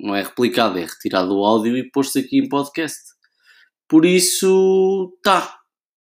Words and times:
não 0.00 0.14
é 0.14 0.22
replicada, 0.22 0.80
é 0.80 0.84
retirado 0.84 1.36
o 1.36 1.44
áudio 1.44 1.76
e 1.76 1.90
posto 1.90 2.18
aqui 2.18 2.38
em 2.38 2.48
podcast. 2.48 3.00
Por 3.88 4.04
isso, 4.04 5.16
tá, 5.22 5.58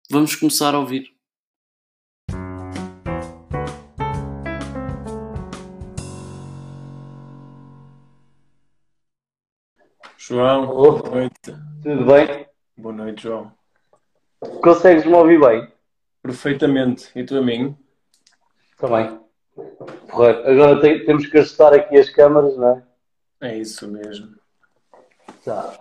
vamos 0.10 0.36
começar 0.36 0.74
a 0.76 0.80
ouvir. 0.80 1.08
João, 10.18 10.64
Alô? 10.64 11.00
boa 11.00 11.10
noite. 11.12 11.40
Tudo 11.84 12.06
bem? 12.06 12.48
Boa 12.78 12.96
noite, 12.96 13.24
João. 13.24 13.52
Consegues-me 14.64 15.14
ouvir 15.14 15.40
bem? 15.40 15.68
Perfeitamente. 16.22 17.10
E 17.16 17.24
tu 17.24 17.38
a 17.38 17.42
mim? 17.42 17.76
Também. 18.78 19.20
Correto. 20.12 20.48
Agora 20.50 20.82
te- 20.82 21.06
temos 21.06 21.28
que 21.28 21.38
ajustar 21.38 21.74
aqui 21.74 21.98
as 21.98 22.10
câmaras, 22.10 22.58
não 22.58 22.70
é? 22.78 22.84
É 23.42 23.58
isso 23.58 23.88
mesmo. 23.88 24.36
Tá. 25.44 25.80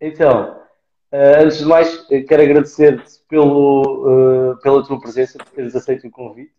Então, 0.00 0.60
eh, 1.10 1.42
antes 1.42 1.58
de 1.58 1.64
mais, 1.64 2.06
quero 2.06 2.42
agradecer-te 2.42 3.20
pelo, 3.28 4.52
eh, 4.54 4.62
pela 4.62 4.84
tua 4.86 5.00
presença, 5.00 5.38
por 5.38 5.48
teres 5.48 5.74
aceito 5.74 6.06
o 6.06 6.10
convite 6.10 6.52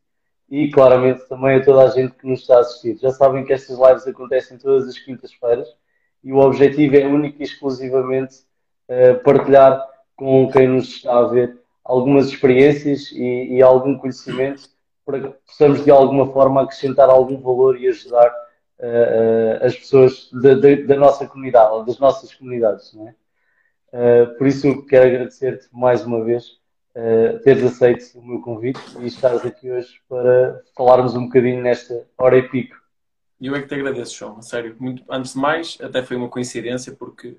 e, 0.50 0.70
claramente, 0.70 1.28
também 1.30 1.58
a 1.58 1.64
toda 1.64 1.84
a 1.84 1.90
gente 1.90 2.14
que 2.16 2.28
nos 2.28 2.42
está 2.42 2.58
a 2.58 2.60
assistir. 2.60 2.98
Já 2.98 3.12
sabem 3.12 3.46
que 3.46 3.54
estas 3.54 3.78
lives 3.80 4.06
acontecem 4.08 4.58
todas 4.58 4.88
as 4.88 5.00
quintas-feiras 5.00 5.68
e 6.24 6.34
o 6.34 6.38
objetivo 6.38 6.98
é 6.98 7.06
único 7.06 7.42
e 7.42 7.46
exclusivamente 7.46 8.40
eh, 8.88 9.14
partilhar 9.16 9.82
com 10.16 10.52
quem 10.52 10.68
nos 10.68 10.88
está 10.90 11.18
a 11.18 11.28
ver 11.28 11.58
algumas 11.84 12.28
experiências 12.28 13.12
e, 13.12 13.56
e 13.56 13.62
algum 13.62 13.98
conhecimento 13.98 14.70
para 15.06 15.20
que 15.20 15.30
possamos, 15.48 15.84
de 15.84 15.92
alguma 15.92 16.32
forma, 16.32 16.62
acrescentar 16.62 17.10
algum 17.10 17.42
valor 17.42 17.80
e 17.80 17.88
ajudar 17.88 18.32
eh, 18.82 19.60
as 19.62 19.76
pessoas 19.78 20.30
da, 20.34 20.56
da- 20.56 20.76
da 20.88 20.96
nossa 20.98 21.28
comunidade, 21.28 21.72
ou 21.74 21.86
das 21.86 22.00
nossas 22.00 22.34
comunidades, 22.34 22.94
não 22.94 23.08
é? 23.10 23.16
Eh, 23.94 24.26
por 24.38 24.48
isso, 24.48 24.86
quero 24.86 25.08
agradecer-te 25.08 25.68
mais 25.72 26.06
uma 26.06 26.24
vez 26.24 26.60
eh, 26.96 27.40
teres 27.44 27.64
aceito 27.64 28.18
o 28.20 28.26
meu 28.26 28.42
convite 28.42 28.80
e 29.00 29.08
estares 29.08 29.46
aqui 29.46 29.72
hoje 29.72 30.02
para 30.10 30.62
falarmos 30.76 31.16
um 31.16 31.26
bocadinho 31.26 31.62
nesta 31.62 32.06
hora 32.18 32.38
e 32.38 32.48
pico. 32.50 32.76
Eu 33.40 33.56
é 33.56 33.62
que 33.62 33.68
te 33.68 33.76
agradeço, 33.76 34.16
João. 34.16 34.38
A 34.38 34.42
sério. 34.42 34.76
Muito... 34.80 35.04
Antes 35.10 35.34
de 35.34 35.40
mais, 35.40 35.78
até 35.82 36.04
foi 36.04 36.16
uma 36.16 36.30
coincidência 36.30 36.94
porque 36.94 37.38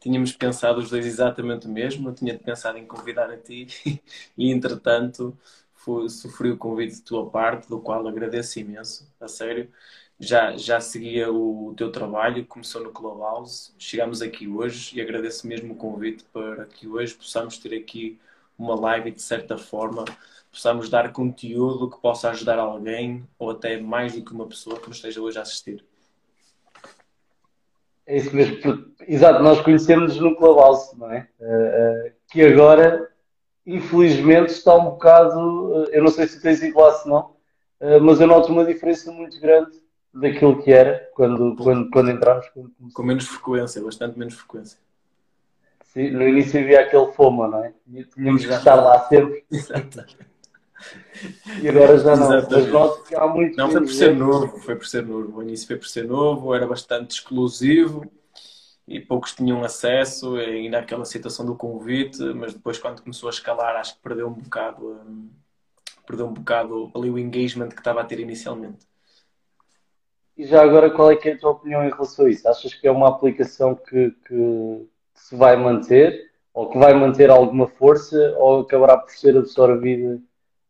tínhamos 0.00 0.32
pensado 0.32 0.80
os 0.80 0.90
dois 0.90 1.06
exatamente 1.06 1.66
o 1.66 1.70
mesmo. 1.70 2.08
Eu 2.08 2.14
tinha 2.14 2.38
pensado 2.38 2.76
em 2.78 2.86
convidar 2.86 3.30
a 3.30 3.36
ti 3.36 3.68
e, 4.36 4.50
entretanto, 4.50 5.36
foi... 5.74 6.08
sofri 6.08 6.50
o 6.50 6.56
convite 6.58 6.96
de 6.96 7.02
tua 7.02 7.30
parte, 7.30 7.68
do 7.68 7.80
qual 7.80 8.06
agradeço 8.08 8.58
imenso. 8.58 9.08
A 9.20 9.28
sério. 9.28 9.70
Já, 10.18 10.56
já 10.56 10.80
seguia 10.80 11.30
o 11.32 11.74
teu 11.76 11.90
trabalho, 11.90 12.46
começou 12.46 12.82
no 12.82 12.92
Clubhouse. 12.92 13.72
Chegamos 13.78 14.22
aqui 14.22 14.46
hoje 14.46 14.96
e 14.96 15.00
agradeço 15.00 15.46
mesmo 15.46 15.72
o 15.74 15.76
convite 15.76 16.24
para 16.32 16.66
que 16.66 16.86
hoje 16.86 17.14
possamos 17.14 17.58
ter 17.58 17.76
aqui 17.76 18.18
uma 18.56 18.78
live 18.78 19.08
e, 19.08 19.12
de 19.12 19.20
certa 19.20 19.58
forma, 19.58 20.04
possamos 20.52 20.88
dar 20.88 21.12
conteúdo 21.12 21.90
que 21.90 22.00
possa 22.00 22.30
ajudar 22.30 22.60
alguém 22.60 23.26
ou 23.38 23.50
até 23.50 23.80
mais 23.80 24.14
do 24.14 24.24
que 24.24 24.32
uma 24.32 24.46
pessoa 24.46 24.78
que 24.78 24.86
nos 24.86 24.98
esteja 24.98 25.20
hoje 25.20 25.38
a 25.38 25.42
assistir. 25.42 25.84
É 28.06 28.16
isso 28.16 28.34
mesmo. 28.34 28.92
Exato, 29.08 29.42
nós 29.42 29.60
conhecemos 29.62 30.16
no 30.16 30.36
Clubhouse, 30.36 30.96
não 30.96 31.10
é? 31.10 31.28
Eh, 31.40 32.06
eh, 32.06 32.12
que 32.30 32.42
agora, 32.42 33.10
infelizmente, 33.66 34.50
está 34.50 34.76
um 34.76 34.90
bocado. 34.90 35.86
eh, 35.86 35.98
eu 35.98 36.04
não 36.04 36.10
sei 36.10 36.28
se 36.28 36.40
tens 36.40 36.62
igual 36.62 36.92
se 36.94 37.08
não, 37.08 37.34
mas 38.02 38.20
eu 38.20 38.26
noto 38.26 38.52
uma 38.52 38.64
diferença 38.64 39.10
muito 39.10 39.38
grande 39.40 39.83
daquilo 40.14 40.62
que 40.62 40.72
era 40.72 41.10
quando, 41.14 41.56
quando, 41.56 41.90
quando 41.90 42.10
entramos. 42.10 42.46
Com 42.92 43.02
menos 43.02 43.26
frequência, 43.26 43.82
bastante 43.82 44.18
menos 44.18 44.34
frequência. 44.34 44.78
Sim, 45.84 46.10
no 46.10 46.26
início 46.26 46.60
havia 46.60 46.80
aquele 46.80 47.12
FOMO, 47.12 47.46
não 47.46 47.64
é? 47.64 47.72
Tínhamos 48.14 48.44
que 48.44 48.52
estar 48.52 48.74
lá 48.74 49.06
sempre 49.08 49.44
Exato. 49.50 50.04
e 51.62 51.68
agora 51.68 51.98
já 51.98 52.16
não. 52.16 52.28
Mas 52.28 53.08
que 53.08 53.14
há 53.14 53.26
muito 53.28 53.56
Não, 53.56 53.70
foi 53.70 53.80
por 53.80 53.92
ser 53.92 54.16
novo, 54.16 54.58
foi 54.58 54.76
por 54.76 54.86
ser 54.86 55.06
novo. 55.06 55.38
O 55.38 55.42
início 55.42 55.66
foi 55.66 55.76
por 55.76 55.86
ser 55.86 56.04
novo, 56.04 56.54
era 56.54 56.66
bastante 56.66 57.12
exclusivo 57.12 58.10
e 58.86 59.00
poucos 59.00 59.34
tinham 59.34 59.62
acesso 59.62 60.38
e 60.38 60.68
naquela 60.68 61.04
situação 61.04 61.46
do 61.46 61.54
convite, 61.54 62.22
mas 62.34 62.52
depois 62.52 62.78
quando 62.78 63.00
começou 63.00 63.28
a 63.28 63.32
escalar 63.32 63.76
acho 63.76 63.94
que 63.94 64.02
perdeu 64.02 64.28
um 64.28 64.34
bocado, 64.34 65.00
hum, 65.06 65.30
perdeu 66.06 66.26
um 66.26 66.32
bocado 66.34 66.90
ali 66.94 67.08
o 67.08 67.18
engagement 67.18 67.68
que 67.68 67.78
estava 67.78 68.00
a 68.00 68.04
ter 68.04 68.20
inicialmente. 68.20 68.86
E 70.36 70.44
já 70.46 70.62
agora, 70.62 70.90
qual 70.90 71.10
é 71.12 71.16
que 71.16 71.28
é 71.28 71.32
a 71.32 71.38
tua 71.38 71.50
opinião 71.52 71.84
em 71.84 71.90
relação 71.90 72.26
a 72.26 72.30
isso? 72.30 72.48
Achas 72.48 72.74
que 72.74 72.86
é 72.86 72.90
uma 72.90 73.08
aplicação 73.08 73.74
que, 73.74 74.10
que- 74.26 74.86
se 75.14 75.36
vai 75.36 75.56
manter, 75.56 76.30
ou 76.52 76.68
que 76.70 76.78
vai 76.78 76.92
manter 76.92 77.30
alguma 77.30 77.68
força, 77.68 78.34
ou 78.38 78.60
acabará 78.60 78.96
por 78.96 79.10
ser 79.10 79.36
absorvida 79.36 80.20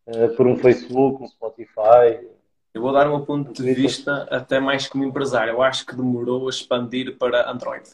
eh, 0.07 0.29
por 0.29 0.47
um 0.47 0.57
Facebook, 0.57 1.23
um 1.23 1.29
Spotify? 1.29 2.27
Eu 2.75 2.83
vou 2.83 2.93
dar 2.93 3.11
um 3.11 3.25
ponto 3.25 3.53
de 3.53 3.75
vista 3.75 4.27
até 4.31 4.61
mais 4.61 4.89
como 4.89 5.05
empresário. 5.05 5.53
Eu 5.53 5.63
acho 5.63 5.87
que 5.87 5.97
demorou 5.97 6.47
a 6.47 6.51
expandir 6.51 7.17
para 7.19 7.51
Android. 7.51 7.89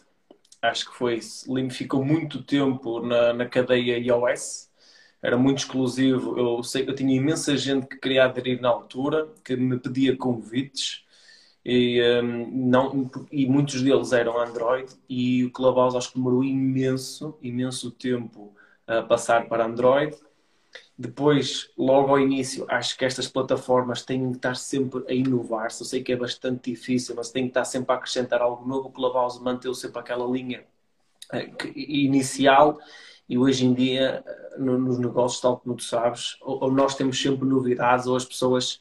Acho 0.63 0.91
que 0.91 0.97
foi 0.97 1.17
isso. 1.17 1.53
Lim 1.55 1.71
ficou 1.71 2.05
muito 2.05 2.43
tempo 2.43 3.01
na, 3.01 3.33
na 3.33 3.47
cadeia 3.47 3.99
iOS. 3.99 4.69
Era 5.23 5.37
muito 5.37 5.59
exclusivo. 5.59 6.39
Eu 6.39 6.63
sei 6.63 6.85
que 6.85 6.91
eu 6.91 6.95
tinha 6.95 7.15
imensa 7.17 7.57
gente 7.57 7.87
que 7.87 7.97
queria 7.99 8.25
aderir 8.25 8.61
na 8.61 8.69
altura, 8.71 9.29
que 9.45 9.57
me 9.57 9.79
pedia 9.79 10.17
convites. 10.17 11.05
E, 11.65 12.01
hum, 12.23 12.51
não, 12.71 13.11
e 13.31 13.47
muitos 13.47 13.83
deles 13.83 14.13
eram 14.13 14.39
Android 14.41 14.91
e 15.09 15.45
o 15.45 15.51
Clubhouse 15.53 15.97
acho 15.97 16.09
que 16.11 16.17
demorou 16.17 16.43
imenso, 16.43 17.37
imenso 17.43 17.91
tempo 17.91 18.55
a 18.87 19.03
passar 19.03 19.47
para 19.49 19.67
Android. 19.67 20.17
Depois, 20.97 21.71
logo 21.77 22.11
ao 22.11 22.21
início, 22.21 22.67
acho 22.69 22.97
que 22.97 23.05
estas 23.05 23.27
plataformas 23.27 24.05
têm 24.05 24.31
que 24.31 24.37
estar 24.37 24.55
sempre 24.55 25.05
a 25.09 25.15
inovar-se. 25.15 25.83
Eu 25.83 25.87
sei 25.87 26.03
que 26.03 26.13
é 26.13 26.17
bastante 26.17 26.71
difícil, 26.71 27.15
mas 27.17 27.31
têm 27.31 27.45
que 27.45 27.51
estar 27.51 27.65
sempre 27.65 27.93
a 27.93 27.97
acrescentar 27.97 28.41
algo 28.43 28.67
novo. 28.69 28.89
O 28.89 28.93
Clubhouse 28.93 29.43
manteve 29.43 29.75
sempre 29.75 29.99
aquela 30.01 30.27
linha 30.27 30.65
eh, 31.33 31.51
inicial 31.77 32.79
e 33.29 33.39
hoje 33.39 33.65
em 33.67 33.75
dia, 33.75 34.23
eh, 34.27 34.57
no- 34.59 34.79
nos 34.79 34.99
negócios, 34.99 35.41
tal 35.41 35.59
como 35.59 35.77
tu 35.77 35.85
sabes, 35.85 36.37
ou 36.41 36.71
nós 36.71 36.95
temos 36.95 37.21
sempre 37.21 37.47
novidades 37.49 38.07
ou 38.07 38.17
as 38.17 38.25
pessoas 38.25 38.81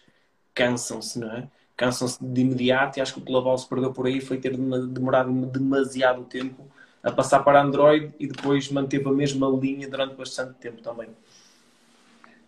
cansam-se, 0.54 1.20
não 1.20 1.32
é? 1.32 1.50
Cansam-se 1.80 2.22
de 2.22 2.42
imediato 2.42 3.00
e 3.00 3.02
acho 3.02 3.14
que 3.14 3.22
o 3.22 3.24
Clubhouse 3.24 3.66
perdeu 3.66 3.94
por 3.94 4.06
aí 4.06 4.20
foi 4.20 4.38
ter 4.38 4.52
demorado 4.58 5.32
demasiado 5.46 6.26
tempo 6.26 6.68
a 7.02 7.10
passar 7.10 7.40
para 7.40 7.62
Android 7.62 8.14
e 8.20 8.28
depois 8.28 8.70
manteve 8.70 9.08
a 9.08 9.14
mesma 9.14 9.48
linha 9.48 9.88
durante 9.88 10.14
bastante 10.14 10.56
tempo 10.56 10.82
também. 10.82 11.08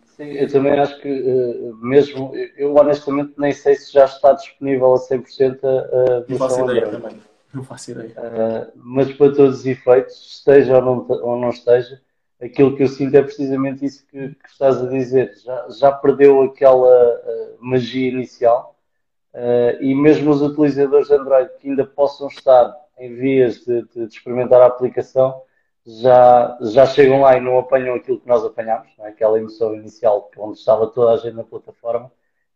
Sim, 0.04 0.32
eu 0.32 0.52
também 0.52 0.78
acho 0.78 1.00
que, 1.00 1.08
eh, 1.08 1.72
mesmo, 1.80 2.30
eu 2.58 2.74
honestamente 2.76 3.32
nem 3.38 3.52
sei 3.52 3.74
se 3.74 3.90
já 3.90 4.04
está 4.04 4.34
disponível 4.34 4.92
a 4.92 4.98
100% 4.98 5.64
a, 5.64 5.68
a 5.68 6.24
Não 6.28 6.36
faço 6.36 6.60
ideia 6.60 6.86
Android. 6.86 7.02
também. 7.02 7.22
Não 7.54 7.64
faço 7.64 7.90
ideia. 7.92 8.10
Uh, 8.10 8.72
mas 8.74 9.10
para 9.14 9.34
todos 9.34 9.60
os 9.60 9.66
efeitos, 9.66 10.36
esteja 10.36 10.76
ou 10.76 10.82
não, 10.82 11.06
ou 11.08 11.40
não 11.40 11.48
esteja, 11.48 11.98
aquilo 12.38 12.76
que 12.76 12.82
eu 12.82 12.88
sinto 12.88 13.14
é 13.14 13.22
precisamente 13.22 13.86
isso 13.86 14.06
que, 14.08 14.28
que 14.34 14.48
estás 14.50 14.76
a 14.76 14.86
dizer. 14.90 15.32
Já, 15.42 15.68
já 15.70 15.90
perdeu 15.90 16.42
aquela 16.42 17.14
uh, 17.14 17.56
magia 17.58 18.10
inicial 18.10 18.72
uh, 19.34 19.82
e 19.82 19.94
mesmo 19.94 20.30
os 20.30 20.42
utilizadores 20.42 21.08
de 21.08 21.14
Android 21.14 21.50
que 21.58 21.68
ainda 21.68 21.84
possam 21.86 22.28
estar 22.28 22.74
em 22.98 23.14
vias 23.14 23.64
de, 23.64 23.82
de- 23.82 24.06
de 24.06 24.14
experimentar 24.14 24.60
a 24.62 24.66
aplicação 24.66 25.42
já, 25.86 26.58
já 26.62 26.86
chegam 26.86 27.20
lá 27.22 27.36
e 27.36 27.40
não 27.40 27.58
apanham 27.58 27.94
aquilo 27.96 28.20
que 28.20 28.28
nós 28.28 28.44
apanhamos, 28.44 28.88
não 28.98 29.06
é? 29.06 29.08
aquela 29.10 29.38
emoção 29.38 29.74
inicial 29.74 30.30
onde 30.38 30.58
estava 30.58 30.86
toda 30.86 31.12
a 31.12 31.16
gente 31.16 31.34
na 31.34 31.44
plataforma. 31.44 32.10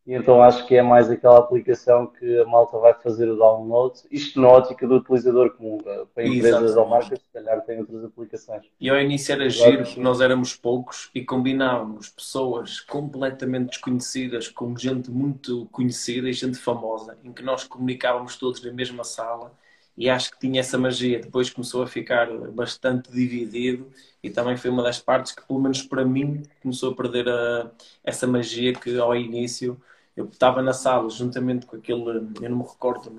E 0.06 0.14
então 0.14 0.40
acho 0.40 0.64
que 0.66 0.76
é 0.76 0.82
mais 0.82 1.10
aquela 1.10 1.38
aplicação 1.38 2.06
que 2.06 2.38
a 2.38 2.44
malta 2.46 2.78
vai 2.78 2.94
fazer 2.94 3.28
o 3.28 3.36
download, 3.36 3.98
isto 4.08 4.40
na 4.40 4.48
ótica 4.48 4.86
do 4.86 4.96
utilizador 4.96 5.50
comum, 5.50 5.78
para 5.78 6.24
empresas 6.24 6.60
ou 6.60 6.84
Exatamente. 6.84 6.90
marcas, 6.90 7.18
se 7.18 7.32
calhar 7.32 7.60
tem 7.62 7.80
outras 7.80 8.04
aplicações. 8.04 8.62
E 8.80 8.88
ao 8.88 9.00
início 9.00 9.32
era 9.32 9.50
giro, 9.50 9.82
que 9.82 9.98
nós 9.98 10.20
éramos 10.20 10.54
poucos 10.54 11.10
e 11.12 11.24
combinávamos 11.24 12.08
pessoas 12.08 12.78
completamente 12.78 13.70
desconhecidas 13.70 14.46
com 14.46 14.76
gente 14.76 15.10
muito 15.10 15.66
conhecida 15.72 16.28
e 16.28 16.32
gente 16.32 16.56
famosa, 16.56 17.18
em 17.24 17.32
que 17.32 17.42
nós 17.42 17.64
comunicávamos 17.64 18.36
todos 18.36 18.62
na 18.62 18.72
mesma 18.72 19.02
sala 19.02 19.52
e 19.96 20.10
acho 20.10 20.30
que 20.30 20.38
tinha 20.38 20.60
essa 20.60 20.78
magia. 20.78 21.18
Depois 21.18 21.50
começou 21.50 21.82
a 21.82 21.86
ficar 21.86 22.30
bastante 22.52 23.10
dividido 23.10 23.90
e 24.22 24.30
também 24.30 24.56
foi 24.56 24.70
uma 24.70 24.82
das 24.82 25.00
partes 25.00 25.32
que, 25.32 25.44
pelo 25.44 25.60
menos 25.60 25.82
para 25.82 26.04
mim, 26.04 26.42
começou 26.62 26.92
a 26.92 26.94
perder 26.94 27.28
a, 27.28 27.70
essa 28.04 28.26
magia 28.26 28.72
que 28.72 28.96
ao 28.98 29.16
início 29.16 29.80
eu 30.16 30.24
estava 30.26 30.62
na 30.62 30.72
sala 30.72 31.08
juntamente 31.10 31.66
com 31.66 31.76
aquele, 31.76 32.32
eu 32.40 32.50
não 32.50 32.58
me 32.58 32.64
recordo, 32.64 33.12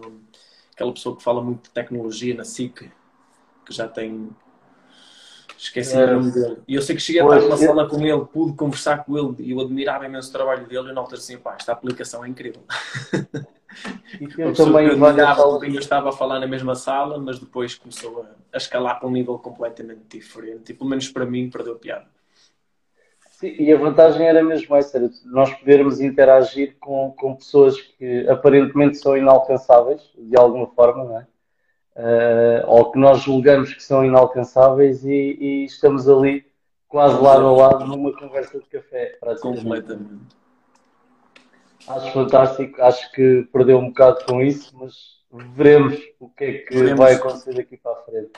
aquela 0.73 0.91
pessoa 0.91 1.15
que 1.15 1.23
fala 1.23 1.41
muito 1.41 1.63
de 1.63 1.69
tecnologia 1.69 2.35
na 2.35 2.43
SIC, 2.43 2.91
que 3.65 3.73
já 3.73 3.87
tem 3.87 4.29
Esqueci 5.57 5.97
é. 5.97 6.05
o 6.05 6.19
nome 6.19 6.31
dele. 6.31 6.57
E 6.67 6.75
eu 6.75 6.81
sei 6.83 6.95
que 6.95 7.01
cheguei 7.01 7.19
a 7.19 7.25
estar 7.25 7.41
numa 7.41 7.57
sala 7.57 7.89
com 7.89 8.05
ele, 8.05 8.25
pude 8.25 8.53
conversar 8.53 9.03
com 9.03 9.17
ele 9.17 9.35
e 9.39 9.51
eu 9.51 9.59
admirava 9.59 10.05
imenso 10.05 10.29
o 10.29 10.31
trabalho 10.31 10.67
dele. 10.67 10.91
E 10.91 10.93
na 10.93 11.01
altura 11.01 11.17
assim, 11.17 11.37
pá, 11.37 11.55
esta 11.59 11.71
aplicação 11.71 12.23
é 12.23 12.29
incrível. 12.29 12.61
E 14.21 14.25
eu 14.39 14.53
também 14.53 14.87
eu 14.87 15.79
estava 15.79 16.09
a 16.09 16.11
falar 16.11 16.39
na 16.39 16.45
mesma 16.45 16.75
sala, 16.75 17.17
mas 17.17 17.39
depois 17.39 17.73
começou 17.73 18.21
a, 18.21 18.55
a 18.55 18.57
escalar 18.57 18.99
para 18.99 19.09
um 19.09 19.11
nível 19.11 19.39
completamente 19.39 20.01
diferente. 20.07 20.71
E 20.71 20.75
pelo 20.75 20.89
menos 20.89 21.09
para 21.09 21.25
mim, 21.25 21.49
perdeu 21.49 21.73
a 21.73 21.79
piada. 21.79 22.05
Sim, 23.37 23.55
e 23.59 23.71
a 23.71 23.77
vantagem 23.77 24.27
era 24.27 24.43
mesmo 24.43 24.75
essa, 24.75 24.97
era 24.97 25.11
nós 25.25 25.53
podermos 25.53 26.01
interagir 26.01 26.75
com, 26.79 27.13
com 27.15 27.35
pessoas 27.35 27.79
que 27.79 28.27
aparentemente 28.27 28.97
são 28.97 29.15
inalcançáveis, 29.15 30.01
de 30.17 30.35
alguma 30.35 30.65
forma, 30.65 31.03
não 31.03 31.19
é? 31.19 31.27
uh, 31.97 32.65
ou 32.65 32.91
que 32.91 32.97
nós 32.97 33.21
julgamos 33.21 33.75
que 33.75 33.83
são 33.83 34.03
inalcançáveis 34.03 35.05
e, 35.05 35.37
e 35.39 35.65
estamos 35.65 36.09
ali 36.09 36.47
quase 36.87 37.21
lado 37.21 37.45
a 37.45 37.51
lado 37.51 37.85
numa 37.85 38.11
conversa 38.11 38.57
de 38.59 38.65
café. 38.65 39.19
Completamente. 39.39 40.35
Acho 41.87 42.11
fantástico, 42.13 42.81
acho 42.81 43.11
que 43.11 43.47
perdeu 43.53 43.77
um 43.77 43.89
bocado 43.89 44.25
com 44.25 44.41
isso, 44.41 44.75
mas 44.79 45.21
veremos 45.53 45.95
o 46.19 46.27
que 46.27 46.43
é 46.43 46.53
que 46.57 46.73
veremos. 46.73 46.97
vai 46.97 47.13
acontecer 47.13 47.53
daqui 47.53 47.77
para 47.77 47.91
a 47.91 48.01
frente. 48.01 48.31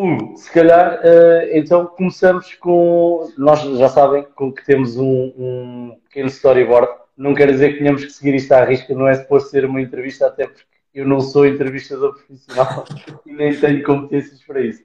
Um, 0.00 0.34
se 0.34 0.50
calhar, 0.50 0.98
uh, 1.00 1.48
então 1.52 1.84
começamos 1.84 2.54
com. 2.54 3.30
Nós 3.36 3.60
já 3.60 3.90
sabem 3.90 4.22
com 4.34 4.50
que 4.50 4.64
temos 4.64 4.96
um, 4.96 5.04
um 5.36 6.00
pequeno 6.04 6.28
storyboard. 6.28 6.88
Não 7.14 7.34
quer 7.34 7.50
dizer 7.50 7.74
que 7.74 7.80
tenhamos 7.80 8.06
que 8.06 8.10
seguir 8.10 8.34
isto 8.34 8.50
à 8.52 8.64
risca, 8.64 8.94
não 8.94 9.06
é 9.06 9.12
suposto 9.12 9.50
ser 9.50 9.66
uma 9.66 9.78
entrevista, 9.78 10.26
até 10.26 10.46
porque 10.46 10.64
eu 10.94 11.06
não 11.06 11.20
sou 11.20 11.46
entrevistador 11.46 12.14
profissional 12.14 12.86
e 13.26 13.32
nem 13.34 13.54
tenho 13.54 13.82
competências 13.82 14.42
para 14.42 14.62
isso. 14.62 14.82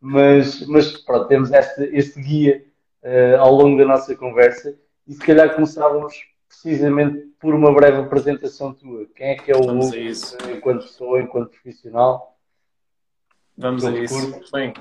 Mas, 0.00 0.64
mas 0.68 0.96
pronto, 0.96 1.26
temos 1.26 1.50
este, 1.50 1.90
este 1.92 2.20
guia 2.20 2.64
uh, 3.02 3.40
ao 3.40 3.52
longo 3.52 3.76
da 3.76 3.84
nossa 3.84 4.14
conversa 4.14 4.78
e 5.08 5.12
se 5.12 5.26
calhar 5.26 5.56
começávamos 5.56 6.14
precisamente 6.46 7.18
por 7.40 7.52
uma 7.52 7.74
breve 7.74 7.96
apresentação 7.96 8.72
tua. 8.72 9.06
Quem 9.16 9.30
é 9.30 9.34
que 9.34 9.50
é 9.50 9.56
o 9.56 9.62
Hugo 9.62 9.90
enquanto 10.56 10.82
pessoa, 10.82 11.20
enquanto 11.20 11.50
profissional? 11.50 12.31
Vamos 13.62 13.84
a 13.84 13.92
isso. 13.92 14.40
Bem, 14.52 14.74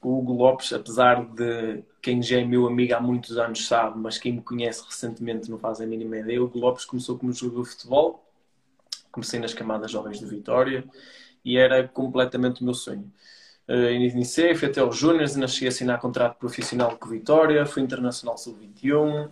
o 0.00 0.18
Hugo 0.18 0.32
Lopes, 0.32 0.72
apesar 0.72 1.22
de 1.22 1.84
quem 2.00 2.22
já 2.22 2.40
é 2.40 2.44
meu 2.44 2.66
amigo 2.66 2.94
há 2.94 3.00
muitos 3.00 3.36
anos 3.36 3.66
sabe, 3.66 3.98
mas 3.98 4.16
quem 4.16 4.32
me 4.32 4.40
conhece 4.40 4.82
recentemente 4.86 5.50
não 5.50 5.58
faz 5.58 5.82
a 5.82 5.86
mínima 5.86 6.16
ideia, 6.16 6.40
o 6.40 6.46
Hugo 6.46 6.58
Lopes 6.58 6.86
começou 6.86 7.18
como 7.18 7.30
jogador 7.30 7.64
de 7.64 7.68
futebol, 7.68 8.26
comecei 9.10 9.38
nas 9.38 9.52
camadas 9.52 9.90
jovens 9.90 10.18
de 10.18 10.24
Vitória 10.24 10.82
e 11.44 11.58
era 11.58 11.86
completamente 11.86 12.62
o 12.62 12.64
meu 12.64 12.72
sonho. 12.72 13.12
Uh, 13.68 13.90
iniciei, 13.90 14.54
fui 14.54 14.68
até 14.68 14.80
aos 14.80 14.96
Júniors, 14.96 15.34
ainda 15.34 15.46
cheguei 15.46 15.68
a 15.68 15.72
assinar 15.72 16.00
contrato 16.00 16.38
profissional 16.38 16.96
com 16.96 17.10
Vitória, 17.10 17.66
fui 17.66 17.82
internacional 17.82 18.38
sub-21, 18.38 19.30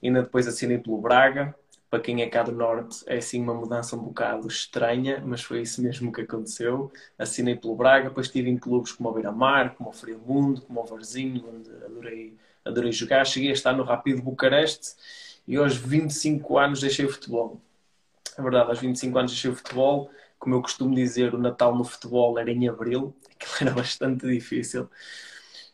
ainda 0.00 0.22
depois 0.22 0.46
assinei 0.46 0.78
pelo 0.78 1.00
Braga. 1.00 1.54
Para 1.90 2.00
quem 2.00 2.22
é 2.22 2.28
cá 2.28 2.42
do 2.42 2.52
Norte, 2.52 3.02
é 3.06 3.16
assim 3.16 3.42
uma 3.42 3.54
mudança 3.54 3.96
um 3.96 4.00
bocado 4.00 4.46
estranha, 4.46 5.22
mas 5.24 5.42
foi 5.42 5.62
isso 5.62 5.82
mesmo 5.82 6.12
que 6.12 6.20
aconteceu. 6.20 6.92
Assinei 7.18 7.56
pelo 7.56 7.74
Braga, 7.74 8.08
depois 8.08 8.26
estive 8.26 8.50
em 8.50 8.58
clubes 8.58 8.92
como 8.92 9.08
o 9.08 9.12
Beira-Mar, 9.12 9.74
como 9.74 9.90
o 9.90 9.92
Frio 9.92 10.18
Mundo, 10.18 10.60
como 10.62 10.80
o 10.80 10.84
Varzinho, 10.84 11.44
onde 11.48 11.70
adorei, 11.84 12.36
adorei 12.64 12.92
jogar. 12.92 13.24
Cheguei 13.26 13.50
a 13.50 13.54
estar 13.54 13.72
no 13.72 13.84
Rápido 13.84 14.22
Bucareste 14.22 14.96
e 15.46 15.56
aos 15.56 15.76
25 15.76 16.58
anos 16.58 16.80
deixei 16.80 17.06
o 17.06 17.10
futebol 17.10 17.60
é 18.38 18.42
verdade, 18.42 18.70
aos 18.70 18.78
25 18.78 19.18
anos 19.18 19.32
deixei 19.32 19.50
o 19.50 19.56
futebol. 19.56 20.10
Como 20.38 20.54
eu 20.54 20.62
costumo 20.62 20.94
dizer, 20.94 21.34
o 21.34 21.38
Natal 21.38 21.76
no 21.76 21.82
futebol 21.82 22.38
era 22.38 22.50
em 22.50 22.68
abril, 22.68 23.14
aquilo 23.34 23.52
era 23.60 23.72
bastante 23.72 24.26
difícil. 24.26 24.88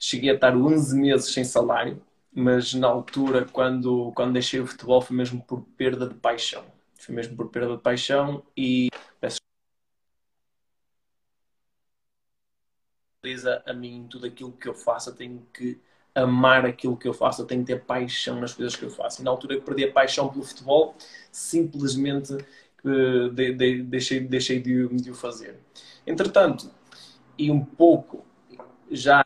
Cheguei 0.00 0.30
a 0.30 0.34
estar 0.34 0.56
11 0.56 0.96
meses 0.98 1.32
sem 1.32 1.44
salário, 1.44 2.00
mas 2.34 2.74
na 2.74 2.88
altura, 2.88 3.46
quando, 3.46 4.12
quando 4.12 4.32
deixei 4.32 4.60
o 4.60 4.66
futebol, 4.66 5.00
foi 5.00 5.16
mesmo 5.16 5.40
por 5.42 5.62
perda 5.76 6.08
de 6.08 6.14
paixão. 6.14 6.64
Foi 6.94 7.14
mesmo 7.14 7.36
por 7.36 7.48
perda 7.48 7.76
de 7.76 7.82
paixão 7.82 8.42
e 8.56 8.88
peço 9.20 9.38
a 13.66 13.72
mim 13.72 14.06
tudo 14.10 14.26
aquilo 14.26 14.52
que 14.52 14.68
eu 14.68 14.74
faço, 14.74 15.10
eu 15.10 15.14
tenho 15.14 15.46
que 15.52 15.80
amar 16.14 16.64
aquilo 16.64 16.96
que 16.96 17.08
eu 17.08 17.14
faço, 17.14 17.42
eu 17.42 17.46
tenho 17.46 17.62
que 17.62 17.72
ter 17.72 17.80
paixão 17.84 18.40
nas 18.40 18.52
coisas 18.54 18.76
que 18.76 18.84
eu 18.84 18.90
faço. 18.90 19.20
E 19.20 19.24
na 19.24 19.30
altura 19.30 19.56
que 19.56 19.62
perdi 19.64 19.84
a 19.84 19.92
paixão 19.92 20.28
pelo 20.28 20.44
futebol, 20.44 20.94
simplesmente 21.32 22.34
uh, 22.34 23.30
de, 23.30 23.52
de, 23.54 23.82
deixei, 23.82 24.20
deixei 24.20 24.60
de, 24.60 24.88
de 24.88 25.10
o 25.10 25.14
fazer. 25.14 25.58
Entretanto, 26.06 26.70
e 27.38 27.50
um 27.50 27.64
pouco 27.64 28.24
já 28.90 29.22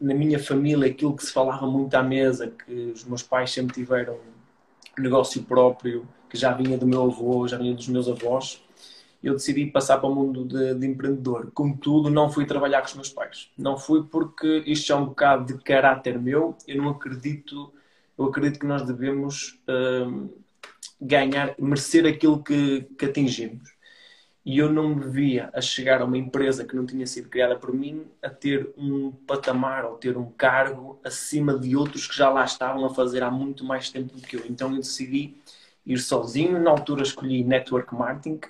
na 0.00 0.14
minha 0.14 0.38
família, 0.38 0.88
aquilo 0.88 1.16
que 1.16 1.24
se 1.24 1.32
falava 1.32 1.66
muito 1.66 1.94
à 1.94 2.02
mesa, 2.02 2.48
que 2.48 2.92
os 2.94 3.04
meus 3.04 3.22
pais 3.22 3.50
sempre 3.50 3.74
tiveram 3.74 4.18
negócio 4.98 5.42
próprio, 5.42 6.06
que 6.28 6.36
já 6.36 6.52
vinha 6.52 6.78
do 6.78 6.86
meu 6.86 7.04
avô, 7.04 7.46
já 7.46 7.56
vinha 7.56 7.74
dos 7.74 7.88
meus 7.88 8.08
avós, 8.08 8.62
eu 9.22 9.32
decidi 9.32 9.66
passar 9.66 9.98
para 9.98 10.08
o 10.08 10.14
mundo 10.14 10.44
de, 10.44 10.74
de, 10.74 10.86
empreendedor. 10.86 11.50
Contudo, 11.54 12.10
não 12.10 12.28
fui 12.28 12.44
trabalhar 12.44 12.80
com 12.82 12.88
os 12.88 12.94
meus 12.94 13.08
pais. 13.08 13.50
Não 13.56 13.78
fui 13.78 14.04
porque 14.04 14.62
isto 14.66 14.92
é 14.92 14.96
um 14.96 15.06
bocado 15.06 15.46
de 15.46 15.62
caráter 15.62 16.18
meu. 16.18 16.54
Eu 16.68 16.82
não 16.82 16.90
acredito, 16.90 17.72
eu 18.18 18.26
acredito 18.26 18.60
que 18.60 18.66
nós 18.66 18.82
devemos 18.82 19.58
hum, 19.66 20.28
ganhar, 21.00 21.54
merecer 21.58 22.04
aquilo 22.06 22.42
que, 22.42 22.82
que 22.98 23.06
atingimos. 23.06 23.73
E 24.44 24.58
eu 24.58 24.70
não 24.70 24.94
me 24.94 25.06
via 25.08 25.48
a 25.54 25.60
chegar 25.60 26.02
a 26.02 26.04
uma 26.04 26.18
empresa 26.18 26.64
que 26.64 26.76
não 26.76 26.84
tinha 26.84 27.06
sido 27.06 27.28
criada 27.30 27.56
por 27.56 27.72
mim 27.72 28.06
a 28.22 28.28
ter 28.28 28.72
um 28.76 29.10
patamar 29.10 29.86
ou 29.86 29.96
ter 29.96 30.16
um 30.18 30.30
cargo 30.32 31.00
acima 31.02 31.58
de 31.58 31.74
outros 31.74 32.06
que 32.06 32.14
já 32.16 32.28
lá 32.28 32.44
estavam 32.44 32.84
a 32.84 32.94
fazer 32.94 33.22
há 33.22 33.30
muito 33.30 33.64
mais 33.64 33.90
tempo 33.90 34.14
do 34.14 34.20
que 34.20 34.36
eu. 34.36 34.44
Então 34.46 34.70
eu 34.70 34.76
decidi 34.78 35.34
ir 35.86 35.98
sozinho. 35.98 36.60
Na 36.60 36.70
altura 36.70 37.02
escolhi 37.02 37.42
Network 37.42 37.94
Marketing, 37.94 38.40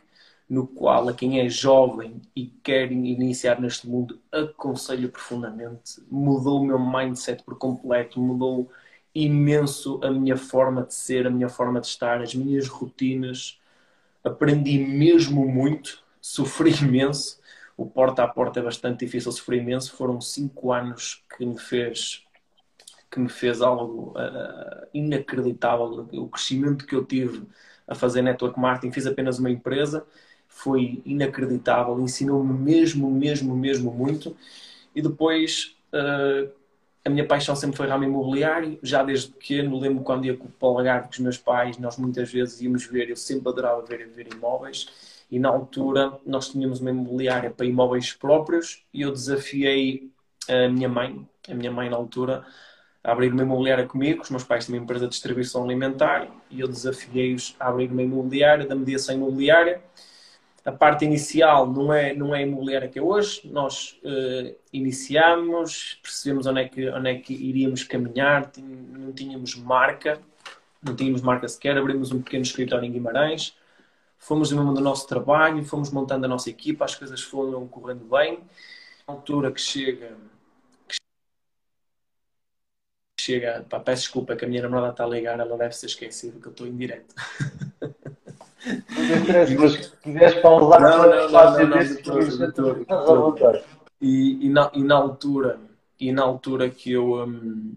no 0.49 0.67
qual 0.67 1.09
a 1.09 1.15
quem 1.15 1.41
é 1.41 1.49
jovem 1.49 2.21
e 2.35 2.47
quer 2.47 2.91
iniciar 2.93 3.61
neste 3.61 3.89
mundo 3.89 4.21
aconselho 4.33 5.09
profundamente. 5.11 6.03
Mudou 6.11 6.61
o 6.61 6.65
meu 6.65 6.79
mindset 6.79 7.43
por 7.45 7.57
completo, 7.57 8.21
mudou 8.21 8.71
imenso 9.15 10.01
a 10.03 10.11
minha 10.11 10.37
forma 10.37 10.83
de 10.83 10.95
ser, 10.95 11.27
a 11.27 11.31
minha 11.31 11.49
forma 11.49 11.81
de 11.81 11.87
estar, 11.87 12.21
as 12.21 12.35
minhas 12.35 12.67
rotinas. 12.69 13.61
Aprendi 14.25 14.79
mesmo 14.79 15.47
muito, 15.47 16.03
sofri 16.21 16.73
imenso. 16.83 17.39
O 17.77 17.87
porta 17.87 18.25
a 18.25 18.29
porta 18.29 18.61
é 18.61 18.63
bastante 18.63 19.05
difícil, 19.05 19.31
sofri 19.31 19.59
imenso. 19.59 19.93
Foram 19.93 20.21
cinco 20.21 20.73
anos 20.73 21.23
que 21.37 21.45
me 21.45 21.59
fez 21.59 22.23
que 23.11 23.21
me 23.21 23.29
fez 23.29 23.63
algo 23.63 24.13
uh, 24.19 24.89
inacreditável. 24.93 26.09
O 26.15 26.29
crescimento 26.29 26.85
que 26.85 26.97
eu 26.97 27.05
tive 27.05 27.47
a 27.87 27.95
fazer 27.95 28.23
network 28.23 28.59
marketing, 28.59 28.93
fiz 28.93 29.07
apenas 29.07 29.39
uma 29.39 29.51
empresa 29.51 30.05
foi 30.55 31.03
inacreditável, 31.05 32.01
ensinou-me 32.01 32.55
mesmo, 32.55 33.11
mesmo, 33.11 33.57
mesmo 33.57 33.91
muito. 33.91 34.37
E 34.95 35.03
depois 35.03 35.77
uh, 35.93 36.49
a 37.05 37.11
minha 37.11 37.27
paixão 37.27 37.55
sempre 37.55 37.77
foi 37.77 37.87
ramo 37.87 38.05
imobiliário, 38.05 38.79
já 38.83 39.03
desde 39.03 39.31
pequeno, 39.31 39.79
lembro 39.79 40.03
quando 40.03 40.25
ia 40.25 40.37
para 40.37 40.69
o 40.69 40.73
Lagarto 40.73 41.09
com 41.09 41.13
os 41.13 41.19
meus 41.19 41.37
pais, 41.37 41.77
nós 41.77 41.99
muitas 41.99 42.33
vezes 42.33 42.61
íamos 42.63 42.87
ver, 42.87 43.11
eu 43.11 43.17
sempre 43.17 43.49
adorava 43.51 43.83
ver, 43.83 44.09
ver 44.09 44.33
imóveis. 44.33 44.89
E 45.31 45.39
na 45.39 45.51
altura 45.51 46.19
nós 46.25 46.49
tínhamos 46.49 46.81
uma 46.81 46.91
imobiliária 46.91 47.51
para 47.51 47.67
imóveis 47.67 48.13
próprios 48.13 48.83
e 48.93 49.03
eu 49.03 49.13
desafiei 49.13 50.11
a 50.49 50.69
minha 50.69 50.89
mãe, 50.89 51.29
a 51.49 51.55
minha 51.55 51.71
mãe 51.71 51.91
na 51.91 51.97
altura, 51.97 52.45
a 53.03 53.13
abrir 53.13 53.33
uma 53.33 53.43
imobiliária 53.43 53.87
comigo, 53.87 54.23
os 54.23 54.31
meus 54.31 54.45
pais 54.45 54.65
têm 54.65 54.75
uma 54.75 54.83
empresa 54.83 55.05
de 55.05 55.11
distribuição 55.11 55.63
alimentar 55.63 56.29
e 56.51 56.61
eu 56.61 56.69
desafiei-os 56.69 57.55
a 57.61 57.69
abrir 57.69 57.91
uma 57.91 58.03
imobiliária, 58.03 58.67
da 58.67 58.75
mediação 58.75 59.15
imobiliária 59.15 59.83
a 60.65 60.73
parte 60.73 61.05
inicial 61.05 61.67
não 61.67 61.93
é, 61.93 62.15
não 62.15 62.35
é 62.35 62.43
imobiliária 62.43 62.89
que 62.89 62.99
é 62.99 63.03
hoje. 63.03 63.43
Nós 63.45 64.01
uh, 64.03 64.57
percebemos 66.03 66.47
onde 66.47 66.61
é, 66.63 66.69
que, 66.69 66.89
onde 66.89 67.11
é 67.11 67.19
que 67.19 67.35
iríamos 67.35 67.85
caminhar, 67.85 68.51
não 68.57 69.13
tínhamos 69.13 69.55
marca, 69.57 70.21
não 70.83 70.97
tínhamos 70.97 71.21
marca 71.21 71.47
sequer, 71.49 71.77
abrimos 71.77 72.13
um 72.13 72.23
pequeno 72.23 72.43
escritório 72.43 72.87
em 72.87 72.93
Guimarães, 72.93 73.57
fomos 74.19 74.49
desenvolvendo 74.49 74.79
o 74.79 74.85
nosso 74.85 75.07
trabalho, 75.07 75.63
fomos 75.65 75.91
montando 75.91 76.25
a 76.25 76.29
nossa 76.29 76.49
equipa, 76.49 76.85
as 76.87 76.95
coisas 76.95 77.21
foram 77.23 77.67
correndo 77.69 78.05
bem. 78.07 78.41
A 79.07 79.13
altura 79.13 79.53
que 79.53 79.61
chega. 79.61 80.17
Chega, 83.21 83.65
pá, 83.69 83.81
peço 83.81 84.03
desculpa 84.03 84.37
que 84.37 84.45
a 84.45 84.49
minha 84.49 84.63
namorada 84.63 84.93
está 84.93 85.05
a 85.05 85.07
ligar, 85.07 85.39
ela 85.41 85.57
deve 85.57 85.75
ser 85.75 85.87
esquecida 85.87 86.39
que 86.39 86.47
eu 86.47 86.53
estou 86.53 86.67
em 86.67 86.77
direto. 86.77 87.15
Mas 89.59 89.73
se 89.73 89.97
quiseres 90.03 90.35
pausar, 90.41 90.81
não, 90.81 90.99
não, 90.99 91.09
não, 91.09 91.31
não, 91.31 91.69
não, 91.69 91.79
desse, 91.79 91.97
de 91.97 92.03
todo, 92.03 92.25
de 92.25 92.53
todo, 92.53 92.79
de 92.81 92.87
todo. 92.87 93.61
E, 94.01 94.47
e, 94.47 94.49
na, 94.49 94.71
e 94.75 94.83
na 94.83 94.95
altura, 94.97 95.61
e 95.99 96.13
na 96.13 96.23
altura 96.23 96.69
que 96.69 96.93
eu 96.93 97.25
um, 97.25 97.75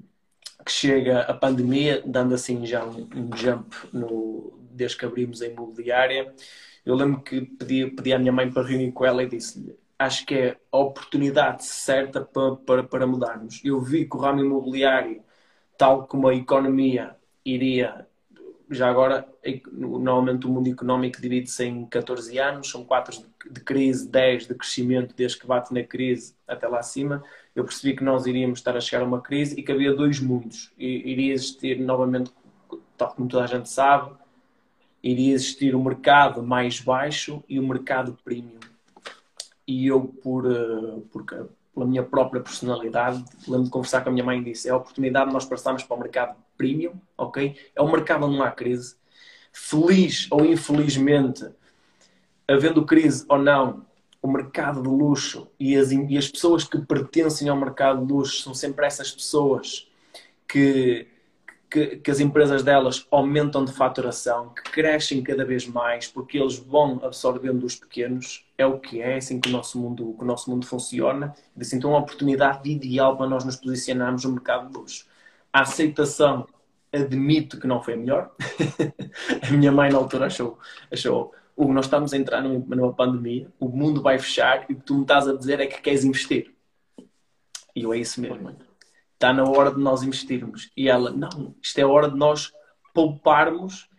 que 0.65 0.71
chega 0.71 1.21
a 1.21 1.33
pandemia, 1.33 2.01
dando 2.05 2.35
assim 2.35 2.65
já 2.65 2.83
um, 2.83 3.07
um 3.15 3.35
jump 3.35 3.75
no, 3.93 4.53
desde 4.71 4.97
que 4.97 5.05
abrimos 5.05 5.41
a 5.41 5.47
imobiliária, 5.47 6.33
eu 6.85 6.95
lembro 6.95 7.21
que 7.21 7.41
pedi, 7.41 7.85
pedi 7.87 8.13
à 8.13 8.19
minha 8.19 8.31
mãe 8.31 8.51
para 8.51 8.67
reunir 8.67 8.91
com 8.91 9.05
ela 9.05 9.23
e 9.23 9.27
disse-lhe 9.27 9.77
acho 9.97 10.25
que 10.25 10.35
é 10.35 10.57
a 10.71 10.77
oportunidade 10.77 11.65
certa 11.65 12.21
para, 12.21 12.55
para, 12.57 12.83
para 12.83 13.07
mudarmos. 13.07 13.61
Eu 13.63 13.81
vi 13.81 14.05
que 14.05 14.15
o 14.15 14.19
ramo 14.19 14.41
imobiliário, 14.41 15.23
tal 15.77 16.05
como 16.07 16.27
a 16.27 16.35
economia 16.35 17.15
iria 17.43 18.07
já 18.69 18.89
agora, 18.89 19.27
normalmente 19.71 20.45
o 20.45 20.49
mundo 20.49 20.69
económico 20.69 21.21
divide-se 21.21 21.63
em 21.63 21.85
14 21.85 22.37
anos, 22.37 22.69
são 22.69 22.83
4 22.83 23.23
de 23.49 23.61
crise, 23.61 24.07
10 24.07 24.47
de 24.47 24.55
crescimento, 24.55 25.15
desde 25.15 25.39
que 25.39 25.47
bate 25.47 25.73
na 25.73 25.83
crise 25.83 26.35
até 26.47 26.67
lá 26.67 26.79
acima. 26.79 27.23
Eu 27.55 27.63
percebi 27.63 27.95
que 27.95 28.03
nós 28.03 28.25
iríamos 28.25 28.59
estar 28.59 28.75
a 28.75 28.81
chegar 28.81 29.03
a 29.03 29.07
uma 29.07 29.21
crise 29.21 29.59
e 29.59 29.63
que 29.63 29.71
havia 29.71 29.93
dois 29.93 30.19
mundos. 30.19 30.71
Iria 30.77 31.33
existir 31.33 31.79
novamente, 31.79 32.31
tal 32.97 33.13
como 33.13 33.27
toda 33.27 33.45
a 33.45 33.47
gente 33.47 33.69
sabe, 33.69 34.11
iria 35.01 35.33
existir 35.33 35.73
o 35.73 35.83
mercado 35.83 36.43
mais 36.43 36.81
baixo 36.81 37.43
e 37.47 37.59
o 37.59 37.67
mercado 37.67 38.17
premium. 38.23 38.59
E 39.65 39.87
eu, 39.87 40.01
por, 40.01 40.45
eh, 40.45 41.01
por, 41.11 41.25
pela 41.77 41.85
minha 41.85 42.01
própria 42.01 42.41
personalidade, 42.41 43.23
lembro 43.47 43.65
de 43.65 43.69
conversar 43.69 44.01
com 44.01 44.09
a 44.09 44.11
minha 44.11 44.25
mãe 44.25 44.39
e 44.39 44.45
disse: 44.45 44.67
é 44.67 44.71
a 44.71 44.77
oportunidade 44.77 45.27
de 45.27 45.33
nós 45.33 45.45
passarmos 45.45 45.83
para 45.83 45.95
o 45.95 45.99
mercado 45.99 46.35
premium, 46.57 46.93
ok? 47.15 47.55
É 47.75 47.81
um 47.83 47.91
mercado 47.91 48.25
onde 48.25 48.35
não 48.35 48.43
há 48.43 48.49
crise. 48.49 48.95
Feliz 49.53 50.27
ou 50.31 50.43
infelizmente, 50.43 51.47
havendo 52.47 52.83
crise 52.83 53.23
ou 53.29 53.37
não, 53.37 53.85
o 54.23 54.27
mercado 54.27 54.81
de 54.81 54.89
luxo 54.89 55.47
e 55.59 55.75
as, 55.75 55.91
e 55.91 56.17
as 56.17 56.27
pessoas 56.27 56.63
que 56.63 56.79
pertencem 56.79 57.47
ao 57.47 57.55
mercado 57.55 58.03
de 58.03 58.11
luxo 58.11 58.41
são 58.41 58.55
sempre 58.55 58.87
essas 58.87 59.11
pessoas 59.11 59.87
que 60.47 61.07
que, 61.69 61.97
que, 61.97 62.11
as 62.11 62.19
empresas 62.19 62.63
delas 62.63 63.05
aumentam 63.11 63.65
de 63.65 63.71
faturação, 63.73 64.49
que 64.49 64.63
crescem 64.71 65.21
cada 65.21 65.45
vez 65.45 65.67
mais, 65.67 66.07
porque 66.07 66.37
eles 66.37 66.57
vão 66.57 66.99
absorvendo 67.03 67.65
os 67.65 67.75
pequenos, 67.75 68.45
é 68.57 68.65
o 68.65 68.79
que 68.79 69.01
é, 69.01 69.13
é 69.13 69.17
assim 69.17 69.39
que 69.39 69.49
o 69.49 69.51
nosso 69.51 69.79
mundo, 69.79 70.15
que 70.17 70.23
o 70.23 70.27
nosso 70.27 70.49
mundo 70.49 70.65
funciona. 70.65 71.33
Assim, 71.59 71.77
então, 71.77 71.91
é 71.91 71.93
uma 71.93 72.01
oportunidade 72.01 72.69
ideal 72.69 73.17
para 73.17 73.27
nós 73.27 73.43
nos 73.43 73.55
posicionarmos 73.55 74.23
no 74.23 74.31
mercado 74.31 74.69
de 74.69 74.77
luxo. 74.77 75.05
A 75.51 75.61
aceitação, 75.61 76.47
admito 76.91 77.59
que 77.59 77.67
não 77.67 77.81
foi 77.81 77.95
a 77.95 77.97
melhor. 77.97 78.31
a 79.41 79.51
minha 79.51 79.71
mãe, 79.71 79.91
na 79.91 79.97
altura, 79.97 80.27
achou, 80.27 80.57
achou 80.91 81.33
Hugo, 81.57 81.73
nós 81.73 81.85
estamos 81.85 82.13
a 82.13 82.17
entrar 82.17 82.41
numa, 82.43 82.93
pandemia, 82.93 83.51
o 83.59 83.67
mundo 83.67 83.99
vai 83.99 84.19
fechar 84.19 84.69
e 84.69 84.73
o 84.73 84.75
que 84.77 84.83
tu 84.83 84.93
me 84.93 85.01
estás 85.01 85.27
a 85.27 85.35
dizer 85.35 85.59
é 85.59 85.65
que 85.65 85.81
queres 85.81 86.05
investir. 86.05 86.53
E 87.75 87.81
eu, 87.81 87.93
é 87.93 87.97
isso 87.97 88.21
mesmo, 88.21 88.55
está 89.17 89.33
na 89.33 89.43
hora 89.43 89.71
de 89.71 89.79
nós 89.79 90.03
investirmos. 90.03 90.69
E 90.77 90.87
ela, 90.87 91.09
não, 91.09 91.55
isto 91.61 91.79
é 91.79 91.85
hora 91.85 92.09
de 92.09 92.15
nós 92.15 92.53
pouparmos 92.93 93.89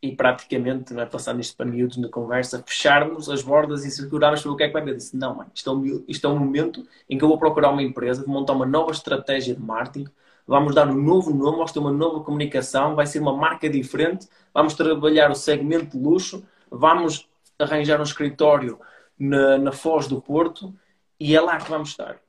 e 0.00 0.14
praticamente, 0.14 0.94
não 0.94 1.02
é 1.02 1.06
passando 1.06 1.40
isto 1.40 1.56
para 1.56 1.66
miúdos 1.66 1.96
na 1.96 2.08
conversa, 2.08 2.62
fecharmos 2.64 3.28
as 3.28 3.42
bordas 3.42 3.84
e 3.84 3.90
segurarmos 3.90 4.42
para 4.42 4.52
o 4.52 4.56
que 4.56 4.62
é 4.62 4.66
que 4.68 4.72
vai 4.72 4.82
ver. 4.84 4.96
Disse, 4.96 5.16
não, 5.16 5.34
mãe, 5.34 5.48
isto 5.52 5.68
é, 5.68 5.72
um, 5.72 6.04
isto 6.06 6.26
é 6.26 6.30
um 6.30 6.38
momento 6.38 6.86
em 7.10 7.18
que 7.18 7.24
eu 7.24 7.28
vou 7.28 7.36
procurar 7.36 7.70
uma 7.70 7.82
empresa, 7.82 8.22
vou 8.24 8.32
montar 8.32 8.52
uma 8.52 8.64
nova 8.64 8.92
estratégia 8.92 9.56
de 9.56 9.60
marketing, 9.60 10.06
vamos 10.46 10.72
dar 10.72 10.88
um 10.88 10.94
novo 10.94 11.34
nome, 11.34 11.56
vamos 11.56 11.72
ter 11.72 11.80
uma 11.80 11.92
nova 11.92 12.20
comunicação, 12.20 12.94
vai 12.94 13.06
ser 13.06 13.18
uma 13.18 13.36
marca 13.36 13.68
diferente, 13.68 14.28
vamos 14.54 14.74
trabalhar 14.74 15.32
o 15.32 15.34
segmento 15.34 15.98
de 15.98 16.04
luxo, 16.04 16.46
vamos 16.70 17.28
arranjar 17.58 17.98
um 17.98 18.04
escritório 18.04 18.78
na, 19.18 19.58
na 19.58 19.72
Foz 19.72 20.06
do 20.06 20.22
Porto 20.22 20.72
e 21.18 21.34
é 21.34 21.40
lá 21.40 21.58
que 21.58 21.68
vamos 21.68 21.88
estar 21.88 22.20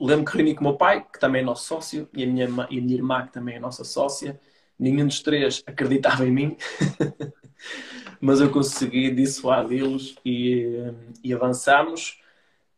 lembro 0.00 0.24
que 0.24 0.36
reuni 0.36 0.54
com 0.54 0.62
o 0.62 0.68
meu 0.68 0.76
pai, 0.76 1.04
que 1.12 1.18
também 1.18 1.42
é 1.42 1.44
nosso 1.44 1.64
sócio, 1.64 2.08
e 2.12 2.22
a 2.24 2.26
minha, 2.26 2.46
e 2.70 2.78
a 2.78 2.82
minha 2.82 2.94
irmã, 2.94 3.26
que 3.26 3.32
também 3.32 3.56
é 3.56 3.60
nossa 3.60 3.84
sócia. 3.84 4.40
Nenhum 4.78 5.06
dos 5.06 5.20
três 5.20 5.62
acreditava 5.66 6.26
em 6.26 6.30
mim, 6.32 6.56
mas 8.20 8.40
eu 8.40 8.50
consegui 8.50 9.10
dissuadi-los 9.10 10.16
e, 10.24 10.92
e 11.22 11.32
avançamos. 11.32 12.20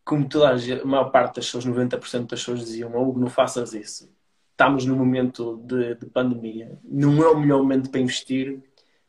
Como 0.05 0.29
toda 0.29 0.51
a, 0.51 0.55
a 0.55 0.85
maior 0.85 1.11
parte 1.11 1.37
das 1.37 1.47
pessoas, 1.47 1.67
90% 1.67 2.29
das 2.29 2.41
pessoas 2.41 2.61
diziam: 2.61 2.95
Hugo, 2.97 3.19
não 3.19 3.29
faças 3.29 3.73
isso. 3.73 4.15
Estamos 4.53 4.87
num 4.87 4.97
momento 4.97 5.57
de, 5.65 5.95
de 5.97 6.07
pandemia, 6.07 6.79
não 6.83 7.23
é 7.23 7.29
o 7.29 7.39
melhor 7.39 7.59
momento 7.59 7.91
para 7.91 8.01
investir 8.01 8.63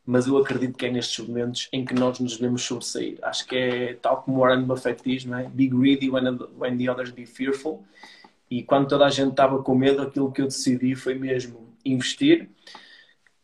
mas 0.07 0.25
eu 0.25 0.37
acredito 0.37 0.77
que 0.77 0.85
é 0.85 0.89
nestes 0.89 1.27
momentos 1.27 1.67
em 1.73 1.83
que 1.83 1.93
nós 1.93 2.17
nos 2.17 2.37
devemos 2.37 2.63
sobressair. 2.63 3.19
Acho 3.21 3.45
que 3.45 3.57
é 3.57 3.93
tal 3.95 4.21
como 4.21 4.39
Warren 4.39 4.63
Buffett 4.63 5.03
diz, 5.03 5.25
não 5.25 5.37
é? 5.37 5.43
Be 5.49 5.67
greedy 5.67 6.09
when, 6.09 6.23
when 6.57 6.77
the 6.77 6.89
others 6.89 7.11
be 7.11 7.25
fearful. 7.25 7.83
E 8.49 8.63
quando 8.63 8.87
toda 8.87 9.05
a 9.05 9.09
gente 9.09 9.31
estava 9.31 9.61
com 9.61 9.75
medo, 9.75 10.01
aquilo 10.01 10.31
que 10.31 10.41
eu 10.41 10.45
decidi 10.45 10.95
foi 10.95 11.15
mesmo 11.15 11.67
investir. 11.83 12.49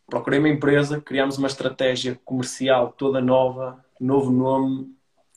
Procurei 0.07 0.39
uma 0.39 0.47
empresa, 0.47 1.01
criámos 1.01 1.37
uma 1.37 1.49
estratégia 1.49 2.17
comercial 2.23 2.93
toda 2.97 3.19
nova, 3.19 3.83
novo 3.99 4.31
nome, 4.31 4.89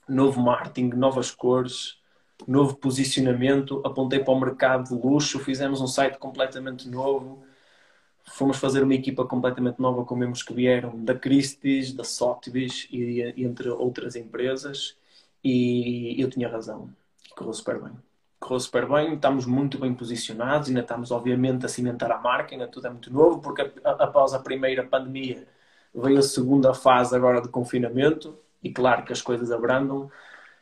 novo 0.08 0.40
marketing, 0.40 0.90
novas 0.90 1.32
cores, 1.32 1.98
novo 2.46 2.76
posicionamento. 2.76 3.82
Apontei 3.84 4.20
para 4.20 4.32
o 4.32 4.38
mercado 4.38 4.90
de 4.90 4.94
luxo, 4.94 5.40
fizemos 5.40 5.80
um 5.80 5.88
site 5.88 6.18
completamente 6.18 6.88
novo 6.88 7.44
fomos 8.28 8.58
fazer 8.58 8.82
uma 8.82 8.94
equipa 8.94 9.24
completamente 9.24 9.80
nova 9.80 10.04
com 10.04 10.16
membros 10.16 10.42
que 10.42 10.52
vieram 10.52 11.02
da 11.04 11.14
Christie's, 11.14 11.92
da 11.92 12.04
Sotheby's 12.04 12.88
e, 12.90 13.32
e 13.36 13.44
entre 13.44 13.68
outras 13.68 14.16
empresas 14.16 14.96
e 15.42 16.20
eu 16.20 16.28
tinha 16.28 16.48
razão. 16.48 16.90
Correu 17.36 17.54
super 17.54 17.80
bem. 17.80 17.92
Correu 18.40 18.60
super 18.60 18.88
bem, 18.88 19.14
estamos 19.14 19.46
muito 19.46 19.78
bem 19.78 19.94
posicionados, 19.94 20.68
ainda 20.68 20.80
estamos 20.80 21.10
obviamente 21.10 21.64
a 21.64 21.68
cimentar 21.68 22.10
a 22.10 22.18
marca, 22.18 22.54
ainda 22.54 22.66
tudo 22.68 22.86
é 22.86 22.90
muito 22.90 23.12
novo, 23.12 23.40
porque 23.40 23.72
após 23.84 24.34
a 24.34 24.38
primeira 24.38 24.84
pandemia 24.84 25.46
veio 25.94 26.18
a 26.18 26.22
segunda 26.22 26.74
fase 26.74 27.14
agora 27.16 27.40
de 27.40 27.48
confinamento 27.48 28.38
e 28.62 28.70
claro 28.72 29.04
que 29.04 29.12
as 29.12 29.22
coisas 29.22 29.50
abrandam, 29.50 30.10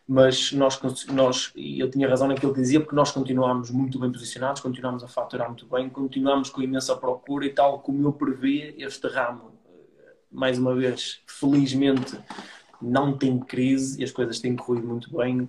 mas 0.07 0.53
nós, 0.53 0.79
nós, 1.07 1.51
e 1.57 1.81
eu 1.81 1.91
tinha 1.91 2.09
razão 2.09 2.29
naquilo 2.29 2.53
que 2.53 2.61
dizia, 2.61 2.81
porque 2.81 2.95
nós 2.95 3.11
continuámos 3.11 3.71
muito 3.71 3.99
bem 3.99 4.13
posicionados, 4.13 4.61
continuámos 4.61 5.03
a 5.03 5.09
faturar 5.09 5.49
muito 5.49 5.67
bem, 5.67 5.89
continuámos 5.89 6.51
com 6.51 6.63
imensa 6.63 6.95
procura 6.95 7.47
e 7.47 7.51
tal 7.51 7.79
como 7.79 8.07
eu 8.07 8.13
previa, 8.13 8.75
este 8.77 9.07
ramo, 9.09 9.53
mais 10.31 10.59
uma 10.59 10.75
vez, 10.75 11.23
felizmente 11.27 12.19
não 12.83 13.17
tem 13.17 13.39
crise 13.39 14.01
e 14.01 14.05
as 14.05 14.13
coisas 14.13 14.41
têm 14.41 14.55
corrido 14.57 14.87
muito 14.87 15.17
bem 15.17 15.49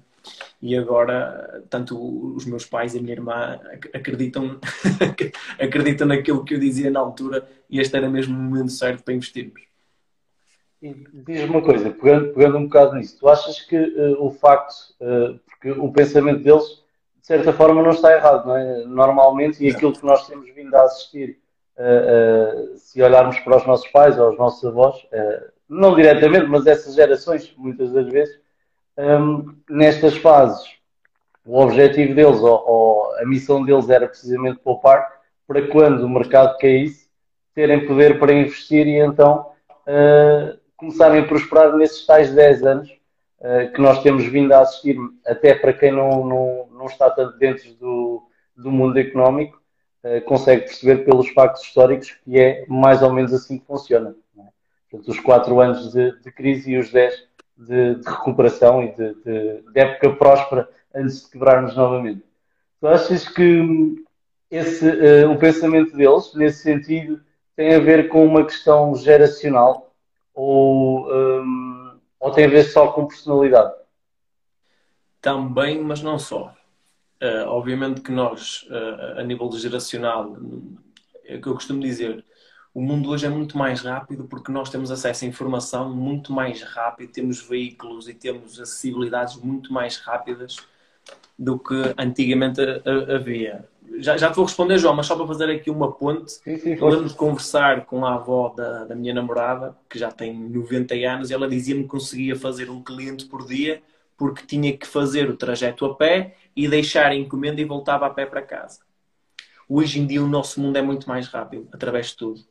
e 0.61 0.75
agora 0.75 1.63
tanto 1.69 2.35
os 2.35 2.45
meus 2.45 2.65
pais 2.65 2.95
e 2.95 2.99
a 2.99 3.01
minha 3.01 3.13
irmã 3.13 3.59
acreditam 3.93 4.59
acreditam 5.59 6.07
naquilo 6.07 6.43
que 6.43 6.55
eu 6.55 6.59
dizia 6.59 6.89
na 6.89 6.99
altura 6.99 7.47
e 7.69 7.79
este 7.79 7.95
era 7.97 8.09
mesmo 8.09 8.35
o 8.35 8.41
momento 8.41 8.71
certo 8.71 9.03
para 9.03 9.13
investirmos. 9.13 9.74
Diz-me 10.81 11.49
uma 11.49 11.61
coisa, 11.61 11.89
pegando, 11.89 12.33
pegando, 12.33 12.57
um 12.57 12.65
bocado 12.65 12.95
nisso, 12.95 13.17
tu 13.19 13.27
achas 13.27 13.59
que 13.61 13.77
uh, 13.77 14.23
o 14.23 14.29
facto, 14.29 14.73
uh, 15.01 15.39
porque 15.45 15.71
o 15.71 15.91
pensamento 15.91 16.43
deles, 16.43 16.83
de 17.19 17.27
certa 17.27 17.51
forma, 17.53 17.81
não 17.81 17.91
está 17.91 18.13
errado, 18.13 18.47
não 18.47 18.55
é? 18.55 18.83
Normalmente, 18.85 19.63
e 19.63 19.69
aquilo 19.69 19.93
que 19.93 20.05
nós 20.05 20.27
temos 20.27 20.47
vindo 20.53 20.73
a 20.75 20.83
assistir, 20.83 21.39
uh, 21.77 22.77
se 22.77 23.01
olharmos 23.01 23.39
para 23.39 23.57
os 23.57 23.65
nossos 23.65 23.87
pais 23.89 24.19
ou 24.19 24.31
os 24.31 24.37
nossos 24.37 24.63
avós, 24.65 24.95
não 25.67 25.95
diretamente, 25.95 26.45
mas 26.45 26.67
essas 26.67 26.93
gerações, 26.93 27.51
muitas 27.57 27.91
das 27.91 28.07
vezes, 28.07 28.39
um, 28.97 29.03
ehm, 29.03 29.55
nestas 29.69 30.15
fases, 30.17 30.63
o 31.43 31.59
objetivo 31.59 32.13
deles 32.13 32.39
ou, 32.39 32.63
ou, 32.67 33.15
a 33.17 33.25
missão 33.25 33.63
deles 33.63 33.89
era 33.89 34.07
precisamente 34.07 34.59
poupar 34.59 35.11
para 35.47 35.67
quando 35.67 36.03
o 36.03 36.09
mercado 36.09 36.57
caísse, 36.57 37.07
terem 37.53 37.87
poder 37.87 38.19
para 38.19 38.33
investir 38.33 38.85
e 38.85 38.99
então. 38.99 39.51
Uh, 39.87 40.64
começarem 40.77 41.21
a 41.21 41.27
prosperar 41.27 41.75
nesses 41.75 42.05
tais 42.05 42.33
10 42.33 42.63
anos 42.63 42.89
uh, 43.39 43.71
que 43.73 43.81
nós 43.81 44.01
temos 44.01 44.25
vindo 44.25 44.51
a 44.53 44.61
assistir, 44.61 44.97
até 45.25 45.53
para 45.55 45.73
quem 45.73 45.91
não, 45.91 46.25
não, 46.25 46.67
não 46.71 46.85
está 46.85 47.09
tanto 47.09 47.37
dentro 47.37 47.73
do, 47.75 48.23
do 48.55 48.71
mundo 48.71 48.97
económico, 48.99 49.61
uh, 50.03 50.21
consegue 50.25 50.63
perceber 50.63 51.05
pelos 51.05 51.29
factos 51.29 51.63
históricos 51.63 52.11
que 52.23 52.39
é 52.39 52.65
mais 52.67 53.01
ou 53.01 53.11
menos 53.11 53.33
assim 53.33 53.57
que 53.57 53.65
funciona. 53.65 54.15
É? 54.37 54.97
Os 55.07 55.19
4 55.19 55.59
anos 55.59 55.91
de, 55.91 56.19
de, 56.21 56.31
crise 56.31 56.71
e 56.71 56.77
os 56.77 56.91
10 56.91 57.13
de, 57.57 57.95
de 57.95 58.09
recuperação 58.09 58.83
e 58.83 58.91
de, 58.93 59.13
de, 59.23 59.79
época 59.79 60.15
próspera 60.15 60.69
antes 60.93 61.23
de 61.23 61.31
quebrarmos 61.31 61.75
novamente. 61.75 62.23
Tu 62.79 62.87
achas 62.87 63.27
que 63.27 63.95
esse, 64.51 64.85
uh, 64.87 65.31
o 65.31 65.37
pensamento 65.37 65.95
deles, 65.95 66.33
nesse 66.35 66.61
sentido, 66.63 67.21
tem 67.55 67.73
a 67.73 67.79
ver 67.79 68.09
com 68.09 68.25
uma 68.25 68.43
questão 68.45 68.95
geracional? 68.95 69.93
Ou, 70.35 71.09
um, 71.11 71.97
ou 72.19 72.31
tem 72.31 72.45
a 72.45 72.49
ver 72.49 72.63
só 72.65 72.91
com 72.91 73.07
personalidade? 73.07 73.73
Também, 75.21 75.81
mas 75.81 76.03
não 76.03 76.19
só. 76.19 76.53
Uh, 77.23 77.47
obviamente 77.47 78.01
que 78.01 78.11
nós, 78.11 78.67
uh, 78.69 79.19
a 79.19 79.23
nível 79.23 79.49
geracional, 79.53 80.37
é 81.23 81.37
o 81.37 81.41
que 81.41 81.47
eu 81.47 81.53
costumo 81.53 81.79
dizer, 81.79 82.23
o 82.73 82.81
mundo 82.81 83.09
hoje 83.09 83.25
é 83.25 83.29
muito 83.29 83.57
mais 83.57 83.81
rápido 83.81 84.25
porque 84.25 84.51
nós 84.51 84.69
temos 84.69 84.91
acesso 84.91 85.23
à 85.23 85.27
informação 85.27 85.95
muito 85.95 86.33
mais 86.33 86.61
rápido, 86.61 87.13
temos 87.13 87.41
veículos 87.41 88.09
e 88.09 88.13
temos 88.13 88.59
acessibilidades 88.59 89.37
muito 89.37 89.71
mais 89.71 89.97
rápidas 89.97 90.57
do 91.39 91.57
que 91.57 91.95
antigamente 91.97 92.59
havia. 93.15 93.67
Já, 93.99 94.17
já 94.17 94.29
te 94.29 94.35
vou 94.35 94.45
responder, 94.45 94.77
João, 94.77 94.95
mas 94.95 95.05
só 95.05 95.15
para 95.15 95.27
fazer 95.27 95.49
aqui 95.49 95.69
uma 95.69 95.91
ponte. 95.91 96.31
Sim, 96.31 96.57
sim, 96.57 96.75
Podemos 96.75 97.13
conversar 97.13 97.85
com 97.85 98.05
a 98.05 98.15
avó 98.15 98.53
da, 98.55 98.85
da 98.85 98.95
minha 98.95 99.13
namorada, 99.13 99.75
que 99.89 99.97
já 99.97 100.11
tem 100.11 100.37
90 100.37 100.95
anos, 100.95 101.29
e 101.29 101.33
ela 101.33 101.47
dizia-me 101.47 101.83
que 101.83 101.89
conseguia 101.89 102.35
fazer 102.35 102.69
um 102.69 102.83
cliente 102.83 103.25
por 103.25 103.45
dia 103.45 103.81
porque 104.17 104.45
tinha 104.45 104.75
que 104.75 104.87
fazer 104.87 105.29
o 105.29 105.35
trajeto 105.35 105.85
a 105.85 105.95
pé 105.95 106.35
e 106.55 106.67
deixar 106.67 107.07
a 107.07 107.15
encomenda 107.15 107.59
e 107.59 107.65
voltava 107.65 108.05
a 108.05 108.09
pé 108.09 108.25
para 108.25 108.41
casa. 108.41 108.79
Hoje 109.67 109.99
em 109.99 110.07
dia 110.07 110.23
o 110.23 110.27
nosso 110.27 110.61
mundo 110.61 110.77
é 110.77 110.81
muito 110.81 111.07
mais 111.07 111.27
rápido, 111.27 111.67
através 111.71 112.07
de 112.07 112.17
tudo 112.17 112.45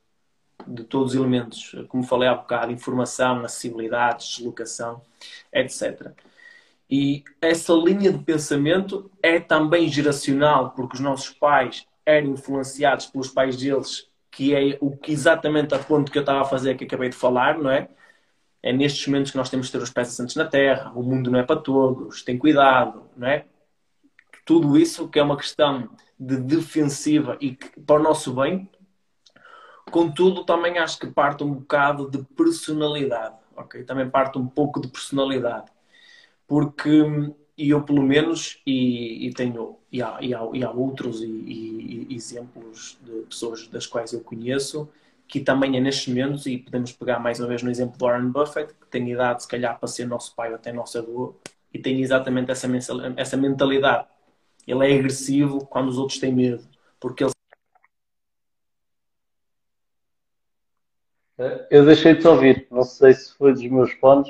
de 0.66 0.84
todos 0.84 1.12
os 1.12 1.20
elementos, 1.20 1.74
como 1.88 2.04
falei 2.04 2.28
há 2.28 2.34
bocado, 2.34 2.72
informação, 2.72 3.44
acessibilidade, 3.44 4.24
deslocação, 4.24 5.02
etc. 5.52 6.12
E 6.96 7.24
essa 7.40 7.72
linha 7.72 8.12
de 8.12 8.22
pensamento 8.22 9.10
é 9.20 9.40
também 9.40 9.88
geracional, 9.88 10.70
porque 10.70 10.94
os 10.94 11.00
nossos 11.00 11.30
pais 11.30 11.84
eram 12.06 12.28
influenciados 12.28 13.06
pelos 13.06 13.26
pais 13.26 13.56
deles, 13.56 14.08
que 14.30 14.54
é 14.54 14.78
o 14.80 14.96
que 14.96 15.10
exatamente 15.10 15.74
a 15.74 15.78
ponto 15.80 16.12
que 16.12 16.18
eu 16.18 16.22
estava 16.22 16.42
a 16.42 16.44
fazer, 16.44 16.76
que 16.76 16.84
acabei 16.84 17.08
de 17.08 17.16
falar, 17.16 17.58
não 17.58 17.68
é? 17.68 17.88
É 18.62 18.72
nestes 18.72 19.04
momentos 19.08 19.32
que 19.32 19.36
nós 19.36 19.50
temos 19.50 19.66
que 19.66 19.72
ter 19.72 19.82
os 19.82 19.90
pés 19.90 20.08
assentos 20.10 20.36
na 20.36 20.44
terra, 20.46 20.92
o 20.94 21.02
mundo 21.02 21.32
não 21.32 21.40
é 21.40 21.42
para 21.42 21.60
todos, 21.60 22.22
tem 22.22 22.38
cuidado, 22.38 23.10
não 23.16 23.26
é? 23.26 23.44
Tudo 24.46 24.78
isso 24.78 25.08
que 25.08 25.18
é 25.18 25.22
uma 25.24 25.36
questão 25.36 25.88
de 26.16 26.36
defensiva 26.36 27.36
e 27.40 27.56
que, 27.56 27.80
para 27.80 27.96
o 27.96 28.02
nosso 28.04 28.32
bem, 28.32 28.70
Contudo, 29.90 30.44
também 30.44 30.78
acho 30.78 30.98
que 30.98 31.06
parte 31.08 31.44
um 31.44 31.54
bocado 31.54 32.10
de 32.10 32.22
personalidade, 32.36 33.36
ok? 33.56 33.84
Também 33.84 34.08
parte 34.08 34.38
um 34.38 34.46
pouco 34.46 34.80
de 34.80 34.88
personalidade. 34.88 35.74
Porque 36.46 36.90
e 37.56 37.70
eu 37.70 37.82
pelo 37.82 38.02
menos 38.02 38.60
e, 38.66 39.28
e 39.28 39.32
tenho 39.32 39.78
e 39.90 40.02
há, 40.02 40.18
e 40.20 40.34
há, 40.34 40.48
e 40.52 40.64
há 40.64 40.70
outros 40.70 41.22
e, 41.22 42.06
exemplos 42.10 42.98
de 43.02 43.22
pessoas 43.26 43.68
das 43.68 43.86
quais 43.86 44.12
eu 44.12 44.20
conheço 44.20 44.88
que 45.28 45.40
também 45.40 45.76
é 45.76 45.80
nestes 45.80 46.08
momentos 46.08 46.46
e 46.46 46.58
podemos 46.58 46.92
pegar 46.92 47.18
mais 47.18 47.38
uma 47.40 47.48
vez 47.48 47.62
no 47.62 47.70
exemplo 47.70 47.96
do 47.96 48.04
Warren 48.04 48.30
Buffett 48.30 48.74
que 48.74 48.86
tem 48.88 49.08
idade 49.10 49.42
se 49.44 49.48
calhar 49.48 49.78
para 49.78 49.88
ser 49.88 50.06
nosso 50.06 50.34
pai 50.34 50.50
ou 50.50 50.56
até 50.56 50.72
nosso 50.72 50.98
avô 50.98 51.34
e 51.72 51.78
tem 51.78 52.00
exatamente 52.02 52.50
essa, 52.50 52.68
essa 53.16 53.36
mentalidade 53.36 54.06
ele 54.66 54.92
é 54.92 54.98
agressivo 54.98 55.64
quando 55.66 55.88
os 55.88 55.98
outros 55.98 56.18
têm 56.18 56.34
medo 56.34 56.64
porque 56.98 57.22
ele 57.24 57.32
Eu 61.70 61.84
deixei 61.84 62.14
de 62.14 62.26
ouvir. 62.28 62.66
Não 62.70 62.82
sei 62.82 63.12
se 63.12 63.34
foi 63.34 63.52
dos 63.52 63.64
meus 63.64 63.92
fones. 63.94 64.28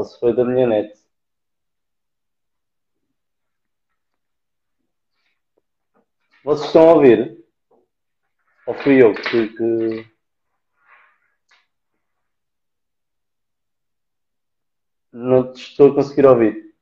Ou 0.00 0.04
se 0.04 0.18
foi 0.18 0.34
da 0.34 0.46
minha 0.46 0.66
net. 0.66 0.98
Vocês 6.42 6.68
estão 6.68 6.88
a 6.88 6.94
ouvir? 6.94 7.44
Ou 8.66 8.72
fui 8.72 9.02
eu 9.02 9.12
que. 9.12 9.48
que... 9.48 10.10
Não 15.12 15.52
estou 15.52 15.90
a 15.90 15.94
conseguir 15.96 16.24
ouvir. 16.24 16.74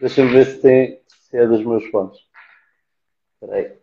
Deixa-me 0.00 0.30
ver 0.30 0.46
se, 0.46 0.62
tem, 0.62 1.04
se 1.06 1.36
é 1.36 1.46
dos 1.46 1.62
meus 1.62 1.84
fones. 1.90 2.16
Espera 3.34 3.56
aí. 3.56 3.81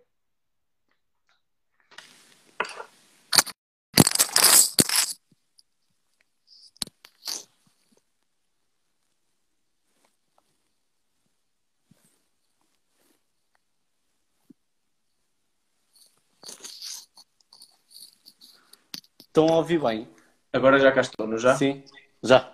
Estão 19.40 19.56
a 19.56 19.58
ouvir 19.58 19.80
bem? 19.80 20.06
Agora 20.52 20.78
já 20.80 20.92
cá 20.92 21.00
estou, 21.00 21.26
não 21.26 21.38
já? 21.38 21.56
Sim, 21.56 21.82
já. 22.22 22.52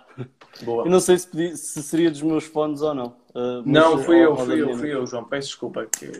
Boa. 0.62 0.84
Eu 0.84 0.90
não 0.90 1.00
sei 1.00 1.18
se, 1.18 1.26
pedi, 1.28 1.56
se 1.56 1.82
seria 1.82 2.10
dos 2.10 2.22
meus 2.22 2.44
fones 2.44 2.80
ou 2.80 2.94
não. 2.94 3.16
Uh, 3.34 3.62
não, 3.66 3.98
fui 3.98 4.24
eu, 4.24 4.36
fui 4.36 4.62
eu, 4.62 4.78
fui 4.78 4.94
eu, 4.94 5.04
João. 5.04 5.24
Peço 5.24 5.48
desculpa. 5.48 5.86
Que... 5.86 6.12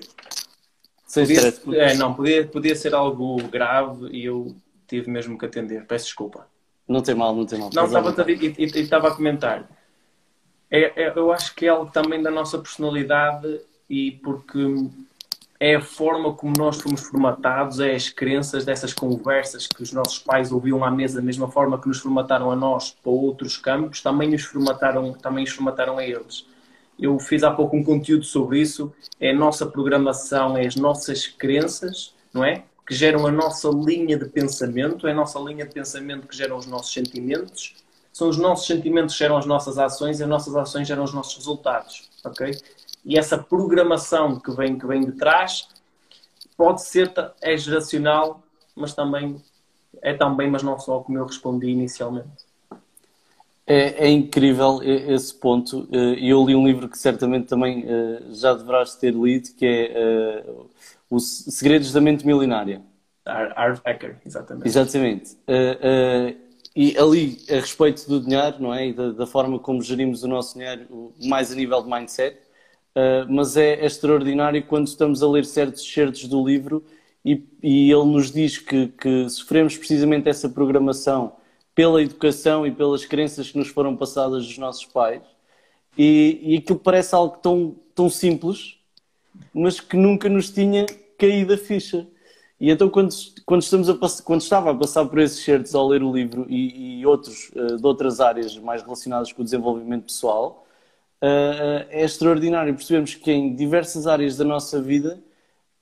Sem 1.06 1.24
podia, 1.24 1.48
stress. 1.48 1.76
É, 1.76 1.94
não, 1.94 2.12
podia, 2.12 2.46
podia 2.46 2.74
ser 2.74 2.94
algo 2.94 3.36
grave 3.44 4.08
e 4.10 4.24
eu 4.24 4.56
tive 4.88 5.08
mesmo 5.08 5.38
que 5.38 5.46
atender. 5.46 5.86
Peço 5.86 6.06
desculpa. 6.06 6.48
Não 6.88 7.00
tem 7.00 7.14
mal, 7.14 7.34
não 7.34 7.46
tem 7.46 7.60
mal. 7.60 7.70
Não, 7.72 7.84
estava 7.84 8.10
a, 8.10 8.30
e, 8.30 8.54
e, 8.58 8.64
estava 8.64 9.08
a 9.08 9.14
comentar. 9.14 9.68
É, 10.68 11.04
é, 11.04 11.12
eu 11.14 11.32
acho 11.32 11.54
que 11.54 11.66
é 11.66 11.68
algo 11.68 11.90
também 11.92 12.20
da 12.20 12.30
nossa 12.30 12.58
personalidade 12.58 13.60
e 13.88 14.10
porque 14.10 14.58
é 15.58 15.76
a 15.76 15.80
forma 15.80 16.34
como 16.34 16.52
nós 16.56 16.80
fomos 16.80 17.02
formatados, 17.02 17.80
é 17.80 17.94
as 17.94 18.08
crenças 18.08 18.64
dessas 18.64 18.92
conversas 18.92 19.66
que 19.66 19.82
os 19.82 19.92
nossos 19.92 20.18
pais 20.18 20.52
ouviam 20.52 20.84
à 20.84 20.90
mesa, 20.90 21.20
da 21.20 21.24
mesma 21.24 21.50
forma 21.50 21.80
que 21.80 21.88
nos 21.88 21.98
formataram 21.98 22.50
a 22.50 22.56
nós 22.56 22.96
para 23.02 23.10
outros 23.10 23.56
campos, 23.56 24.02
também 24.02 24.34
os 24.34 24.42
formataram, 24.42 25.12
também 25.14 25.44
os 25.44 25.50
formataram 25.50 25.98
a 25.98 26.04
eles. 26.04 26.46
Eu 26.98 27.18
fiz 27.18 27.42
há 27.42 27.50
pouco 27.50 27.76
um 27.76 27.84
conteúdo 27.84 28.24
sobre 28.24 28.60
isso. 28.60 28.92
É 29.20 29.30
a 29.30 29.34
nossa 29.34 29.66
programação, 29.66 30.56
é 30.56 30.66
as 30.66 30.76
nossas 30.76 31.26
crenças, 31.26 32.14
não 32.32 32.44
é? 32.44 32.64
Que 32.86 32.94
geram 32.94 33.26
a 33.26 33.30
nossa 33.30 33.68
linha 33.68 34.16
de 34.16 34.26
pensamento, 34.26 35.06
é 35.06 35.10
a 35.10 35.14
nossa 35.14 35.38
linha 35.38 35.66
de 35.66 35.74
pensamento 35.74 36.26
que 36.26 36.36
geram 36.36 36.56
os 36.56 36.66
nossos 36.66 36.92
sentimentos. 36.92 37.74
São 38.12 38.30
os 38.30 38.38
nossos 38.38 38.66
sentimentos 38.66 39.14
que 39.14 39.18
geram 39.18 39.36
as 39.36 39.44
nossas 39.44 39.76
ações 39.76 40.20
e 40.20 40.22
as 40.22 40.28
nossas 40.28 40.56
ações 40.56 40.88
geram 40.88 41.04
os 41.04 41.12
nossos 41.12 41.36
resultados, 41.36 42.08
ok? 42.24 42.56
E 43.06 43.16
essa 43.16 43.38
programação 43.38 44.38
que 44.38 44.50
vem, 44.50 44.76
que 44.76 44.86
vem 44.86 45.00
de 45.00 45.12
trás 45.12 45.68
pode 46.56 46.82
ser, 46.82 47.12
é 47.40 47.56
geracional, 47.56 48.42
mas 48.74 48.92
também 48.92 49.40
é 50.02 50.12
também, 50.12 50.50
mas 50.50 50.62
não 50.62 50.78
só 50.78 51.00
como 51.00 51.16
eu 51.16 51.24
respondi 51.24 51.68
inicialmente. 51.68 52.46
É, 53.66 54.06
é, 54.06 54.08
incrível 54.08 54.80
esse 54.82 55.34
ponto. 55.34 55.88
Eh, 55.90 56.20
e 56.20 56.28
eu 56.28 56.44
li 56.44 56.54
um 56.54 56.66
livro 56.66 56.88
que 56.88 56.96
certamente 56.96 57.48
também 57.48 57.84
eh, 57.86 58.22
já 58.30 58.54
deverás 58.54 58.94
ter 58.94 59.12
lido, 59.12 59.48
que 59.56 59.66
é 59.66 59.92
eh, 59.92 60.44
Os 61.10 61.44
Segredos 61.48 61.92
da 61.92 62.00
Mente 62.00 62.24
Milionária. 62.24 62.80
Art 63.24 63.80
Ecker, 63.84 64.18
exatamente. 64.24 64.68
Exatamente. 64.68 65.36
E 66.76 66.96
ali, 66.96 67.38
a 67.50 67.54
respeito 67.54 68.06
do 68.06 68.20
dinheiro, 68.20 68.56
não 68.60 68.72
é? 68.72 68.88
E 68.88 68.92
da, 68.92 69.10
da, 69.10 69.26
forma 69.26 69.58
como 69.58 69.82
gerimos 69.82 70.22
o 70.22 70.28
nosso 70.28 70.56
dinheiro, 70.56 71.12
mais 71.24 71.50
a 71.50 71.54
nível 71.56 71.82
de 71.82 71.90
mindset. 71.90 72.38
Mas 73.28 73.56
é, 73.56 73.74
é 73.74 73.86
extraordinário 73.86 74.62
quando 74.64 74.86
estamos 74.86 75.22
a 75.22 75.28
ler 75.28 75.44
certos 75.44 75.86
certos 75.92 76.26
do 76.26 76.46
livro 76.46 76.84
e, 77.24 77.42
e 77.62 77.90
ele 77.90 78.04
nos 78.04 78.30
diz 78.30 78.58
que, 78.58 78.88
que 78.88 79.28
sofremos 79.28 79.76
precisamente 79.76 80.28
essa 80.28 80.48
programação 80.48 81.32
pela 81.74 82.00
educação 82.00 82.66
e 82.66 82.70
pelas 82.70 83.04
crenças 83.04 83.50
que 83.50 83.58
nos 83.58 83.68
foram 83.68 83.96
passadas 83.96 84.46
dos 84.46 84.56
nossos 84.56 84.86
pais. 84.86 85.22
E, 85.98 86.40
e 86.42 86.56
aquilo 86.56 86.78
parece 86.78 87.14
algo 87.14 87.36
tão, 87.38 87.76
tão 87.94 88.08
simples, 88.08 88.78
mas 89.52 89.80
que 89.80 89.96
nunca 89.96 90.28
nos 90.28 90.50
tinha 90.50 90.86
caído 91.18 91.52
a 91.52 91.58
ficha. 91.58 92.06
E 92.58 92.70
então, 92.70 92.88
quando, 92.88 93.14
quando, 93.44 93.62
estamos 93.62 93.90
a 93.90 93.98
quando 94.22 94.40
estava 94.40 94.70
a 94.70 94.74
passar 94.74 95.04
por 95.04 95.18
esses 95.18 95.44
certos 95.44 95.74
ao 95.74 95.86
ler 95.86 96.02
o 96.02 96.12
livro 96.12 96.46
e, 96.48 97.00
e 97.00 97.06
outros 97.06 97.50
uh, 97.54 97.76
de 97.76 97.86
outras 97.86 98.20
áreas 98.20 98.56
mais 98.56 98.82
relacionadas 98.82 99.32
com 99.32 99.42
o 99.42 99.44
desenvolvimento 99.44 100.04
pessoal, 100.04 100.65
uh, 101.22 101.86
é 101.90 102.04
extraordinário 102.04 102.74
percebemos 102.74 103.14
que 103.14 103.30
em 103.30 103.54
diversas 103.54 104.06
áreas 104.06 104.36
da 104.36 104.44
nossa 104.44 104.80
vida 104.80 105.20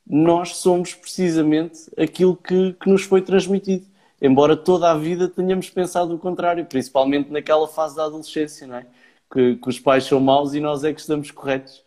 nós 0.07 0.57
somos 0.57 0.95
precisamente 0.95 1.91
aquilo 1.97 2.37
que, 2.37 2.75
que 2.75 2.89
nos 2.89 3.03
foi 3.03 3.23
transmitido 3.23 3.87
embora 4.25 4.57
toda 4.57 4.91
a 4.91 4.97
vida 4.97 5.29
tenhamos 5.29 5.69
pensado 5.69 6.15
o 6.15 6.19
contrário, 6.19 6.65
principalmente 6.65 7.31
naquela 7.31 7.69
fase 7.69 7.95
da 7.95 8.05
adolescência, 8.05 8.67
não 8.67 8.77
é? 8.77 8.87
Que, 9.31 9.57
que 9.57 9.69
os 9.69 9.79
pais 9.79 10.05
são 10.05 10.19
maus 10.19 10.55
e 10.55 10.61
nós 10.61 10.83
é 10.83 10.95
que 10.95 11.01
estamos 11.01 11.31
corretos. 11.31 11.83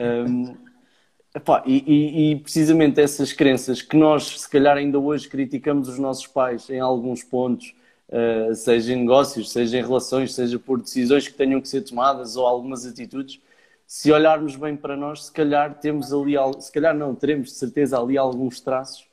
Um, 0.00 0.54
epá, 1.34 1.62
e, 1.66 1.82
e, 1.84 2.32
e, 2.32 2.36
precisamente 2.36 3.00
essas 3.00 3.32
crenças 3.32 3.82
que 3.82 3.96
nós, 3.96 4.40
se 4.42 4.48
calhar, 4.48 4.76
ainda 4.76 4.98
hoje 4.98 5.28
criticamos 5.28 5.88
os 5.88 5.98
nossos 5.98 6.26
pais 6.26 6.70
em 6.70 6.78
alguns 6.78 7.24
pontos, 7.24 7.74
uh, 8.12 8.54
seja 8.54 8.92
em 8.92 8.96
negócios, 8.96 9.50
seja 9.50 9.78
em 9.78 9.82
relações, 9.82 10.34
seja 10.34 10.58
por 10.58 10.80
decisões 10.80 11.26
que 11.26 11.34
tenham 11.34 11.60
que 11.60 11.68
ser 11.68 11.80
tomadas 11.80 12.36
ou 12.36 12.46
algumas 12.46 12.86
atitudes, 12.86 13.40
se 13.86 14.12
olharmos 14.12 14.56
bem 14.56 14.76
para 14.76 14.96
nós, 14.96 15.26
se 15.26 15.32
calhar 15.32 15.78
temos 15.80 16.12
ali, 16.12 16.34
se 16.60 16.70
calhar 16.70 16.94
não, 16.94 17.14
teremos 17.14 17.48
de 17.48 17.54
certeza 17.54 17.98
ali 17.98 18.16
alguns 18.16 18.60
traços 18.60 19.06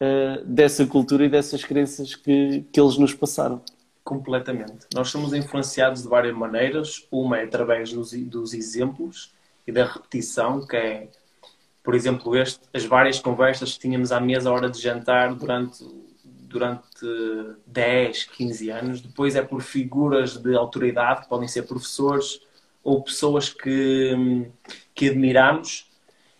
uh, 0.00 0.44
dessa 0.44 0.86
cultura 0.86 1.26
e 1.26 1.28
dessas 1.28 1.64
crenças 1.64 2.14
que, 2.14 2.64
que 2.72 2.80
eles 2.80 2.96
nos 2.96 3.14
passaram. 3.14 3.62
Completamente. 4.04 4.86
Nós 4.94 5.10
somos 5.10 5.32
influenciados 5.32 6.02
de 6.02 6.08
várias 6.08 6.34
maneiras. 6.34 7.06
Uma 7.10 7.38
é 7.38 7.44
através 7.44 7.92
dos, 7.92 8.12
dos 8.12 8.52
exemplos 8.52 9.32
e 9.66 9.70
da 9.70 9.84
repetição, 9.84 10.66
que 10.66 10.76
é, 10.76 11.08
por 11.84 11.94
exemplo, 11.94 12.36
este, 12.36 12.60
as 12.74 12.84
várias 12.84 13.20
conversas 13.20 13.74
que 13.74 13.80
tínhamos 13.80 14.10
à 14.10 14.20
mesa 14.20 14.50
à 14.50 14.52
hora 14.52 14.68
de 14.68 14.80
jantar 14.80 15.34
durante, 15.34 15.84
durante 16.52 17.06
10, 17.66 18.24
15 18.24 18.70
anos. 18.70 19.00
Depois 19.00 19.34
é 19.34 19.42
por 19.42 19.62
figuras 19.62 20.36
de 20.36 20.54
autoridade, 20.54 21.22
que 21.22 21.28
podem 21.28 21.48
ser 21.48 21.62
professores 21.62 22.40
ou 22.84 23.02
pessoas 23.02 23.48
que, 23.48 24.46
que 24.94 25.08
admiramos. 25.08 25.90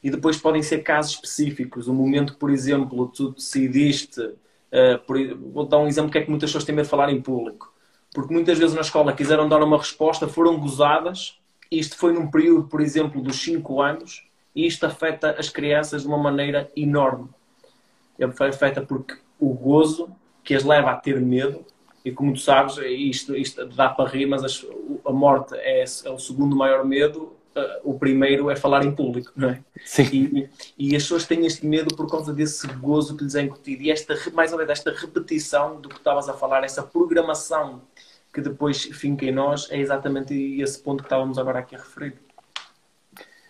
E 0.03 0.11
depois 0.11 0.37
podem 0.37 0.63
ser 0.63 0.79
casos 0.79 1.15
específicos. 1.15 1.89
O 1.89 1.95
momento, 1.95 2.37
por 2.37 2.51
exemplo, 2.51 3.09
tu 3.09 3.31
decidiste. 3.31 4.21
Uh, 4.21 4.99
por, 5.07 5.17
vou 5.37 5.67
dar 5.67 5.79
um 5.79 5.87
exemplo 5.87 6.11
que 6.11 6.19
é 6.19 6.23
que 6.23 6.31
muitas 6.31 6.51
pessoas 6.51 6.65
têm 6.65 6.75
medo 6.75 6.87
de 6.87 6.91
falar 6.91 7.13
em 7.13 7.21
público. 7.21 7.73
Porque 8.13 8.33
muitas 8.33 8.59
vezes 8.59 8.75
na 8.75 8.81
escola 8.81 9.13
quiseram 9.13 9.49
dar 9.49 9.63
uma 9.63 9.79
resposta, 9.79 10.29
foram 10.29 10.59
gozadas 10.59 11.41
isto 11.73 11.97
foi 11.97 12.13
num 12.13 12.31
período, 12.31 12.69
por 12.69 12.83
exemplo, 12.83 13.23
dos 13.23 13.37
5 13.41 13.81
anos, 13.81 14.29
e 14.55 14.67
isto 14.67 14.85
afeta 14.85 15.35
as 15.39 15.49
crianças 15.49 16.03
de 16.03 16.09
uma 16.09 16.19
maneira 16.19 16.71
enorme. 16.77 17.31
Afeta 18.39 18.83
porque 18.83 19.15
o 19.43 19.53
gozo 19.53 20.09
que 20.45 20.55
as 20.55 20.63
leva 20.63 20.93
a 20.93 20.97
ter 20.97 21.21
medo, 21.21 21.65
e 22.05 22.13
como 22.13 22.33
tu 22.33 22.41
sabes, 22.41 22.79
isto, 22.79 23.37
isto 23.37 23.67
dá 23.67 23.89
para 23.89 24.09
rir, 24.09 24.27
mas 24.27 24.65
a 25.05 25.13
morte 25.13 25.55
é, 25.57 25.83
é 25.83 26.11
o 26.11 26.19
segundo 26.19 26.55
maior 26.55 26.85
medo, 26.85 27.33
uh, 27.57 27.81
o 27.83 27.99
primeiro 27.99 28.51
é 28.51 28.57
falar 28.57 28.85
em 28.85 28.93
público, 28.93 29.33
não 29.37 29.51
é? 29.51 29.61
Sim. 29.85 30.09
E, 30.13 30.49
e, 30.79 30.97
as 30.97 31.03
pessoas 31.03 31.27
têm 31.27 31.45
este 31.47 31.67
medo 31.67 31.95
por 31.95 32.09
causa 32.09 32.33
desse 32.33 32.67
gozo 32.75 33.17
que 33.17 33.25
lhes 33.25 33.35
é 33.35 33.43
incutido. 33.43 33.83
E 33.83 33.91
esta, 33.91 34.17
mais 34.33 34.53
ou 34.53 34.59
menos, 34.59 34.73
esta 34.73 34.93
repetição 34.93 35.81
do 35.81 35.89
que 35.89 35.97
estavas 35.97 36.29
a 36.29 36.35
falar, 36.35 36.65
essa 36.65 36.83
programação 36.83 37.83
que 38.33 38.41
depois 38.41 38.83
finca 38.85 39.27
em 39.27 39.33
nós, 39.33 39.71
é 39.71 39.79
exatamente 39.79 40.35
esse 40.61 40.79
ponto 40.81 41.03
que 41.03 41.07
estávamos 41.07 41.39
agora 41.39 41.59
aqui 41.59 41.77
a 41.77 41.79
referir. 41.79 42.15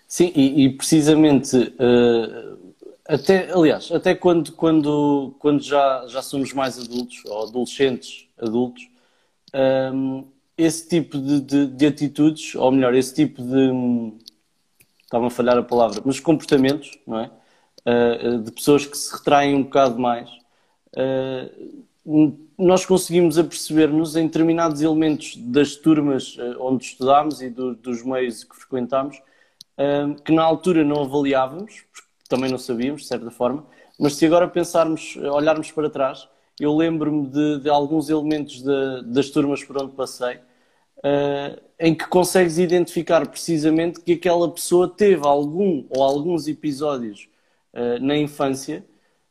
Sim, 0.06 0.32
e, 0.34 0.66
e 0.66 0.70
precisamente, 0.70 1.56
uh, 1.56 2.71
até, 3.06 3.50
aliás, 3.52 3.90
até 3.90 4.14
quando, 4.14 4.52
quando, 4.52 5.34
quando 5.38 5.62
já, 5.62 6.06
já 6.06 6.22
somos 6.22 6.52
mais 6.52 6.78
adultos, 6.78 7.24
ou 7.26 7.48
adolescentes 7.48 8.28
adultos, 8.38 8.88
um, 9.92 10.24
esse 10.56 10.88
tipo 10.88 11.18
de, 11.18 11.40
de, 11.40 11.66
de, 11.66 11.86
atitudes, 11.86 12.54
ou 12.54 12.70
melhor, 12.70 12.94
esse 12.94 13.14
tipo 13.14 13.42
de. 13.42 14.12
Estava 15.02 15.26
a 15.26 15.30
falhar 15.30 15.58
a 15.58 15.62
palavra, 15.62 16.00
mas 16.04 16.20
comportamentos, 16.20 16.90
não 17.06 17.20
é? 17.20 17.30
Uh, 17.84 18.38
de 18.38 18.52
pessoas 18.52 18.86
que 18.86 18.96
se 18.96 19.12
retraem 19.12 19.54
um 19.56 19.64
bocado 19.64 19.98
mais, 19.98 20.30
uh, 20.96 22.38
nós 22.56 22.86
conseguimos 22.86 23.36
aperceber-nos 23.38 24.14
em 24.14 24.26
determinados 24.26 24.80
elementos 24.80 25.36
das 25.36 25.74
turmas 25.74 26.36
onde 26.60 26.84
estudámos 26.84 27.42
e 27.42 27.50
do, 27.50 27.74
dos 27.74 28.04
meios 28.04 28.44
que 28.44 28.56
frequentámos, 28.56 29.20
que 30.24 30.32
na 30.32 30.42
altura 30.42 30.84
não 30.84 31.02
avaliávamos, 31.02 31.84
também 32.32 32.50
não 32.50 32.56
sabíamos, 32.56 33.02
de 33.02 33.08
certa 33.08 33.30
forma, 33.30 33.64
mas 33.98 34.14
se 34.14 34.24
agora 34.24 34.48
pensarmos, 34.48 35.16
olharmos 35.16 35.70
para 35.70 35.90
trás, 35.90 36.26
eu 36.58 36.74
lembro-me 36.74 37.26
de, 37.26 37.60
de, 37.60 37.68
alguns 37.68 38.08
elementos 38.08 38.62
de, 38.62 39.02
das 39.04 39.28
turmas 39.28 39.62
por 39.62 39.76
onde 39.82 39.92
passei, 39.92 40.36
uh, 40.36 41.60
em 41.78 41.94
que 41.94 42.06
consegues 42.06 42.56
identificar 42.56 43.26
precisamente 43.26 44.00
que 44.00 44.12
aquela 44.12 44.50
pessoa 44.50 44.88
teve 44.88 45.26
algum 45.26 45.84
ou 45.90 46.02
alguns 46.02 46.48
episódios 46.48 47.28
uh, 47.74 48.02
na 48.02 48.16
infância 48.16 48.82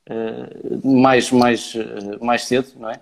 uh, 0.08 0.88
mais, 0.88 1.32
mais, 1.32 1.74
mais 2.22 2.44
cedo, 2.44 2.74
não 2.78 2.90
é? 2.90 3.00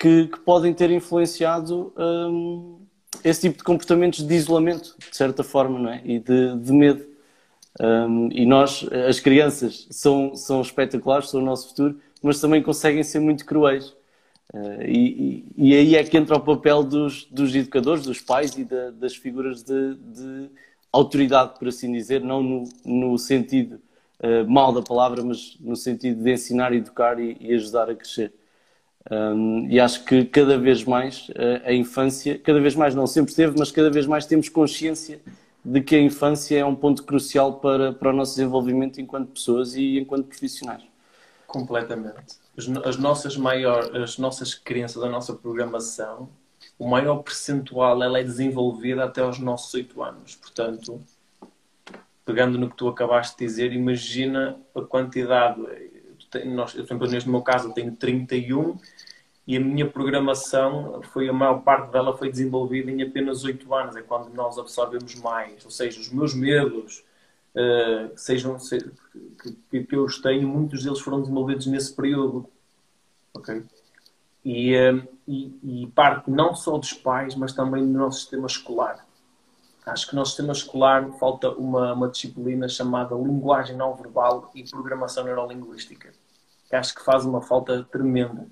Que, 0.00 0.26
que 0.26 0.40
podem 0.40 0.74
ter 0.74 0.90
influenciado 0.90 1.92
um, 1.96 2.80
esse 3.22 3.42
tipo 3.42 3.58
de 3.58 3.64
comportamentos 3.64 4.26
de 4.26 4.34
isolamento, 4.34 4.96
de 4.98 5.16
certa 5.16 5.44
forma, 5.44 5.78
não 5.78 5.90
é? 5.90 6.00
E 6.04 6.18
de, 6.18 6.56
de 6.56 6.72
medo. 6.72 7.17
Um, 7.80 8.28
e 8.32 8.44
nós, 8.44 8.86
as 9.08 9.20
crianças, 9.20 9.86
são, 9.90 10.34
são 10.34 10.60
espetaculares, 10.60 11.30
são 11.30 11.40
o 11.40 11.44
nosso 11.44 11.68
futuro, 11.68 12.00
mas 12.22 12.40
também 12.40 12.62
conseguem 12.62 13.02
ser 13.02 13.20
muito 13.20 13.44
cruéis. 13.44 13.96
Uh, 14.52 14.82
e, 14.82 15.44
e, 15.56 15.76
aí 15.76 15.94
é 15.94 16.02
que 16.02 16.16
entra 16.16 16.36
o 16.36 16.40
papel 16.40 16.82
dos, 16.82 17.24
dos 17.26 17.54
educadores, 17.54 18.04
dos 18.04 18.20
pais 18.20 18.56
e 18.56 18.64
da, 18.64 18.90
das 18.90 19.14
figuras 19.14 19.62
de, 19.62 19.94
de, 19.94 20.50
autoridade, 20.90 21.58
por 21.58 21.68
assim 21.68 21.92
dizer, 21.92 22.22
não 22.22 22.42
no, 22.42 22.64
no 22.84 23.18
sentido 23.18 23.78
uh, 24.20 24.50
mal 24.50 24.72
da 24.72 24.80
palavra, 24.80 25.22
mas 25.22 25.56
no 25.60 25.76
sentido 25.76 26.22
de 26.22 26.32
ensinar, 26.32 26.72
educar 26.72 27.20
e, 27.20 27.36
e 27.38 27.54
ajudar 27.54 27.90
a 27.90 27.94
crescer. 27.94 28.32
Um, 29.10 29.68
e 29.68 29.78
acho 29.78 30.04
que 30.04 30.24
cada 30.24 30.58
vez 30.58 30.84
mais 30.84 31.28
uh, 31.30 31.62
a 31.64 31.72
infância, 31.72 32.38
cada 32.38 32.60
vez 32.60 32.74
mais 32.74 32.94
não 32.94 33.06
sempre 33.06 33.34
teve, 33.34 33.58
mas 33.58 33.70
cada 33.70 33.90
vez 33.90 34.06
mais 34.06 34.26
temos 34.26 34.48
consciência 34.48 35.20
de 35.70 35.82
que 35.82 35.94
a 35.94 36.00
infância 36.00 36.58
é 36.58 36.64
um 36.64 36.74
ponto 36.74 37.02
crucial 37.02 37.60
para, 37.60 37.92
para 37.92 38.08
o 38.08 38.12
nosso 38.12 38.36
desenvolvimento 38.36 39.00
enquanto 39.00 39.32
pessoas 39.32 39.74
e 39.74 39.98
enquanto 39.98 40.26
profissionais. 40.26 40.82
Completamente. 41.46 42.38
As, 42.56 42.68
as 42.86 42.96
nossas 42.96 43.36
maior, 43.36 43.94
as 43.94 44.16
nossas 44.16 44.54
crenças, 44.54 45.02
a 45.02 45.10
nossa 45.10 45.34
programação, 45.34 46.30
o 46.78 46.88
maior 46.88 47.16
percentual 47.18 48.02
ela 48.02 48.18
é 48.18 48.22
desenvolvida 48.22 49.04
até 49.04 49.20
aos 49.20 49.38
nossos 49.38 49.74
8 49.74 50.02
anos. 50.02 50.36
Portanto, 50.36 51.02
pegando 52.24 52.58
no 52.58 52.70
que 52.70 52.76
tu 52.76 52.88
acabaste 52.88 53.36
de 53.36 53.44
dizer, 53.44 53.72
imagina 53.72 54.58
a 54.74 54.80
quantidade. 54.80 55.60
Nós, 56.46 56.74
eu, 56.74 56.86
por 56.86 57.06
exemplo, 57.06 57.26
no 57.26 57.32
meu 57.32 57.42
caso, 57.42 57.68
eu 57.68 57.72
tenho 57.72 57.94
31 57.94 58.78
e 59.48 59.56
a 59.56 59.60
minha 59.60 59.88
programação 59.88 61.00
foi 61.04 61.26
a 61.26 61.32
maior 61.32 61.62
parte 61.62 61.90
dela 61.90 62.14
foi 62.14 62.30
desenvolvida 62.30 62.90
em 62.90 63.02
apenas 63.02 63.44
8 63.44 63.74
anos, 63.74 63.96
é 63.96 64.02
quando 64.02 64.28
nós 64.34 64.58
absorvemos 64.58 65.14
mais. 65.14 65.64
Ou 65.64 65.70
seja, 65.70 65.98
os 65.98 66.10
meus 66.10 66.34
medos, 66.34 67.02
uh, 67.54 68.12
sejam 68.14 68.58
que, 69.70 69.84
que, 69.84 69.96
eu 69.96 70.04
os 70.04 70.20
tenho, 70.20 70.46
muitos 70.46 70.84
deles 70.84 71.00
foram 71.00 71.22
desenvolvidos 71.22 71.66
nesse 71.66 71.96
período. 71.96 72.46
Ok? 73.32 73.64
E, 74.44 74.76
uh, 74.76 75.08
e, 75.26 75.58
e 75.62 75.86
parte 75.94 76.30
não 76.30 76.54
só 76.54 76.76
dos 76.76 76.92
pais, 76.92 77.34
mas 77.34 77.54
também 77.54 77.90
do 77.90 77.98
nosso 77.98 78.20
sistema 78.20 78.46
escolar 78.46 79.08
Acho 79.88 80.08
que 80.08 80.14
no 80.14 80.26
sistema 80.26 80.52
escolar 80.52 81.10
falta 81.12 81.50
uma, 81.50 81.94
uma 81.94 82.08
disciplina 82.08 82.68
chamada 82.68 83.14
linguagem 83.14 83.74
não 83.74 83.94
verbal 83.94 84.50
e 84.54 84.62
programação 84.62 85.24
neurolinguística, 85.24 86.12
que 86.68 86.76
acho 86.76 86.94
que 86.94 87.02
faz 87.02 87.24
uma 87.24 87.40
falta 87.40 87.82
tremenda. 87.84 88.46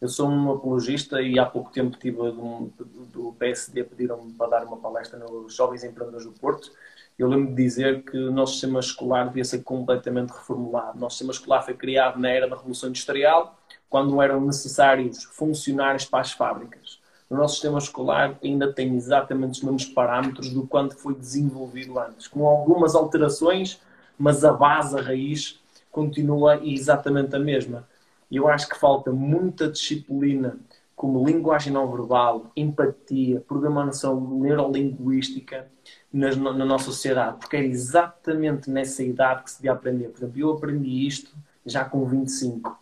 Eu 0.00 0.08
sou 0.08 0.28
um 0.28 0.52
apologista 0.52 1.20
e 1.20 1.38
há 1.38 1.46
pouco 1.46 1.72
tempo 1.72 1.98
tive 1.98 2.20
um, 2.20 2.70
do 3.12 3.34
PSD 3.38 3.84
pediram-me 3.84 4.32
para 4.32 4.50
dar 4.50 4.64
uma 4.64 4.76
palestra 4.76 5.18
nos 5.18 5.54
Jovens 5.54 5.82
Empreendedores 5.82 6.26
do 6.26 6.32
Porto. 6.32 6.70
Eu 7.18 7.28
lembro 7.28 7.48
de 7.48 7.62
dizer 7.62 8.04
que 8.04 8.16
o 8.16 8.30
nosso 8.30 8.52
sistema 8.52 8.78
escolar 8.78 9.26
devia 9.26 9.44
ser 9.44 9.64
completamente 9.64 10.30
reformulado. 10.30 10.96
O 10.96 11.00
nosso 11.00 11.16
sistema 11.16 11.32
escolar 11.32 11.62
foi 11.62 11.74
criado 11.74 12.18
na 12.18 12.28
era 12.28 12.48
da 12.48 12.54
Revolução 12.54 12.90
Industrial, 12.90 13.58
quando 13.90 14.22
eram 14.22 14.40
necessários 14.40 15.24
funcionários 15.24 16.04
para 16.04 16.20
as 16.20 16.32
fábricas 16.32 17.00
no 17.30 17.36
nosso 17.36 17.54
sistema 17.54 17.78
escolar 17.78 18.38
ainda 18.42 18.72
tem 18.72 18.96
exatamente 18.96 19.58
os 19.58 19.62
mesmos 19.62 19.84
parâmetros 19.84 20.50
do 20.50 20.66
quanto 20.66 20.96
foi 20.96 21.14
desenvolvido 21.14 21.98
antes, 21.98 22.26
com 22.26 22.46
algumas 22.46 22.94
alterações, 22.94 23.80
mas 24.18 24.44
a 24.44 24.52
base, 24.52 24.98
a 24.98 25.02
raiz, 25.02 25.60
continua 25.92 26.60
exatamente 26.64 27.36
a 27.36 27.38
mesma. 27.38 27.86
E 28.30 28.36
eu 28.36 28.48
acho 28.48 28.68
que 28.68 28.78
falta 28.78 29.10
muita 29.10 29.70
disciplina 29.70 30.58
como 30.98 31.24
linguagem 31.24 31.72
não 31.72 31.90
verbal, 31.90 32.50
empatia, 32.56 33.40
programação 33.46 34.20
neurolinguística 34.20 35.68
na, 36.12 36.34
na 36.34 36.64
nossa 36.64 36.86
sociedade, 36.86 37.38
porque 37.38 37.56
é 37.56 37.64
exatamente 37.64 38.68
nessa 38.68 39.04
idade 39.04 39.44
que 39.44 39.50
se 39.52 39.58
devia 39.58 39.72
aprender. 39.72 40.08
Por 40.08 40.18
exemplo, 40.18 40.40
eu 40.40 40.52
aprendi 40.52 41.06
isto 41.06 41.30
já 41.64 41.84
com 41.84 42.04
25 42.04 42.76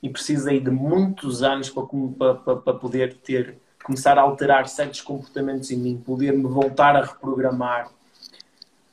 e 0.00 0.08
precisei 0.08 0.60
de 0.60 0.70
muitos 0.70 1.42
anos 1.42 1.68
para, 1.68 2.34
para, 2.34 2.56
para 2.56 2.74
poder 2.74 3.14
ter, 3.14 3.58
começar 3.82 4.16
a 4.16 4.22
alterar 4.22 4.68
certos 4.68 5.00
comportamentos 5.00 5.70
em 5.72 5.76
mim, 5.76 5.98
poder 5.98 6.32
me 6.32 6.44
voltar 6.44 6.94
a 6.94 7.04
reprogramar, 7.04 7.90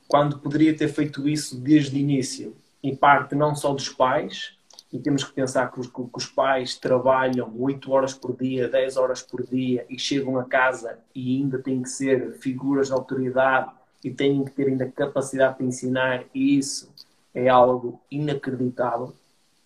quando 0.08 0.40
poderia 0.40 0.76
ter 0.76 0.88
feito 0.88 1.30
isso 1.30 1.56
desde 1.56 1.96
o 1.96 2.00
início. 2.00 2.56
Em 2.82 2.96
parte 2.96 3.36
não 3.36 3.56
só 3.56 3.74
dos 3.74 3.90
pais, 3.90 4.57
e 4.98 5.02
temos 5.02 5.24
que 5.24 5.32
pensar 5.32 5.72
que 5.72 5.80
os, 5.80 5.88
que 5.88 6.02
os 6.14 6.26
pais 6.26 6.76
trabalham 6.76 7.54
8 7.58 7.92
horas 7.92 8.14
por 8.14 8.36
dia, 8.36 8.68
10 8.68 8.98
horas 8.98 9.22
por 9.22 9.46
dia 9.46 9.86
e 9.90 9.98
chegam 9.98 10.38
a 10.40 10.44
casa 10.44 11.00
e 11.14 11.38
ainda 11.38 11.60
têm 11.60 11.82
que 11.82 11.90
ser 11.90 12.34
figuras 12.40 12.88
de 12.88 12.94
autoridade 12.94 13.72
e 14.04 14.12
têm 14.12 14.44
que 14.44 14.52
ter 14.52 14.68
ainda 14.68 14.90
capacidade 14.90 15.60
de 15.60 15.66
ensinar, 15.66 16.26
e 16.34 16.58
isso 16.58 16.92
é 17.34 17.48
algo 17.50 18.00
inacreditável. 18.10 19.14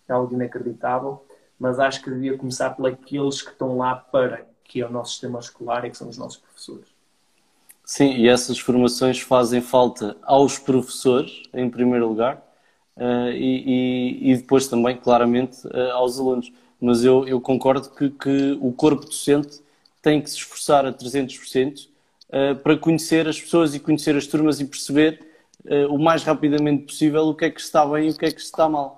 É 0.08 0.12
algo 0.12 0.34
inacreditável 0.34 1.22
mas 1.62 1.78
acho 1.78 2.02
que 2.02 2.10
devia 2.10 2.36
começar 2.36 2.70
por 2.70 2.88
aqueles 2.88 3.40
que 3.40 3.52
estão 3.52 3.76
lá 3.76 3.94
para, 3.94 4.44
que 4.64 4.80
é 4.80 4.86
o 4.86 4.90
nosso 4.90 5.12
sistema 5.12 5.38
escolar 5.38 5.84
e 5.84 5.90
que 5.90 5.96
são 5.96 6.08
os 6.08 6.18
nossos 6.18 6.38
professores. 6.38 6.88
Sim, 7.84 8.16
e 8.16 8.28
essas 8.28 8.58
formações 8.58 9.20
fazem 9.20 9.60
falta 9.60 10.16
aos 10.24 10.58
professores, 10.58 11.44
em 11.54 11.70
primeiro 11.70 12.08
lugar, 12.08 12.42
uh, 12.96 13.30
e, 13.32 14.32
e, 14.32 14.36
depois 14.36 14.68
também, 14.68 14.96
claramente, 14.96 15.66
uh, 15.66 15.92
aos 15.92 16.18
alunos. 16.18 16.52
Mas 16.80 17.04
eu, 17.04 17.26
eu 17.26 17.40
concordo 17.40 17.90
que, 17.90 18.10
que, 18.10 18.58
o 18.60 18.72
corpo 18.72 19.06
docente 19.06 19.60
tem 20.00 20.20
que 20.20 20.28
se 20.28 20.36
esforçar 20.36 20.84
a 20.84 20.92
300% 20.92 21.86
uh, 21.86 22.52
uh, 22.52 22.56
para 22.56 22.76
conhecer 22.76 23.28
as 23.28 23.40
pessoas 23.40 23.74
e 23.74 23.80
conhecer 23.80 24.16
as 24.16 24.26
turmas 24.26 24.60
e 24.60 24.64
perceber 24.64 25.32
o 25.90 25.96
mais 25.96 26.24
rapidamente 26.24 26.86
possível 26.86 27.22
o 27.28 27.36
que 27.36 27.44
é 27.44 27.50
que 27.50 27.60
está 27.60 27.86
bem 27.86 28.08
e 28.08 28.10
o 28.10 28.18
que 28.18 28.26
é 28.26 28.32
que 28.32 28.40
está 28.40 28.68
mal. 28.68 28.96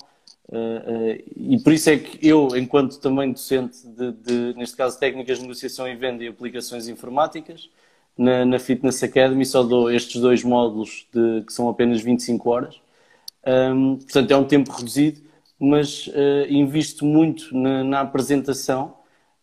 e 1.37 1.59
por 1.59 1.75
isso 1.75 1.91
é 1.91 1.99
que 1.99 2.27
eu, 2.27 2.57
enquanto 2.57 2.99
também 2.99 3.33
docente 3.33 3.87
de, 3.87 4.13
de, 4.13 4.55
neste 4.57 4.75
caso, 4.75 4.99
técnicas 4.99 5.37
de 5.37 5.43
negociação 5.43 5.87
e 5.87 5.95
venda 5.95 6.25
e 6.25 6.29
aplicações 6.29 6.89
informáticas, 6.89 7.69
na, 8.17 8.47
na 8.47 8.59
Fitness 8.59 9.03
Academy 9.03 9.45
só 9.45 9.63
dou 9.63 9.91
estes 9.91 10.21
dois 10.23 10.43
módulos 10.43 11.07
de, 11.13 11.43
que 11.43 11.53
são 11.53 11.69
apenas 11.69 12.01
25 12.01 12.49
horas. 12.49 12.81
Um, 13.47 13.97
portanto, 13.97 14.31
é 14.31 14.37
um 14.37 14.45
tempo 14.45 14.73
reduzido, 14.73 15.21
mas 15.59 16.07
uh, 16.09 16.47
invisto 16.49 17.05
muito 17.05 17.55
na, 17.57 17.85
na 17.85 18.01
apresentação 18.01 18.95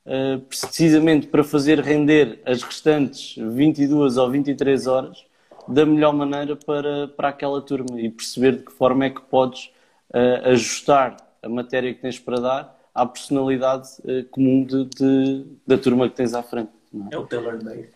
uh, 0.06 0.40
precisamente 0.42 1.28
para 1.28 1.44
fazer 1.44 1.80
render 1.80 2.42
as 2.46 2.62
restantes 2.62 3.36
22 3.38 4.18
ou 4.18 4.30
23 4.30 4.88
horas 4.88 5.26
da 5.68 5.86
melhor 5.86 6.14
maneira 6.14 6.56
para, 6.56 7.08
para 7.10 7.30
aquela 7.30 7.62
turma 7.62 8.00
e 8.00 8.10
perceber 8.10 8.58
de 8.58 8.64
que 8.64 8.72
forma 8.72 9.06
é 9.06 9.10
que 9.10 9.22
podes 9.22 9.72
uh, 10.10 10.50
ajustar 10.50 11.18
a 11.42 11.50
matéria 11.50 11.94
que 11.94 12.02
tens 12.02 12.20
para 12.20 12.40
dar 12.40 12.82
à 12.94 13.06
personalidade 13.06 13.88
comum 14.32 14.66
de, 14.66 14.86
de, 14.86 15.46
da 15.66 15.78
turma 15.78 16.10
que 16.10 16.16
tens 16.16 16.34
à 16.34 16.44
frente. 16.44 16.70
É? 17.10 17.16
é 17.16 17.18
o 17.18 17.26
tailor-made. 17.26 17.90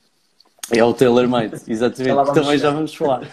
É 0.71 0.83
o 0.83 0.93
tailor-made, 0.93 1.61
exatamente. 1.67 2.33
Também 2.33 2.57
já 2.57 2.71
vamos 2.71 2.95
falar. 2.95 3.29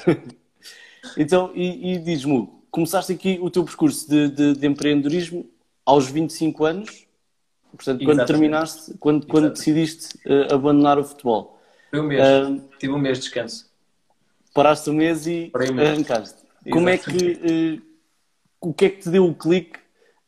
então, 1.16 1.52
e, 1.54 1.94
e 1.94 1.98
diz-me, 1.98 2.48
começaste 2.72 3.12
aqui 3.12 3.38
o 3.40 3.50
teu 3.50 3.62
percurso 3.62 4.08
de, 4.08 4.28
de, 4.30 4.54
de 4.54 4.66
empreendedorismo 4.66 5.48
aos 5.84 6.08
25 6.08 6.64
anos, 6.64 7.06
portanto, 7.70 8.02
quando 8.02 8.26
terminaste, 8.26 8.94
quando, 8.98 9.26
quando 9.26 9.50
decidiste 9.50 10.16
uh, 10.26 10.54
abandonar 10.54 10.98
o 10.98 11.04
futebol. 11.04 11.60
Foi 11.90 12.00
um 12.00 12.04
mês, 12.04 12.22
uh, 12.22 12.62
tive 12.78 12.92
um 12.92 12.98
mês 12.98 13.18
de 13.18 13.24
descanso. 13.24 13.70
Paraste 14.54 14.88
um 14.88 14.94
mês 14.94 15.26
e 15.26 15.52
um 15.54 15.74
mês. 15.74 15.90
arrancaste. 15.90 16.42
Como 16.70 16.88
é 16.88 16.96
que, 16.96 17.80
uh, 17.80 17.82
o 18.60 18.72
que 18.72 18.86
é 18.86 18.88
que 18.88 19.02
te 19.02 19.10
deu 19.10 19.26
o 19.26 19.34
clique, 19.34 19.78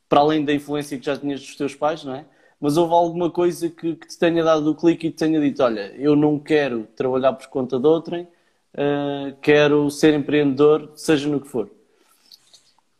para 0.07 0.21
além 0.21 0.45
da 0.45 0.53
influência 0.53 0.99
que 0.99 1.07
já 1.07 1.17
tinhas 1.17 1.41
dos 1.41 1.57
teus 1.57 1.75
pais, 1.75 2.05
não 2.05 2.15
é? 2.15 2.27
mas 2.61 2.77
houve 2.77 2.93
alguma 2.93 3.31
coisa 3.31 3.69
que, 3.69 3.95
que, 3.97 4.07
te 4.07 4.19
tenha 4.19 4.43
dado 4.43 4.71
o 4.71 4.75
clique 4.75 5.07
e 5.07 5.11
te 5.11 5.17
tenha 5.17 5.41
dito: 5.41 5.63
olha, 5.63 5.95
eu 5.97 6.15
não 6.15 6.39
quero 6.39 6.87
trabalhar 6.95 7.33
por 7.33 7.47
conta 7.49 7.79
de 7.79 7.87
outrem, 7.87 8.29
uh, 8.75 9.35
quero 9.41 9.91
ser 9.91 10.13
empreendedor, 10.13 10.93
seja 10.95 11.29
no 11.29 11.41
que 11.41 11.49
for? 11.49 11.71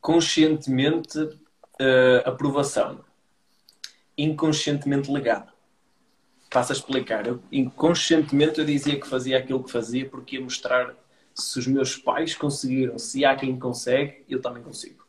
Conscientemente, 0.05 1.19
uh, 1.19 2.21
aprovação. 2.27 3.01
Inconscientemente, 4.19 5.11
legado. 5.11 5.51
Passo 6.51 6.73
a 6.73 6.77
explicar. 6.77 7.27
Eu, 7.27 7.41
inconscientemente, 7.51 8.61
eu 8.61 8.67
dizia 8.67 9.01
que 9.01 9.07
fazia 9.07 9.39
aquilo 9.39 9.65
que 9.65 9.73
fazia 9.73 10.07
porque 10.07 10.37
ia 10.37 10.43
mostrar 10.43 10.95
se 11.35 11.59
os 11.59 11.67
meus 11.67 11.97
pais 11.97 12.35
conseguiram, 12.35 12.99
se 12.99 13.25
há 13.25 13.35
quem 13.35 13.59
consegue, 13.59 14.25
eu 14.29 14.43
também 14.43 14.63
consigo 14.63 15.05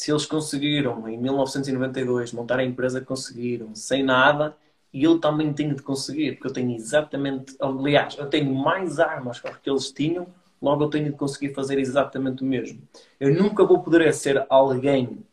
se 0.00 0.10
eles 0.10 0.24
conseguiram 0.24 1.06
em 1.06 1.18
1992 1.18 2.32
montar 2.32 2.58
a 2.58 2.64
empresa 2.64 3.00
que 3.00 3.06
conseguiram 3.06 3.74
sem 3.74 4.02
nada, 4.02 4.56
eu 4.94 5.18
também 5.18 5.52
tenho 5.52 5.74
de 5.74 5.82
conseguir, 5.82 6.32
porque 6.32 6.48
eu 6.48 6.52
tenho 6.54 6.74
exatamente, 6.74 7.54
aliás, 7.60 8.16
eu 8.16 8.26
tenho 8.26 8.54
mais 8.54 8.98
armas 8.98 9.40
que 9.40 9.68
eles 9.68 9.92
tinham, 9.92 10.26
logo 10.60 10.84
eu 10.84 10.90
tenho 10.90 11.10
de 11.10 11.16
conseguir 11.16 11.54
fazer 11.54 11.78
exatamente 11.78 12.42
o 12.42 12.46
mesmo. 12.46 12.80
Eu 13.18 13.34
nunca 13.34 13.64
vou 13.64 13.82
poder 13.82 14.12
ser 14.12 14.44
alguém 14.48 15.24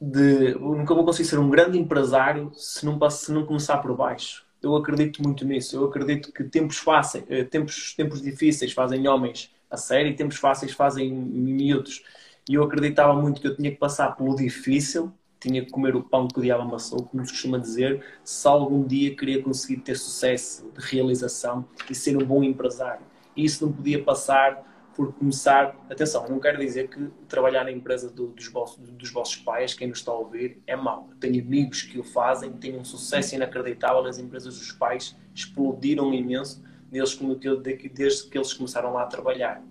de, 0.00 0.54
nunca 0.54 0.94
vou 0.94 1.04
conseguir 1.04 1.28
ser 1.28 1.38
um 1.38 1.50
grande 1.50 1.78
empresário 1.78 2.52
se 2.54 2.84
não, 2.86 3.10
se 3.10 3.32
não 3.32 3.44
começar 3.46 3.78
por 3.78 3.96
baixo. 3.96 4.46
Eu 4.62 4.76
acredito 4.76 5.22
muito 5.22 5.44
nisso. 5.44 5.76
Eu 5.76 5.84
acredito 5.86 6.32
que 6.32 6.44
tempos 6.44 6.78
fáceis, 6.78 7.24
eh, 7.28 7.44
tempos, 7.44 7.94
tempos 7.94 8.20
difíceis 8.20 8.72
fazem 8.72 9.06
homens 9.08 9.50
a 9.70 9.76
sério 9.76 10.10
e 10.10 10.16
tempos 10.16 10.36
fáceis 10.36 10.72
fazem 10.72 11.12
miúdos. 11.12 12.02
E 12.48 12.54
eu 12.54 12.62
acreditava 12.62 13.14
muito 13.14 13.40
que 13.40 13.46
eu 13.46 13.56
tinha 13.56 13.70
que 13.70 13.76
passar 13.76 14.16
pelo 14.16 14.34
difícil, 14.34 15.12
tinha 15.40 15.64
que 15.64 15.70
comer 15.70 15.94
o 15.94 16.02
pão 16.02 16.26
que 16.26 16.38
o 16.38 16.42
diabo 16.42 16.62
amassou, 16.62 17.04
como 17.04 17.24
se 17.24 17.32
costuma 17.32 17.58
dizer, 17.58 18.02
se 18.24 18.48
algum 18.48 18.84
dia 18.86 19.14
queria 19.14 19.42
conseguir 19.42 19.82
ter 19.82 19.96
sucesso 19.96 20.68
de 20.76 20.84
realização 20.84 21.64
e 21.88 21.94
ser 21.94 22.16
um 22.16 22.24
bom 22.24 22.42
empresário. 22.42 23.06
E 23.38 23.44
isso 23.44 23.64
não 23.64 23.72
podia 23.72 24.02
passar 24.02 24.90
por 24.94 25.12
começar. 25.14 25.76
Atenção, 25.88 26.28
não 26.28 26.40
quero 26.40 26.58
dizer 26.58 26.88
que 26.88 27.08
trabalhar 27.28 27.64
na 27.64 27.70
empresa 27.70 28.10
do, 28.10 28.28
dos, 28.28 28.48
vossos, 28.48 28.78
dos 28.90 29.10
vossos 29.10 29.36
pais, 29.36 29.72
quem 29.72 29.88
nos 29.88 29.98
está 29.98 30.10
a 30.10 30.16
ouvir, 30.16 30.60
é 30.66 30.76
mau. 30.76 31.08
Tenho 31.20 31.42
amigos 31.42 31.82
que 31.82 31.98
o 31.98 32.02
fazem, 32.02 32.52
têm 32.52 32.76
um 32.76 32.84
sucesso 32.84 33.34
inacreditável, 33.34 34.04
as 34.04 34.18
empresas 34.18 34.58
dos 34.58 34.72
pais 34.72 35.16
explodiram 35.34 36.12
imenso 36.12 36.62
que, 36.90 37.88
desde 37.88 38.28
que 38.28 38.36
eles 38.36 38.52
começaram 38.52 38.92
lá 38.92 39.02
a 39.02 39.06
trabalhar 39.06 39.62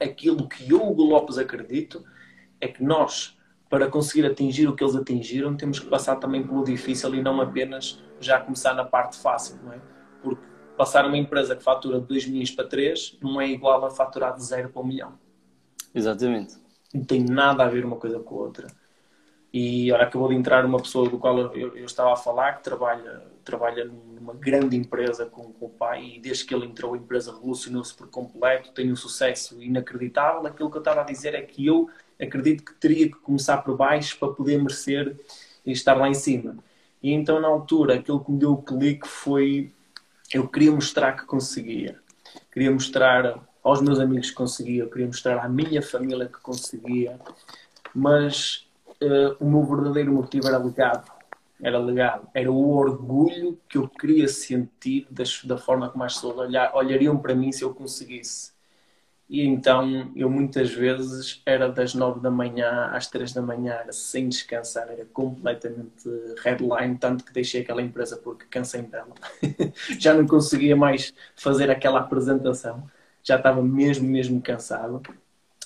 aquilo 0.00 0.48
que 0.48 0.70
eu, 0.70 0.86
Hugo 0.86 1.02
Lopes, 1.02 1.38
acredito 1.38 2.04
é 2.60 2.68
que 2.68 2.82
nós, 2.82 3.36
para 3.68 3.88
conseguir 3.88 4.26
atingir 4.26 4.68
o 4.68 4.74
que 4.74 4.82
eles 4.82 4.96
atingiram, 4.96 5.56
temos 5.56 5.78
que 5.78 5.86
passar 5.86 6.16
também 6.16 6.46
pelo 6.46 6.64
difícil 6.64 7.14
e 7.14 7.22
não 7.22 7.40
apenas 7.40 8.02
já 8.20 8.40
começar 8.40 8.74
na 8.74 8.84
parte 8.84 9.16
fácil, 9.18 9.58
não 9.62 9.72
é? 9.72 9.80
Porque 10.22 10.47
passar 10.78 11.04
uma 11.04 11.18
empresa 11.18 11.56
que 11.56 11.62
fatura 11.62 12.00
de 12.00 12.06
2 12.06 12.26
milhões 12.28 12.50
para 12.52 12.66
3 12.66 13.18
não 13.20 13.40
é 13.40 13.48
igual 13.48 13.84
a 13.84 13.90
faturar 13.90 14.34
de 14.34 14.44
0 14.44 14.70
para 14.70 14.80
1 14.80 14.84
um 14.84 14.88
milhão. 14.88 15.18
Exatamente. 15.94 16.54
Não 16.94 17.04
tem 17.04 17.22
nada 17.22 17.64
a 17.64 17.68
ver 17.68 17.84
uma 17.84 17.96
coisa 17.96 18.20
com 18.20 18.36
a 18.36 18.38
outra. 18.38 18.68
E 19.52 19.90
ora, 19.92 20.04
acabou 20.04 20.28
de 20.28 20.34
entrar 20.34 20.64
uma 20.64 20.78
pessoa 20.78 21.08
do 21.08 21.18
qual 21.18 21.38
eu, 21.38 21.76
eu 21.76 21.84
estava 21.84 22.12
a 22.12 22.16
falar, 22.16 22.52
que 22.54 22.64
trabalha, 22.64 23.22
trabalha 23.44 23.84
numa 23.84 24.34
grande 24.34 24.76
empresa 24.76 25.26
com, 25.26 25.52
com, 25.52 25.66
o 25.66 25.70
pai, 25.70 26.16
e 26.16 26.20
desde 26.20 26.44
que 26.44 26.54
ele 26.54 26.66
entrou, 26.66 26.94
a 26.94 26.98
empresa 26.98 27.32
revolucionou-se 27.32 27.94
por 27.94 28.08
completo, 28.08 28.72
tem 28.72 28.92
um 28.92 28.96
sucesso 28.96 29.60
inacreditável. 29.62 30.46
Aquilo 30.46 30.70
que 30.70 30.76
eu 30.76 30.80
estava 30.80 31.00
a 31.00 31.04
dizer 31.04 31.34
é 31.34 31.42
que 31.42 31.66
eu 31.66 31.88
acredito 32.20 32.64
que 32.64 32.74
teria 32.74 33.06
que 33.06 33.16
começar 33.16 33.58
por 33.58 33.76
baixo 33.76 34.18
para 34.18 34.32
poder 34.32 34.58
merecer 34.58 35.18
e 35.64 35.72
estar 35.72 35.94
lá 35.94 36.08
em 36.08 36.14
cima. 36.14 36.56
E 37.02 37.12
então, 37.12 37.40
na 37.40 37.48
altura, 37.48 37.94
aquilo 37.94 38.22
que 38.22 38.30
me 38.30 38.38
deu 38.38 38.52
o 38.52 38.62
clique 38.62 39.08
foi: 39.08 39.72
eu 40.32 40.48
queria 40.48 40.72
mostrar 40.72 41.12
que 41.16 41.24
conseguia, 41.24 41.98
queria 42.52 42.70
mostrar 42.70 43.46
aos 43.62 43.80
meus 43.80 43.98
amigos 43.98 44.30
que 44.30 44.36
conseguia, 44.36 44.86
queria 44.86 45.06
mostrar 45.06 45.44
à 45.44 45.48
minha 45.48 45.82
família 45.82 46.26
que 46.26 46.40
conseguia, 46.40 47.18
mas 47.94 48.68
uh, 49.02 49.36
o 49.40 49.48
meu 49.48 49.64
verdadeiro 49.64 50.12
motivo 50.12 50.48
era 50.48 50.58
legado. 50.58 51.10
Era 51.60 51.78
legado. 51.78 52.28
Era 52.32 52.50
o 52.50 52.76
orgulho 52.76 53.58
que 53.68 53.78
eu 53.78 53.88
queria 53.88 54.28
sentir 54.28 55.06
das, 55.10 55.42
da 55.44 55.58
forma 55.58 55.88
como 55.88 56.04
as 56.04 56.14
pessoas 56.14 56.38
olhar, 56.38 56.74
olhariam 56.74 57.18
para 57.18 57.34
mim 57.34 57.50
se 57.50 57.62
eu 57.62 57.74
conseguisse. 57.74 58.52
E 59.28 59.44
então 59.46 60.10
eu 60.16 60.30
muitas 60.30 60.70
vezes 60.72 61.42
era 61.44 61.68
das 61.68 61.94
nove 61.94 62.20
da 62.20 62.30
manhã 62.30 62.86
às 62.92 63.08
três 63.08 63.32
da 63.32 63.42
manhã, 63.42 63.74
era 63.74 63.92
sem 63.92 64.28
descansar, 64.28 64.88
era 64.88 65.04
completamente 65.06 66.08
headline, 66.42 66.96
tanto 66.96 67.24
que 67.24 67.32
deixei 67.32 67.60
aquela 67.60 67.82
empresa 67.82 68.16
porque 68.16 68.46
cansei 68.46 68.82
dela. 68.82 69.14
já 70.00 70.14
não 70.14 70.26
conseguia 70.26 70.74
mais 70.76 71.12
fazer 71.36 71.70
aquela 71.70 72.00
apresentação, 72.00 72.90
já 73.22 73.36
estava 73.36 73.62
mesmo, 73.62 74.08
mesmo 74.08 74.40
cansado 74.40 75.02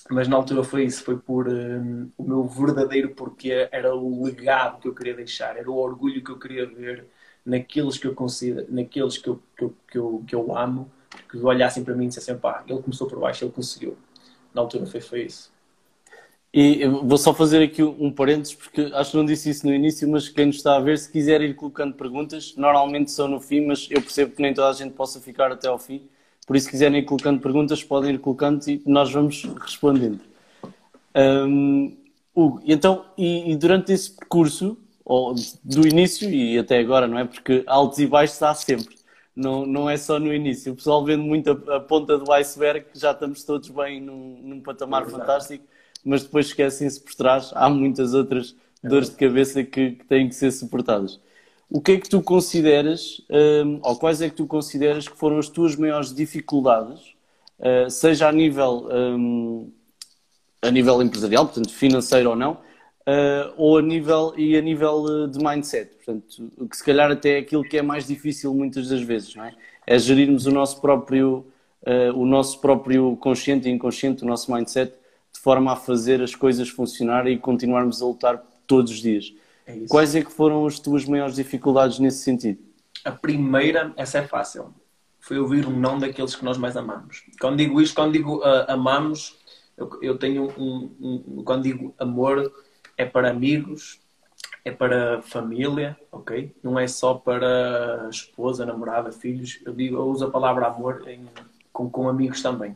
mas 0.09 0.27
na 0.27 0.35
altura 0.35 0.63
foi 0.63 0.85
isso, 0.85 1.03
foi 1.03 1.17
por 1.17 1.47
um, 1.47 2.11
o 2.17 2.23
meu 2.23 2.47
verdadeiro 2.47 3.15
porquê, 3.15 3.69
era 3.71 3.95
o 3.95 4.23
legado 4.23 4.79
que 4.81 4.87
eu 4.87 4.93
queria 4.93 5.13
deixar, 5.15 5.57
era 5.57 5.69
o 5.69 5.75
orgulho 5.77 6.23
que 6.23 6.31
eu 6.31 6.39
queria 6.39 6.65
ver 6.65 7.05
naqueles 7.45 7.97
que 7.97 8.07
eu 8.07 8.13
considero, 8.13 8.67
naqueles 8.69 9.17
que 9.17 9.29
eu, 9.29 9.41
que 9.57 9.63
eu, 9.63 9.75
que 9.87 9.97
eu, 9.97 10.23
que 10.27 10.35
eu 10.35 10.57
amo, 10.57 10.91
que 11.29 11.37
olhassem 11.37 11.83
para 11.83 11.95
mim 11.95 12.05
e 12.05 12.07
dissessem, 12.07 12.37
pá, 12.37 12.63
ele 12.67 12.81
começou 12.81 13.07
por 13.07 13.19
baixo, 13.19 13.43
ele 13.43 13.51
conseguiu. 13.51 13.97
Na 14.53 14.61
altura 14.61 14.85
foi, 14.85 15.01
foi 15.01 15.23
isso. 15.23 15.51
E 16.53 16.85
vou 16.85 17.17
só 17.17 17.33
fazer 17.33 17.63
aqui 17.63 17.81
um 17.81 18.11
parênteses, 18.11 18.53
porque 18.53 18.81
acho 18.93 19.11
que 19.11 19.17
não 19.17 19.25
disse 19.25 19.49
isso 19.49 19.65
no 19.65 19.73
início, 19.73 20.07
mas 20.07 20.29
quem 20.29 20.45
nos 20.45 20.57
está 20.57 20.75
a 20.75 20.79
ver, 20.79 20.99
se 20.99 21.11
quiser 21.11 21.41
ir 21.41 21.55
colocando 21.55 21.95
perguntas, 21.95 22.53
normalmente 22.55 23.09
são 23.09 23.27
no 23.27 23.39
fim, 23.39 23.65
mas 23.65 23.87
eu 23.89 23.99
percebo 24.01 24.35
que 24.35 24.41
nem 24.41 24.53
toda 24.53 24.69
a 24.69 24.73
gente 24.73 24.93
possa 24.93 25.19
ficar 25.19 25.51
até 25.51 25.67
ao 25.67 25.79
fim. 25.79 26.03
Por 26.45 26.55
isso, 26.55 26.65
se 26.65 26.71
quiserem 26.71 26.99
ir 26.99 27.05
colocando 27.05 27.41
perguntas, 27.41 27.83
podem 27.83 28.13
ir 28.13 28.19
colocando 28.19 28.67
e 28.67 28.81
nós 28.85 29.11
vamos 29.11 29.43
respondendo. 29.61 30.19
Um, 31.15 31.97
Hugo, 32.35 32.61
então, 32.65 33.05
e, 33.17 33.51
e, 33.51 33.55
durante 33.55 33.91
esse 33.91 34.11
percurso, 34.11 34.77
do 35.63 35.87
início 35.87 36.29
e 36.29 36.57
até 36.57 36.79
agora, 36.79 37.07
não 37.07 37.17
é? 37.17 37.25
Porque 37.25 37.63
altos 37.67 37.99
e 37.99 38.07
baixos 38.07 38.41
há 38.41 38.53
sempre, 38.53 38.95
não, 39.35 39.65
não 39.65 39.89
é 39.89 39.97
só 39.97 40.19
no 40.19 40.33
início. 40.33 40.73
O 40.73 40.75
pessoal 40.75 41.03
vendo 41.03 41.23
muito 41.23 41.51
a, 41.51 41.77
a 41.77 41.79
ponta 41.79 42.17
do 42.17 42.31
iceberg, 42.31 42.85
já 42.93 43.11
estamos 43.11 43.43
todos 43.43 43.69
bem 43.69 43.99
num, 43.99 44.39
num 44.41 44.61
patamar 44.61 45.05
fantástico, 45.07 45.65
mas 46.03 46.23
depois 46.23 46.47
esquecem-se 46.47 46.99
por 46.99 47.13
trás, 47.15 47.51
há 47.53 47.69
muitas 47.69 48.13
outras 48.13 48.55
dores 48.83 49.09
de 49.09 49.15
cabeça 49.15 49.63
que, 49.63 49.91
que 49.91 50.05
têm 50.05 50.27
que 50.27 50.35
ser 50.35 50.51
suportadas. 50.51 51.19
O 51.69 51.81
que 51.81 51.93
é 51.93 51.99
que 51.99 52.09
tu 52.09 52.21
consideras, 52.21 53.21
um, 53.65 53.79
ou 53.81 53.95
quais 53.95 54.21
é 54.21 54.29
que 54.29 54.35
tu 54.35 54.45
consideras 54.45 55.07
que 55.07 55.17
foram 55.17 55.39
as 55.39 55.49
tuas 55.49 55.75
maiores 55.75 56.13
dificuldades, 56.13 57.01
uh, 57.59 57.89
seja 57.89 58.27
a 58.27 58.31
nível, 58.31 58.87
um, 58.91 59.71
a 60.61 60.69
nível 60.69 61.01
empresarial, 61.01 61.45
portanto 61.45 61.73
financeiro 61.73 62.31
ou 62.31 62.35
não, 62.35 62.59
uh, 63.07 63.53
ou 63.57 63.77
a 63.77 63.81
nível, 63.81 64.33
e 64.37 64.57
a 64.57 64.61
nível 64.61 65.27
de 65.27 65.43
mindset. 65.43 65.91
Portanto, 65.95 66.51
que 66.69 66.77
se 66.77 66.83
calhar 66.83 67.11
até 67.11 67.37
é 67.37 67.39
aquilo 67.39 67.63
que 67.63 67.77
é 67.77 67.81
mais 67.81 68.07
difícil 68.07 68.53
muitas 68.53 68.89
das 68.89 69.01
vezes, 69.01 69.35
não 69.35 69.45
é? 69.45 69.53
É 69.85 69.99
gerirmos 69.99 70.45
o 70.45 70.51
nosso 70.51 70.79
próprio, 70.79 71.45
uh, 71.81 72.17
o 72.17 72.25
nosso 72.25 72.59
próprio 72.59 73.15
consciente 73.17 73.67
e 73.67 73.71
inconsciente, 73.71 74.23
o 74.23 74.27
nosso 74.27 74.51
mindset, 74.53 74.93
de 75.31 75.39
forma 75.39 75.73
a 75.73 75.75
fazer 75.75 76.21
as 76.21 76.35
coisas 76.35 76.69
funcionarem 76.69 77.35
e 77.35 77.37
continuarmos 77.37 78.01
a 78.01 78.05
lutar 78.05 78.41
todos 78.65 78.91
os 78.91 79.01
dias. 79.01 79.33
É 79.65 79.77
Quais 79.89 80.15
é 80.15 80.21
que 80.21 80.31
foram 80.31 80.65
as 80.65 80.79
tuas 80.79 81.05
maiores 81.05 81.35
dificuldades 81.35 81.99
nesse 81.99 82.23
sentido? 82.23 82.59
A 83.03 83.11
primeira, 83.11 83.93
essa 83.97 84.19
é 84.19 84.27
fácil, 84.27 84.73
foi 85.19 85.39
ouvir 85.39 85.65
o 85.65 85.71
não 85.71 85.97
daqueles 85.97 86.35
que 86.35 86.43
nós 86.45 86.57
mais 86.57 86.77
amamos. 86.77 87.23
Quando 87.39 87.57
digo 87.57 87.81
isto, 87.81 87.95
quando 87.95 88.13
digo 88.13 88.39
uh, 88.39 88.65
amamos, 88.67 89.37
eu, 89.77 89.89
eu 90.01 90.17
tenho 90.17 90.53
um, 90.57 90.91
um, 91.01 91.43
Quando 91.43 91.63
digo 91.63 91.93
amor, 91.97 92.51
é 92.97 93.05
para 93.05 93.29
amigos, 93.29 93.99
é 94.63 94.71
para 94.71 95.21
família, 95.21 95.97
ok? 96.11 96.55
Não 96.63 96.79
é 96.79 96.87
só 96.87 97.13
para 97.13 98.07
esposa, 98.09 98.65
namorada, 98.65 99.11
filhos. 99.11 99.59
Eu, 99.65 99.73
digo, 99.73 99.97
eu 99.97 100.05
uso 100.05 100.25
a 100.25 100.31
palavra 100.31 100.67
amor 100.67 101.07
em, 101.07 101.27
com, 101.71 101.89
com 101.89 102.07
amigos 102.07 102.41
também. 102.41 102.75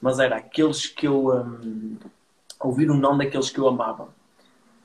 Mas 0.00 0.18
era 0.18 0.36
aqueles 0.36 0.86
que 0.86 1.06
eu. 1.06 1.34
Um, 1.34 1.96
ouvir 2.60 2.90
o 2.90 2.94
não 2.94 3.16
daqueles 3.16 3.50
que 3.50 3.58
eu 3.58 3.68
amava. 3.68 4.08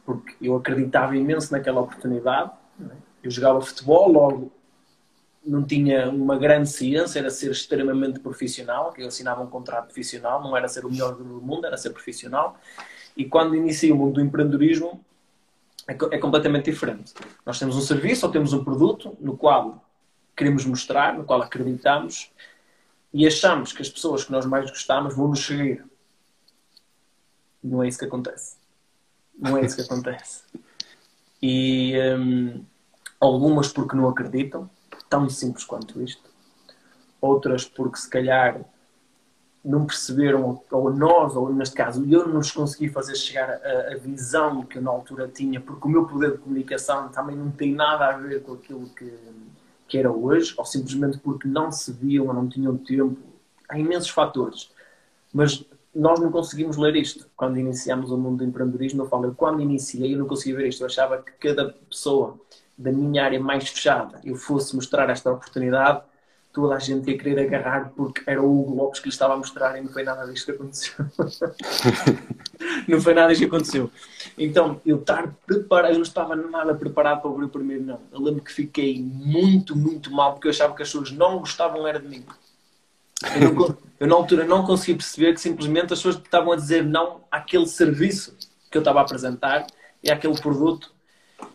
Porque 0.05 0.35
eu 0.41 0.55
acreditava 0.55 1.15
imenso 1.15 1.51
naquela 1.51 1.81
oportunidade. 1.81 2.51
É? 2.81 2.95
Eu 3.23 3.31
jogava 3.31 3.61
futebol, 3.61 4.11
logo 4.11 4.51
não 5.45 5.63
tinha 5.63 6.09
uma 6.09 6.37
grande 6.37 6.69
ciência, 6.69 7.19
era 7.19 7.29
ser 7.29 7.51
extremamente 7.51 8.19
profissional, 8.19 8.91
que 8.91 9.01
eu 9.01 9.07
assinava 9.07 9.41
um 9.41 9.47
contrato 9.47 9.85
profissional, 9.85 10.41
não 10.41 10.55
era 10.55 10.67
ser 10.67 10.85
o 10.85 10.91
melhor 10.91 11.15
do 11.15 11.23
mundo, 11.23 11.65
era 11.65 11.77
ser 11.77 11.91
profissional. 11.91 12.59
E 13.15 13.25
quando 13.25 13.55
inicia 13.55 13.93
o 13.93 13.97
mundo 13.97 14.13
do 14.15 14.21
empreendedorismo, 14.21 15.03
é, 15.87 15.93
é 16.15 16.17
completamente 16.17 16.71
diferente. 16.71 17.13
Nós 17.45 17.57
temos 17.57 17.75
um 17.75 17.81
serviço 17.81 18.25
ou 18.25 18.31
temos 18.31 18.53
um 18.53 18.63
produto 18.63 19.17
no 19.19 19.35
qual 19.35 19.83
queremos 20.35 20.65
mostrar, 20.65 21.17
no 21.17 21.25
qual 21.25 21.41
acreditamos 21.41 22.31
e 23.13 23.25
achamos 23.25 23.73
que 23.73 23.81
as 23.81 23.89
pessoas 23.89 24.23
que 24.23 24.31
nós 24.31 24.45
mais 24.45 24.69
gostamos 24.69 25.15
vão 25.15 25.27
nos 25.27 25.45
seguir. 25.45 25.83
Não 27.61 27.83
é 27.83 27.87
isso 27.87 27.97
que 27.97 28.05
acontece. 28.05 28.55
Não 29.37 29.57
é 29.57 29.65
isso 29.65 29.75
que 29.75 29.81
acontece. 29.81 30.43
E 31.41 31.95
hum, 32.17 32.63
algumas 33.19 33.69
porque 33.69 33.95
não 33.95 34.07
acreditam, 34.07 34.69
tão 35.09 35.29
simples 35.29 35.65
quanto 35.65 36.01
isto. 36.01 36.29
Outras 37.19 37.65
porque 37.65 37.97
se 37.97 38.09
calhar 38.09 38.63
não 39.63 39.85
perceberam, 39.85 40.61
ou 40.71 40.93
nós, 40.93 41.35
ou 41.35 41.53
neste 41.53 41.75
caso 41.75 42.05
eu 42.09 42.27
não 42.27 42.35
nos 42.35 42.51
consegui 42.51 42.87
fazer 42.89 43.15
chegar 43.15 43.49
a, 43.49 43.93
a, 43.93 43.97
visão 43.97 44.63
que 44.63 44.77
eu 44.77 44.81
na 44.81 44.89
altura 44.89 45.27
tinha, 45.27 45.59
porque 45.59 45.85
o 45.85 45.91
meu 45.91 46.05
poder 46.05 46.31
de 46.31 46.37
comunicação 46.37 47.09
também 47.09 47.35
não 47.35 47.51
tem 47.51 47.73
nada 47.73 48.07
a 48.07 48.17
ver 48.17 48.41
com 48.41 48.53
aquilo 48.53 48.89
que, 48.89 49.13
que 49.87 49.97
era 49.97 50.11
hoje, 50.11 50.53
ou 50.57 50.65
simplesmente 50.65 51.17
porque 51.17 51.47
não 51.47 51.71
se 51.71 51.91
viam 51.91 52.27
ou 52.27 52.33
não 52.33 52.47
tinham 52.47 52.77
tempo. 52.77 53.17
Há 53.67 53.77
imensos 53.77 54.09
fatores. 54.09 54.71
Mas 55.33 55.63
nós 55.93 56.19
não 56.19 56.31
conseguimos 56.31 56.77
ler 56.77 56.95
isto. 56.95 57.27
Quando 57.35 57.57
iniciamos 57.57 58.11
o 58.11 58.17
mundo 58.17 58.37
do 58.37 58.43
empreendedorismo, 58.45 59.03
eu 59.03 59.09
falo, 59.09 59.33
quando 59.35 59.61
iniciei 59.61 60.13
eu 60.13 60.19
não 60.19 60.27
conseguia 60.27 60.55
ver 60.55 60.67
isto. 60.67 60.81
Eu 60.81 60.87
achava 60.87 61.17
que 61.21 61.31
cada 61.33 61.73
pessoa 61.89 62.39
da 62.77 62.91
minha 62.91 63.25
área 63.25 63.39
mais 63.39 63.67
fechada 63.67 64.21
eu 64.23 64.35
fosse 64.35 64.73
mostrar 64.73 65.09
esta 65.09 65.31
oportunidade, 65.31 66.01
toda 66.59 66.75
a 66.75 66.79
gente 66.79 67.09
ia 67.09 67.17
querer 67.17 67.39
agarrar 67.39 67.91
porque 67.95 68.21
era 68.25 68.41
o 68.41 68.59
Hugo 68.59 68.75
Lopes 68.75 68.99
que 68.99 69.07
lhe 69.07 69.13
estava 69.13 69.33
a 69.33 69.37
mostrar 69.37 69.77
e 69.77 69.81
não 69.81 69.91
foi 69.91 70.03
nada 70.03 70.25
disto 70.25 70.45
que 70.45 70.51
aconteceu. 70.51 70.93
não 72.87 72.99
foi 72.99 73.13
nada 73.13 73.29
disto 73.29 73.41
que 73.41 73.55
aconteceu. 73.55 73.89
Então, 74.37 74.81
eu 74.85 74.97
estar 74.97 75.33
preparado, 75.45 75.91
eu 75.91 75.95
não 75.95 76.03
estava 76.03 76.35
nada 76.35 76.75
preparado 76.75 77.21
para 77.21 77.29
ouvir 77.29 77.45
o 77.45 77.49
primeiro 77.49 77.83
não. 77.83 77.99
Eu 78.11 78.21
lembro 78.21 78.43
que 78.43 78.51
fiquei 78.51 79.01
muito, 79.01 79.75
muito 79.75 80.11
mal 80.11 80.33
porque 80.33 80.47
eu 80.47 80.51
achava 80.51 80.75
que 80.75 80.81
as 80.81 80.89
pessoas 80.89 81.11
não 81.11 81.39
gostavam 81.39 81.87
era 81.87 81.99
de 81.99 82.07
mim. 82.07 82.25
Eu, 83.39 83.53
não, 83.53 83.77
eu 83.99 84.07
na 84.07 84.15
altura 84.15 84.45
não 84.45 84.65
conseguia 84.65 84.95
perceber 84.95 85.33
que 85.33 85.41
simplesmente 85.41 85.93
as 85.93 85.99
pessoas 85.99 86.15
estavam 86.15 86.51
a 86.51 86.55
dizer 86.55 86.83
não 86.83 87.21
àquele 87.31 87.67
serviço 87.67 88.35
que 88.69 88.77
eu 88.77 88.81
estava 88.81 88.99
a 88.99 89.03
apresentar 89.03 89.65
e 90.03 90.11
àquele 90.11 90.39
produto 90.39 90.91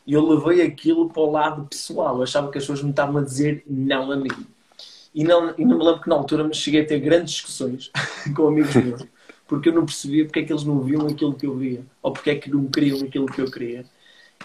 e 0.06 0.12
eu 0.12 0.26
levei 0.26 0.62
aquilo 0.62 1.08
para 1.08 1.22
o 1.22 1.30
lado 1.30 1.64
pessoal. 1.66 2.16
Eu 2.16 2.22
achava 2.22 2.50
que 2.50 2.58
as 2.58 2.64
pessoas 2.64 2.82
me 2.82 2.90
estavam 2.90 3.18
a 3.18 3.24
dizer 3.24 3.62
não 3.66 4.10
a 4.10 4.16
mim. 4.16 4.46
E 5.14 5.22
não, 5.22 5.54
e 5.56 5.64
não 5.64 5.78
me 5.78 5.84
lembro 5.84 6.00
que 6.00 6.08
na 6.08 6.16
altura 6.16 6.42
me 6.42 6.54
cheguei 6.54 6.82
a 6.82 6.86
ter 6.86 6.98
grandes 6.98 7.34
discussões 7.34 7.90
com 8.34 8.48
amigos 8.48 8.74
meus, 8.74 9.06
porque 9.46 9.68
eu 9.68 9.72
não 9.72 9.86
percebia 9.86 10.24
porque 10.24 10.40
é 10.40 10.44
que 10.44 10.52
eles 10.52 10.64
não 10.64 10.80
viam 10.80 11.06
aquilo 11.06 11.34
que 11.34 11.46
eu 11.46 11.54
via, 11.56 11.84
ou 12.02 12.12
porque 12.12 12.30
é 12.30 12.34
que 12.34 12.50
não 12.50 12.66
queriam 12.66 12.98
aquilo 13.00 13.26
que 13.26 13.40
eu 13.40 13.50
queria. 13.50 13.84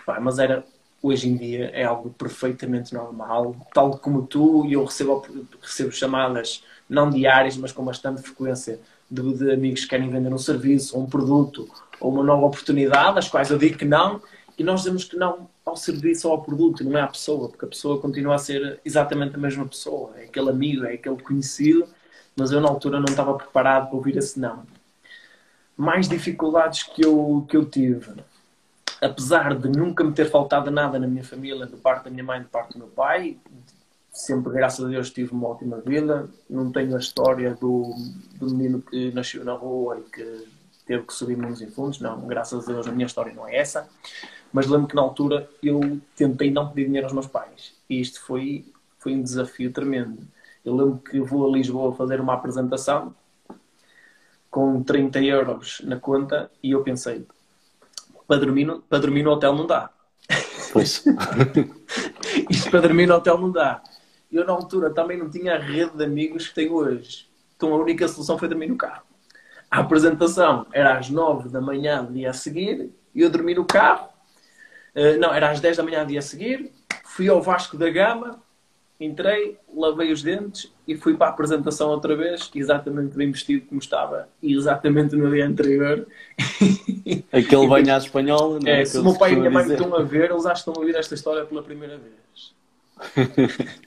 Pá, 0.06 0.20
mas 0.20 0.38
era, 0.38 0.64
hoje 1.02 1.28
em 1.28 1.36
dia, 1.36 1.72
é 1.74 1.84
algo 1.84 2.12
perfeitamente 2.12 2.94
normal. 2.94 3.56
Tal 3.74 3.98
como 3.98 4.28
tu, 4.28 4.66
e 4.68 4.74
eu 4.74 4.86
recebo, 4.86 5.26
recebo 5.60 5.92
chamadas, 5.92 6.64
não 6.88 7.10
diárias, 7.10 7.58
mas 7.58 7.72
com 7.72 7.84
bastante 7.84 8.22
frequência, 8.22 8.80
de, 9.10 9.34
de 9.34 9.52
amigos 9.52 9.82
que 9.82 9.88
querem 9.88 10.10
vender 10.10 10.32
um 10.32 10.38
serviço, 10.38 10.96
ou 10.96 11.04
um 11.04 11.08
produto, 11.08 11.68
ou 12.00 12.12
uma 12.12 12.24
nova 12.24 12.46
oportunidade, 12.46 13.18
às 13.18 13.28
quais 13.28 13.50
eu 13.50 13.58
digo 13.58 13.78
que 13.78 13.86
não, 13.86 14.22
e 14.60 14.64
nós 14.64 14.82
dizemos 14.82 15.06
que 15.06 15.16
não 15.16 15.50
ao 15.66 15.78
serviço 15.78 16.28
ou 16.28 16.34
ao 16.34 16.42
produto, 16.42 16.84
não 16.84 16.98
é 16.98 17.02
à 17.02 17.08
pessoa, 17.08 17.48
porque 17.48 17.64
a 17.64 17.70
pessoa 17.70 18.02
continua 18.02 18.36
a 18.36 18.38
ser 18.38 18.80
exatamente 18.84 19.36
a 19.36 19.40
mesma 19.40 19.66
pessoa, 19.66 20.14
é 20.18 20.26
aquele 20.26 20.50
amigo, 20.50 20.84
é 20.84 20.94
aquele 20.94 21.18
conhecido, 21.22 21.88
mas 22.36 22.52
eu 22.52 22.60
na 22.60 22.68
altura 22.68 23.00
não 23.00 23.06
estava 23.06 23.34
preparado 23.36 23.88
para 23.88 23.96
ouvir 23.96 24.18
esse 24.18 24.38
não. 24.38 24.66
Mais 25.78 26.10
dificuldades 26.10 26.84
que 26.84 27.06
eu, 27.06 27.46
que 27.50 27.56
eu 27.56 27.64
tive, 27.64 28.16
apesar 29.02 29.56
de 29.56 29.70
nunca 29.70 30.04
me 30.04 30.12
ter 30.12 30.30
faltado 30.30 30.70
nada 30.70 31.00
na 31.00 31.08
minha 31.08 31.24
família, 31.24 31.66
de 31.66 31.78
parte 31.78 32.04
da 32.06 32.10
minha 32.10 32.24
mãe, 32.24 32.42
de 32.42 32.48
parte 32.50 32.74
do 32.74 32.80
meu 32.80 32.88
pai, 32.90 33.38
sempre, 34.12 34.52
graças 34.52 34.84
a 34.84 34.90
Deus, 34.90 35.10
tive 35.10 35.32
uma 35.32 35.48
ótima 35.48 35.78
vida. 35.78 36.30
Não 36.50 36.70
tenho 36.72 36.96
a 36.96 37.00
história 37.00 37.56
do, 37.56 37.94
do 38.36 38.54
menino 38.54 38.82
que 38.82 39.12
nasceu 39.12 39.46
na 39.46 39.54
rua 39.54 40.00
e 40.00 40.10
que 40.10 40.48
teve 40.86 41.04
que 41.04 41.14
subir 41.14 41.38
mundos 41.38 41.62
e 41.62 41.68
fundos. 41.68 42.00
Não, 42.02 42.20
graças 42.28 42.68
a 42.68 42.72
Deus, 42.72 42.88
a 42.88 42.92
minha 42.92 43.06
história 43.06 43.34
não 43.34 43.48
é 43.48 43.56
essa. 43.56 43.88
Mas 44.52 44.68
lembro 44.68 44.88
que 44.88 44.96
na 44.96 45.02
altura 45.02 45.50
eu 45.62 46.00
tentei 46.16 46.52
não 46.52 46.70
pedir 46.70 46.86
dinheiro 46.86 47.08
aos 47.08 47.14
meus 47.14 47.28
pais. 47.28 47.74
E 47.90 48.00
isto 48.00 48.22
foi, 48.22 48.66
foi 48.98 49.14
um 49.14 49.22
desafio 49.22 49.72
tremendo. 49.72 50.28
Eu 50.66 50.76
lembro 50.76 50.98
que 50.98 51.20
vou 51.20 51.48
a 51.48 51.58
Lisboa 51.58 51.96
fazer 51.96 52.20
uma 52.20 52.34
apresentação 52.34 53.16
com 54.50 54.82
30 54.82 55.22
euros 55.22 55.82
na 55.84 56.00
conta 56.00 56.52
e 56.62 56.72
eu 56.72 56.84
pensei, 56.84 57.26
para 58.28 58.40
dormir 58.40 58.66
no, 58.66 58.82
para 58.82 59.00
dormir 59.00 59.24
no 59.24 59.32
hotel 59.32 59.56
não 59.56 59.68
dá. 59.68 59.90
Pois. 60.74 61.04
Isto 62.50 62.72
para 62.72 62.82
dormir 62.82 63.08
no 63.08 63.16
hotel 63.16 63.38
não 63.38 63.52
dá. 63.52 63.82
Eu 64.32 64.46
na 64.46 64.54
altura 64.54 64.92
também 64.92 65.18
não 65.18 65.30
tinha 65.30 65.56
a 65.56 65.60
rede 65.60 65.96
de 65.96 66.04
amigos 66.04 66.48
que 66.48 66.56
tenho 66.56 66.74
hoje. 66.74 67.28
Então 67.56 67.74
a 67.74 67.78
única 67.78 68.08
solução 68.08 68.38
foi 68.38 68.48
dormir 68.48 68.68
no 68.68 68.78
carro. 68.78 69.04
A 69.70 69.80
apresentação 69.80 70.66
era 70.72 70.98
às 70.98 71.10
9 71.10 71.50
da 71.50 71.62
manhã 71.62 72.04
do 72.04 72.14
dia 72.14 72.32
a 72.32 72.34
seguir 72.34 72.92
e 73.14 73.22
eu 73.22 73.30
dormi 73.30 73.54
no 73.54 73.66
carro 73.66 74.10
eh, 75.00 75.16
não, 75.18 75.34
era 75.34 75.50
às 75.50 75.62
10 75.62 75.78
da 75.78 75.84
manhã 75.84 76.04
do 76.04 76.10
dia 76.10 76.20
a 76.20 76.22
seguir. 76.22 76.70
Fui 77.06 77.30
ao 77.30 77.42
Vasco 77.42 77.78
da 77.78 77.90
Gama, 77.90 78.42
entrei, 79.00 79.58
lavei 79.74 80.12
os 80.12 80.22
dentes 80.22 80.74
e 80.86 80.98
fui 80.98 81.16
para 81.16 81.28
a 81.28 81.30
apresentação 81.30 81.90
outra 81.90 82.18
vez, 82.18 82.52
exatamente 82.54 83.16
bem 83.16 83.32
vestido 83.32 83.66
como 83.68 83.80
estava, 83.80 84.28
e 84.44 84.54
exatamente 84.54 85.16
no 85.16 85.32
dia 85.32 85.48
anterior. 85.48 86.06
Aquele 87.32 87.68
banho 87.68 87.94
à 87.94 87.98
espanhola, 87.98 88.60
não 88.60 88.68
é? 88.68 88.82
é 88.82 88.86
se 88.86 88.98
o 88.98 89.04
meu 89.04 89.18
pai 89.18 89.32
e 89.32 89.36
minha 89.38 89.50
mãe 89.50 89.66
me 89.66 89.74
estão 89.74 89.96
a 89.96 90.04
ver, 90.04 90.32
eles 90.32 90.46
acham 90.46 90.54
que 90.54 90.60
estão 90.60 90.74
a 90.76 90.80
ouvir 90.80 90.96
esta 90.96 91.16
história 91.16 91.46
pela 91.46 91.64
primeira 91.64 91.98
vez. 91.98 92.54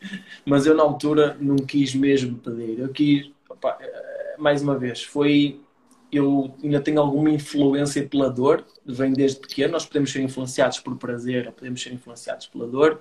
Mas 0.46 0.64
eu 0.64 0.74
na 0.74 0.82
altura 0.82 1.36
não 1.38 1.56
quis 1.56 1.94
mesmo 1.94 2.38
pedir. 2.38 2.78
Eu 2.78 2.88
quis, 2.88 3.30
opa, 3.50 3.76
eh, 3.78 4.34
mais 4.38 4.62
uma 4.62 4.78
vez, 4.78 5.02
foi 5.02 5.60
eu 6.10 6.54
ainda 6.62 6.80
tenho 6.80 7.00
alguma 7.00 7.30
influência 7.30 8.06
pela 8.06 8.30
dor, 8.30 8.64
vem 8.84 9.12
desde 9.12 9.40
pequeno, 9.40 9.72
nós 9.72 9.86
podemos 9.86 10.10
ser 10.10 10.22
influenciados 10.22 10.80
por 10.80 10.96
prazer, 10.96 11.50
podemos 11.52 11.82
ser 11.82 11.92
influenciados 11.92 12.46
pela 12.46 12.66
dor, 12.66 13.00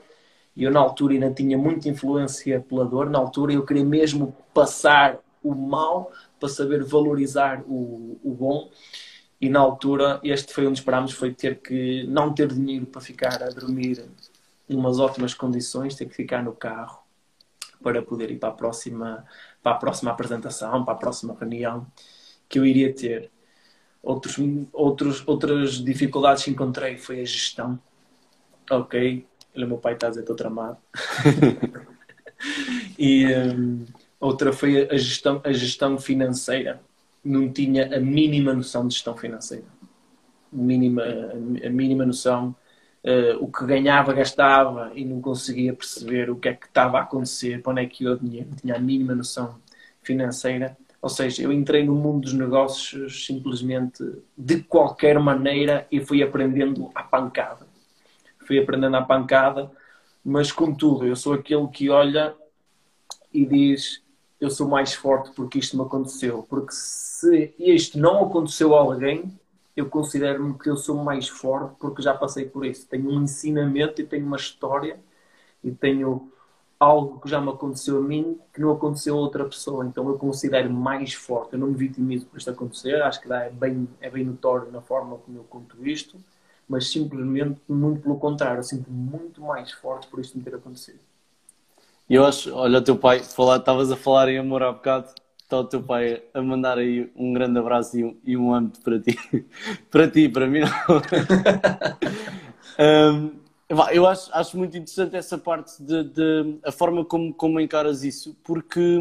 e 0.56 0.64
eu 0.64 0.72
na 0.72 0.80
altura 0.80 1.14
ainda 1.14 1.32
tinha 1.32 1.58
muita 1.58 1.90
influência 1.90 2.60
pela 2.62 2.86
dor, 2.86 3.10
na 3.10 3.18
altura 3.18 3.54
eu 3.54 3.66
queria 3.66 3.86
mesmo 3.86 4.36
passar 4.54 5.20
o 5.44 5.56
mal 5.56 6.12
para 6.40 6.50
saber 6.50 6.84
valorizar 6.84 7.64
o, 7.68 8.20
o 8.24 8.34
bom, 8.34 8.70
e 9.40 9.50
na 9.50 9.60
altura 9.60 10.20
este 10.24 10.54
foi 10.54 10.68
um 10.68 10.72
dos 10.72 10.82
parâmetros, 10.82 11.18
foi 11.18 11.34
ter 11.34 11.60
que 11.60 12.04
não 12.08 12.34
ter 12.34 12.48
dinheiro 12.48 12.86
para 12.86 13.02
ficar 13.02 13.42
a 13.42 13.50
dormir 13.50 14.06
em 14.70 14.76
umas 14.76 15.00
ótimas 15.00 15.34
condições, 15.34 15.96
ter 15.96 16.06
que 16.06 16.16
ficar 16.16 16.44
no 16.44 16.54
carro 16.54 17.02
para 17.82 18.02
poder 18.02 18.30
ir 18.30 18.38
para 18.38 18.50
a 18.50 18.54
próxima, 18.54 19.26
para 19.64 19.72
a 19.72 19.76
próxima 19.76 20.12
apresentação, 20.12 20.86
para 20.86 20.94
a 20.94 20.98
próxima 20.98 21.36
reunião 21.40 21.88
que 22.48 22.60
eu 22.60 22.66
iria 22.66 22.94
ter. 22.94 23.32
Outros, 24.04 24.38
outros, 24.74 25.24
outras 25.28 25.74
dificuldades 25.84 26.44
que 26.44 26.52
encontrei 26.52 26.98
foi 26.98 27.22
a 27.22 27.26
gestão. 27.26 27.80
Ok, 28.70 29.26
o 29.56 29.60
meu 29.60 29.78
pai 29.78 29.94
está 29.94 30.08
a 30.08 30.10
dizer 30.10 30.22
estou 30.22 30.36
tramado. 30.36 30.78
e 32.98 33.26
um, 33.36 33.86
outra 34.20 34.52
foi 34.52 34.90
a 34.90 34.98
gestão, 34.98 35.42
a 35.44 35.52
gestão 35.52 36.00
financeira. 36.00 36.82
Não 37.24 37.52
tinha 37.52 37.96
a 37.96 38.00
mínima 38.00 38.54
noção 38.54 38.88
de 38.88 38.96
gestão 38.96 39.16
financeira. 39.16 39.66
mínima, 40.52 41.04
a 41.64 41.70
mínima 41.70 42.06
noção. 42.06 42.56
Uh, 43.04 43.44
o 43.44 43.52
que 43.52 43.66
ganhava, 43.66 44.14
gastava 44.14 44.92
e 44.94 45.04
não 45.04 45.20
conseguia 45.22 45.74
perceber 45.74 46.30
o 46.30 46.36
que 46.36 46.50
é 46.50 46.54
que 46.54 46.68
estava 46.68 47.00
a 47.00 47.02
acontecer, 47.02 47.60
para 47.62 47.72
onde 47.72 47.82
é 47.82 47.86
que 47.88 48.04
ia 48.04 48.12
o 48.12 48.20
dinheiro, 48.20 48.50
não 48.50 48.56
tinha 48.56 48.76
a 48.76 48.80
mínima 48.80 49.16
noção 49.16 49.60
financeira. 50.04 50.78
Ou 51.02 51.10
seja, 51.10 51.42
eu 51.42 51.52
entrei 51.52 51.84
no 51.84 51.96
mundo 51.96 52.22
dos 52.22 52.34
negócios 52.34 53.26
simplesmente 53.26 54.04
de 54.38 54.62
qualquer 54.62 55.20
maneira 55.20 55.88
e 55.92 56.00
fui 56.00 56.22
aprendendo 56.22 56.92
à 56.94 57.02
pancada. 57.02 57.66
Fui 58.46 58.60
aprendendo 58.60 58.98
à 58.98 59.02
pancada, 59.02 59.72
mas 60.24 60.52
contudo, 60.52 61.08
eu 61.08 61.16
sou 61.16 61.34
aquele 61.34 61.68
que 61.70 61.90
olha 61.90 62.36
e 63.34 63.46
diz: 63.46 64.04
Eu 64.40 64.52
sou 64.52 64.68
mais 64.68 64.94
forte 64.94 65.32
porque 65.36 65.58
isto 65.58 65.76
me 65.76 65.84
aconteceu. 65.84 66.46
Porque 66.48 66.72
se 66.72 67.54
isto 67.58 67.98
não 67.98 68.26
aconteceu 68.26 68.76
a 68.76 68.82
alguém, 68.82 69.40
eu 69.76 69.90
considero-me 69.90 70.58
que 70.58 70.70
eu 70.70 70.78
sou 70.78 71.04
mais 71.04 71.28
forte 71.28 71.76
porque 71.80 72.04
já 72.04 72.14
passei 72.14 72.46
por 72.46 72.64
isso. 72.66 72.88
Tenho 72.88 73.10
um 73.10 73.24
ensinamento 73.24 74.02
e 74.02 74.06
tenho 74.06 74.26
uma 74.26 74.38
história 74.38 75.00
e 75.64 75.72
tenho 75.72 76.31
algo 76.82 77.20
que 77.20 77.30
já 77.30 77.40
me 77.40 77.50
aconteceu 77.50 78.00
a 78.00 78.02
mim 78.02 78.40
que 78.52 78.60
não 78.60 78.72
aconteceu 78.72 79.16
a 79.16 79.20
outra 79.20 79.46
pessoa. 79.46 79.86
Então 79.86 80.10
eu 80.10 80.18
considero 80.18 80.74
mais 80.74 81.14
forte. 81.14 81.54
Eu 81.54 81.60
não 81.60 81.68
me 81.68 81.76
vitimizo 81.76 82.26
por 82.26 82.40
isto 82.40 82.50
acontecer. 82.50 83.04
Acho 83.04 83.22
que 83.22 83.32
é 83.32 83.52
bem, 83.52 83.88
é 84.02 84.10
bem 84.10 84.26
notório 84.26 84.72
na 84.72 84.82
forma 84.82 85.18
como 85.18 85.38
eu 85.38 85.44
conto 85.44 85.88
isto. 85.88 86.18
Mas 86.68 86.90
simplesmente, 86.90 87.62
muito 87.70 88.02
pelo 88.02 88.18
contrário, 88.18 88.58
eu 88.60 88.64
sinto 88.64 88.90
muito 88.90 89.42
mais 89.42 89.72
forte 89.72 90.08
por 90.08 90.20
isto 90.20 90.36
me 90.36 90.44
ter 90.44 90.56
acontecido. 90.56 90.98
E 92.10 92.16
eu 92.16 92.26
acho, 92.26 92.52
olha, 92.56 92.80
o 92.80 92.82
teu 92.82 92.98
pai, 92.98 93.18
estavas 93.18 93.92
a 93.92 93.96
falar 93.96 94.30
em 94.30 94.40
amor 94.40 94.64
há 94.64 94.72
bocado, 94.72 95.10
está 95.38 95.60
o 95.60 95.66
teu 95.66 95.84
pai 95.84 96.24
a 96.34 96.42
mandar 96.42 96.80
aí 96.80 97.12
um 97.16 97.32
grande 97.32 97.60
abraço 97.60 98.00
e 98.00 98.04
um, 98.04 98.18
e 98.24 98.36
um 98.36 98.56
âmbito 98.56 98.82
para 98.82 99.00
ti. 99.00 99.20
para 99.92 100.10
ti, 100.10 100.28
para 100.28 100.48
mim 100.48 100.62
não. 100.62 100.70
um, 103.14 103.41
eu 103.94 104.06
acho, 104.06 104.30
acho 104.34 104.58
muito 104.58 104.78
interessante 104.78 105.16
essa 105.16 105.38
parte 105.38 105.82
de, 105.82 106.04
de 106.04 106.60
a 106.64 106.72
forma 106.72 107.06
como, 107.06 107.34
como 107.34 107.60
encaras 107.60 108.04
isso, 108.04 108.36
porque 108.44 109.00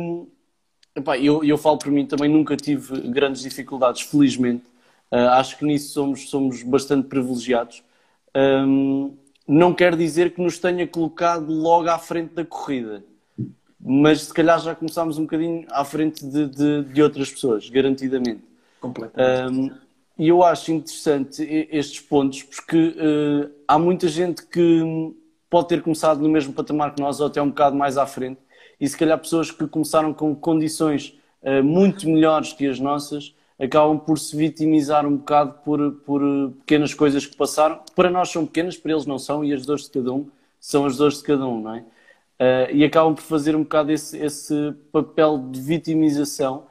epá, 0.95 1.19
eu, 1.19 1.43
eu 1.43 1.59
falo 1.59 1.79
por 1.79 1.91
mim 1.91 2.07
também, 2.07 2.29
nunca 2.31 2.57
tive 2.57 3.01
grandes 3.09 3.43
dificuldades, 3.43 4.03
felizmente. 4.03 4.65
Uh, 5.11 5.31
acho 5.33 5.59
que 5.59 5.65
nisso 5.65 5.93
somos, 5.93 6.31
somos 6.31 6.63
bastante 6.63 7.09
privilegiados. 7.09 7.83
Um, 8.37 9.17
não 9.47 9.75
quer 9.75 9.97
dizer 9.97 10.33
que 10.33 10.41
nos 10.41 10.59
tenha 10.59 10.87
colocado 10.87 11.53
logo 11.53 11.89
à 11.89 11.99
frente 11.99 12.35
da 12.35 12.45
corrida, 12.45 13.03
mas 13.81 14.23
se 14.23 14.33
calhar 14.33 14.61
já 14.61 14.75
começámos 14.75 15.19
um 15.19 15.23
bocadinho 15.23 15.67
à 15.71 15.85
frente 15.85 16.25
de, 16.25 16.47
de, 16.47 16.85
de 16.85 17.03
outras 17.03 17.31
pessoas, 17.31 17.69
garantidamente. 17.69 18.45
Completamente. 18.81 19.53
Um, 19.53 19.90
e 20.21 20.29
eu 20.29 20.43
acho 20.43 20.71
interessante 20.71 21.43
estes 21.71 21.99
pontos 21.99 22.43
porque 22.43 22.77
uh, 22.77 23.51
há 23.67 23.79
muita 23.79 24.07
gente 24.07 24.45
que 24.45 25.15
pode 25.49 25.69
ter 25.69 25.81
começado 25.81 26.21
no 26.21 26.29
mesmo 26.29 26.53
patamar 26.53 26.95
que 26.95 27.01
nós 27.01 27.21
ou 27.21 27.27
até 27.27 27.41
um 27.41 27.49
bocado 27.49 27.75
mais 27.75 27.97
à 27.97 28.07
frente 28.07 28.39
e 28.79 28.87
se 28.87 28.95
calhar 28.99 29.19
pessoas 29.19 29.51
que 29.51 29.67
começaram 29.67 30.13
com 30.13 30.37
condições 30.37 31.19
uh, 31.43 31.65
muito 31.65 32.07
melhores 32.07 32.53
que 32.53 32.67
as 32.67 32.79
nossas 32.79 33.35
acabam 33.59 33.99
por 33.99 34.19
se 34.19 34.37
vitimizar 34.37 35.07
um 35.07 35.17
bocado 35.17 35.55
por, 35.65 35.93
por 36.05 36.21
pequenas 36.59 36.93
coisas 36.93 37.25
que 37.25 37.35
passaram. 37.35 37.81
Para 37.97 38.11
nós 38.11 38.29
são 38.29 38.45
pequenas, 38.45 38.77
para 38.77 38.93
eles 38.93 39.07
não 39.07 39.19
são, 39.19 39.43
e 39.43 39.55
as 39.55 39.65
dores 39.65 39.85
de 39.85 39.91
cada 39.91 40.13
um 40.13 40.29
são 40.59 40.85
as 40.85 40.99
dores 40.99 41.17
de 41.17 41.23
cada 41.23 41.47
um, 41.47 41.63
não 41.63 41.75
é? 41.77 41.79
Uh, 41.81 42.75
e 42.75 42.85
acabam 42.85 43.15
por 43.15 43.23
fazer 43.23 43.57
um 43.57 43.63
bocado 43.63 43.91
esse, 43.91 44.19
esse 44.19 44.75
papel 44.93 45.39
de 45.51 45.61
vitimização 45.63 46.67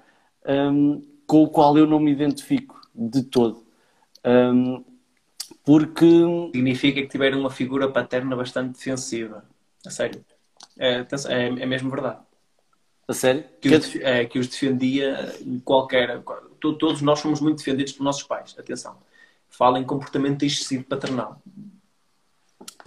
um, 0.48 1.02
com 1.26 1.44
o 1.44 1.48
qual 1.48 1.76
eu 1.80 1.88
não 1.88 2.00
me 2.00 2.12
identifico 2.12 2.79
de 2.94 3.24
todo. 3.24 3.64
Um, 4.26 4.84
porque. 5.64 6.06
Significa 6.54 7.02
que 7.02 7.08
tiveram 7.08 7.40
uma 7.40 7.50
figura 7.50 7.90
paterna 7.90 8.36
bastante 8.36 8.78
defensiva. 8.78 9.44
A 9.86 9.90
sério. 9.90 10.24
É, 10.78 11.06
é, 11.28 11.46
é 11.46 11.66
mesmo 11.66 11.90
verdade. 11.90 12.20
A 13.08 13.14
sério? 13.14 13.44
Que, 13.62 13.70
os, 13.70 13.96
é, 13.96 14.26
que 14.26 14.40
os 14.40 14.48
defendia 14.48 15.36
em 15.42 15.60
qualquer. 15.60 16.22
Todos 16.60 17.02
nós 17.02 17.20
somos 17.20 17.40
muito 17.40 17.58
defendidos 17.58 17.94
pelos 17.94 18.06
nossos 18.06 18.24
pais. 18.24 18.56
Atenção. 18.58 18.98
Fala 19.50 19.80
em 19.80 19.84
comportamento 19.84 20.44
excessivo 20.44 20.84
paternal. 20.84 21.42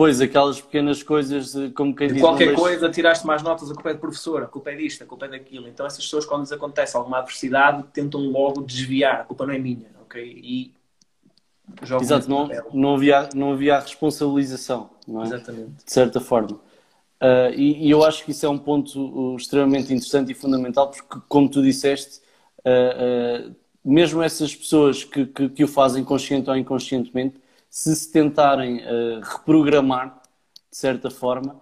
Pois, 0.03 0.21
aquelas 0.21 0.61
pequenas 0.61 1.03
coisas, 1.03 1.55
como 1.75 1.95
quem 1.95 2.09
de 2.09 2.15
diz. 2.15 2.23
Qualquer 2.23 2.55
coisa, 2.55 2.91
tiraste 2.91 3.25
mais 3.25 3.43
notas, 3.43 3.71
a 3.71 3.75
culpa 3.75 3.91
é 3.91 3.95
de 3.95 4.01
professor, 4.01 4.43
a 4.43 4.47
culpa 4.47 4.71
é 4.71 4.75
disto, 4.75 5.05
a 5.05 5.07
culpa 5.07 5.27
é 5.27 5.29
daquilo. 5.29 5.69
Então, 5.69 5.87
essas 5.87 6.03
pessoas, 6.05 6.27
quando 6.27 6.41
lhes 6.41 6.51
acontece 6.53 6.97
alguma 6.97 7.19
adversidade, 7.19 7.85
tentam 7.93 8.21
logo 8.21 8.63
desviar, 8.63 9.21
a 9.21 9.25
culpa 9.25 9.47
não 9.47 9.55
é 9.55 9.59
minha 9.59 9.93
ok? 10.13 10.23
E 10.23 10.75
Exato, 12.01 12.29
não, 12.29 12.51
não, 12.73 12.95
havia, 12.97 13.29
não 13.33 13.53
havia 13.53 13.77
a 13.77 13.81
responsabilização, 13.81 14.91
não 15.07 15.23
é? 15.23 15.27
Exatamente. 15.27 15.85
De 15.85 15.93
certa 15.93 16.21
forma. 16.21 16.55
Uh, 17.21 17.55
e, 17.55 17.87
e, 17.87 17.91
eu 17.91 18.05
acho 18.05 18.25
que 18.25 18.33
isso 18.33 18.45
é 18.45 18.49
um 18.49 18.59
ponto 18.59 18.99
uh, 19.01 19.37
extremamente 19.37 19.95
interessante 19.95 20.33
e 20.33 20.35
fundamental, 20.35 20.91
porque, 20.91 21.25
como 21.29 21.49
tu 21.49 21.63
disseste, 21.63 22.21
uh, 22.67 23.55
mesmo 23.85 24.21
essas 24.21 24.55
pessoas 24.55 25.05
que, 25.05 25.27
que, 25.27 25.49
que, 25.49 25.65
o 25.65 25.69
fazem 25.69 26.03
consciente 26.05 26.51
ou 26.51 26.57
inconscientemente, 26.57 27.37
se 27.73 27.97
se 27.97 28.13
tentarem 28.13 28.83
reprogramar, 29.23 30.21
de 30.71 30.77
certa 30.77 31.11
forma, 31.11 31.59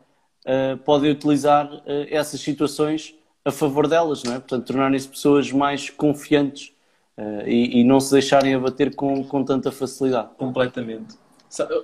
podem 0.85 1.13
utilizar 1.13 1.71
essas 2.09 2.41
situações 2.41 3.15
a 3.45 3.53
favor 3.53 3.87
delas, 3.87 4.25
não 4.25 4.35
é? 4.35 4.41
Portanto, 4.41 4.67
tornarem-se 4.67 5.09
pessoas 5.09 5.53
mais 5.53 5.89
confiantes 5.89 6.73
Uh, 7.21 7.47
e, 7.47 7.81
e, 7.81 7.85
não 7.85 8.01
se 8.01 8.11
deixarem 8.13 8.55
abater 8.55 8.95
com, 8.95 9.23
com 9.23 9.45
tanta 9.45 9.71
facilidade. 9.71 10.31
Completamente. 10.39 11.19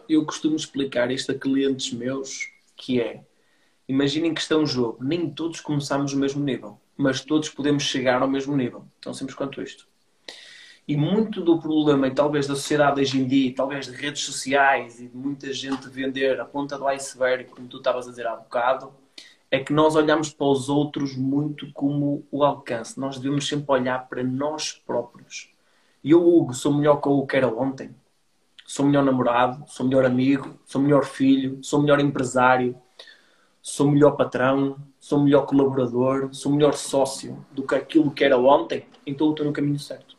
Eu 0.09 0.24
costumo 0.24 0.57
explicar 0.57 1.11
isto 1.11 1.31
a 1.31 1.35
clientes 1.35 1.93
meus, 1.93 2.49
que 2.74 3.03
é, 3.03 3.22
imaginem 3.87 4.33
que 4.33 4.41
está 4.41 4.57
um 4.57 4.64
jogo, 4.64 4.97
nem 5.05 5.29
todos 5.29 5.61
começamos 5.61 6.14
no 6.14 6.20
mesmo 6.20 6.43
nível, 6.43 6.81
mas 6.97 7.20
todos 7.20 7.51
podemos 7.51 7.83
chegar 7.83 8.22
ao 8.22 8.29
mesmo 8.29 8.57
nível. 8.57 8.87
Tão 8.99 9.12
simples 9.12 9.37
quanto 9.37 9.61
isto. 9.61 9.87
E 10.89 10.97
muito 10.97 11.41
do 11.41 11.59
problema, 11.59 12.07
e 12.07 12.14
talvez 12.14 12.47
da 12.47 12.55
sociedade 12.55 13.01
hoje 13.01 13.18
em 13.18 13.26
dia, 13.26 13.53
talvez 13.53 13.87
de 13.87 13.93
redes 13.93 14.22
sociais 14.22 15.01
e 15.01 15.09
de 15.09 15.16
muita 15.16 15.53
gente 15.53 15.89
vender 15.89 16.41
a 16.41 16.45
ponta 16.45 16.78
do 16.78 16.87
iceberg, 16.87 17.47
como 17.47 17.66
tu 17.66 17.78
estavas 17.78 18.07
a 18.07 18.11
dizer 18.11 18.24
há 18.24 18.37
bocado, 18.37 18.93
é 19.51 19.59
que 19.59 19.72
nós 19.72 19.97
olhamos 19.97 20.30
para 20.30 20.47
os 20.47 20.68
outros 20.68 21.16
muito 21.16 21.72
como 21.72 22.24
o 22.30 22.45
alcance. 22.45 23.01
Nós 23.01 23.18
devemos 23.18 23.49
sempre 23.49 23.66
olhar 23.68 24.09
para 24.09 24.22
nós 24.22 24.72
próprios. 24.72 25.51
E 26.05 26.12
eu, 26.12 26.24
Hugo, 26.24 26.55
sou 26.55 26.72
melhor 26.72 27.01
que 27.01 27.09
o 27.09 27.26
que 27.26 27.37
era 27.37 27.49
ontem. 27.49 27.93
Sou 28.64 28.87
melhor 28.87 29.05
namorado, 29.05 29.64
sou 29.66 29.87
melhor 29.87 30.05
amigo, 30.05 30.57
sou 30.64 30.80
melhor 30.80 31.05
filho, 31.05 31.59
sou 31.62 31.80
melhor 31.80 31.99
empresário, 31.99 32.76
sou 33.61 33.91
melhor 33.91 34.12
patrão, 34.12 34.76
sou 35.01 35.20
melhor 35.20 35.47
colaborador, 35.47 36.32
sou 36.32 36.53
melhor 36.53 36.74
sócio 36.74 37.45
do 37.51 37.66
que 37.66 37.74
aquilo 37.74 38.12
que 38.12 38.24
era 38.24 38.39
ontem. 38.39 38.87
Então 39.05 39.26
eu 39.26 39.32
estou 39.32 39.47
no 39.47 39.53
caminho 39.53 39.78
certo. 39.80 40.16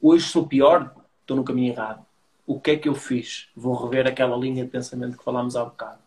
Hoje 0.00 0.26
sou 0.28 0.46
pior, 0.46 0.94
estou 1.20 1.36
no 1.36 1.44
caminho 1.44 1.72
errado. 1.72 2.04
O 2.46 2.60
que 2.60 2.72
é 2.72 2.76
que 2.76 2.88
eu 2.88 2.94
fiz? 2.94 3.48
Vou 3.56 3.74
rever 3.74 4.06
aquela 4.06 4.36
linha 4.36 4.64
de 4.64 4.70
pensamento 4.70 5.18
que 5.18 5.24
falámos 5.24 5.56
há 5.56 5.64
bocado 5.64 6.06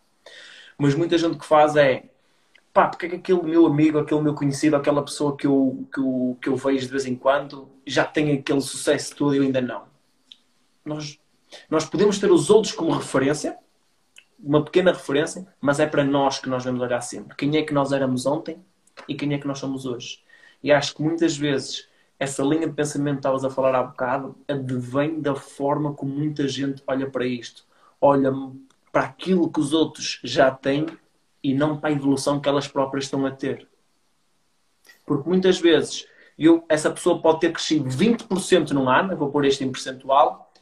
mas 0.80 0.94
muita 0.94 1.18
gente 1.18 1.36
que 1.36 1.44
faz 1.44 1.76
é 1.76 2.04
pá, 2.72 2.88
porque 2.88 3.04
é 3.04 3.08
que 3.10 3.16
aquele 3.16 3.42
meu 3.42 3.66
amigo, 3.66 3.98
aquele 3.98 4.22
meu 4.22 4.34
conhecido, 4.34 4.76
aquela 4.76 5.04
pessoa 5.04 5.36
que 5.36 5.46
eu, 5.46 5.86
que 5.92 6.00
eu, 6.00 6.38
que 6.40 6.48
eu 6.48 6.56
vejo 6.56 6.86
de 6.86 6.90
vez 6.90 7.04
em 7.04 7.14
quando 7.14 7.68
já 7.86 8.02
tem 8.02 8.32
aquele 8.32 8.62
sucesso 8.62 9.14
todo 9.14 9.34
e 9.34 9.36
eu 9.36 9.42
ainda 9.42 9.60
não. 9.60 9.82
Nós, 10.82 11.18
nós 11.68 11.84
podemos 11.84 12.18
ter 12.18 12.32
os 12.32 12.48
outros 12.48 12.72
como 12.72 12.92
referência, 12.92 13.58
uma 14.42 14.64
pequena 14.64 14.90
referência, 14.90 15.46
mas 15.60 15.80
é 15.80 15.86
para 15.86 16.02
nós 16.02 16.38
que 16.38 16.48
nós 16.48 16.64
vamos 16.64 16.80
olhar 16.80 17.02
sempre. 17.02 17.36
Quem 17.36 17.54
é 17.58 17.62
que 17.62 17.74
nós 17.74 17.92
éramos 17.92 18.24
ontem 18.24 18.58
e 19.06 19.14
quem 19.14 19.34
é 19.34 19.38
que 19.38 19.46
nós 19.46 19.58
somos 19.58 19.84
hoje. 19.84 20.22
E 20.62 20.72
acho 20.72 20.94
que 20.94 21.02
muitas 21.02 21.36
vezes 21.36 21.89
essa 22.20 22.42
linha 22.42 22.68
de 22.68 22.74
pensamento 22.74 23.14
que 23.14 23.20
estavas 23.20 23.44
a 23.46 23.50
falar 23.50 23.74
há 23.74 23.82
bocado 23.82 24.36
advém 24.46 25.18
da 25.22 25.34
forma 25.34 25.94
como 25.94 26.12
muita 26.12 26.46
gente 26.46 26.82
olha 26.86 27.10
para 27.10 27.24
isto. 27.24 27.64
Olha 27.98 28.30
para 28.92 29.04
aquilo 29.04 29.50
que 29.50 29.58
os 29.58 29.72
outros 29.72 30.20
já 30.22 30.50
têm 30.50 30.84
e 31.42 31.54
não 31.54 31.78
para 31.78 31.88
a 31.88 31.92
evolução 31.92 32.38
que 32.38 32.46
elas 32.46 32.68
próprias 32.68 33.04
estão 33.04 33.24
a 33.24 33.30
ter. 33.30 33.66
Porque 35.06 35.26
muitas 35.26 35.58
vezes 35.58 36.06
eu, 36.38 36.62
essa 36.68 36.90
pessoa 36.90 37.22
pode 37.22 37.40
ter 37.40 37.52
crescido 37.52 37.88
20% 37.88 38.72
num 38.72 38.88
ano, 38.88 39.16
vou 39.16 39.30
pôr 39.30 39.46
este 39.46 39.64
em 39.64 39.72
percentual, 39.72 40.52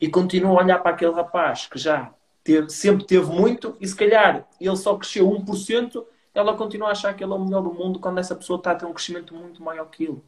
e 0.00 0.08
continua 0.08 0.52
a 0.52 0.62
olhar 0.62 0.78
para 0.78 0.92
aquele 0.92 1.12
rapaz 1.12 1.66
que 1.66 1.78
já 1.80 2.14
teve, 2.44 2.70
sempre 2.70 3.04
teve 3.04 3.26
muito 3.26 3.76
e 3.80 3.88
se 3.88 3.96
calhar 3.96 4.46
ele 4.60 4.76
só 4.76 4.96
cresceu 4.96 5.28
1%, 5.28 6.04
ela 6.32 6.56
continua 6.56 6.88
a 6.88 6.92
achar 6.92 7.12
que 7.14 7.24
ele 7.24 7.32
é 7.32 7.34
o 7.34 7.44
melhor 7.44 7.62
do 7.62 7.74
mundo 7.74 7.98
quando 7.98 8.18
essa 8.18 8.36
pessoa 8.36 8.58
está 8.58 8.70
a 8.70 8.74
ter 8.76 8.86
um 8.86 8.92
crescimento 8.92 9.34
muito 9.34 9.60
maior 9.60 9.86
que 9.86 10.04
ele. 10.04 10.22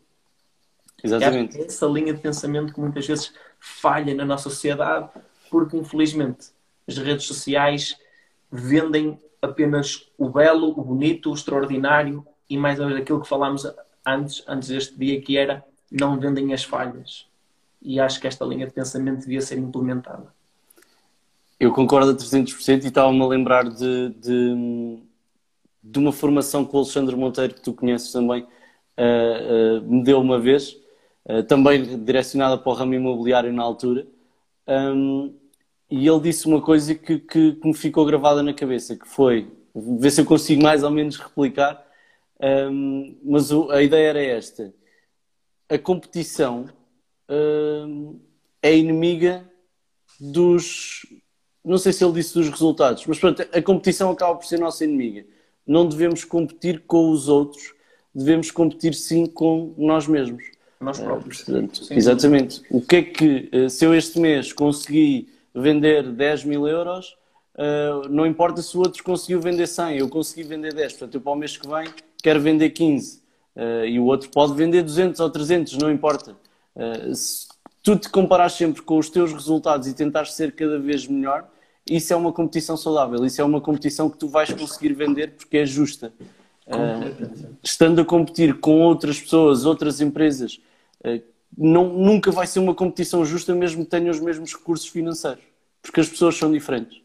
Exatamente. 1.03 1.59
É 1.59 1.65
essa 1.65 1.87
linha 1.87 2.13
de 2.13 2.21
pensamento 2.21 2.73
que 2.73 2.81
muitas 2.81 3.07
vezes 3.07 3.33
falha 3.59 4.15
na 4.15 4.25
nossa 4.25 4.51
sociedade, 4.51 5.09
porque 5.51 5.77
infelizmente 5.77 6.49
as 6.87 6.97
redes 6.99 7.27
sociais 7.27 7.97
vendem 8.51 9.19
apenas 9.41 10.11
o 10.19 10.29
belo, 10.29 10.69
o 10.69 10.83
bonito, 10.83 11.31
o 11.31 11.35
extraordinário 11.35 12.27
e 12.49 12.57
mais 12.57 12.81
ou 12.81 12.87
menos 12.87 13.01
aquilo 13.01 13.21
que 13.21 13.29
falámos 13.29 13.67
antes, 14.05 14.43
antes 14.47 14.69
deste 14.69 14.99
dia, 14.99 15.21
que 15.21 15.37
era 15.37 15.65
não 15.91 16.19
vendem 16.19 16.53
as 16.53 16.65
falhas. 16.65 17.27
e 17.83 17.99
acho 17.99 18.21
que 18.21 18.27
esta 18.27 18.45
linha 18.45 18.67
de 18.67 18.73
pensamento 18.73 19.21
devia 19.21 19.41
ser 19.41 19.59
implementada. 19.59 20.27
Eu 21.59 21.73
concordo 21.73 22.11
a 22.11 22.15
300% 22.15 22.85
e 22.85 22.89
estava-me 22.89 23.23
a 23.23 23.27
lembrar 23.27 23.69
de, 23.69 24.11
de, 24.11 24.99
de, 25.83 25.99
uma 25.99 26.13
formação 26.13 26.65
que 26.65 26.75
o 26.75 26.79
Alexandre 26.79 27.17
Monteiro, 27.17 27.55
que 27.55 27.61
tu 27.63 27.73
conheces 27.73 28.13
também, 28.13 28.43
uh, 28.43 29.79
uh, 29.79 29.83
me 29.83 30.03
deu 30.05 30.21
uma 30.21 30.39
vez, 30.39 30.77
uh, 31.29 31.43
também 31.45 32.05
direcionada 32.05 32.59
para 32.59 32.71
o 32.71 32.75
ramo 32.75 32.95
imobiliário 32.95 33.53
na 33.53 33.63
altura, 33.63 34.07
um, 34.69 35.35
e 35.91 36.07
ele 36.07 36.21
disse 36.21 36.47
uma 36.47 36.61
coisa 36.63 36.95
que, 36.95 37.19
que, 37.19 37.53
que, 37.53 37.67
me 37.67 37.75
ficou 37.75 38.05
gravada 38.07 38.43
na 38.43 38.55
cabeça, 38.55 38.97
que 38.97 39.09
foi, 39.09 39.51
ver 39.75 40.11
se 40.11 40.21
eu 40.21 40.25
consigo 40.25 40.63
mais 40.63 40.83
ou 40.83 40.91
menos 40.91 41.17
replicar, 41.17 41.85
um, 42.71 43.19
mas 43.25 43.51
o, 43.51 43.71
a 43.71 43.83
ideia 43.83 44.11
era 44.11 44.23
esta, 44.23 44.73
a 45.69 45.79
competição 45.79 46.69
é 48.63 48.77
inimiga 48.77 49.49
dos. 50.19 51.07
Não 51.65 51.79
sei 51.79 51.93
se 51.93 52.05
ele 52.05 52.15
disse 52.15 52.35
dos 52.35 52.49
resultados, 52.49 53.07
mas 53.07 53.19
pronto, 53.19 53.43
a 53.43 53.63
competição 53.63 54.11
acaba 54.11 54.35
por 54.35 54.47
ser 54.47 54.59
nossa 54.59 54.85
inimiga. 54.85 55.27
Não 55.67 55.87
devemos 55.87 56.25
competir 56.25 56.85
com 56.87 57.11
os 57.11 57.29
outros, 57.29 57.75
devemos 58.15 58.51
competir 58.51 58.95
sim 58.95 59.27
com 59.27 59.75
nós 59.77 60.07
mesmos. 60.07 60.43
Nós 60.81 60.99
ah, 61.01 61.05
próprios. 61.05 61.43
portanto, 61.43 61.87
exatamente. 61.91 62.63
O 62.71 62.81
que 62.81 62.97
é 62.97 63.03
que, 63.03 63.51
ah, 63.53 63.69
se 63.69 63.85
eu 63.85 63.95
este 63.95 64.19
mês 64.19 64.53
consegui 64.53 65.29
vender 65.55 66.11
10 66.11 66.45
mil 66.45 66.67
euros, 66.67 67.17
uh, 67.55 68.09
não 68.09 68.27
importa 68.27 68.63
se 68.63 68.77
o 68.77 68.81
outro 68.81 69.03
conseguiu 69.03 69.41
vender 69.41 69.67
100, 69.67 69.99
eu 69.99 70.09
consegui 70.09 70.43
vender 70.43 70.73
10. 70.73 70.93
Portanto, 70.93 71.15
eu 71.15 71.21
para 71.21 71.33
o 71.33 71.37
mês 71.37 71.57
que 71.57 71.69
vem 71.69 71.87
quero 72.23 72.41
vender 72.41 72.71
15. 72.71 73.21
Uh, 73.57 73.85
e 73.85 73.99
o 73.99 74.05
outro 74.05 74.31
pode 74.31 74.55
vender 74.55 74.83
200 74.83 75.21
ou 75.21 75.29
300, 75.29 75.77
não 75.77 75.91
importa. 75.91 76.37
Eh, 76.77 77.15
se 77.15 77.49
tu 77.83 77.97
te 77.97 78.09
comparares 78.09 78.55
sempre 78.55 78.83
com 78.83 78.97
os 78.99 79.11
teus 79.11 79.33
resultados 79.33 79.89
e 79.89 79.95
tentares 79.95 80.33
ser 80.33 80.53
cada 80.53 80.79
vez 80.79 81.07
melhor, 81.07 81.49
isso 81.89 82.13
é 82.13 82.17
uma 82.17 82.33
competição 82.33 82.77
saudável, 82.77 83.25
isso 83.25 83.41
é 83.41 83.45
uma 83.45 83.61
competição 83.61 84.09
que 84.09 84.17
tu 84.17 84.29
vais 84.29 84.53
conseguir 84.53 84.93
vender 84.95 85.33
porque 85.37 85.59
é 85.59 85.67
justa. 85.67 86.13
Uh, 86.67 87.57
estando 87.63 88.01
a 88.01 88.05
competir 88.05 88.61
com 88.61 88.81
outras 88.83 89.19
pessoas, 89.19 89.65
outras 89.65 90.01
empresas, 90.01 90.61
não, 91.57 91.89
nunca 91.89 92.31
vai 92.31 92.47
ser 92.47 92.59
uma 92.59 92.75
competição 92.75 93.25
justa 93.25 93.55
mesmo 93.55 93.85
que 93.85 93.91
tenham 93.91 94.11
os 94.11 94.21
mesmos 94.21 94.55
recursos 94.55 94.89
financeiros, 94.89 95.43
porque 95.83 96.01
as 96.01 96.09
pessoas 96.09 96.37
são 96.37 96.51
diferentes. 96.51 97.01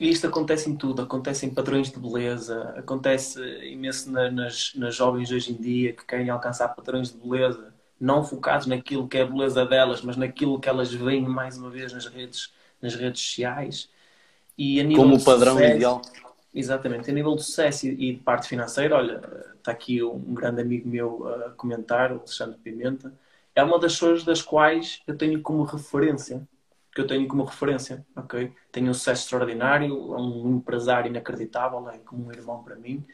E 0.00 0.10
isto 0.10 0.26
acontece 0.26 0.68
em 0.68 0.74
tudo, 0.74 1.02
acontece 1.02 1.46
em 1.46 1.50
padrões 1.50 1.90
de 1.90 1.98
beleza, 1.98 2.74
acontece 2.76 3.40
imenso 3.64 4.10
nas, 4.10 4.72
nas 4.74 4.94
jovens 4.94 5.30
hoje 5.30 5.52
em 5.52 5.56
dia 5.56 5.92
que 5.92 6.04
querem 6.04 6.28
alcançar 6.28 6.68
padrões 6.68 7.12
de 7.12 7.18
beleza 7.18 7.72
não 8.02 8.24
focados 8.24 8.66
naquilo 8.66 9.06
que 9.06 9.16
é 9.16 9.22
a 9.22 9.26
beleza 9.26 9.64
delas, 9.64 10.02
mas 10.02 10.16
naquilo 10.16 10.58
que 10.58 10.68
elas 10.68 10.92
veem 10.92 11.22
mais 11.22 11.56
uma 11.56 11.70
vez 11.70 11.92
nas 11.92 12.06
redes, 12.06 12.52
nas 12.80 12.96
redes 12.96 13.22
sociais. 13.22 13.88
E 14.58 14.80
a 14.80 14.82
nível 14.82 15.04
Como 15.04 15.14
o 15.14 15.24
padrão 15.24 15.52
sucesso, 15.52 15.76
ideal. 15.76 16.02
Exatamente. 16.52 17.08
A 17.08 17.14
nível 17.14 17.36
de 17.36 17.44
sucesso 17.44 17.86
e 17.86 18.12
de 18.14 18.18
parte 18.18 18.48
financeira, 18.48 18.96
olha, 18.96 19.22
está 19.54 19.70
aqui 19.70 20.02
um 20.02 20.34
grande 20.34 20.60
amigo 20.60 20.88
meu 20.88 21.28
a 21.32 21.50
comentar, 21.50 22.10
o 22.10 22.16
Alexandre 22.16 22.58
Pimenta, 22.58 23.12
é 23.54 23.62
uma 23.62 23.78
das 23.78 23.92
pessoas 23.92 24.24
das 24.24 24.42
quais 24.42 25.02
eu 25.06 25.16
tenho 25.16 25.40
como 25.42 25.62
referência. 25.64 26.46
Que 26.94 27.00
eu 27.00 27.06
tenho 27.06 27.26
como 27.26 27.44
referência, 27.44 28.04
ok? 28.14 28.52
Tenho 28.70 28.90
um 28.90 28.94
sucesso 28.94 29.24
extraordinário, 29.24 30.14
é 30.14 30.20
um 30.20 30.56
empresário 30.56 31.08
inacreditável, 31.08 31.88
é 31.88 31.98
como 31.98 32.26
um 32.26 32.32
irmão 32.32 32.62
para 32.62 32.76
mim. 32.76 33.04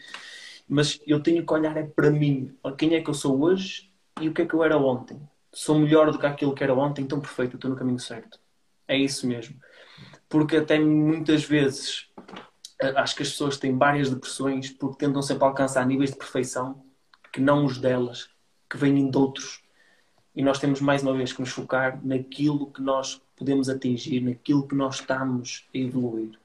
Mas 0.69 1.01
eu 1.07 1.23
tenho 1.23 1.47
que 1.47 1.53
olhar 1.53 1.77
é 1.77 1.85
para 1.85 2.11
mim. 2.11 2.57
Quem 2.77 2.95
é 2.95 3.01
que 3.01 3.09
eu 3.09 3.15
sou 3.15 3.41
hoje 3.41 3.93
e 4.21 4.29
o 4.29 4.35
que 4.35 4.43
é 4.43 4.47
que 4.47 4.55
eu 4.55 4.65
era 4.65 4.77
ontem? 4.77 5.21
Sou 5.53 5.79
melhor 5.79 6.11
do 6.11 6.19
que 6.19 6.27
aquilo 6.27 6.55
que 6.55 6.63
era 6.63 6.75
ontem, 6.75 7.03
então 7.03 7.21
perfeito, 7.21 7.57
estou 7.57 7.71
no 7.71 7.77
caminho 7.77 7.99
certo. 7.99 8.39
É 8.87 8.97
isso 8.97 9.27
mesmo. 9.27 9.57
Porque 10.29 10.57
até 10.57 10.79
muitas 10.79 11.45
vezes 11.45 12.09
acho 12.97 13.17
que 13.17 13.23
as 13.23 13.31
pessoas 13.31 13.57
têm 13.57 13.77
várias 13.77 14.11
depressões 14.11 14.71
porque 14.71 15.05
tentam 15.05 15.23
sempre 15.23 15.45
alcançar 15.45 15.87
níveis 15.87 16.11
de 16.11 16.17
perfeição 16.17 16.85
que 17.33 17.41
não 17.41 17.65
os 17.65 17.79
delas, 17.79 18.29
que 18.69 18.77
vêm 18.77 19.11
de 19.11 19.17
outros. 19.17 19.63
E 20.35 20.43
nós 20.43 20.59
temos 20.59 20.81
mais 20.81 21.03
uma 21.03 21.15
vez 21.15 21.33
que 21.33 21.41
nos 21.41 21.51
focar 21.51 22.01
naquilo 22.05 22.67
que 22.67 22.81
nós 22.81 23.21
podemos 23.37 23.69
atingir, 23.69 24.21
naquilo 24.21 24.67
que 24.67 24.75
nós 24.75 24.97
estamos 24.97 25.67
a 25.75 25.79
evoluir. 25.79 26.39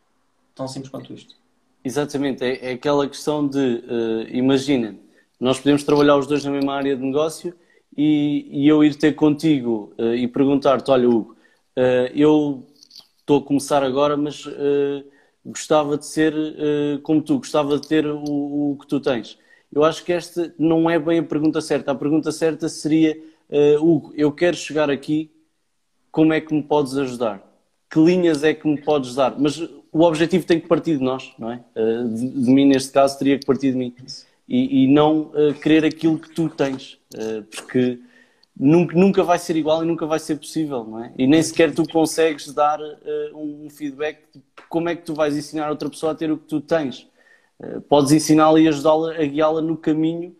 Tão 0.56 0.68
simples 0.68 0.90
quanto 0.90 1.14
isto. 1.14 1.36
Exatamente, 1.84 2.44
é, 2.44 2.70
é 2.70 2.74
aquela 2.74 3.08
questão 3.08 3.46
de, 3.46 3.58
uh, 3.60 4.28
imagina, 4.30 4.96
nós 5.38 5.58
podemos 5.58 5.84
trabalhar 5.84 6.16
os 6.16 6.26
dois 6.26 6.46
na 6.46 6.52
mesma 6.52 6.74
área 6.76 6.96
de 6.96 7.04
negócio 7.04 7.54
e, 7.98 8.48
e 8.50 8.68
eu 8.68 8.84
ir 8.84 8.96
ter 8.96 9.14
contigo 9.14 9.94
uh, 10.00 10.16
e 10.16 10.26
perguntar-te: 10.26 10.90
olha, 10.90 11.10
Hugo, 11.10 11.36
uh, 11.78 12.10
eu 12.16 12.66
estou 13.20 13.40
a 13.40 13.44
começar 13.44 13.84
agora, 13.84 14.16
mas 14.16 14.46
gostava 15.46 15.98
de 15.98 16.06
ser 16.06 16.34
como 17.04 17.22
tu, 17.22 17.38
gostava 17.38 17.80
de 17.80 17.88
ter 17.88 18.06
o, 18.06 18.22
o, 18.72 18.78
que 18.80 18.88
tu 18.88 19.00
tens. 19.00 19.38
Eu 19.72 19.84
acho 19.84 20.04
que 20.04 20.12
esta 20.12 20.54
não 20.60 20.90
é 20.90 21.00
bem 21.00 21.20
a 21.20 21.24
pergunta 21.24 21.62
certa. 21.62 21.92
A 21.92 21.96
pergunta 21.96 22.34
certa 22.34 22.68
seria: 22.68 23.18
Hugo, 23.80 24.12
eu 24.16 24.32
quero 24.32 24.58
chegar 24.58 24.90
aqui, 24.90 25.32
como 26.12 26.34
é 26.34 26.42
que 26.42 26.54
me 26.54 26.64
podes 26.64 26.98
ajudar? 26.98 27.42
Que 27.90 28.00
linhas 28.00 28.44
é 28.44 28.54
que 28.54 28.68
me 28.68 28.82
podes 28.82 29.16
dar? 29.16 29.40
Mas 29.40 29.60
o 29.60 30.02
objetivo 30.02 30.46
tem 30.46 30.60
que 30.60 30.68
partir 30.68 30.98
de 30.98 31.04
nós, 31.04 31.32
não 31.38 31.52
é? 31.52 31.64
De, 31.76 32.30
de 32.30 32.52
mim, 32.52 32.66
neste 32.66 32.92
caso, 32.92 33.18
teria 33.20 33.38
que 33.38 33.46
partir 33.46 33.72
de 33.72 33.78
mim 33.78 33.94
e, 34.48 34.84
e 34.84 34.88
não 34.88 35.32
uh, 35.34 35.54
querer 35.62 35.86
aquilo 35.86 36.20
que 36.20 36.30
tu 36.30 36.50
tens, 36.50 37.00
uh, 37.16 37.44
porque 37.44 38.00
nunca, 38.58 38.96
nunca 38.96 39.24
vai 39.24 39.40
ser 39.40 39.56
igual 39.56 39.84
e 39.84 39.88
nunca 39.88 40.06
vai 40.06 40.20
ser 40.20 40.36
possível, 40.36 40.84
não 40.84 41.04
é? 41.04 41.14
E 41.18 41.26
nem 41.26 41.42
sequer 41.42 41.74
tu 41.74 41.88
consegues 41.88 42.54
dar 42.54 42.80
uh, 42.80 43.36
um 43.36 43.70
feedback 43.70 44.20
de 44.34 44.42
como 44.70 44.90
é 44.90 44.96
que 44.96 45.04
tu 45.04 45.14
vais 45.14 45.36
ensinar 45.36 45.70
outra 45.70 45.90
pessoa 45.90 46.12
a 46.12 46.16
ter 46.16 46.32
o 46.32 46.38
que 46.38 46.48
tu 46.48 46.60
tens. 46.62 47.08
podes 47.88 48.12
ensiná-la 48.12 48.60
e 48.60 48.68
ajudá-la 48.68 49.14
a 49.14 49.26
guiá-la 49.26 49.62
no 49.62 49.78
caminho 49.78 50.36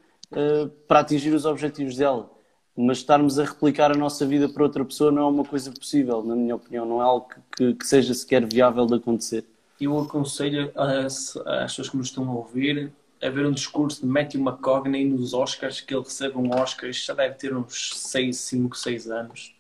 para 0.88 1.02
atingir 1.02 1.32
os 1.32 1.46
objetivos 1.46 1.96
dela. 1.96 2.33
Mas 2.76 2.98
estarmos 2.98 3.38
a 3.38 3.44
replicar 3.44 3.92
a 3.92 3.96
nossa 3.96 4.26
vida 4.26 4.50
para 4.50 4.64
outra 4.64 4.84
pessoa 4.84 5.12
não 5.12 5.22
é 5.22 5.26
uma 5.26 5.46
coisa 5.46 5.72
possível, 5.72 6.24
na 6.24 6.36
minha 6.36 6.56
opinião, 6.56 6.86
não 6.86 7.02
é 7.02 7.06
algo 7.06 7.30
que, 7.56 7.74
que 7.76 7.86
seja 7.86 8.14
sequer 8.14 8.46
viável 8.46 8.86
de 8.86 8.96
acontecer. 8.96 9.46
Eu 9.80 10.00
aconselho 10.00 10.72
às 10.76 11.34
pessoas 11.68 11.90
que 11.90 11.98
nos 11.98 12.08
estão 12.08 12.28
a 12.30 12.34
ouvir 12.34 12.92
a 13.24 13.30
ver 13.30 13.46
um 13.46 13.52
discurso 13.52 14.02
de 14.02 14.08
Matthew 14.08 14.42
McConaughey 14.42 15.06
nos 15.06 15.34
Oscars, 15.34 15.80
que 15.80 15.94
ele 15.94 16.04
recebe 16.04 16.38
um 16.38 16.54
Oscar, 16.54 16.90
isto 16.90 17.06
já 17.06 17.14
deve 17.14 17.36
ter 17.36 17.56
uns 17.56 17.92
6, 17.96 18.36
5, 18.36 18.78
6 18.78 19.10
anos, 19.10 19.56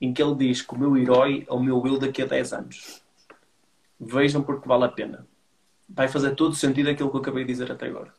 em 0.00 0.12
que 0.12 0.22
ele 0.22 0.34
diz 0.34 0.62
que 0.62 0.74
o 0.74 0.78
meu 0.78 0.96
herói 0.96 1.44
é 1.48 1.52
o 1.52 1.60
meu 1.60 1.86
eu 1.86 1.98
daqui 1.98 2.22
a 2.22 2.26
10 2.26 2.52
anos. 2.54 3.02
Vejam 4.00 4.42
porque 4.42 4.66
vale 4.66 4.84
a 4.84 4.88
pena. 4.88 5.26
Vai 5.88 6.08
fazer 6.08 6.34
todo 6.34 6.54
sentido 6.54 6.88
aquilo 6.88 7.10
que 7.10 7.16
eu 7.16 7.20
acabei 7.20 7.44
de 7.44 7.52
dizer 7.52 7.70
até 7.70 7.86
agora. 7.86 8.12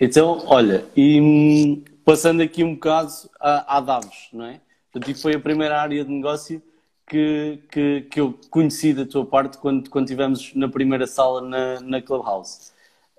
Então, 0.00 0.42
olha, 0.46 0.84
e 0.96 1.20
hum, 1.20 1.84
passando 2.04 2.42
aqui 2.42 2.62
um 2.62 2.74
bocado 2.74 3.12
a, 3.40 3.78
a 3.78 3.80
Davos, 3.80 4.28
não 4.32 4.44
é? 4.46 4.60
Portanto, 4.92 5.20
foi 5.20 5.34
a 5.34 5.40
primeira 5.40 5.80
área 5.80 6.04
de 6.04 6.10
negócio 6.10 6.62
que, 7.06 7.60
que, 7.70 8.00
que 8.10 8.20
eu 8.20 8.38
conheci 8.50 8.92
da 8.92 9.04
tua 9.04 9.26
parte 9.26 9.58
quando, 9.58 9.88
quando 9.90 10.06
estivemos 10.06 10.54
na 10.54 10.68
primeira 10.68 11.06
sala 11.06 11.40
na, 11.40 11.80
na 11.80 12.02
Clubhouse. 12.02 12.72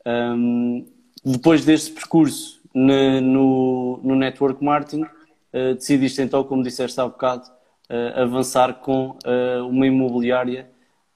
Um, 0.06 0.86
depois 1.24 1.66
deste 1.66 1.92
percurso 1.92 2.62
na, 2.74 3.20
no, 3.22 4.00
no 4.04 4.16
Network 4.16 4.64
Marketing, 4.64 5.04
uh, 5.04 5.76
decidiste 5.76 6.22
então, 6.22 6.44
como 6.44 6.64
disseste 6.64 7.00
há 7.00 7.06
bocado, 7.06 7.50
uh, 7.90 8.22
avançar 8.22 8.76
com 8.76 9.18
uh, 9.26 9.68
uma 9.68 9.86
imobiliária. 9.86 10.70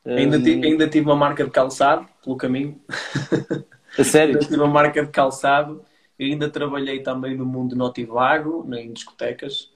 Ainda, 0.06 0.38
ainda 0.38 0.88
tive 0.88 1.06
uma 1.06 1.16
marca 1.16 1.44
de 1.44 1.52
calçado 1.52 2.08
pelo 2.24 2.36
caminho. 2.36 2.80
A 3.98 4.04
sério? 4.04 4.36
ainda 4.40 4.46
tive 4.46 4.56
uma 4.56 4.68
marca 4.68 5.06
de 5.06 5.12
calçado. 5.12 5.84
Eu 6.20 6.28
ainda 6.28 6.50
trabalhei 6.50 7.02
também 7.02 7.36
no 7.36 7.46
mundo 7.46 7.76
notivago, 7.76 8.68
em 8.76 8.92
discotecas 8.92 9.72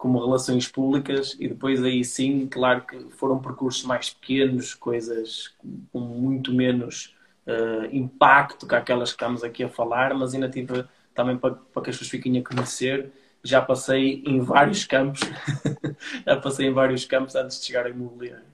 como 0.00 0.18
relações 0.24 0.66
públicas 0.66 1.36
e 1.38 1.46
depois 1.46 1.84
aí 1.84 2.02
sim, 2.02 2.46
claro 2.46 2.86
que 2.86 2.98
foram 3.10 3.38
percursos 3.38 3.82
mais 3.82 4.08
pequenos, 4.08 4.72
coisas 4.72 5.54
com 5.92 6.00
muito 6.00 6.54
menos 6.54 7.14
uh, 7.46 7.84
impacto 7.94 8.66
que 8.66 8.74
aquelas 8.74 9.10
que 9.10 9.16
estamos 9.16 9.44
aqui 9.44 9.62
a 9.62 9.68
falar, 9.68 10.14
mas 10.14 10.32
ainda 10.32 10.48
tive 10.48 10.86
também 11.14 11.36
para, 11.36 11.54
para 11.54 11.82
que 11.82 11.90
as 11.90 11.96
pessoas 11.96 12.10
fiquem 12.10 12.38
a 12.38 12.42
conhecer. 12.42 13.12
Já 13.44 13.60
passei 13.60 14.22
em 14.26 14.40
vários 14.40 14.86
campos, 14.86 15.20
já 16.26 16.36
passei 16.36 16.68
em 16.68 16.72
vários 16.72 17.04
campos 17.04 17.34
antes 17.34 17.60
de 17.60 17.66
chegar 17.66 17.84
ao 17.84 17.90
imobiliário. 17.90 18.48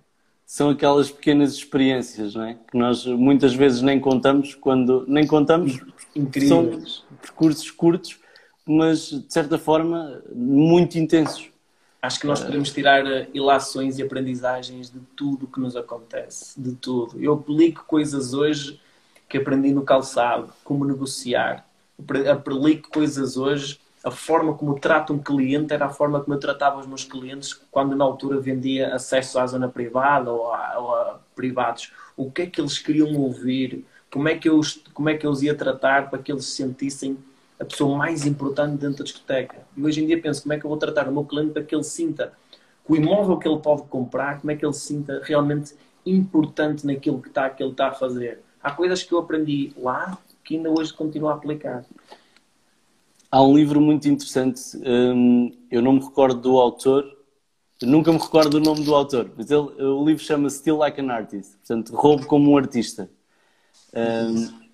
São 0.45 0.71
aquelas 0.71 1.11
pequenas 1.11 1.55
experiências, 1.55 2.35
não 2.35 2.45
é? 2.45 2.55
Que 2.55 2.79
nós 2.79 3.05
muitas 3.05 3.55
vezes 3.55 3.83
nem 3.83 3.99
contamos 4.01 4.55
quando 4.55 5.05
nem 5.09 5.27
contamos. 5.27 5.81
Incríveis. 6.17 6.49
São 6.49 7.17
percursos 7.21 7.71
curtos 7.71 8.19
mas 8.67 9.11
de 9.11 9.33
certa 9.33 9.57
forma 9.57 10.21
muito 10.35 10.99
intensos. 10.99 11.49
Acho 12.03 12.21
que 12.21 12.27
nós 12.27 12.43
podemos 12.43 12.73
tirar 12.73 13.07
eh, 13.07 13.29
ilações 13.33 13.99
e 13.99 14.03
aprendizagens 14.03 14.91
de 14.91 15.01
tudo 15.17 15.47
que 15.47 15.61
nos 15.61 15.77
acontece, 15.77 16.61
de 16.61 16.73
tudo. 16.75 17.21
Eu 17.21 17.35
aplico 17.35 17.85
coisas 17.87 18.35
hoje 18.35 18.81
que 19.29 19.39
aprendi 19.39 19.73
no 19.73 19.83
calçado, 19.83 20.53
como 20.63 20.85
negociar. 20.85 21.67
Aplico 22.31 22.91
coisas 22.91 23.37
hoje 23.37 23.81
a 24.05 24.11
forma 24.11 24.55
como 24.55 24.79
trato 24.79 25.13
um 25.13 25.19
cliente 25.19 25.73
era 25.73 25.87
a 25.87 25.89
forma 25.89 26.21
como 26.21 26.35
eu 26.35 26.41
tratava 26.41 26.79
os 26.79 26.87
meus 26.87 27.03
clientes 27.03 27.55
quando 27.73 27.97
na 27.97 28.05
altura 28.05 28.39
vendia 28.39 28.95
acesso 28.95 29.39
à 29.39 29.47
zona 29.47 29.69
privada 29.69 30.31
ou 30.31 30.53
a, 30.53 30.79
ou 30.79 30.95
a 30.95 31.21
privados. 31.35 31.93
O 32.17 32.31
que 32.31 32.43
é 32.43 32.47
que 32.47 32.61
eles 32.61 32.79
queriam 32.79 33.17
ouvir? 33.17 33.85
Como 34.11 34.29
é, 34.29 34.37
que 34.37 34.49
eu, 34.49 34.61
como 34.95 35.09
é 35.09 35.17
que 35.17 35.27
eu 35.27 35.31
os 35.31 35.43
ia 35.43 35.55
tratar 35.55 36.09
para 36.11 36.19
que 36.21 36.33
eles 36.33 36.47
se 36.47 36.53
sentissem 36.53 37.19
a 37.59 37.65
pessoa 37.65 37.97
mais 37.97 38.25
importante 38.25 38.79
dentro 38.79 38.99
da 38.99 39.05
discoteca? 39.05 39.67
E 39.77 39.83
hoje 39.83 40.03
em 40.03 40.07
dia 40.07 40.21
penso 40.21 40.43
como 40.43 40.53
é 40.55 40.59
que 40.59 40.65
eu 40.65 40.71
vou 40.71 40.79
tratar 40.79 41.09
o 41.09 41.13
meu 41.13 41.25
cliente 41.25 41.53
para 41.53 41.63
que 41.63 41.75
ele 41.75 41.85
sinta 41.85 42.33
que 42.85 42.93
o 42.93 42.97
imóvel 42.97 43.37
que 43.37 43.49
ele 43.49 43.59
pode 43.59 43.83
comprar, 43.83 44.41
como 44.41 44.51
é 44.51 44.57
que 44.57 44.65
ele 44.65 44.73
se 44.73 44.87
sinta 44.87 45.21
realmente 45.25 45.75
importante 46.05 46.87
naquilo 46.87 47.21
que, 47.21 47.29
está, 47.29 47.51
que 47.51 47.63
ele 47.63 47.73
está 47.73 47.89
a 47.89 47.93
fazer. 47.93 48.41
Há 48.63 48.71
coisas 48.71 49.03
que 49.03 49.13
eu 49.13 49.19
aprendi 49.19 49.73
lá 49.77 50.17
que 50.45 50.57
ainda 50.57 50.71
hoje 50.71 50.93
continuo 50.93 51.29
a 51.29 51.35
aplicar. 51.35 51.85
Há 53.31 53.43
um 53.43 53.57
livro 53.57 53.81
muito 53.81 54.09
interessante, 54.09 54.61
hum, 54.77 55.53
eu 55.71 55.83
não 55.83 55.95
me 55.95 56.01
recordo 56.01 56.41
do 56.41 56.57
autor, 56.59 57.05
nunca 57.83 58.13
me 58.13 58.19
recordo 58.19 58.51
do 58.51 58.61
nome 58.61 58.85
do 58.85 58.95
autor, 58.95 59.31
mas 59.37 59.51
ele, 59.51 59.83
o 59.83 60.05
livro 60.07 60.23
chama 60.23 60.49
Still 60.49 60.77
Like 60.77 61.01
an 61.01 61.11
Artist, 61.11 61.57
portanto, 61.57 61.95
Roubo 61.95 62.25
como 62.27 62.53
um 62.53 62.57
artista. 62.57 63.11
Um, 63.97 64.67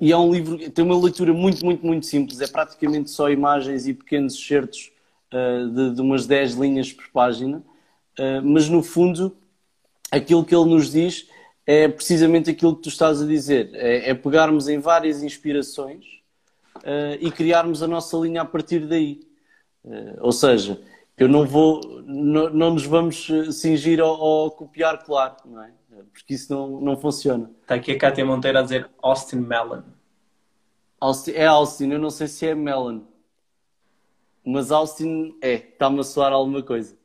e 0.00 0.10
é 0.10 0.16
um 0.16 0.32
livro, 0.32 0.70
tem 0.70 0.84
uma 0.84 0.98
leitura 0.98 1.32
muito, 1.32 1.64
muito, 1.64 1.86
muito 1.86 2.06
simples, 2.06 2.40
é 2.40 2.48
praticamente 2.48 3.10
só 3.10 3.30
imagens 3.30 3.86
e 3.86 3.94
pequenos 3.94 4.34
excertos 4.34 4.90
uh, 5.32 5.68
de, 5.68 5.94
de, 5.94 6.00
umas 6.00 6.26
10 6.26 6.54
linhas 6.54 6.92
por 6.92 7.06
página, 7.12 7.58
uh, 8.18 8.42
mas 8.42 8.68
no 8.68 8.82
fundo, 8.82 9.36
aquilo 10.10 10.44
que 10.44 10.54
ele 10.54 10.70
nos 10.70 10.90
diz 10.90 11.28
é 11.66 11.86
precisamente 11.86 12.50
aquilo 12.50 12.74
que 12.74 12.82
tu 12.82 12.88
estás 12.88 13.22
a 13.22 13.26
dizer, 13.26 13.70
é, 13.74 14.10
é 14.10 14.14
pegarmos 14.14 14.68
em 14.68 14.78
várias 14.78 15.22
inspirações 15.22 16.04
uh, 16.78 17.16
e 17.20 17.30
criarmos 17.30 17.82
a 17.82 17.86
nossa 17.86 18.16
linha 18.16 18.42
a 18.42 18.46
partir 18.46 18.86
daí. 18.88 19.20
Ou 20.20 20.30
seja, 20.30 20.78
eu 21.16 21.26
não 21.26 21.46
vou, 21.46 21.80
não, 22.04 22.50
não 22.50 22.74
nos 22.74 22.84
vamos 22.84 23.26
cingir 23.52 23.98
ao, 23.98 24.22
ao 24.22 24.50
copiar, 24.50 25.02
claro, 25.02 25.36
não 25.46 25.62
é? 25.62 25.70
Porque 26.12 26.34
isso 26.34 26.52
não, 26.52 26.80
não 26.80 26.96
funciona. 26.96 27.50
Está 27.62 27.74
aqui 27.74 27.92
a 27.92 27.98
Cátia 27.98 28.24
Monteiro 28.24 28.58
a 28.58 28.62
dizer 28.62 28.88
Austin 29.02 29.36
Mellon. 29.36 29.82
Austin, 31.00 31.32
é 31.32 31.46
Austin, 31.46 31.90
eu 31.90 31.98
não 31.98 32.10
sei 32.10 32.28
se 32.28 32.46
é 32.46 32.54
Mellon. 32.54 33.00
Mas 34.44 34.70
Austin 34.70 35.36
é, 35.40 35.54
está-me 35.54 36.00
a 36.00 36.02
soar 36.02 36.32
alguma 36.32 36.62
coisa. 36.62 36.98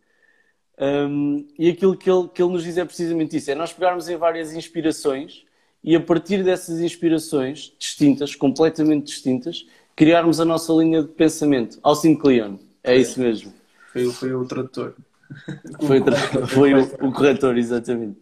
Um, 0.77 1.47
e 1.57 1.69
aquilo 1.69 1.95
que 1.95 2.09
ele, 2.09 2.27
que 2.27 2.41
ele 2.43 2.51
nos 2.51 2.63
diz 2.63 2.77
é 2.77 2.83
precisamente 2.83 3.37
isso: 3.37 3.49
é 3.49 3.55
nós 3.55 3.71
pegarmos 3.71 4.09
em 4.09 4.17
várias 4.17 4.53
inspirações 4.53 5.45
e 5.83 5.95
a 5.95 6.01
partir 6.01 6.43
dessas 6.43 6.79
inspirações 6.79 7.73
distintas, 7.77 8.35
completamente 8.35 9.05
distintas, 9.05 9.65
criarmos 9.95 10.39
a 10.39 10.45
nossa 10.45 10.73
linha 10.73 11.01
de 11.01 11.09
pensamento. 11.09 11.79
Austin 11.83 12.15
Kleon, 12.15 12.57
é 12.83 12.97
isso 12.97 13.19
mesmo. 13.19 13.53
Foi, 13.93 14.11
foi 14.11 14.33
o 14.33 14.45
tradutor. 14.45 14.95
Foi, 15.85 16.01
foi 16.47 16.73
o, 16.73 16.83
o, 17.07 17.13
corretor, 17.13 17.57
exatamente. 17.57 18.19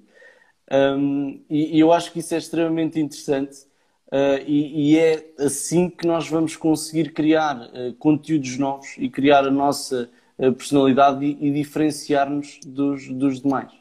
Um, 0.71 1.41
e, 1.49 1.77
e, 1.77 1.79
eu 1.79 1.91
acho 1.91 2.11
que 2.11 2.19
isso 2.19 2.33
é 2.33 2.37
extremamente 2.37 2.97
interessante 2.99 3.63
uh, 4.07 4.41
e, 4.47 4.93
e, 4.93 4.97
é 4.97 5.33
assim 5.39 5.89
que 5.89 6.07
nós 6.07 6.27
vamos 6.29 6.55
conseguir 6.55 7.11
criar 7.11 7.57
uh, 7.57 7.93
conteúdos 7.99 8.57
novos 8.57 8.95
e 8.97 9.09
criar 9.09 9.45
a 9.45 9.51
nossa 9.51 10.09
uh, 10.37 10.53
personalidade 10.53 11.25
e, 11.25 11.47
e 11.47 11.51
diferenciar-nos 11.51 12.59
dos, 12.65 13.09
dos 13.09 13.41
demais 13.41 13.71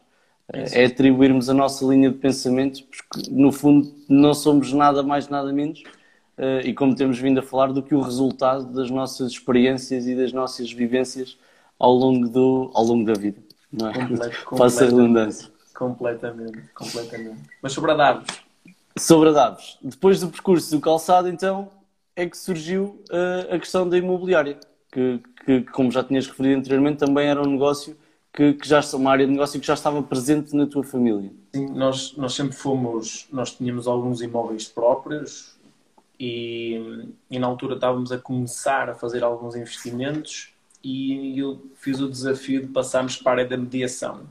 é 0.52 0.84
atribuirmos 0.84 1.48
a 1.48 1.54
nossa 1.54 1.82
linha 1.86 2.10
de 2.10 2.18
pensamento, 2.18 2.84
porque 2.84 3.30
no 3.30 3.50
fundo 3.50 3.90
não 4.06 4.34
somos 4.34 4.70
nada 4.72 5.02
mais, 5.02 5.26
nada 5.28 5.50
menos, 5.50 5.82
e 6.64 6.74
como 6.74 6.94
temos 6.94 7.18
vindo 7.18 7.38
a 7.38 7.42
falar, 7.42 7.72
do 7.72 7.82
que 7.82 7.94
o 7.94 8.02
resultado 8.02 8.70
das 8.70 8.90
nossas 8.90 9.32
experiências 9.32 10.06
e 10.06 10.14
das 10.14 10.30
nossas 10.30 10.70
vivências 10.70 11.38
ao 11.78 11.94
longo, 11.94 12.28
do, 12.28 12.70
ao 12.74 12.84
longo 12.84 13.06
da 13.06 13.14
vida. 13.14 13.40
Não 13.72 13.88
é? 13.88 13.94
Faça 14.58 14.84
a 14.84 14.86
redundância. 14.88 15.51
Completamente, 15.74 16.62
completamente. 16.74 17.40
Mas 17.60 17.72
sobre 17.72 17.92
a 17.92 17.94
Davos? 17.94 18.28
Sobre 18.98 19.28
a 19.30 19.32
Davos. 19.32 19.78
Depois 19.82 20.20
do 20.20 20.28
percurso 20.28 20.70
do 20.70 20.80
calçado, 20.80 21.28
então, 21.28 21.70
é 22.14 22.26
que 22.26 22.36
surgiu 22.36 23.02
uh, 23.10 23.54
a 23.54 23.58
questão 23.58 23.88
da 23.88 23.96
imobiliária, 23.96 24.58
que, 24.90 25.20
que, 25.44 25.62
como 25.72 25.90
já 25.90 26.04
tinhas 26.04 26.26
referido 26.26 26.60
anteriormente, 26.60 26.98
também 26.98 27.28
era 27.28 27.40
um 27.40 27.50
negócio 27.50 27.96
que, 28.32 28.54
que 28.54 28.66
já 28.66 28.80
uma 28.94 29.10
área 29.10 29.26
de 29.26 29.32
negócio 29.32 29.60
que 29.60 29.66
já 29.66 29.74
estava 29.74 30.02
presente 30.02 30.56
na 30.56 30.66
tua 30.66 30.82
família? 30.82 31.30
Sim, 31.54 31.66
nós, 31.70 32.16
nós 32.16 32.34
sempre 32.34 32.56
fomos, 32.56 33.26
nós 33.30 33.54
tínhamos 33.54 33.86
alguns 33.86 34.22
imóveis 34.22 34.66
próprios 34.66 35.54
e, 36.18 37.06
e 37.30 37.38
na 37.38 37.46
altura 37.46 37.74
estávamos 37.74 38.10
a 38.10 38.18
começar 38.18 38.88
a 38.88 38.94
fazer 38.94 39.22
alguns 39.22 39.54
investimentos 39.54 40.50
e 40.82 41.38
eu 41.38 41.60
fiz 41.76 42.00
o 42.00 42.08
desafio 42.08 42.62
de 42.62 42.68
passarmos 42.68 43.16
para 43.16 43.30
a 43.30 43.34
área 43.34 43.48
da 43.48 43.56
mediação. 43.56 44.22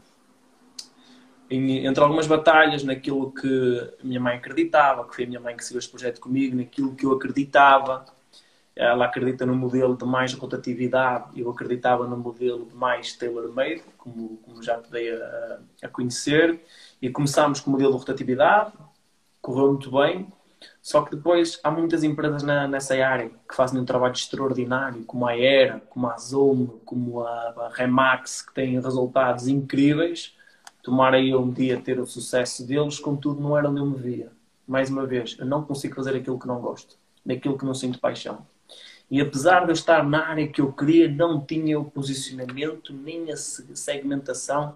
Entre 1.53 2.01
algumas 2.01 2.27
batalhas, 2.27 2.81
naquilo 2.81 3.29
que 3.31 3.91
a 4.01 4.05
minha 4.05 4.21
mãe 4.21 4.37
acreditava, 4.37 5.05
que 5.05 5.13
foi 5.13 5.25
a 5.25 5.27
minha 5.27 5.39
mãe 5.39 5.55
que 5.55 5.65
seguiu 5.65 5.79
este 5.79 5.91
projeto 5.91 6.21
comigo, 6.21 6.55
naquilo 6.55 6.95
que 6.95 7.05
eu 7.05 7.11
acreditava, 7.11 8.05
ela 8.73 9.05
acredita 9.05 9.45
no 9.45 9.53
modelo 9.53 9.97
de 9.97 10.05
mais 10.05 10.33
rotatividade, 10.33 11.39
eu 11.39 11.49
acreditava 11.49 12.07
no 12.07 12.15
modelo 12.15 12.65
de 12.65 12.73
mais 12.73 13.17
tailor-made, 13.17 13.83
como, 13.97 14.37
como, 14.37 14.63
já 14.63 14.77
te 14.77 14.89
dei 14.89 15.13
a, 15.13 15.59
a, 15.83 15.89
conhecer, 15.89 16.63
e 17.01 17.09
começámos 17.09 17.59
com 17.59 17.69
o 17.69 17.73
modelo 17.73 17.91
de 17.91 17.97
rotatividade, 17.97 18.71
correu 19.41 19.71
muito 19.71 19.91
bem, 19.91 20.31
só 20.81 21.01
que 21.01 21.15
depois 21.15 21.59
há 21.63 21.69
muitas 21.69 22.01
empresas 22.03 22.43
na, 22.43 22.65
nessa 22.67 22.95
área 23.05 23.29
que 23.29 23.55
fazem 23.55 23.79
um 23.79 23.85
trabalho 23.85 24.13
extraordinário, 24.13 25.03
como 25.03 25.27
a 25.27 25.37
Era, 25.37 25.81
como 25.89 26.07
a 26.07 26.17
Zoom, 26.17 26.67
como 26.85 27.23
a, 27.25 27.29
a 27.29 27.69
Remax, 27.73 28.41
que 28.41 28.53
têm 28.53 28.79
resultados 28.79 29.47
incríveis. 29.47 30.33
Tomara 30.83 31.21
eu 31.21 31.41
um 31.41 31.51
dia 31.51 31.79
ter 31.79 31.99
o 31.99 32.07
sucesso 32.07 32.65
deles, 32.65 32.99
contudo 32.99 33.39
não 33.39 33.57
era 33.57 33.69
onde 33.69 33.79
eu 33.79 33.85
me 33.85 33.97
via. 33.97 34.31
Mais 34.67 34.89
uma 34.89 35.05
vez, 35.05 35.35
eu 35.39 35.45
não 35.45 35.63
consigo 35.63 35.95
fazer 35.95 36.15
aquilo 36.15 36.39
que 36.39 36.47
não 36.47 36.59
gosto, 36.59 36.97
naquilo 37.25 37.57
que 37.57 37.65
não 37.65 37.73
sinto 37.73 37.99
paixão. 37.99 38.45
E 39.09 39.19
apesar 39.19 39.65
de 39.65 39.71
eu 39.71 39.73
estar 39.73 40.03
na 40.03 40.25
área 40.25 40.47
que 40.47 40.61
eu 40.61 40.71
queria, 40.71 41.11
não 41.11 41.41
tinha 41.41 41.79
o 41.79 41.83
posicionamento 41.83 42.93
nem 42.93 43.31
a 43.31 43.35
segmentação 43.35 44.75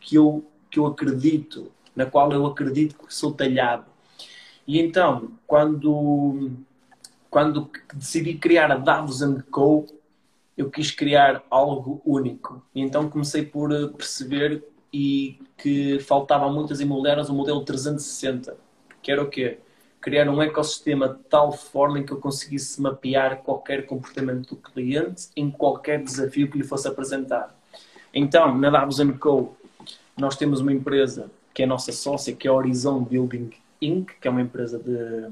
que 0.00 0.14
eu, 0.14 0.44
que 0.70 0.78
eu 0.78 0.86
acredito, 0.86 1.70
na 1.94 2.06
qual 2.06 2.32
eu 2.32 2.46
acredito 2.46 2.96
que 2.96 3.12
sou 3.12 3.32
talhado. 3.32 3.86
E 4.66 4.80
então, 4.80 5.32
quando, 5.46 6.52
quando 7.28 7.68
decidi 7.92 8.34
criar 8.34 8.70
a 8.70 8.76
Davos 8.76 9.20
Co., 9.50 9.86
eu 10.56 10.70
quis 10.70 10.90
criar 10.90 11.42
algo 11.50 12.00
único. 12.04 12.62
E 12.74 12.80
então 12.80 13.10
comecei 13.10 13.44
por 13.44 13.70
perceber 13.94 14.62
e 14.92 15.38
que 15.56 15.98
faltavam 16.00 16.52
muitas 16.52 16.80
imobiliárias 16.80 17.28
o 17.28 17.34
modelo 17.34 17.64
360, 17.64 18.56
que 19.02 19.10
era 19.10 19.22
o 19.22 19.28
quê? 19.28 19.58
criar 20.02 20.28
um 20.28 20.42
ecossistema 20.42 21.08
de 21.08 21.20
tal 21.30 21.52
forma 21.52 22.00
em 22.00 22.04
que 22.04 22.12
eu 22.12 22.18
conseguisse 22.18 22.82
mapear 22.82 23.38
qualquer 23.38 23.86
comportamento 23.86 24.48
do 24.48 24.56
cliente 24.56 25.28
em 25.36 25.48
qualquer 25.48 26.02
desafio 26.02 26.50
que 26.50 26.58
lhe 26.58 26.64
fosse 26.64 26.88
apresentado. 26.88 27.54
Então, 28.12 28.58
na 28.58 28.68
Davos 28.68 28.98
Co, 29.20 29.56
nós 30.18 30.36
temos 30.36 30.60
uma 30.60 30.72
empresa 30.72 31.30
que 31.54 31.62
é 31.62 31.64
a 31.64 31.68
nossa 31.68 31.92
sócia, 31.92 32.34
que 32.34 32.48
é 32.48 32.50
a 32.50 32.54
Horizon 32.54 33.00
Building 33.04 33.52
Inc., 33.80 34.14
que 34.20 34.26
é 34.26 34.30
uma 34.30 34.42
empresa 34.42 34.78
de, 34.78 35.30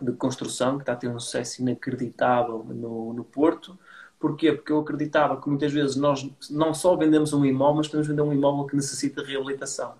de 0.00 0.12
construção 0.16 0.76
que 0.76 0.82
está 0.82 0.94
a 0.94 0.96
ter 0.96 1.08
um 1.08 1.20
sucesso 1.20 1.60
inacreditável 1.60 2.64
no, 2.64 3.12
no 3.12 3.24
Porto. 3.24 3.78
Porquê? 4.22 4.52
Porque 4.52 4.70
eu 4.70 4.78
acreditava 4.78 5.40
que 5.40 5.48
muitas 5.48 5.72
vezes 5.72 5.96
nós 5.96 6.30
não 6.48 6.72
só 6.72 6.94
vendemos 6.94 7.32
um 7.32 7.44
imóvel, 7.44 7.78
mas 7.78 7.88
podemos 7.88 8.06
vender 8.06 8.22
um 8.22 8.32
imóvel 8.32 8.66
que 8.66 8.76
necessita 8.76 9.20
de 9.20 9.32
reabilitação. 9.32 9.94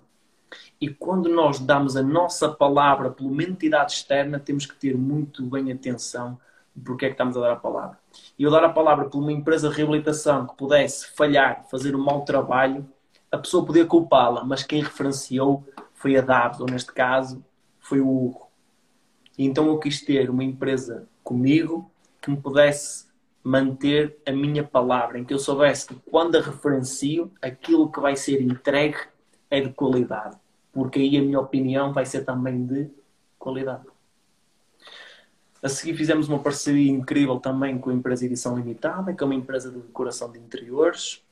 E 0.79 0.87
quando 0.87 1.27
nós 1.27 1.59
damos 1.59 1.97
a 1.97 2.01
nossa 2.01 2.47
palavra 2.47 3.11
por 3.11 3.25
uma 3.25 3.43
entidade 3.43 3.91
externa, 3.91 4.39
temos 4.39 4.65
que 4.65 4.75
ter 4.75 4.95
muito 4.95 5.43
bem 5.45 5.73
atenção 5.73 6.39
porque 6.85 7.03
é 7.03 7.09
que 7.09 7.15
estamos 7.15 7.35
a 7.35 7.41
dar 7.41 7.51
a 7.51 7.57
palavra. 7.57 7.99
E 8.39 8.43
eu 8.43 8.49
dar 8.49 8.63
a 8.63 8.69
palavra 8.69 9.09
por 9.09 9.19
uma 9.19 9.31
empresa 9.31 9.67
de 9.67 9.75
reabilitação 9.75 10.47
que 10.47 10.55
pudesse 10.55 11.13
falhar, 11.17 11.65
fazer 11.69 11.93
um 11.93 12.01
mau 12.01 12.23
trabalho, 12.23 12.89
a 13.29 13.37
pessoa 13.37 13.65
podia 13.65 13.85
culpá-la, 13.85 14.45
mas 14.45 14.63
quem 14.63 14.81
referenciou 14.81 15.67
foi 15.93 16.15
a 16.15 16.21
David, 16.21 16.61
ou 16.61 16.69
neste 16.69 16.93
caso, 16.93 17.43
foi 17.77 17.99
o 17.99 18.07
Hugo. 18.07 18.47
E 19.37 19.45
então 19.45 19.67
eu 19.67 19.77
quis 19.79 20.01
ter 20.01 20.29
uma 20.29 20.45
empresa 20.45 21.09
comigo 21.21 21.91
que 22.21 22.31
me 22.31 22.37
pudesse 22.37 23.11
manter 23.43 24.17
a 24.25 24.31
minha 24.31 24.63
palavra, 24.63 25.19
em 25.19 25.25
que 25.25 25.33
eu 25.33 25.39
soubesse 25.39 25.87
que 25.87 25.95
quando 26.09 26.37
a 26.37 26.41
referencio, 26.41 27.31
aquilo 27.41 27.91
que 27.91 27.99
vai 27.99 28.15
ser 28.15 28.41
entregue 28.41 28.97
é 29.49 29.59
de 29.59 29.69
qualidade 29.73 30.37
porque 30.73 30.99
aí 30.99 31.17
a 31.17 31.21
minha 31.21 31.39
opinião 31.39 31.93
vai 31.93 32.05
ser 32.05 32.25
também 32.25 32.65
de 32.65 32.89
qualidade. 33.37 33.85
A 35.61 35.69
seguir 35.69 35.95
fizemos 35.95 36.27
uma 36.27 36.39
parceria 36.39 36.91
incrível 36.91 37.39
também 37.39 37.77
com 37.77 37.91
a 37.91 37.93
empresa 37.93 38.25
Edição 38.25 38.57
Limitada, 38.57 39.13
que 39.13 39.23
é 39.23 39.25
uma 39.25 39.35
empresa 39.35 39.71
de 39.71 39.79
decoração 39.79 40.29
de 40.29 40.39
interiores. 40.39 41.23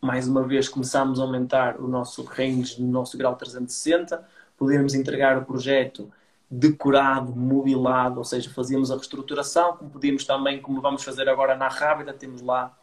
Mais 0.00 0.28
uma 0.28 0.46
vez 0.46 0.68
começámos 0.68 1.18
a 1.18 1.22
aumentar 1.22 1.80
o 1.80 1.88
nosso 1.88 2.22
range, 2.22 2.80
o 2.80 2.86
nosso 2.86 3.16
grau 3.18 3.34
360, 3.34 4.22
podermos 4.56 4.94
entregar 4.94 5.38
o 5.38 5.44
projeto 5.44 6.12
decorado, 6.50 7.34
mobilado, 7.34 8.18
ou 8.18 8.24
seja, 8.24 8.50
fazíamos 8.50 8.90
a 8.90 8.94
reestruturação, 8.94 9.76
como 9.76 9.90
podíamos 9.90 10.24
também, 10.24 10.60
como 10.60 10.80
vamos 10.80 11.02
fazer 11.02 11.28
agora 11.28 11.56
na 11.56 11.68
Rábida, 11.68 12.12
temos 12.12 12.40
lá, 12.40 12.76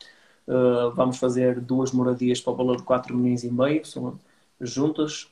uh, 0.48 0.92
vamos 0.92 1.18
fazer 1.18 1.62
duas 1.62 1.92
moradias 1.92 2.42
para 2.42 2.54
o 2.54 2.56
valor 2.56 2.78
de 2.78 2.84
4 2.84 3.16
milhões 3.16 3.44
e 3.44 3.52
meio, 3.52 3.86
são 3.86 4.20
juntas, 4.60 5.30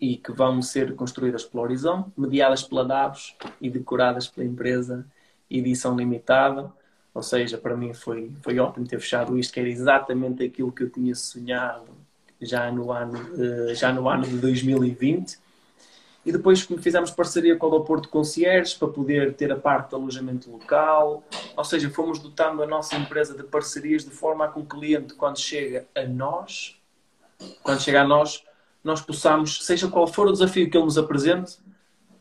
e 0.00 0.16
que 0.16 0.32
vão 0.32 0.62
ser 0.62 0.94
construídas 0.94 1.44
pela 1.44 1.64
Horizon, 1.64 2.10
mediadas 2.16 2.62
pela 2.62 2.84
Davos 2.84 3.36
e 3.60 3.68
decoradas 3.68 4.26
pela 4.26 4.46
empresa 4.46 5.06
Edição 5.50 5.94
Limitada. 5.94 6.72
Ou 7.12 7.22
seja, 7.22 7.58
para 7.58 7.76
mim 7.76 7.92
foi, 7.92 8.32
foi 8.40 8.58
ótimo 8.58 8.86
ter 8.86 8.98
fechado 8.98 9.38
isto, 9.38 9.52
que 9.52 9.60
era 9.60 9.68
exatamente 9.68 10.42
aquilo 10.42 10.72
que 10.72 10.84
eu 10.84 10.88
tinha 10.88 11.14
sonhado 11.14 11.88
já 12.40 12.72
no 12.72 12.90
ano, 12.90 13.18
uh, 13.34 13.74
já 13.74 13.92
no 13.92 14.08
ano 14.08 14.26
de 14.26 14.38
2020 14.38 15.38
e 16.24 16.30
depois 16.30 16.60
fizemos 16.60 17.10
parceria 17.10 17.56
com 17.56 17.66
o 17.66 17.80
Porto 17.80 18.08
Concierge 18.08 18.76
para 18.76 18.88
poder 18.88 19.34
ter 19.34 19.50
a 19.50 19.56
parte 19.56 19.90
de 19.90 19.94
alojamento 19.94 20.50
local. 20.50 21.24
Ou 21.56 21.64
seja, 21.64 21.88
fomos 21.88 22.18
dotando 22.18 22.62
a 22.62 22.66
nossa 22.66 22.96
empresa 22.96 23.34
de 23.34 23.42
parcerias 23.42 24.04
de 24.04 24.10
forma 24.10 24.44
a 24.44 24.48
que 24.48 24.58
o 24.58 24.64
cliente, 24.64 25.14
quando 25.14 25.38
chega 25.38 25.86
a 25.94 26.04
nós, 26.04 26.78
quando 27.62 27.80
chega 27.80 28.02
a 28.02 28.06
nós, 28.06 28.44
nós 28.84 29.00
possamos, 29.00 29.64
seja 29.64 29.88
qual 29.88 30.06
for 30.06 30.26
o 30.26 30.32
desafio 30.32 30.70
que 30.70 30.76
ele 30.76 30.84
nos 30.84 30.98
apresente, 30.98 31.58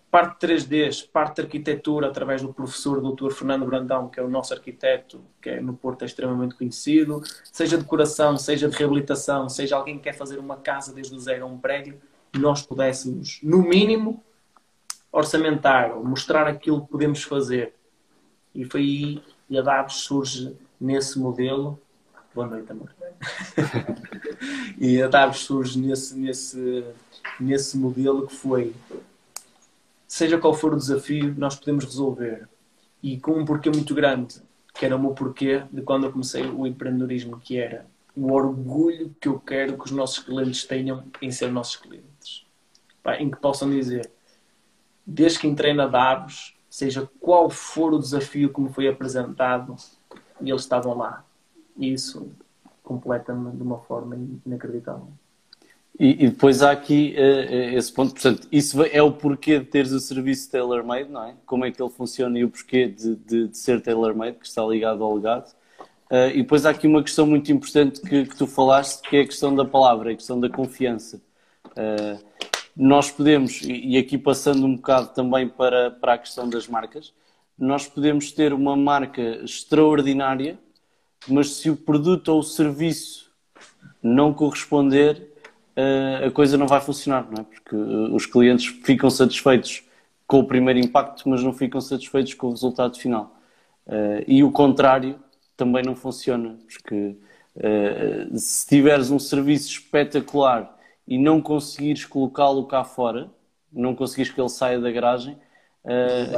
parte 0.09 0.47
de 0.47 0.53
3D, 0.53 1.07
parte 1.11 1.35
de 1.35 1.41
arquitetura, 1.43 2.07
através 2.07 2.41
do 2.41 2.53
professor 2.53 2.99
Dr. 3.01 3.31
Fernando 3.31 3.65
Brandão, 3.65 4.09
que 4.09 4.19
é 4.19 4.23
o 4.23 4.29
nosso 4.29 4.53
arquiteto, 4.53 5.21
que 5.41 5.49
é 5.49 5.61
no 5.61 5.73
Porto 5.73 6.01
é 6.01 6.05
extremamente 6.05 6.55
conhecido, 6.55 7.21
seja 7.51 7.77
decoração, 7.77 8.37
seja 8.37 8.67
de 8.67 8.75
reabilitação, 8.75 9.47
seja 9.47 9.75
alguém 9.75 9.97
que 9.97 10.05
quer 10.05 10.13
fazer 10.13 10.39
uma 10.39 10.57
casa 10.57 10.93
desde 10.93 11.13
o 11.13 11.19
zero 11.19 11.43
a 11.43 11.47
um 11.47 11.57
prédio, 11.57 12.01
nós 12.39 12.61
pudéssemos, 12.61 13.39
no 13.43 13.61
mínimo, 13.61 14.23
orçamentar, 15.11 15.95
mostrar 15.95 16.47
aquilo 16.47 16.81
que 16.81 16.91
podemos 16.91 17.23
fazer. 17.23 17.73
E 18.53 18.65
foi 18.65 18.81
aí, 18.81 19.23
e 19.49 19.57
a 19.57 19.61
DABS 19.61 19.95
surge 19.95 20.55
nesse 20.79 21.19
modelo. 21.19 21.79
Boa 22.33 22.47
noite, 22.47 22.71
amor. 22.71 22.93
e 24.77 25.01
a 25.01 25.07
DABS 25.07 25.39
surge 25.39 25.79
nesse, 25.79 26.17
nesse, 26.17 26.83
nesse 27.39 27.77
modelo 27.77 28.27
que 28.27 28.35
foi, 28.35 28.75
seja 30.07 30.37
qual 30.37 30.53
for 30.53 30.73
o 30.73 30.77
desafio, 30.77 31.33
nós 31.37 31.55
podemos 31.55 31.85
resolver. 31.85 32.47
E 33.01 33.19
com 33.19 33.31
um 33.31 33.45
porquê 33.45 33.69
muito 33.69 33.93
grande, 33.93 34.41
que 34.73 34.85
era 34.85 34.95
o 34.95 34.99
meu 34.99 35.11
porquê 35.11 35.63
de 35.71 35.81
quando 35.81 36.05
eu 36.05 36.11
comecei 36.11 36.45
o 36.45 36.65
empreendedorismo, 36.65 37.39
que 37.39 37.57
era 37.57 37.85
o 38.15 38.31
orgulho 38.33 39.15
que 39.19 39.27
eu 39.27 39.39
quero 39.39 39.77
que 39.77 39.85
os 39.85 39.91
nossos 39.91 40.19
clientes 40.19 40.65
tenham 40.65 41.03
em 41.21 41.31
ser 41.31 41.51
nossos 41.51 41.77
clientes. 41.77 42.08
Em 43.19 43.29
que 43.29 43.37
possam 43.37 43.69
dizer, 43.69 44.09
desde 45.05 45.39
que 45.39 45.47
entrei 45.47 45.73
na 45.73 45.87
Davos, 45.87 46.55
seja 46.69 47.09
qual 47.19 47.49
for 47.49 47.93
o 47.93 47.99
desafio 47.99 48.53
que 48.53 48.61
me 48.61 48.69
foi 48.69 48.87
apresentado, 48.87 49.75
eles 50.41 50.61
estavam 50.61 50.95
lá. 50.95 51.25
E 51.77 51.91
isso 51.93 52.31
completa-me 52.83 53.51
de 53.51 53.63
uma 53.63 53.79
forma 53.79 54.17
inacreditável. 54.45 55.07
E, 55.99 56.25
e, 56.25 56.29
depois 56.29 56.61
há 56.61 56.71
aqui 56.71 57.13
uh, 57.17 57.77
esse 57.77 57.91
ponto, 57.91 58.13
portanto, 58.13 58.47
isso 58.51 58.81
é 58.83 59.01
o 59.01 59.11
porquê 59.11 59.59
de 59.59 59.65
teres 59.65 59.91
o 59.91 59.99
serviço 59.99 60.49
tailor-made, 60.49 61.09
não 61.09 61.25
é? 61.25 61.35
Como 61.45 61.65
é 61.65 61.71
que 61.71 61.81
ele 61.81 61.89
funciona 61.89 62.39
e 62.39 62.45
o 62.45 62.49
porquê 62.49 62.87
de, 62.87 63.15
de, 63.15 63.47
de 63.49 63.57
ser 63.57 63.81
tailor-made, 63.81 64.37
que 64.37 64.47
está 64.47 64.63
ligado 64.63 65.03
ao 65.03 65.13
legado. 65.13 65.51
Uh, 66.09 66.29
e 66.33 66.37
depois 66.37 66.65
há 66.65 66.69
aqui 66.69 66.87
uma 66.87 67.03
questão 67.03 67.27
muito 67.27 67.51
importante 67.51 67.99
que, 68.01 68.25
que, 68.25 68.35
tu 68.35 68.47
falaste, 68.47 69.07
que 69.09 69.17
é 69.17 69.21
a 69.21 69.25
questão 69.25 69.53
da 69.53 69.65
palavra, 69.65 70.11
a 70.11 70.15
questão 70.15 70.39
da 70.39 70.49
confiança. 70.49 71.21
Uh, 71.67 72.23
nós 72.81 73.11
podemos, 73.11 73.59
e 73.61 73.97
aqui 73.97 74.17
passando 74.17 74.65
um 74.65 74.77
bocado 74.77 75.09
também 75.09 75.49
para, 75.49 75.91
para 75.91 76.13
a 76.13 76.17
questão 76.17 76.49
das 76.49 76.65
marcas, 76.65 77.13
nós 77.57 77.85
podemos 77.89 78.31
ter 78.31 78.53
uma 78.53 78.73
marca 78.73 79.21
extraordinária, 79.43 80.57
mas 81.27 81.55
se 81.55 81.69
o 81.69 81.75
produto 81.75 82.29
ou 82.29 82.39
o 82.39 82.43
serviço 82.43 83.33
não 84.01 84.33
corresponder, 84.33 85.29
uh, 85.75 86.27
a 86.27 86.31
coisa 86.31 86.57
não 86.57 86.67
vai 86.67 86.79
funcionar, 86.79 87.27
não 87.29 87.41
é? 87.41 87.43
Porque 87.43 87.75
os 87.75 88.25
clientes 88.25 88.67
ficam 88.67 89.09
satisfeitos 89.09 89.83
com 90.25 90.39
o 90.39 90.47
primeiro 90.47 90.79
impacto, 90.79 91.27
mas 91.27 91.43
não 91.43 91.51
ficam 91.51 91.81
satisfeitos 91.81 92.33
com 92.33 92.47
o 92.47 92.51
resultado 92.51 92.97
final. 92.97 93.35
e 94.27 94.43
o 94.43 94.51
contrário 94.51 95.19
também 95.57 95.83
não 95.83 95.95
funciona, 95.95 96.57
porque 96.71 97.17
se 98.35 98.67
tiveres 98.67 99.09
um 99.09 99.17
serviço 99.17 99.69
espetacular 99.69 100.78
e 101.09 101.17
não 101.17 101.41
conseguires 101.41 102.05
colocá-lo 102.05 102.67
cá 102.67 102.83
fora, 102.83 103.31
não 103.73 103.95
conseguires 103.95 104.31
que 104.31 104.39
ele 104.39 104.47
saia 104.47 104.79
da 104.79 104.91
garagem, 104.91 105.33
uh, 105.83 105.89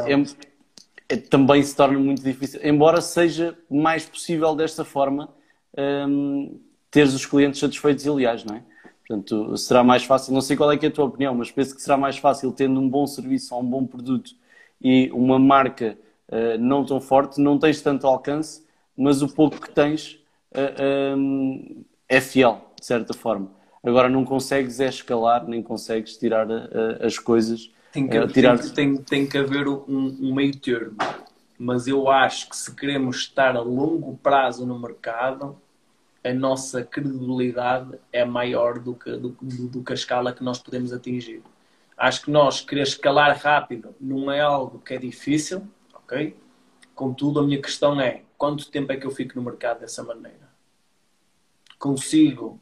é, 0.08 1.14
é, 1.14 1.18
também 1.18 1.62
se 1.62 1.76
torna 1.76 2.00
muito 2.00 2.24
difícil. 2.24 2.62
Embora 2.64 3.02
seja 3.02 3.58
mais 3.70 4.06
possível 4.06 4.56
desta 4.56 4.86
forma 4.86 5.30
um, 5.78 5.82
ehm, 6.48 6.60
teres 6.90 7.14
os 7.14 7.26
clientes 7.26 7.60
satisfeitos 7.60 8.06
e 8.06 8.10
leais, 8.10 8.46
não 8.46 8.56
é? 8.56 8.64
Portanto, 9.06 9.58
será 9.58 9.84
mais 9.84 10.06
fácil, 10.06 10.34
não 10.34 10.40
sei 10.40 10.56
qual 10.56 10.72
é, 10.72 10.80
é 10.82 10.88
a 10.88 10.92
tua 10.92 11.04
opinião, 11.04 11.36
mas 11.36 11.52
penso 11.52 11.76
que 11.76 11.82
será 11.82 11.98
mais 11.98 12.18
fácil 12.18 12.50
tendo 12.54 12.80
um 12.80 12.88
bom 12.88 13.06
serviço 13.06 13.54
ou 13.54 13.62
um 13.62 13.66
bom 13.66 13.86
produto 13.86 14.32
e 14.82 15.12
uma 15.12 15.38
marca 15.38 15.98
uh, 16.30 16.58
não 16.58 16.86
tão 16.86 17.02
forte, 17.02 17.42
não 17.42 17.60
tens 17.60 17.82
tanto 17.82 18.08
alcance, 18.08 18.66
mas 18.96 19.22
o 19.22 19.28
pouco 19.28 19.60
que 19.60 19.70
tens 19.70 20.18
uh, 20.54 21.18
um, 21.18 21.84
é 22.08 22.22
fiel, 22.22 22.72
de 22.80 22.86
certa 22.86 23.14
forma. 23.14 23.60
Agora 23.84 24.08
não 24.08 24.24
consegues 24.24 24.80
é 24.80 24.88
escalar, 24.88 25.48
nem 25.48 25.62
consegues 25.62 26.18
tirar 26.18 26.48
uh, 26.48 27.06
as 27.06 27.18
coisas. 27.18 27.72
Tem 27.92 28.08
que, 28.08 28.28
tirar... 28.28 28.60
Tem, 28.60 28.72
tem, 28.72 28.98
tem, 28.98 29.28
que 29.28 29.38
haver 29.38 29.68
um, 29.68 29.84
um 29.88 30.34
meio 30.34 30.56
termo. 30.56 30.98
Mas 31.58 31.88
eu 31.88 32.10
acho 32.10 32.50
que 32.50 32.56
se 32.56 32.76
queremos 32.76 33.18
estar 33.18 33.56
a 33.56 33.62
longo 33.62 34.18
prazo 34.18 34.66
no 34.66 34.80
mercado, 34.80 35.60
a 36.24 36.34
nossa 36.34 36.84
credibilidade 36.84 37.98
é 38.14 38.24
maior 38.24 38.80
do 38.80 38.94
que, 38.94 39.12
do, 39.12 39.30
do 39.42 39.84
que 39.84 39.92
a 39.92 39.96
escala 39.96 40.34
que 40.34 40.44
nós 40.44 40.60
podemos 40.60 40.94
atingir. 40.94 41.42
Acho 41.98 42.24
que 42.24 42.32
nós 42.32 42.62
querer 42.62 42.84
escalar 42.84 43.36
rápido 43.38 43.96
não 44.00 44.32
é 44.32 44.42
algo 44.42 44.80
que 44.80 44.94
é 44.94 44.98
difícil, 44.98 45.68
ok? 45.94 46.36
Contudo, 46.96 47.40
a 47.40 47.44
minha 47.44 47.62
questão 47.62 48.00
é 48.00 48.22
quanto 48.38 48.70
tempo 48.70 48.92
é 48.92 48.98
que 48.98 49.06
eu 49.06 49.12
fico 49.12 49.36
no 49.36 49.44
mercado 49.44 49.80
dessa 49.80 50.04
maneira? 50.04 50.50
Consigo 51.78 52.60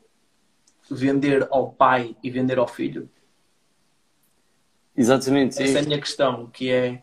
vender 0.89 1.47
ao 1.51 1.71
pai 1.71 2.15
e 2.23 2.29
vender 2.29 2.57
ao 2.57 2.67
filho? 2.67 3.09
Exatamente. 4.95 5.61
Essa 5.61 5.79
é 5.79 5.81
a 5.81 5.85
minha 5.85 5.99
questão, 5.99 6.47
que 6.47 6.69
é 6.69 7.01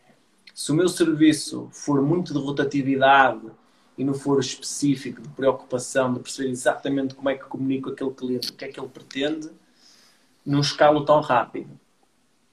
se 0.55 0.73
o 0.73 0.75
meu 0.75 0.89
serviço 0.89 1.69
for 1.73 2.01
muito 2.03 2.33
de 2.33 2.39
rotatividade 2.39 3.47
e 3.97 4.05
não 4.05 4.15
for 4.15 4.41
específico, 4.41 5.21
de 5.23 5.29
preocupação, 5.29 6.13
de 6.13 6.21
perceber 6.21 6.51
exatamente 6.51 7.15
como 7.15 7.29
é 7.29 7.35
que 7.35 7.45
comunico 7.45 7.91
aquele 7.91 8.11
cliente, 8.11 8.51
o 8.51 8.55
que 8.55 8.65
é 8.65 8.69
que 8.69 8.79
ele 8.79 8.89
pretende, 8.89 9.51
não 10.45 10.61
escalo 10.61 11.05
tão 11.05 11.21
rápido. 11.21 11.71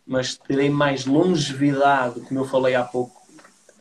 Mas 0.06 0.38
terei 0.38 0.70
mais 0.70 1.06
longevidade, 1.06 2.22
como 2.22 2.40
eu 2.42 2.46
falei 2.46 2.76
há 2.76 2.84
pouco, 2.84 3.22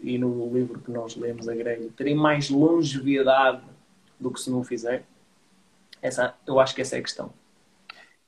e 0.00 0.18
no 0.18 0.53
livro 0.53 0.80
que 0.80 0.90
nós 0.90 1.16
lemos, 1.16 1.48
a 1.48 1.55
Grelha, 1.55 1.88
terem 1.96 2.14
mais 2.14 2.50
longevidade 2.50 3.62
do 4.18 4.30
que 4.30 4.40
se 4.40 4.50
não 4.50 4.64
fizer? 4.64 5.05
Essa, 6.00 6.34
eu 6.46 6.59
acho 6.59 6.74
que 6.74 6.82
essa 6.82 6.96
é 6.96 6.98
a 6.98 7.03
questão. 7.03 7.32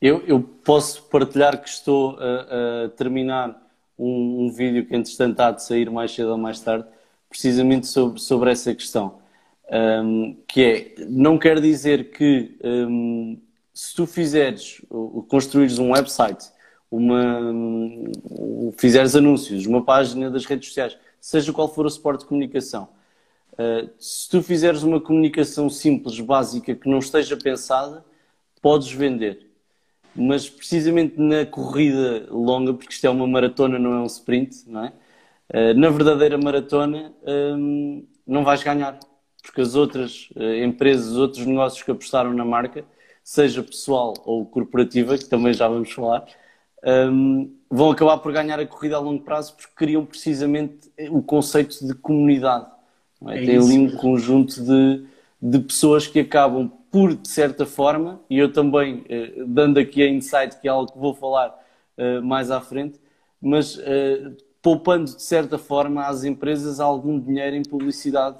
Eu, 0.05 0.22
eu 0.26 0.38
posso 0.38 1.05
partilhar 1.05 1.62
que 1.62 1.66
estou 1.66 2.18
a, 2.20 2.84
a 2.84 2.88
terminar 2.90 3.59
um, 3.98 4.44
um, 4.44 4.52
vídeo 4.52 4.84
que, 4.84 4.94
entretanto, 4.94 5.40
há 5.40 5.50
de 5.50 5.64
sair 5.64 5.88
mais 5.90 6.14
cedo 6.14 6.32
ou 6.32 6.36
mais 6.36 6.61
tarde, 6.61 6.86
precisamente 7.26 7.86
sobre, 7.86 8.20
sobre 8.20 8.50
essa 8.50 8.74
questão. 8.74 9.18
Um, 9.72 10.36
que 10.46 10.62
é, 10.62 10.94
não 11.09 11.38
quer 11.38 11.59
dizer 11.59 12.11
que 12.11 12.55
um, 12.62 13.40
se 13.72 13.94
tu 13.96 14.07
fizeres, 14.07 14.82
construires 15.26 15.78
um 15.78 15.92
website, 15.92 16.50
uma, 16.90 17.40
um, 17.40 18.74
fizeres 18.76 19.16
anúncios, 19.16 19.64
uma 19.64 19.82
página 19.82 20.30
das 20.30 20.44
redes 20.44 20.68
sociais, 20.68 20.98
seja 21.18 21.50
qual 21.50 21.72
for 21.72 21.86
o 21.86 21.90
suporte 21.90 22.20
de 22.20 22.26
comunicação. 22.26 22.90
Uh, 23.55 23.88
se 23.98 24.28
tu 24.28 24.42
fizeres 24.42 24.82
uma 24.82 25.00
comunicação 25.00 25.70
simples, 25.70 26.20
básica, 26.20 26.74
que 26.74 26.90
não 26.90 26.98
esteja 26.98 27.38
pensada, 27.38 28.05
podes 28.61 28.92
vender. 28.92 29.53
Mas 30.16 30.48
precisamente 30.48 31.20
na 31.20 31.44
corrida 31.44 32.26
longa, 32.30 32.72
porque 32.72 32.92
isto 32.92 33.04
é 33.06 33.10
uma 33.10 33.26
maratona, 33.26 33.78
não 33.78 33.92
é 33.92 34.00
um 34.00 34.06
sprint, 34.06 34.64
não 34.66 34.84
é? 34.84 34.92
Uh, 35.52 35.74
na 35.78 35.90
verdadeira 35.90 36.38
maratona, 36.38 37.12
um, 37.26 38.06
não 38.26 38.44
vais 38.44 38.62
ganhar. 38.62 38.98
Porque 39.42 39.60
as 39.60 39.74
outras 39.74 40.30
uh, 40.36 40.64
empresas, 40.64 41.08
os 41.08 41.18
outros 41.18 41.44
negócios 41.44 41.82
que 41.82 41.90
apostaram 41.90 42.32
na 42.32 42.44
marca, 42.44 42.84
seja 43.22 43.62
pessoal 43.62 44.14
ou 44.24 44.46
corporativa, 44.46 45.18
que 45.18 45.24
também 45.24 45.52
já 45.52 45.66
vamos 45.66 45.90
falar, 45.90 46.24
um, 47.10 47.50
vão 47.70 47.90
acabar 47.90 48.18
por 48.18 48.32
ganhar 48.32 48.60
a 48.60 48.66
corrida 48.66 48.96
a 48.96 49.00
longo 49.00 49.24
prazo 49.24 49.54
porque 49.54 49.72
criam 49.74 50.04
precisamente 50.04 50.92
o 51.10 51.22
conceito 51.22 51.86
de 51.86 51.94
comunidade. 51.94 52.66
É? 53.28 53.42
É 53.42 53.46
Tem 53.46 53.56
ali 53.56 53.78
um 53.78 53.96
conjunto 53.96 54.62
de, 54.62 55.04
de 55.40 55.58
pessoas 55.60 56.06
que 56.06 56.20
acabam 56.20 56.70
por, 56.95 57.12
de 57.12 57.26
certa 57.26 57.66
forma, 57.66 58.20
e 58.30 58.38
eu 58.38 58.53
também, 58.53 59.05
eh, 59.09 59.32
dando 59.49 59.80
aqui 59.80 60.01
a 60.01 60.09
insight, 60.09 60.61
que 60.61 60.68
é 60.68 60.70
algo 60.70 60.92
que 60.92 60.97
vou 60.97 61.12
falar 61.12 61.53
eh, 61.97 62.20
mais 62.20 62.53
à 62.53 62.61
frente, 62.61 63.01
mas 63.42 63.76
uh, 63.78 64.36
poupando 64.62 65.07
de 65.07 65.20
certa 65.20 65.59
forma 65.59 66.07
às 66.07 66.22
empresas 66.22 66.78
algum 66.78 67.18
dinheiro 67.18 67.57
em 67.57 67.64
publicidade 67.64 68.38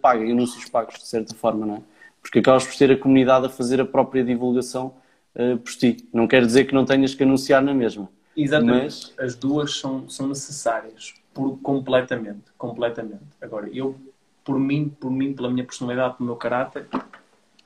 paga, 0.00 0.24
em 0.24 0.30
anúncios 0.30 0.66
pagos, 0.70 1.00
de 1.00 1.06
certa 1.08 1.34
forma, 1.34 1.66
não 1.66 1.74
é? 1.74 1.82
Porque 2.22 2.38
acabas 2.38 2.64
por 2.64 2.76
ter 2.76 2.92
a 2.92 2.96
comunidade 2.96 3.46
a 3.46 3.48
fazer 3.48 3.80
a 3.80 3.84
própria 3.84 4.22
divulgação 4.22 4.94
por 5.34 5.72
ti. 5.72 6.08
Não 6.12 6.26
quer 6.28 6.46
dizer 6.46 6.64
que 6.64 6.74
não 6.74 6.84
tenhas 6.86 7.12
que 7.12 7.24
anunciar 7.24 7.60
na 7.60 7.74
mesma. 7.74 8.08
Exatamente. 8.36 8.84
Mas... 8.84 9.14
As 9.18 9.34
duas 9.34 9.76
são, 9.76 10.08
são 10.08 10.28
necessárias, 10.28 11.12
por, 11.34 11.58
completamente, 11.58 12.44
completamente. 12.56 13.26
Agora, 13.42 13.68
eu, 13.68 13.94
por 14.42 14.58
mim, 14.58 14.88
por 14.88 15.10
mim, 15.10 15.34
pela 15.34 15.50
minha 15.50 15.64
personalidade, 15.64 16.16
pelo 16.16 16.28
meu 16.28 16.36
caráter, 16.36 16.86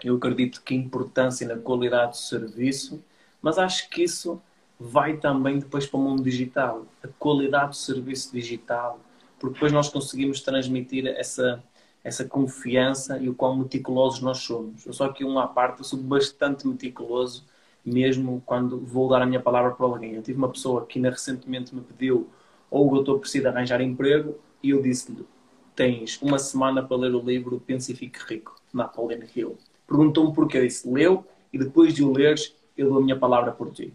eu 0.09 0.17
acredito 0.17 0.63
que 0.63 0.75
importância 0.75 1.47
na 1.47 1.57
qualidade 1.57 2.13
do 2.13 2.17
serviço, 2.17 3.03
mas 3.41 3.59
acho 3.59 3.89
que 3.89 4.03
isso 4.03 4.41
vai 4.79 5.17
também 5.17 5.59
depois 5.59 5.87
para 5.87 5.99
o 5.99 6.03
mundo 6.03 6.23
digital, 6.23 6.87
a 7.03 7.09
qualidade 7.09 7.71
do 7.71 7.77
serviço 7.77 8.33
digital, 8.33 8.99
porque 9.39 9.55
depois 9.55 9.73
nós 9.73 9.89
conseguimos 9.89 10.41
transmitir 10.41 11.07
essa, 11.07 11.63
essa 12.03 12.25
confiança 12.25 13.19
e 13.19 13.29
o 13.29 13.35
quão 13.35 13.57
meticulosos 13.57 14.21
nós 14.21 14.39
somos. 14.39 14.85
Eu 14.87 14.93
só 14.93 15.05
aqui 15.05 15.25
uma 15.25 15.45
à 15.45 15.47
parte, 15.47 15.79
eu 15.79 15.85
sou 15.85 15.99
bastante 15.99 16.67
meticuloso, 16.67 17.45
mesmo 17.85 18.43
quando 18.47 18.79
vou 18.79 19.09
dar 19.09 19.23
a 19.23 19.27
minha 19.27 19.41
palavra 19.41 19.73
para 19.73 19.87
alguém. 19.87 20.15
Eu 20.15 20.23
tive 20.23 20.39
uma 20.39 20.49
pessoa 20.49 20.87
que 20.87 20.99
ainda 20.99 21.11
recentemente 21.11 21.75
me 21.75 21.81
pediu 21.81 22.29
ou 22.71 22.93
eu 22.95 23.01
estou 23.01 23.19
preciso 23.19 23.49
arranjar 23.49 23.81
emprego 23.81 24.39
e 24.63 24.71
eu 24.71 24.81
disse-lhe 24.81 25.27
tens 25.75 26.21
uma 26.21 26.39
semana 26.39 26.83
para 26.83 26.97
ler 26.97 27.15
o 27.15 27.21
livro 27.21 27.61
Pense 27.61 27.93
e 27.93 27.97
Fique 27.97 28.19
Rico, 28.27 28.57
Napoleon 28.73 29.23
Hill. 29.35 29.59
Perguntou-me 29.87 30.35
porquê, 30.35 30.59
eu 30.59 30.67
disse 30.67 30.89
leu 30.89 31.27
e 31.53 31.59
depois 31.59 31.95
de 31.95 32.03
o 32.03 32.13
leres 32.13 32.55
eu 32.77 32.89
dou 32.89 32.99
a 32.99 33.03
minha 33.03 33.19
palavra 33.19 33.53
por 33.53 33.71
ti 33.71 33.93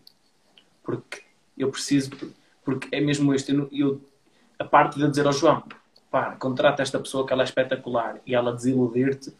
porque 0.87 1.23
eu 1.57 1.69
preciso, 1.69 2.11
porque 2.63 2.87
é 2.95 3.01
mesmo 3.01 3.33
este. 3.33 3.53
Eu, 3.53 3.67
eu 3.73 4.01
a 4.57 4.63
parte 4.63 4.95
de 4.95 5.01
eu 5.01 5.09
dizer 5.09 5.27
ao 5.27 5.33
João, 5.33 5.61
pá, 6.09 6.33
contrata 6.37 6.81
esta 6.81 6.97
pessoa 6.97 7.27
que 7.27 7.33
ela 7.33 7.43
é 7.43 7.45
espetacular 7.45 8.21
e 8.25 8.33
ela 8.33 8.53
desiludir-te, 8.53 9.33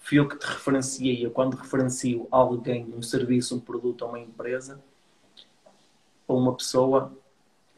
fui 0.00 0.18
eu 0.18 0.26
que 0.26 0.38
te 0.38 0.46
referenciei. 0.46 1.26
Eu, 1.26 1.30
quando 1.30 1.58
referencio 1.58 2.26
alguém, 2.30 2.86
um 2.96 3.02
serviço, 3.02 3.54
um 3.54 3.60
produto 3.60 4.06
uma 4.06 4.18
empresa, 4.18 4.80
ou 6.26 6.38
uma 6.38 6.54
pessoa, 6.54 7.12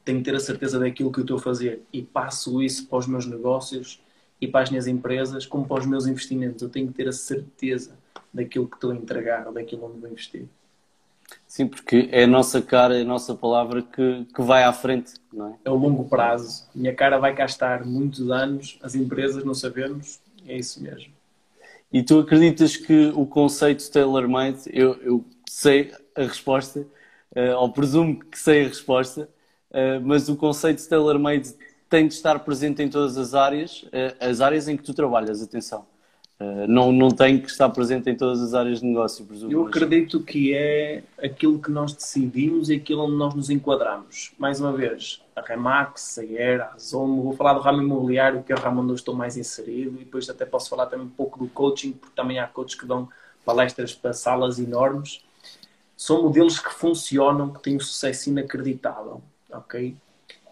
tenho 0.05 0.19
que 0.19 0.25
ter 0.25 0.37
a 0.37 0.41
certeza 0.41 0.79
daquilo 0.79 1.11
que 1.11 1.19
eu 1.19 1.25
estou 1.25 1.39
a 1.39 1.41
fazer 1.41 1.83
e 1.93 2.03
passo 2.03 2.63
isso 2.63 2.87
para 2.87 2.99
os 2.99 3.09
meus 3.09 3.27
negócios 3.27 4.01
e 4.41 4.47
para 4.47 4.63
as 4.63 4.71
minhas 4.71 4.87
empresas, 4.87 5.45
como 5.45 5.67
para 5.67 5.81
os 5.81 5.87
meus 5.87 6.07
investimentos. 6.07 6.63
Eu 6.63 6.69
tenho 6.69 6.87
que 6.87 6.95
ter 6.95 7.09
a 7.09 7.13
certeza 7.13 7.99
daquilo 8.33 8.69
que 8.69 8.77
estou 8.77 8.91
a 8.91 8.95
entregar 8.95 9.47
ou 9.47 9.53
daquilo 9.53 9.87
onde 9.87 10.01
vou 10.01 10.11
investir. 10.11 10.49
Sim, 11.47 11.67
porque 11.67 12.09
é 12.13 12.25
a 12.25 12.27
nossa 12.27 12.61
cara, 12.63 12.99
é 12.99 13.03
a 13.03 13.05
nossa 13.05 13.35
palavra 13.35 13.83
que, 13.83 14.25
que 14.35 14.43
vai 14.43 14.65
à 14.65 14.73
frente, 14.73 15.15
não 15.33 15.49
é? 15.49 15.55
É 15.65 15.71
o 15.71 15.75
longo 15.75 16.09
prazo. 16.09 16.69
Minha 16.75 16.95
cara 16.95 17.19
vai 17.19 17.35
cá 17.35 17.45
estar 17.45 17.85
muitos 17.85 18.31
anos, 18.31 18.79
as 18.83 18.95
empresas 18.95 19.45
não 19.45 19.55
sabemos, 19.55 20.21
é 20.47 20.57
isso 20.57 20.83
mesmo. 20.83 21.13
E 21.93 22.03
tu 22.03 22.21
acreditas 22.21 22.77
que 22.77 23.13
o 23.15 23.27
conceito 23.27 23.91
tailor-made, 23.91 24.61
eu, 24.73 24.95
eu 25.03 25.25
sei 25.49 25.93
a 26.15 26.23
resposta, 26.23 26.87
uh, 27.37 27.57
ou 27.57 27.73
presumo 27.73 28.21
que 28.21 28.39
sei 28.39 28.65
a 28.65 28.69
resposta, 28.69 29.29
uh, 29.71 30.01
mas 30.03 30.29
o 30.29 30.37
conceito 30.37 30.89
tailor-made 30.89 31.53
tem 31.89 32.07
de 32.07 32.15
estar 32.15 32.39
presente 32.41 32.81
em 32.81 32.89
todas 32.89 33.19
as 33.19 33.35
áreas, 33.35 33.83
uh, 33.83 34.17
as 34.21 34.41
áreas 34.41 34.69
em 34.69 34.77
que 34.77 34.85
tu 34.85 34.95
trabalhas, 34.95 35.43
atenção. 35.43 35.85
Uh, 36.41 36.66
não, 36.66 36.91
não 36.91 37.11
tem 37.11 37.38
que 37.38 37.51
estar 37.51 37.68
presente 37.68 38.09
em 38.09 38.16
todas 38.16 38.41
as 38.41 38.55
áreas 38.55 38.80
de 38.80 38.86
negócio, 38.86 39.26
presumo. 39.26 39.53
Eu 39.53 39.66
acredito 39.66 40.20
que 40.20 40.55
é 40.55 41.03
aquilo 41.22 41.61
que 41.61 41.70
nós 41.70 41.93
decidimos 41.93 42.70
e 42.70 42.76
aquilo 42.76 43.03
onde 43.03 43.16
nós 43.16 43.34
nos 43.34 43.51
enquadramos. 43.51 44.32
Mais 44.38 44.59
uma 44.59 44.72
vez, 44.72 45.22
a 45.36 45.43
Remax, 45.43 46.18
a 46.18 46.24
Era, 46.24 46.70
a 46.74 46.78
Zomo, 46.78 47.22
vou 47.22 47.34
falar 47.34 47.53
do 47.53 47.61
ramo 47.61 47.82
imobiliário, 47.82 48.43
que 48.43 48.51
é 48.55 48.57
o 48.57 48.59
ramo 48.59 48.80
onde 48.80 48.93
eu 48.93 48.95
estou 48.95 49.14
mais 49.14 49.36
inserido, 49.36 49.97
e 49.97 50.05
depois 50.05 50.30
até 50.30 50.47
posso 50.47 50.70
falar 50.70 50.86
também 50.86 51.05
um 51.05 51.11
pouco 51.11 51.38
do 51.38 51.47
coaching, 51.47 51.93
porque 51.93 52.16
também 52.16 52.38
há 52.38 52.47
coaches 52.47 52.74
que 52.74 52.86
dão 52.86 53.07
palestras 53.45 53.95
para 53.95 54.14
salas 54.14 54.59
enormes. 54.59 55.22
São 55.95 56.22
modelos 56.22 56.59
que 56.59 56.72
funcionam, 56.72 57.51
que 57.51 57.61
têm 57.62 57.76
um 57.76 57.80
sucesso 57.80 58.30
inacreditável, 58.30 59.20
ok? 59.53 59.95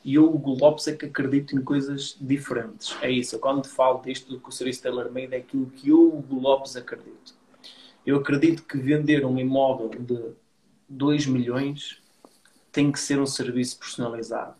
E 0.04 0.14
eu, 0.14 0.24
Hugo 0.24 0.54
Lopes, 0.54 0.88
é 0.88 0.94
que 0.94 1.06
acredito 1.06 1.56
em 1.56 1.62
coisas 1.62 2.16
diferentes. 2.20 2.96
É 3.02 3.10
isso. 3.10 3.36
Eu, 3.36 3.40
quando 3.40 3.66
falo 3.66 4.00
disto 4.02 4.30
do 4.30 4.40
que 4.40 4.48
o 4.48 4.52
serviço 4.52 4.82
tailor-made, 4.82 5.34
é 5.34 5.38
aquilo 5.38 5.66
que 5.66 5.88
eu, 5.88 6.16
Hugo 6.16 6.38
Lopes, 6.40 6.76
acredito. 6.76 7.34
Eu 8.06 8.16
acredito 8.16 8.62
que 8.62 8.78
vender 8.78 9.24
um 9.24 9.38
imóvel 9.38 9.90
de 9.90 10.32
2 10.88 11.26
milhões 11.26 12.00
tem 12.72 12.90
que 12.90 13.00
ser 13.00 13.20
um 13.20 13.26
serviço 13.26 13.78
personalizado. 13.78 14.54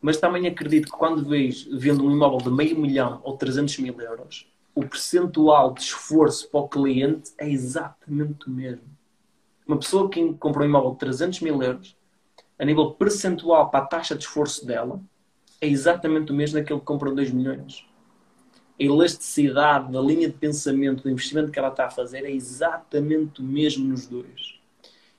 Mas 0.00 0.18
também 0.18 0.46
acredito 0.46 0.86
que 0.86 0.96
quando 0.96 1.28
vejo, 1.28 1.76
vendo 1.76 2.04
um 2.04 2.12
imóvel 2.12 2.38
de 2.38 2.50
meio 2.50 2.78
milhão 2.78 3.20
ou 3.24 3.36
300 3.36 3.78
mil 3.78 4.00
euros, 4.00 4.48
o 4.74 4.86
percentual 4.86 5.74
de 5.74 5.80
esforço 5.80 6.48
para 6.48 6.60
o 6.60 6.68
cliente 6.68 7.32
é 7.36 7.50
exatamente 7.50 8.46
o 8.46 8.50
mesmo. 8.50 8.84
Uma 9.66 9.76
pessoa 9.76 10.08
que 10.08 10.32
compra 10.34 10.62
um 10.62 10.66
imóvel 10.66 10.92
de 10.92 10.98
300 10.98 11.40
mil 11.40 11.62
euros 11.62 11.97
a 12.58 12.64
nível 12.64 12.90
percentual 12.92 13.70
para 13.70 13.84
a 13.84 13.86
taxa 13.86 14.14
de 14.14 14.24
esforço 14.24 14.66
dela, 14.66 15.00
é 15.60 15.68
exatamente 15.68 16.32
o 16.32 16.34
mesmo 16.34 16.58
daquele 16.58 16.80
que 16.80 16.86
compra 16.86 17.10
2 17.10 17.30
milhões. 17.30 17.86
A 18.80 18.82
elasticidade 18.82 19.92
da 19.92 20.00
linha 20.00 20.28
de 20.28 20.34
pensamento, 20.34 21.02
do 21.02 21.10
investimento 21.10 21.50
que 21.50 21.58
ela 21.58 21.68
está 21.68 21.86
a 21.86 21.90
fazer 21.90 22.24
é 22.24 22.30
exatamente 22.30 23.40
o 23.40 23.44
mesmo 23.44 23.88
nos 23.88 24.06
dois. 24.06 24.58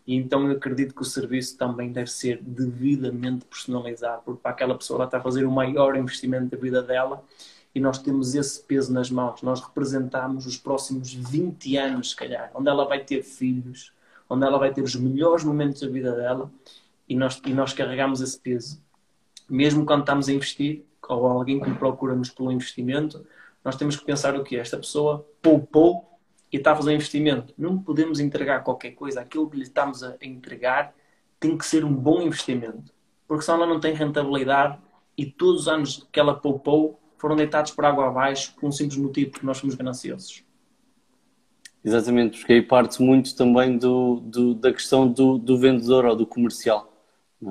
E 0.08 0.16
então 0.16 0.48
eu 0.48 0.58
acredito 0.58 0.96
que 0.96 1.02
o 1.02 1.06
serviço 1.06 1.58
também 1.58 1.92
deve 1.92 2.10
ser 2.10 2.42
devidamente 2.42 3.46
personalizado, 3.46 4.24
porque 4.26 4.42
para 4.42 4.52
aquela 4.52 4.76
pessoa 4.76 4.98
ela 4.98 5.06
está 5.06 5.18
a 5.18 5.22
fazer 5.22 5.46
o 5.46 5.52
maior 5.52 5.96
investimento 5.96 6.48
da 6.48 6.58
vida 6.58 6.82
dela 6.82 7.24
e 7.76 7.80
nós 7.80 8.00
temos 8.00 8.34
esse 8.34 8.64
peso 8.64 8.92
nas 8.92 9.12
mãos. 9.12 9.42
Nós 9.44 9.62
representamos 9.62 10.46
os 10.46 10.58
próximos 10.58 11.14
20 11.14 11.78
anos, 11.78 12.10
se 12.12 12.16
calhar, 12.16 12.50
onde 12.56 12.70
ela 12.70 12.86
vai 12.86 13.04
ter 13.04 13.22
filhos, 13.24 13.94
onde 14.30 14.46
ela 14.46 14.58
vai 14.58 14.74
ter 14.74 14.82
os 14.82 14.96
melhores 14.96 15.44
momentos 15.44 15.82
da 15.82 15.88
vida 15.88 16.16
dela 16.16 16.50
e 17.10 17.16
nós, 17.16 17.42
e 17.44 17.54
nós 17.54 17.74
carregamos 17.74 18.22
esse 18.22 18.40
peso. 18.40 18.82
Mesmo 19.50 19.84
quando 19.84 20.02
estamos 20.02 20.30
a 20.30 20.34
investir, 20.34 20.86
ou 21.10 21.26
alguém 21.26 21.60
que 21.60 21.74
procura-nos 21.74 22.30
pelo 22.30 22.52
investimento, 22.52 23.26
nós 23.66 23.76
temos 23.76 23.96
que 23.96 24.06
pensar 24.06 24.36
o 24.36 24.44
que 24.44 24.56
Esta 24.56 24.78
pessoa 24.78 25.28
poupou 25.42 26.08
e 26.52 26.58
está 26.58 26.72
a 26.72 26.76
fazer 26.76 26.92
um 26.92 26.94
investimento. 26.94 27.54
Não 27.58 27.78
podemos 27.80 28.20
entregar 28.20 28.64
qualquer 28.64 28.92
coisa. 28.92 29.22
Aquilo 29.22 29.50
que 29.50 29.58
lhe 29.58 29.64
estamos 29.64 30.04
a 30.04 30.16
entregar 30.22 30.94
tem 31.40 31.58
que 31.58 31.66
ser 31.66 31.84
um 31.84 31.94
bom 31.94 32.22
investimento. 32.22 32.94
Porque 33.28 33.44
senão 33.44 33.64
ela 33.64 33.74
não 33.74 33.80
tem 33.80 33.94
rentabilidade 33.94 34.80
e 35.18 35.26
todos 35.26 35.62
os 35.62 35.68
anos 35.68 36.08
que 36.12 36.20
ela 36.20 36.36
poupou 36.36 37.00
foram 37.18 37.36
deitados 37.36 37.72
por 37.72 37.86
água 37.86 38.08
abaixo 38.08 38.54
por 38.56 38.68
um 38.68 38.72
simples 38.72 38.98
motivo, 38.98 39.32
porque 39.32 39.46
nós 39.46 39.58
somos 39.58 39.76
gananciosos. 39.76 40.44
Exatamente, 41.84 42.40
porque 42.40 42.54
aí 42.54 42.62
parte 42.62 43.02
muito 43.02 43.36
também 43.36 43.78
do, 43.78 44.20
do 44.22 44.54
da 44.54 44.72
questão 44.72 45.08
do, 45.08 45.38
do 45.38 45.58
vendedor 45.58 46.06
ou 46.06 46.16
do 46.16 46.26
comercial. 46.26 46.89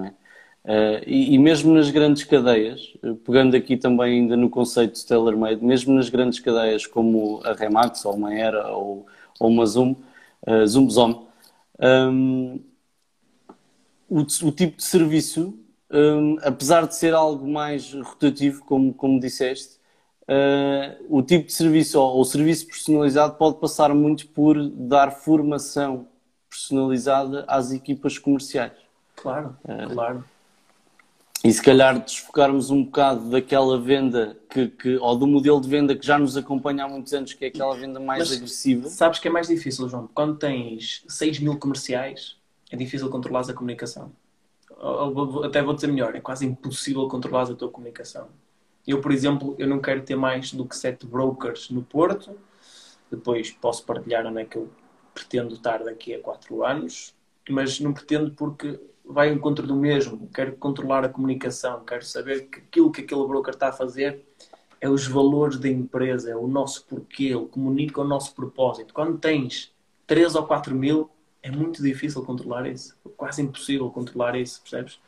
É? 0.05 0.29
Uh, 0.65 1.03
e, 1.07 1.35
e, 1.35 1.39
mesmo 1.39 1.73
nas 1.73 1.91
grandes 1.91 2.25
cadeias, 2.25 2.93
eh, 3.03 3.15
pegando 3.25 3.57
aqui 3.57 3.77
também 3.77 4.21
ainda 4.21 4.37
no 4.37 4.51
conceito 4.51 4.97
de 4.97 5.07
tailor-made, 5.07 5.65
mesmo 5.65 5.95
nas 5.95 6.11
grandes 6.11 6.41
cadeias 6.41 6.87
como 6.87 7.41
a 7.45 7.55
Remax 7.55 8.05
ou 8.05 8.15
uma 8.15 8.35
Era 8.35 8.71
ou, 8.73 9.07
ou 9.41 9.49
uma 9.49 9.65
Zoom, 9.65 9.97
uh, 10.47 10.67
Zoom 10.67 10.91
Zom, 10.91 11.29
um, 11.81 12.61
o, 14.09 14.21
o, 14.21 14.53
tipo 14.53 14.77
de 14.77 14.85
serviço, 14.85 15.59
um, 15.91 16.37
apesar 16.43 16.87
de 16.87 16.95
ser 16.97 17.15
algo 17.15 17.49
mais 17.49 17.95
rotativo, 17.95 18.63
como, 18.65 18.93
como 18.93 19.19
disseste, 19.21 19.79
uh, 20.25 21.07
o 21.09 21.23
tipo 21.23 21.47
de 21.47 21.53
serviço 21.53 21.99
ou 21.99 22.21
o 22.21 22.25
serviço 22.25 22.67
personalizado 22.67 23.37
pode 23.37 23.59
passar 23.59 23.95
muito 23.95 24.29
por 24.29 24.69
dar 24.69 25.13
formação 25.13 26.09
personalizada 26.51 27.45
às 27.49 27.73
equipas 27.73 28.19
comerciais. 28.19 28.88
Claro, 29.21 29.57
é. 29.67 29.87
claro. 29.87 30.25
E 31.45 31.53
se 31.53 31.63
calhar 31.63 32.01
desfocarmos 32.01 32.71
um 32.71 32.83
bocado 32.83 33.31
daquela 33.31 33.81
venda 33.81 34.37
que, 34.51 34.69
que, 34.69 34.97
ou 34.97 35.17
do 35.17 35.27
modelo 35.27 35.61
de 35.61 35.69
venda 35.69 35.95
que 35.95 36.05
já 36.05 36.19
nos 36.19 36.37
acompanha 36.37 36.85
há 36.85 36.89
muitos 36.89 37.15
anos, 37.15 37.33
que 37.33 37.45
é 37.45 37.49
aquela 37.49 37.77
venda 37.77 38.01
mais 38.01 38.29
Mas 38.29 38.37
agressiva. 38.37 38.89
Sabes 38.89 39.21
que 39.21 39.29
é 39.29 39.31
mais 39.31 39.47
difícil, 39.47 39.89
João. 39.89 40.09
Quando 40.13 40.37
tens 40.37 41.05
6 41.07 41.39
mil 41.39 41.57
comerciais, 41.57 42.37
é 42.71 42.77
difícil 42.77 43.09
controlar 43.09 43.49
a 43.49 43.53
comunicação. 43.53 44.11
Até 45.45 45.63
vou 45.63 45.75
dizer 45.75 45.87
melhor, 45.87 46.15
é 46.17 46.21
quase 46.21 46.45
impossível 46.45 47.07
controlar 47.07 47.43
a 47.43 47.55
tua 47.55 47.69
comunicação. 47.69 48.29
Eu, 48.87 49.01
por 49.01 49.13
exemplo, 49.13 49.55
eu 49.59 49.69
não 49.69 49.79
quero 49.79 50.03
ter 50.03 50.17
mais 50.17 50.53
do 50.53 50.65
que 50.65 50.77
7 50.77 51.07
brokers 51.07 51.71
no 51.71 51.83
Porto. 51.83 52.37
Depois 53.11 53.51
posso 53.53 53.85
partilhar 53.85 54.27
onde 54.27 54.41
é 54.41 54.45
que 54.45 54.57
eu 54.57 54.69
pretendo 55.15 55.55
estar 55.55 55.85
daqui 55.85 56.15
a 56.15 56.21
4 56.21 56.65
anos. 56.65 57.15
Mas 57.49 57.79
não 57.81 57.93
pretendo 57.93 58.33
porque 58.33 58.79
vai 59.09 59.31
ao 59.31 59.35
encontro 59.35 59.67
do 59.67 59.75
mesmo, 59.75 60.29
quero 60.35 60.57
controlar 60.57 61.05
a 61.05 61.09
comunicação, 61.09 61.85
quero 61.85 62.05
saber 62.05 62.49
que 62.49 62.59
aquilo 62.59 62.93
que 62.93 63.01
aquele 63.01 63.27
broker 63.27 63.55
está 63.55 63.69
a 63.69 63.73
fazer 63.73 64.23
é 64.81 64.89
os 64.89 65.07
valores 65.07 65.59
da 65.59 65.69
empresa, 65.69 66.31
é 66.31 66.37
o 66.37 66.47
nosso 66.47 66.85
porquê, 66.85 67.25
ele 67.25 67.47
comunica 67.47 68.01
o 68.01 68.05
nosso 68.05 68.35
propósito. 68.35 68.95
Quando 68.95 69.19
tens 69.19 69.73
3 70.07 70.35
ou 70.35 70.47
4 70.47 70.75
mil, 70.75 71.11
é 71.43 71.51
muito 71.51 71.83
difícil 71.83 72.23
controlar 72.23 72.69
isso, 72.69 72.97
é 73.05 73.09
quase 73.17 73.43
impossível 73.43 73.91
controlar 73.91 74.37
isso, 74.37 74.61
percebes? 74.61 75.01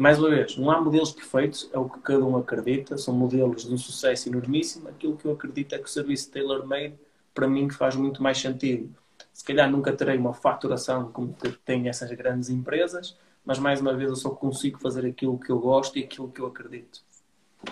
mais 0.00 0.18
uma 0.18 0.30
vez, 0.30 0.56
não 0.56 0.70
há 0.70 0.80
modelos 0.80 1.12
perfeitos, 1.12 1.68
é 1.74 1.78
o 1.78 1.88
que 1.88 2.00
cada 2.00 2.24
um 2.24 2.36
acredita, 2.36 2.96
são 2.96 3.12
modelos 3.12 3.64
de 3.64 3.74
um 3.74 3.76
sucesso 3.76 4.30
enormíssimo. 4.30 4.88
Aquilo 4.88 5.14
que 5.14 5.26
eu 5.26 5.32
acredito 5.32 5.74
é 5.74 5.78
que 5.78 5.84
o 5.84 5.88
serviço 5.88 6.30
tailor-made, 6.30 6.94
para 7.34 7.46
mim, 7.46 7.68
faz 7.68 7.96
muito 7.96 8.22
mais 8.22 8.38
sentido. 8.38 8.94
Se 9.40 9.44
calhar 9.46 9.70
nunca 9.70 9.90
terei 9.90 10.18
uma 10.18 10.34
faturação 10.34 11.10
como 11.12 11.34
têm 11.64 11.88
essas 11.88 12.12
grandes 12.12 12.50
empresas, 12.50 13.16
mas 13.42 13.58
mais 13.58 13.80
uma 13.80 13.94
vez 13.94 14.10
eu 14.10 14.16
só 14.16 14.28
consigo 14.28 14.78
fazer 14.78 15.06
aquilo 15.06 15.38
que 15.38 15.48
eu 15.48 15.58
gosto 15.58 15.98
e 15.98 16.04
aquilo 16.04 16.30
que 16.30 16.42
eu 16.42 16.46
acredito. 16.46 17.00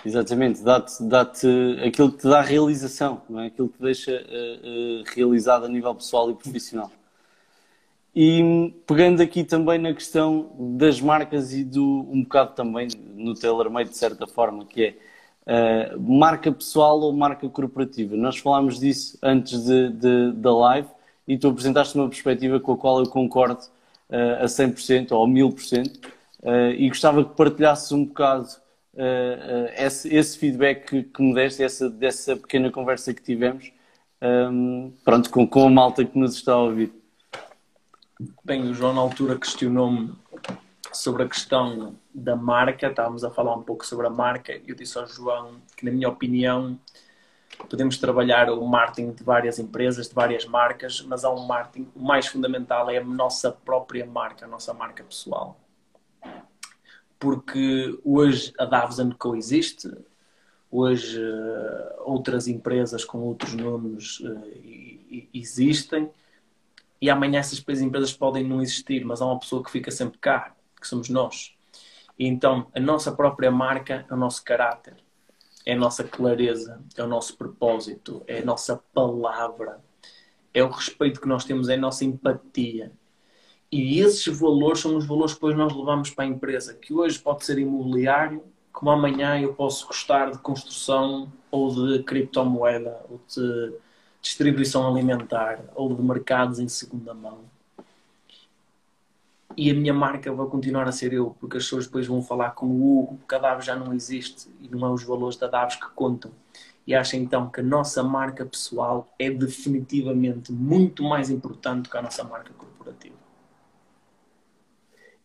Exatamente, 0.03 0.63
dá-te 0.63 1.03
dá 1.03 1.21
aquilo 1.21 2.11
que 2.11 2.17
te 2.17 2.27
dá 2.27 2.41
realização, 2.41 3.21
não 3.29 3.39
é? 3.39 3.45
aquilo 3.45 3.69
que 3.69 3.77
te 3.77 3.83
deixa 3.83 4.11
uh, 4.11 4.15
uh, 4.15 5.03
realizado 5.15 5.65
a 5.65 5.69
nível 5.69 5.93
pessoal 5.93 6.31
e 6.31 6.33
profissional. 6.33 6.91
E 8.15 8.73
pegando 8.87 9.21
aqui 9.21 9.43
também 9.43 9.77
na 9.77 9.93
questão 9.93 10.51
das 10.75 10.99
marcas 10.99 11.53
e 11.53 11.63
do 11.63 11.85
um 12.09 12.23
bocado 12.23 12.55
também 12.55 12.87
no 13.13 13.35
tailor-made 13.35 13.91
de 13.91 13.97
certa 13.97 14.25
forma, 14.25 14.65
que 14.65 14.97
é 15.45 15.93
uh, 15.93 16.01
marca 16.01 16.51
pessoal 16.51 16.99
ou 16.99 17.13
marca 17.13 17.47
corporativa. 17.47 18.15
Nós 18.15 18.39
falámos 18.39 18.79
disso 18.79 19.19
antes 19.21 19.63
de, 19.65 19.91
de, 19.91 20.31
da 20.31 20.51
live 20.51 20.89
e 21.29 21.37
tu 21.37 21.47
apresentaste 21.47 21.95
uma 21.95 22.09
perspectiva 22.09 22.59
com 22.59 22.73
a 22.73 22.77
qual 22.77 22.99
eu 22.99 23.05
concordo 23.05 23.61
uh, 24.09 24.43
a 24.43 24.45
100% 24.45 25.11
ou 25.11 25.23
a 25.23 25.27
1000% 25.27 26.05
uh, 26.41 26.71
e 26.75 26.89
gostava 26.89 27.23
que 27.23 27.35
partilhasses 27.35 27.91
um 27.91 28.03
bocado 28.03 28.47
uh, 28.95 29.69
esse, 29.77 30.13
esse, 30.13 30.39
feedback 30.39 30.87
que, 30.87 31.03
que 31.03 31.21
me 31.21 31.35
deste, 31.35 31.61
essa, 31.61 31.87
dessa 31.87 32.35
pequena 32.35 32.71
conversa 32.71 33.13
que 33.13 33.21
tivemos, 33.21 33.71
um, 34.19 34.91
pronto, 35.05 35.29
com, 35.29 35.47
com 35.47 35.67
a 35.67 35.69
malta 35.69 36.03
que 36.03 36.17
nos 36.17 36.33
está 36.33 36.53
a 36.53 36.63
ouvir. 36.63 36.91
Bem, 38.43 38.67
o 38.67 38.73
João 38.73 38.95
na 38.95 39.01
altura 39.01 39.37
questionou-me 39.37 40.11
sobre 40.91 41.21
a 41.21 41.27
questão 41.29 41.95
da 42.13 42.35
marca, 42.35 42.87
estávamos 42.87 43.23
a 43.23 43.29
falar 43.29 43.55
um 43.55 43.61
pouco 43.61 43.85
sobre 43.85 44.07
a 44.07 44.09
marca, 44.09 44.51
e 44.53 44.63
eu 44.67 44.75
disse 44.75 44.97
ao 44.97 45.05
João 45.05 45.61
que, 45.77 45.85
na 45.85 45.91
minha 45.91 46.09
opinião, 46.09 46.77
podemos 47.67 47.97
trabalhar 47.97 48.49
o 48.49 48.65
marketing 48.65 49.11
de 49.11 49.23
várias 49.23 49.59
empresas, 49.59 50.07
de 50.07 50.15
várias 50.15 50.45
marcas, 50.45 51.01
mas 51.01 51.23
há 51.23 51.31
um 51.31 51.45
marketing, 51.45 51.89
o 51.95 52.01
mais 52.01 52.27
fundamental 52.27 52.89
é 52.89 52.97
a 52.97 53.03
nossa 53.03 53.51
própria 53.51 54.05
marca, 54.05 54.45
a 54.45 54.47
nossa 54.47 54.73
marca 54.73 55.03
pessoal 55.03 55.57
porque 57.19 57.99
hoje 58.03 58.53
a 58.57 58.65
Davos 58.65 58.97
Co 59.19 59.35
existe, 59.35 59.91
hoje 60.71 61.21
uh, 61.21 62.03
outras 62.05 62.47
empresas 62.47 63.03
com 63.03 63.19
outros 63.19 63.53
nomes 63.53 64.21
uh, 64.21 65.27
existem 65.33 66.09
e 67.01 67.09
amanhã 67.09 67.39
essas 67.39 67.59
empresas 67.81 68.13
podem 68.13 68.47
não 68.47 68.61
existir, 68.61 69.03
mas 69.03 69.21
há 69.21 69.25
uma 69.25 69.39
pessoa 69.39 69.63
que 69.63 69.69
fica 69.69 69.91
sempre 69.91 70.17
cá, 70.17 70.55
que 70.79 70.87
somos 70.87 71.09
nós. 71.09 71.53
E 72.17 72.25
então 72.25 72.67
a 72.73 72.79
nossa 72.79 73.11
própria 73.11 73.51
marca 73.51 74.05
é 74.09 74.13
o 74.13 74.17
nosso 74.17 74.43
caráter, 74.43 74.95
é 75.69 75.73
a 75.73 75.77
nossa 75.77 76.03
clareza, 76.03 76.81
é 76.97 77.03
o 77.03 77.07
nosso 77.07 77.37
propósito, 77.37 78.23
é 78.25 78.39
a 78.39 78.45
nossa 78.45 78.81
palavra, 78.91 79.79
é 80.51 80.63
o 80.63 80.69
respeito 80.69 81.21
que 81.21 81.27
nós 81.27 81.45
temos, 81.45 81.69
é 81.69 81.75
a 81.75 81.77
nossa 81.77 82.03
empatia. 82.03 82.91
E 83.71 83.99
esses 83.99 84.25
valores 84.35 84.79
são 84.79 84.97
os 84.97 85.05
valores 85.05 85.33
que 85.33 85.37
depois 85.37 85.55
nós 85.55 85.75
levamos 85.75 86.09
para 86.09 86.25
a 86.25 86.27
empresa, 86.27 86.73
que 86.73 86.91
hoje 86.91 87.19
pode 87.19 87.45
ser 87.45 87.59
imobiliário, 87.59 88.43
como 88.73 88.89
amanhã 88.89 89.39
eu 89.39 89.53
posso 89.53 89.85
gostar 89.85 90.31
de 90.31 90.39
construção 90.39 91.31
ou 91.51 91.69
de 91.69 92.03
criptomoeda, 92.03 93.05
ou 93.07 93.21
de 93.27 93.73
distribuição 94.21 94.87
alimentar, 94.87 95.63
ou 95.75 95.93
de 95.93 96.01
mercados 96.01 96.57
em 96.57 96.67
segunda 96.67 97.13
mão. 97.13 97.41
E 99.61 99.69
a 99.69 99.73
minha 99.73 99.93
marca 99.93 100.31
vai 100.31 100.47
continuar 100.47 100.87
a 100.87 100.91
ser 100.93 101.11
eu, 101.11 101.35
porque 101.37 101.57
as 101.57 101.63
pessoas 101.63 101.85
depois 101.85 102.07
vão 102.07 102.21
falar 102.21 102.51
com 102.51 102.65
o 102.65 103.01
Hugo, 103.01 103.17
porque 103.17 103.35
a 103.35 103.39
Daves 103.39 103.65
já 103.65 103.75
não 103.75 103.93
existe 103.93 104.47
e 104.61 104.69
não 104.69 104.87
é 104.87 104.89
os 104.89 105.03
valores 105.03 105.35
da 105.35 105.47
Daves 105.47 105.75
que 105.75 105.89
contam. 105.93 106.31
E 106.87 106.95
acho 106.95 107.17
então 107.17 107.49
que 107.49 107.59
a 107.59 107.63
nossa 107.63 108.01
marca 108.01 108.45
pessoal 108.45 109.13
é 109.19 109.29
definitivamente 109.29 110.53
muito 110.53 111.03
mais 111.03 111.29
importante 111.29 111.89
que 111.89 111.97
a 111.97 112.01
nossa 112.01 112.23
marca 112.23 112.53
corporativa. 112.53 113.17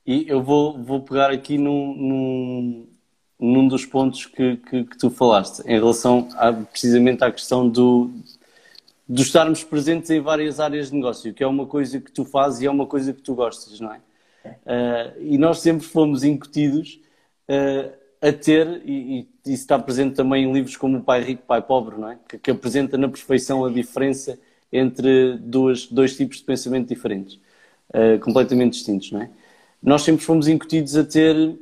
E 0.05 0.29
eu 0.29 0.43
vou, 0.43 0.83
vou 0.83 1.01
pegar 1.03 1.31
aqui 1.31 1.57
num, 1.57 1.95
num, 1.95 2.89
num 3.39 3.69
dos 3.69 3.87
pontos 3.87 4.27
que, 4.27 4.57
que, 4.57 4.83
que, 4.83 4.99
tu 4.99 5.11
falaste, 5.11 5.61
em 5.61 5.79
relação 5.79 6.29
a, 6.35 6.53
precisamente 6.53 7.23
à 7.23 7.31
questão 7.31 7.69
do, 7.69 8.11
de 9.09 9.23
estarmos 9.23 9.63
presentes 9.63 10.11
em 10.11 10.21
várias 10.21 10.59
áreas 10.59 10.91
de 10.91 10.97
negócio, 10.97 11.33
que 11.33 11.45
é 11.45 11.47
uma 11.47 11.67
coisa 11.67 12.01
que 12.01 12.11
tu 12.11 12.25
fazes 12.25 12.63
e 12.63 12.67
é 12.67 12.71
uma 12.71 12.87
coisa 12.87 13.13
que 13.13 13.23
tu 13.23 13.37
gostas, 13.37 13.79
não 13.79 13.93
é? 13.95 14.01
Uh, 14.49 15.21
e 15.21 15.39
nós 15.39 15.61
sempre 15.61 15.87
fomos 15.87 16.25
incutidos 16.25 17.01
uh, 17.49 17.93
a 18.21 18.33
ter, 18.33 18.83
e, 18.85 19.21
e, 19.21 19.53
isso 19.53 19.63
está 19.63 19.79
presente 19.79 20.15
também 20.15 20.45
em 20.45 20.53
livros 20.53 20.77
como 20.77 20.99
O 20.99 21.03
Pai 21.03 21.23
Rico, 21.23 21.43
Pai 21.47 21.63
Pobre, 21.63 21.97
não 21.97 22.11
é? 22.11 22.19
Que, 22.29 22.39
que 22.39 22.51
apresenta 22.51 22.97
na 22.97 23.09
perfeição 23.09 23.65
a 23.65 23.71
diferença 23.71 24.39
entre 24.73 25.37
duas, 25.39 25.87
dois 25.87 26.17
tipos 26.17 26.39
de 26.39 26.45
pensamento 26.45 26.89
diferentes, 26.89 27.39
uh, 27.91 28.19
completamente 28.21 28.73
distintos, 28.73 29.13
não 29.13 29.23
é? 29.23 29.31
nós 29.85 30.03
sempre 30.03 30.25
fomos 30.25 30.49
incutidos 30.49 30.97
a 30.97 31.05
ter 31.05 31.59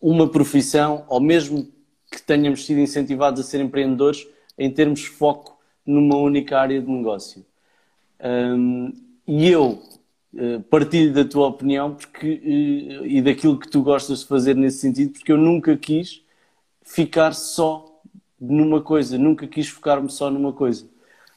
uma 0.00 0.28
profissão, 0.30 1.04
ou 1.08 1.20
mesmo 1.20 1.68
que 2.10 2.22
tenhamos 2.22 2.64
sido 2.64 2.78
incentivados 2.78 3.40
a 3.40 3.42
ser 3.42 3.60
empreendedores, 3.60 4.24
em 4.56 4.70
termos 4.70 5.04
foco 5.04 5.58
numa 5.84 6.16
única 6.16 6.58
área 6.58 6.80
de 6.80 6.88
negócio. 6.88 7.44
Um, 8.22 8.92
e 9.26 9.48
eu 9.48 9.82
partilho 10.70 11.12
da 11.12 11.24
tua 11.24 11.46
opinião 11.46 11.94
porque, 11.94 12.26
uh, 12.26 13.06
e 13.06 13.22
daquilo 13.22 13.58
que 13.58 13.68
tu 13.68 13.82
gostas 13.82 14.20
de 14.20 14.26
fazer 14.26 14.54
nesse 14.54 14.78
sentido, 14.78 15.12
porque 15.12 15.32
eu 15.32 15.38
nunca 15.38 15.76
quis 15.76 16.22
ficar 16.82 17.32
só 17.32 18.00
numa 18.40 18.80
coisa, 18.82 19.16
nunca 19.16 19.46
quis 19.46 19.68
focar-me 19.68 20.10
só 20.10 20.30
numa 20.30 20.52
coisa. 20.52 20.84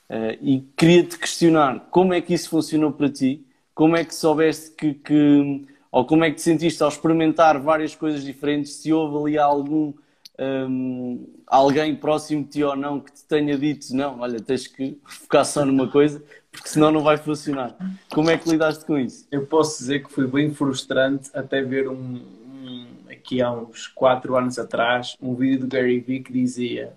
Uh, 0.09 0.37
e 0.41 0.61
queria-te 0.75 1.17
questionar 1.17 1.87
como 1.91 2.13
é 2.13 2.21
que 2.21 2.33
isso 2.33 2.49
funcionou 2.49 2.91
para 2.91 3.09
ti, 3.09 3.45
como 3.73 3.95
é 3.95 4.03
que 4.03 4.13
soubeste 4.13 4.71
que, 4.71 4.93
que 4.93 5.65
ou 5.91 6.05
como 6.05 6.23
é 6.23 6.29
que 6.29 6.35
te 6.35 6.41
sentiste 6.41 6.83
ao 6.83 6.89
experimentar 6.89 7.59
várias 7.59 7.95
coisas 7.95 8.23
diferentes? 8.23 8.73
Se 8.73 8.91
houve 8.91 9.31
ali 9.31 9.37
algum 9.37 9.93
um, 10.39 11.27
alguém 11.45 11.95
próximo 11.95 12.43
de 12.43 12.49
ti 12.49 12.63
ou 12.63 12.75
não 12.75 12.99
que 12.99 13.11
te 13.11 13.23
tenha 13.25 13.57
dito 13.57 13.93
não, 13.93 14.19
olha, 14.19 14.39
tens 14.39 14.67
que 14.67 14.97
focar 15.03 15.45
só 15.45 15.65
numa 15.65 15.87
coisa, 15.87 16.23
porque 16.51 16.69
senão 16.69 16.91
não 16.91 17.03
vai 17.03 17.17
funcionar. 17.17 17.75
Como 18.11 18.29
é 18.29 18.37
que 18.37 18.49
lidaste 18.49 18.85
com 18.85 18.97
isso? 18.97 19.27
Eu 19.31 19.45
posso 19.45 19.79
dizer 19.79 20.03
que 20.03 20.11
foi 20.11 20.27
bem 20.27 20.53
frustrante 20.53 21.29
até 21.33 21.61
ver 21.61 21.87
um, 21.87 21.93
um 21.93 22.87
aqui 23.09 23.41
há 23.41 23.51
uns 23.51 23.87
4 23.87 24.35
anos 24.35 24.57
atrás, 24.57 25.15
um 25.21 25.35
vídeo 25.35 25.61
do 25.61 25.67
Gary 25.67 25.99
Vee 25.99 26.21
que 26.21 26.33
dizia 26.33 26.93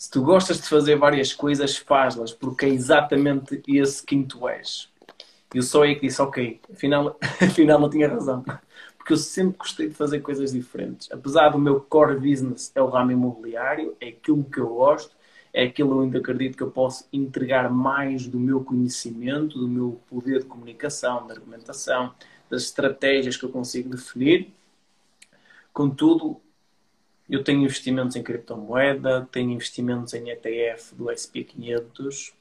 se 0.00 0.10
tu 0.10 0.22
gostas 0.22 0.56
de 0.56 0.66
fazer 0.66 0.96
várias 0.96 1.34
coisas, 1.34 1.76
faz-las, 1.76 2.32
porque 2.32 2.64
é 2.64 2.70
exatamente 2.70 3.62
esse 3.68 4.02
quem 4.02 4.22
tu 4.22 4.48
és. 4.48 4.88
E 5.54 5.58
eu 5.58 5.62
só 5.62 5.82
aí 5.82 5.94
que 5.94 6.06
disse, 6.06 6.22
ok, 6.22 6.58
afinal, 6.72 7.18
afinal 7.38 7.78
não 7.78 7.90
tinha 7.90 8.08
razão. 8.08 8.42
Porque 8.96 9.12
eu 9.12 9.18
sempre 9.18 9.58
gostei 9.58 9.88
de 9.88 9.94
fazer 9.94 10.20
coisas 10.20 10.52
diferentes. 10.52 11.06
Apesar 11.12 11.50
do 11.50 11.58
meu 11.58 11.82
core 11.82 12.14
business 12.14 12.72
é 12.74 12.80
o 12.80 12.86
ramo 12.86 13.12
imobiliário, 13.12 13.94
é 14.00 14.08
aquilo 14.08 14.42
que 14.42 14.58
eu 14.58 14.68
gosto, 14.68 15.14
é 15.52 15.64
aquilo 15.64 16.02
onde 16.02 16.16
acredito 16.16 16.56
que 16.56 16.62
eu 16.62 16.70
posso 16.70 17.08
entregar 17.12 17.70
mais 17.70 18.26
do 18.26 18.38
meu 18.38 18.62
conhecimento, 18.62 19.58
do 19.58 19.68
meu 19.68 20.00
poder 20.08 20.40
de 20.40 20.44
comunicação, 20.46 21.26
de 21.26 21.32
argumentação, 21.32 22.14
das 22.48 22.62
estratégias 22.62 23.36
que 23.36 23.44
eu 23.44 23.50
consigo 23.50 23.90
definir. 23.90 24.52
Contudo, 25.72 26.40
eu 27.28 27.44
tenho 27.44 27.62
investimentos 27.62 28.16
em 28.16 28.22
criptomoeda, 28.22 29.28
tenho 29.30 29.50
investimentos 29.50 30.14
em 30.14 30.30
ETF 30.30 30.94
do 30.94 31.04
SP500, 31.04 32.32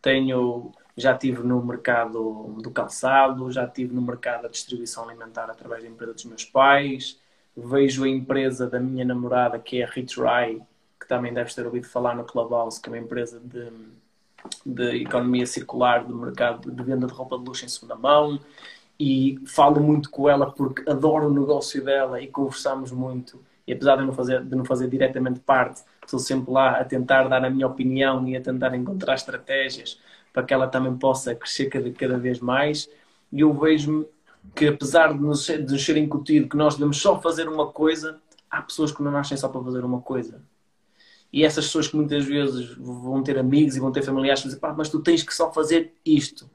tenho 0.00 0.72
já 0.96 1.12
estive 1.12 1.42
no 1.42 1.62
mercado 1.62 2.54
do 2.62 2.70
calçado, 2.70 3.50
já 3.50 3.64
estive 3.66 3.94
no 3.94 4.00
mercado 4.00 4.42
da 4.42 4.48
distribuição 4.48 5.04
alimentar 5.04 5.50
através 5.50 5.82
da 5.82 5.90
empresa 5.90 6.14
dos 6.14 6.24
meus 6.24 6.44
pais, 6.44 7.20
vejo 7.54 8.04
a 8.04 8.08
empresa 8.08 8.68
da 8.68 8.80
minha 8.80 9.04
namorada, 9.04 9.58
que 9.58 9.80
é 9.80 9.84
a 9.84 9.90
Retry, 9.90 10.62
que 10.98 11.06
também 11.08 11.32
deves 11.32 11.54
ter 11.54 11.66
ouvido 11.66 11.86
falar 11.86 12.16
no 12.16 12.24
Clubhouse, 12.24 12.80
que 12.80 12.88
é 12.88 12.92
uma 12.92 12.98
empresa 12.98 13.40
de, 13.40 13.70
de 14.64 15.02
economia 15.02 15.46
circular, 15.46 16.04
do 16.04 16.16
mercado 16.16 16.70
de 16.70 16.82
venda 16.82 17.06
de 17.06 17.12
roupa 17.12 17.38
de 17.38 17.44
luxo 17.44 17.64
em 17.64 17.68
segunda 17.68 17.96
mão, 17.96 18.40
e 18.98 19.38
falo 19.46 19.80
muito 19.80 20.10
com 20.10 20.28
ela 20.28 20.50
porque 20.50 20.88
adoro 20.88 21.28
o 21.28 21.34
negócio 21.34 21.84
dela 21.84 22.20
e 22.20 22.26
conversamos 22.28 22.90
muito. 22.90 23.42
E 23.66 23.72
apesar 23.72 23.96
de 23.96 24.04
não 24.04 24.12
fazer, 24.12 24.42
de 24.44 24.56
não 24.56 24.64
fazer 24.64 24.88
diretamente 24.88 25.40
parte, 25.40 25.82
estou 26.02 26.18
sempre 26.18 26.52
lá 26.52 26.80
a 26.80 26.84
tentar 26.84 27.28
dar 27.28 27.44
a 27.44 27.50
minha 27.50 27.66
opinião 27.66 28.26
e 28.26 28.36
a 28.36 28.40
tentar 28.40 28.74
encontrar 28.74 29.14
estratégias 29.14 30.00
para 30.32 30.44
que 30.44 30.54
ela 30.54 30.68
também 30.68 30.96
possa 30.96 31.34
crescer 31.34 31.66
cada, 31.66 31.90
cada 31.90 32.18
vez 32.18 32.40
mais. 32.40 32.88
E 33.32 33.40
eu 33.40 33.52
vejo-me 33.52 34.06
que, 34.54 34.68
apesar 34.68 35.12
de 35.12 35.18
nos, 35.18 35.46
de 35.46 35.58
nos 35.58 35.84
ser 35.84 35.96
incutido 35.96 36.48
que 36.48 36.56
nós 36.56 36.74
devemos 36.74 36.98
só 36.98 37.20
fazer 37.20 37.48
uma 37.48 37.66
coisa, 37.66 38.20
há 38.50 38.62
pessoas 38.62 38.92
que 38.92 39.02
não 39.02 39.10
nascem 39.10 39.36
só 39.36 39.48
para 39.48 39.62
fazer 39.62 39.84
uma 39.84 40.00
coisa. 40.00 40.40
E 41.32 41.44
essas 41.44 41.66
pessoas 41.66 41.88
que 41.88 41.96
muitas 41.96 42.24
vezes 42.24 42.70
vão 42.76 43.22
ter 43.22 43.38
amigos 43.38 43.76
e 43.76 43.80
vão 43.80 43.92
ter 43.92 44.02
familiares 44.02 44.42
que 44.42 44.48
dizem, 44.48 44.60
pá, 44.60 44.72
mas 44.72 44.88
tu 44.88 45.00
tens 45.00 45.22
que 45.22 45.34
só 45.34 45.52
fazer 45.52 45.92
isto. 46.04 46.48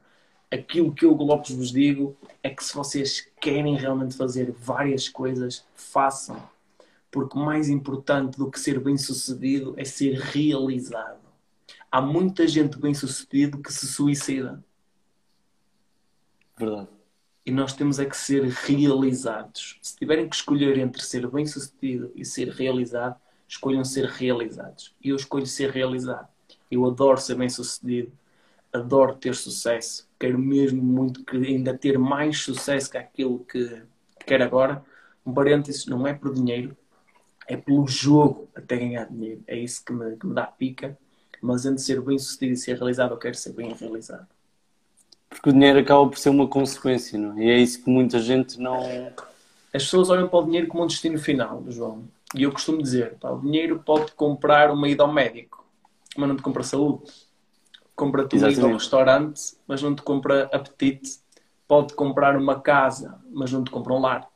aquilo 0.50 0.92
que 0.92 1.04
eu, 1.04 1.12
Lopes, 1.12 1.54
vos 1.54 1.72
digo 1.72 2.16
é 2.42 2.50
que 2.50 2.62
se 2.62 2.74
vocês 2.74 3.26
querem 3.40 3.76
realmente 3.76 4.16
fazer 4.16 4.52
várias 4.52 5.08
coisas, 5.08 5.64
façam. 5.74 6.42
Porque 7.10 7.38
mais 7.38 7.68
importante 7.68 8.38
do 8.38 8.50
que 8.50 8.60
ser 8.60 8.80
bem 8.80 8.96
sucedido 8.98 9.74
é 9.76 9.84
ser 9.84 10.18
realizado. 10.18 11.20
Há 11.90 12.00
muita 12.00 12.46
gente 12.48 12.78
bem 12.78 12.94
sucedido 12.94 13.58
que 13.58 13.72
se 13.72 13.86
suicida. 13.86 14.62
Verdade. 16.58 16.88
E 17.44 17.50
nós 17.50 17.72
temos 17.72 17.98
é 17.98 18.06
que 18.06 18.16
ser 18.16 18.44
realizados. 18.44 19.78
Se 19.82 19.96
tiverem 19.96 20.28
que 20.28 20.36
escolher 20.36 20.78
entre 20.78 21.02
ser 21.02 21.28
bem 21.28 21.44
sucedido 21.44 22.12
e 22.14 22.24
ser 22.24 22.48
realizado, 22.48 23.20
escolham 23.52 23.84
ser 23.84 24.06
realizados. 24.06 24.94
E 25.02 25.10
eu 25.10 25.16
escolho 25.16 25.46
ser 25.46 25.70
realizado. 25.70 26.28
Eu 26.70 26.86
adoro 26.86 27.20
ser 27.20 27.34
bem 27.34 27.48
sucedido 27.48 28.12
adoro 28.72 29.14
ter 29.14 29.34
sucesso, 29.34 30.08
quero 30.18 30.38
mesmo 30.38 30.82
muito 30.82 31.22
que 31.24 31.36
ainda 31.36 31.76
ter 31.76 31.98
mais 31.98 32.40
sucesso 32.40 32.90
que 32.90 32.96
aquilo 32.96 33.40
que, 33.40 33.68
que 34.18 34.24
quero 34.26 34.44
agora. 34.44 34.82
Um 35.24 35.32
parênteses, 35.32 35.86
não 35.86 36.06
é 36.06 36.14
por 36.14 36.32
dinheiro, 36.34 36.76
é 37.46 37.56
pelo 37.56 37.86
jogo 37.86 38.48
até 38.56 38.76
ganhar 38.76 39.04
dinheiro. 39.04 39.42
É 39.46 39.56
isso 39.56 39.84
que 39.84 39.92
me, 39.92 40.16
que 40.16 40.26
me 40.26 40.34
dá 40.34 40.44
pica. 40.44 40.98
Mas 41.40 41.66
antes 41.66 41.84
de 41.84 41.92
ser 41.92 42.00
bem 42.00 42.18
sucedido 42.18 42.54
e 42.54 42.56
ser 42.56 42.76
realizado, 42.76 43.12
eu 43.12 43.18
quero 43.18 43.34
ser 43.34 43.52
bem 43.52 43.72
realizado. 43.72 44.26
Porque 45.28 45.50
o 45.50 45.52
dinheiro 45.52 45.78
acaba 45.78 46.08
por 46.08 46.18
ser 46.18 46.30
uma 46.30 46.48
consequência, 46.48 47.18
não 47.18 47.38
é? 47.38 47.44
E 47.44 47.50
é 47.50 47.58
isso 47.58 47.82
que 47.82 47.90
muita 47.90 48.20
gente 48.20 48.60
não. 48.60 48.80
As 49.72 49.84
pessoas 49.84 50.10
olham 50.10 50.28
para 50.28 50.38
o 50.38 50.44
dinheiro 50.44 50.66
como 50.66 50.84
um 50.84 50.86
destino 50.86 51.18
final, 51.18 51.64
João. 51.68 52.04
E 52.34 52.42
eu 52.42 52.52
costumo 52.52 52.82
dizer: 52.82 53.18
pá, 53.18 53.30
o 53.30 53.40
dinheiro 53.40 53.82
pode 53.84 54.12
comprar 54.12 54.70
uma 54.70 54.88
ida 54.88 55.02
ao 55.02 55.12
médico, 55.12 55.64
mas 56.16 56.28
não 56.28 56.36
te 56.36 56.42
compra 56.42 56.62
saúde 56.62 57.02
compra-te 57.94 58.36
um 58.36 58.66
ao 58.66 58.72
restaurante, 58.72 59.56
mas 59.66 59.82
não 59.82 59.94
te 59.94 60.02
compra 60.02 60.44
apetite. 60.52 61.20
Pode 61.68 61.94
comprar 61.94 62.36
uma 62.36 62.60
casa, 62.60 63.20
mas 63.30 63.52
não 63.52 63.62
te 63.62 63.70
compra 63.70 63.92
um 63.94 64.00
lar. 64.00 64.28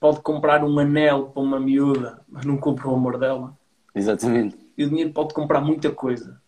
Pode 0.00 0.20
comprar 0.20 0.64
um 0.64 0.78
anel 0.78 1.26
para 1.26 1.42
uma 1.42 1.58
miúda, 1.58 2.22
mas 2.28 2.44
não 2.44 2.56
compra 2.56 2.88
o 2.88 2.94
amor 2.94 3.18
dela. 3.18 3.56
Exatamente. 3.94 4.56
E 4.76 4.84
o 4.84 4.88
dinheiro 4.88 5.12
pode 5.12 5.34
comprar 5.34 5.60
muita 5.60 5.90
coisa. 5.90 6.40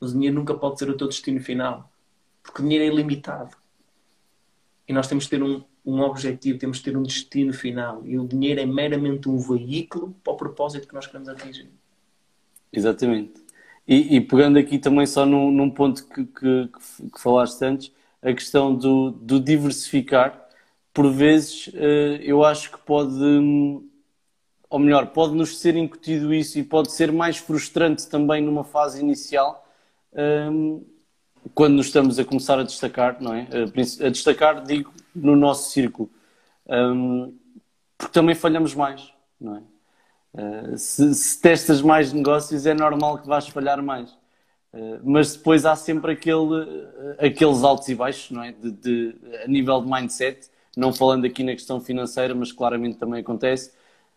Mas 0.00 0.10
o 0.10 0.14
dinheiro 0.14 0.36
nunca 0.36 0.54
pode 0.54 0.78
ser 0.78 0.90
o 0.90 0.96
teu 0.96 1.08
destino 1.08 1.40
final. 1.40 1.90
Porque 2.42 2.60
o 2.60 2.64
dinheiro 2.64 2.84
é 2.84 2.88
ilimitado. 2.88 3.56
E 4.86 4.92
nós 4.92 5.08
temos 5.08 5.24
que 5.24 5.30
ter 5.30 5.42
um, 5.42 5.62
um 5.84 6.00
objetivo, 6.00 6.58
temos 6.58 6.78
que 6.78 6.84
ter 6.84 6.96
um 6.96 7.02
destino 7.02 7.52
final. 7.52 8.02
E 8.04 8.18
o 8.18 8.26
dinheiro 8.26 8.60
é 8.60 8.66
meramente 8.66 9.28
um 9.28 9.38
veículo 9.38 10.14
para 10.22 10.32
o 10.32 10.36
propósito 10.36 10.86
que 10.86 10.94
nós 10.94 11.06
queremos 11.06 11.28
atingir. 11.28 11.68
Exatamente. 12.72 13.32
E, 13.86 14.16
e, 14.16 14.20
pegando 14.20 14.58
aqui 14.58 14.78
também 14.78 15.06
só 15.06 15.26
num, 15.26 15.50
num 15.50 15.70
ponto 15.70 16.06
que, 16.06 16.24
que, 16.24 16.68
que, 17.12 17.20
falaste 17.20 17.62
antes, 17.64 17.92
a 18.22 18.32
questão 18.32 18.74
do, 18.74 19.10
do 19.10 19.40
diversificar, 19.40 20.48
por 20.92 21.10
vezes 21.10 21.70
eh, 21.74 22.20
eu 22.22 22.44
acho 22.44 22.70
que 22.70 22.78
pode, 22.78 23.18
ou 24.68 24.78
melhor, 24.78 25.06
pode 25.08 25.34
nos 25.34 25.58
ser 25.58 25.74
incutido 25.76 26.32
isso 26.32 26.58
e 26.58 26.62
pode 26.62 26.92
ser 26.92 27.10
mais 27.10 27.38
frustrante 27.38 28.08
também 28.08 28.42
numa 28.42 28.62
fase 28.62 29.00
inicial, 29.00 29.66
ehm, 30.14 30.80
quando 31.54 31.74
nos 31.74 31.86
estamos 31.86 32.18
a 32.18 32.24
começar 32.24 32.58
a 32.58 32.62
destacar, 32.62 33.20
não 33.20 33.34
é? 33.34 33.48
A 34.04 34.08
destacar, 34.10 34.62
digo, 34.62 34.92
no 35.14 35.36
nosso 35.36 35.70
círculo, 35.70 36.10
ehm, 36.68 37.32
porque 37.98 38.12
também 38.12 38.34
falhamos 38.34 38.74
mais, 38.74 39.12
não 39.40 39.56
é? 39.56 39.62
Uh, 40.32 40.78
se, 40.78 41.12
se, 41.14 41.40
testas 41.40 41.82
mais 41.82 42.12
negócios, 42.12 42.64
é 42.64 42.72
normal 42.72 43.18
que 43.18 43.26
vais 43.26 43.48
falhar 43.48 43.82
mais. 43.82 44.12
Uh, 44.72 45.00
mas 45.02 45.34
depois 45.36 45.66
há 45.66 45.74
sempre 45.74 46.12
aquele, 46.12 46.86
aqueles 47.18 47.64
altos 47.64 47.88
e 47.88 47.94
baixos, 47.94 48.30
não 48.30 48.44
é? 48.44 48.52
De, 48.52 48.70
de, 48.70 49.16
a 49.44 49.48
nível 49.48 49.82
de 49.82 49.90
mindset, 49.90 50.48
não 50.76 50.92
falando 50.92 51.24
aqui 51.24 51.42
na 51.42 51.52
questão 51.52 51.80
financeira, 51.80 52.34
mas 52.34 52.52
claramente 52.52 52.96
também 52.96 53.20
acontece. 53.20 53.72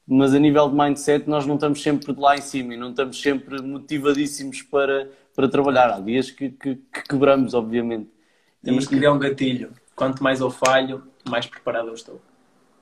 Mas 0.06 0.34
a 0.34 0.40
nível 0.40 0.70
de 0.70 0.76
mindset, 0.76 1.30
nós 1.30 1.46
não 1.46 1.56
estamos 1.56 1.82
sempre 1.82 2.14
de 2.14 2.20
lá 2.20 2.36
em 2.36 2.42
cima 2.42 2.74
e 2.74 2.78
não 2.78 2.92
estamos 2.92 3.20
sempre 3.20 3.62
motivadíssimos 3.62 4.62
para, 4.62 5.10
para 5.36 5.48
trabalhar. 5.48 5.90
Há 5.90 6.00
dias 6.00 6.30
que, 6.30 6.50
que, 6.50 6.76
que 6.76 7.04
quebramos, 7.10 7.54
obviamente. 7.54 8.10
Temos 8.62 8.84
e, 8.84 8.88
que 8.88 8.98
criar 8.98 9.14
um 9.14 9.20
gatilho. 9.20 9.72
Quanto 9.96 10.24
mais 10.24 10.40
eu 10.40 10.50
falho, 10.50 11.04
mais 11.30 11.46
preparado 11.46 11.90
eu 11.90 11.94
estou. 11.94 12.22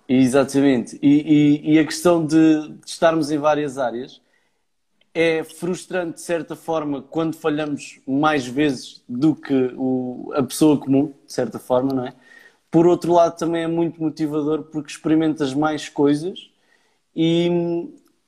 Exatamente. 0.08 1.00
E, 1.02 1.62
e, 1.64 1.74
e 1.74 1.80
a 1.80 1.86
questão 1.86 2.26
de, 2.26 2.70
de, 2.70 2.88
estarmos 2.90 3.32
em 3.32 3.38
várias 3.38 3.78
áreas 3.78 4.22
é 5.14 5.44
frustrante, 5.44 6.16
de 6.16 6.22
certa 6.22 6.56
forma, 6.56 7.02
quando 7.02 7.36
falhamos 7.36 8.00
mais 8.08 8.46
vezes 8.46 9.04
do 9.08 9.36
que 9.36 9.74
o, 9.78 10.32
a 10.36 10.44
pessoa 10.44 10.78
comum, 10.78 11.14
de 11.26 11.34
certa 11.34 11.60
forma, 11.60 11.94
não 11.94 12.06
é? 12.08 12.14
Por 12.70 12.88
outro 12.88 13.14
lado, 13.14 13.38
também 13.38 13.64
é 13.64 13.68
muito 13.68 14.02
motivador 14.02 14.64
porque 14.64 14.92
experimentas 14.92 15.54
mais 15.54 15.90
coisas 15.90 16.50
e 17.16 17.50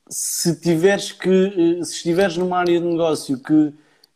se 0.08 0.60
tiveres 0.60 1.12
que, 1.12 1.82
se 1.84 1.96
estiveres 1.96 2.36
numa 2.36 2.58
área 2.58 2.78
de 2.78 2.86
negócio 2.86 3.38
que, 3.42 3.74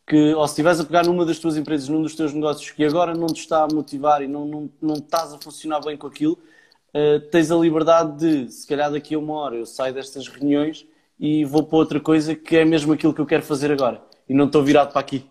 que 0.08 0.34
ou 0.34 0.46
se 0.48 0.52
estiveres 0.52 0.80
a 0.80 0.84
pegar 0.84 1.04
numa 1.04 1.26
das 1.26 1.38
tuas 1.38 1.56
empresas, 1.56 1.88
num 1.88 2.00
dos 2.00 2.14
teus 2.14 2.32
negócios 2.32 2.70
que 2.70 2.82
agora 2.82 3.14
não 3.14 3.26
te 3.26 3.40
está 3.40 3.64
a 3.64 3.68
motivar 3.68 4.22
e 4.22 4.26
não, 4.26 4.46
não, 4.46 4.70
não 4.80 4.94
estás 4.94 5.34
a 5.34 5.38
funcionar 5.38 5.80
bem 5.80 5.98
com 5.98 6.06
aquilo, 6.06 6.38
uh, 6.94 7.20
tens 7.30 7.50
a 7.50 7.56
liberdade 7.56 8.16
de, 8.18 8.50
se 8.50 8.66
calhar 8.66 8.90
daqui 8.90 9.14
a 9.14 9.18
uma 9.18 9.34
hora 9.34 9.56
eu 9.56 9.66
saio 9.66 9.92
destas 9.92 10.26
reuniões 10.26 10.86
e 11.20 11.44
vou 11.44 11.62
para 11.62 11.76
outra 11.76 12.00
coisa 12.00 12.34
que 12.34 12.56
é 12.56 12.64
mesmo 12.64 12.92
aquilo 12.92 13.12
que 13.12 13.20
eu 13.20 13.26
quero 13.26 13.42
fazer 13.42 13.70
agora 13.70 14.00
e 14.26 14.32
não 14.32 14.46
estou 14.46 14.64
virado 14.64 14.92
para 14.92 15.00
aqui. 15.00 15.26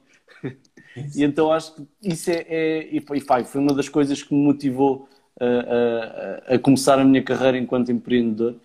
e 1.16 1.24
então 1.24 1.52
acho 1.52 1.74
que 1.74 1.88
isso 2.04 2.30
é, 2.30 2.46
é 2.48 2.88
e, 2.92 2.98
e 2.98 3.46
foi 3.46 3.62
uma 3.62 3.74
das 3.74 3.90
coisas 3.90 4.22
que 4.22 4.34
me 4.34 4.44
motivou 4.44 5.10
a, 5.40 6.52
a, 6.52 6.56
a 6.56 6.60
começar 6.60 7.00
a 7.00 7.06
minha 7.06 7.24
carreira 7.24 7.58
enquanto 7.58 7.92
empreendedor. 7.92 8.56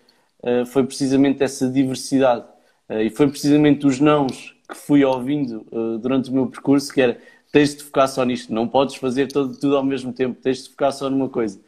Uh, 0.41 0.65
foi 0.65 0.83
precisamente 0.83 1.41
essa 1.41 1.69
diversidade 1.69 2.45
uh, 2.89 2.99
e 2.99 3.09
foi 3.09 3.27
precisamente 3.29 3.87
os 3.87 3.99
nãos 3.99 4.53
que 4.73 4.77
fui 4.77 5.05
ouvindo 5.05 5.65
uh, 5.71 5.97
durante 5.97 6.29
o 6.29 6.33
meu 6.33 6.47
percurso 6.47 6.93
que 6.93 7.01
era 7.01 7.17
tens 7.51 7.75
de 7.75 7.83
focar 7.83 8.07
só 8.07 8.23
nisto, 8.25 8.53
não 8.53 8.67
podes 8.67 8.95
fazer 8.95 9.31
todo, 9.31 9.55
tudo 9.55 9.77
ao 9.77 9.83
mesmo 9.83 10.11
tempo, 10.11 10.41
tens 10.41 10.63
de 10.63 10.69
focar 10.69 10.91
só 10.91 11.09
numa 11.09 11.29
coisa 11.29 11.59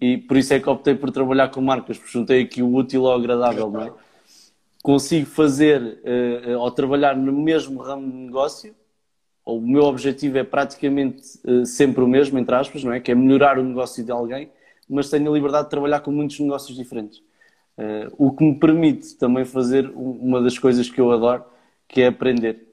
e 0.00 0.18
por 0.18 0.36
isso 0.36 0.52
é 0.52 0.60
que 0.60 0.68
optei 0.68 0.94
por 0.94 1.10
trabalhar 1.10 1.48
com 1.48 1.60
marcas, 1.60 1.98
porque 1.98 2.12
juntei 2.12 2.42
aqui 2.42 2.62
o 2.62 2.74
útil 2.74 3.06
ao 3.06 3.16
agradável, 3.16 3.70
não 3.70 3.82
é? 3.82 3.92
Consigo 4.82 5.26
fazer 5.26 5.80
uh, 5.82 6.58
ou 6.58 6.70
trabalhar 6.70 7.16
no 7.16 7.32
mesmo 7.32 7.80
ramo 7.80 8.10
de 8.10 8.16
negócio, 8.16 8.74
o 9.44 9.60
meu 9.60 9.84
objetivo 9.84 10.38
é 10.38 10.44
praticamente 10.44 11.22
uh, 11.46 11.64
sempre 11.64 12.02
o 12.02 12.08
mesmo, 12.08 12.38
entre 12.38 12.54
aspas, 12.54 12.82
não 12.82 12.92
é? 12.92 13.00
Que 13.00 13.12
é 13.12 13.14
melhorar 13.14 13.58
o 13.58 13.62
negócio 13.62 14.04
de 14.04 14.10
alguém, 14.10 14.50
mas 14.88 15.08
tenho 15.08 15.30
a 15.30 15.34
liberdade 15.34 15.64
de 15.64 15.70
trabalhar 15.70 16.00
com 16.00 16.10
muitos 16.10 16.38
negócios 16.40 16.76
diferentes. 16.76 17.18
Uh, 17.78 18.12
o 18.18 18.32
que 18.32 18.44
me 18.44 18.58
permite 18.58 19.14
também 19.16 19.44
fazer 19.44 19.90
uma 19.94 20.42
das 20.42 20.58
coisas 20.58 20.88
que 20.90 21.00
eu 21.00 21.10
adoro, 21.12 21.44
que 21.88 22.02
é 22.02 22.08
aprender. 22.08 22.66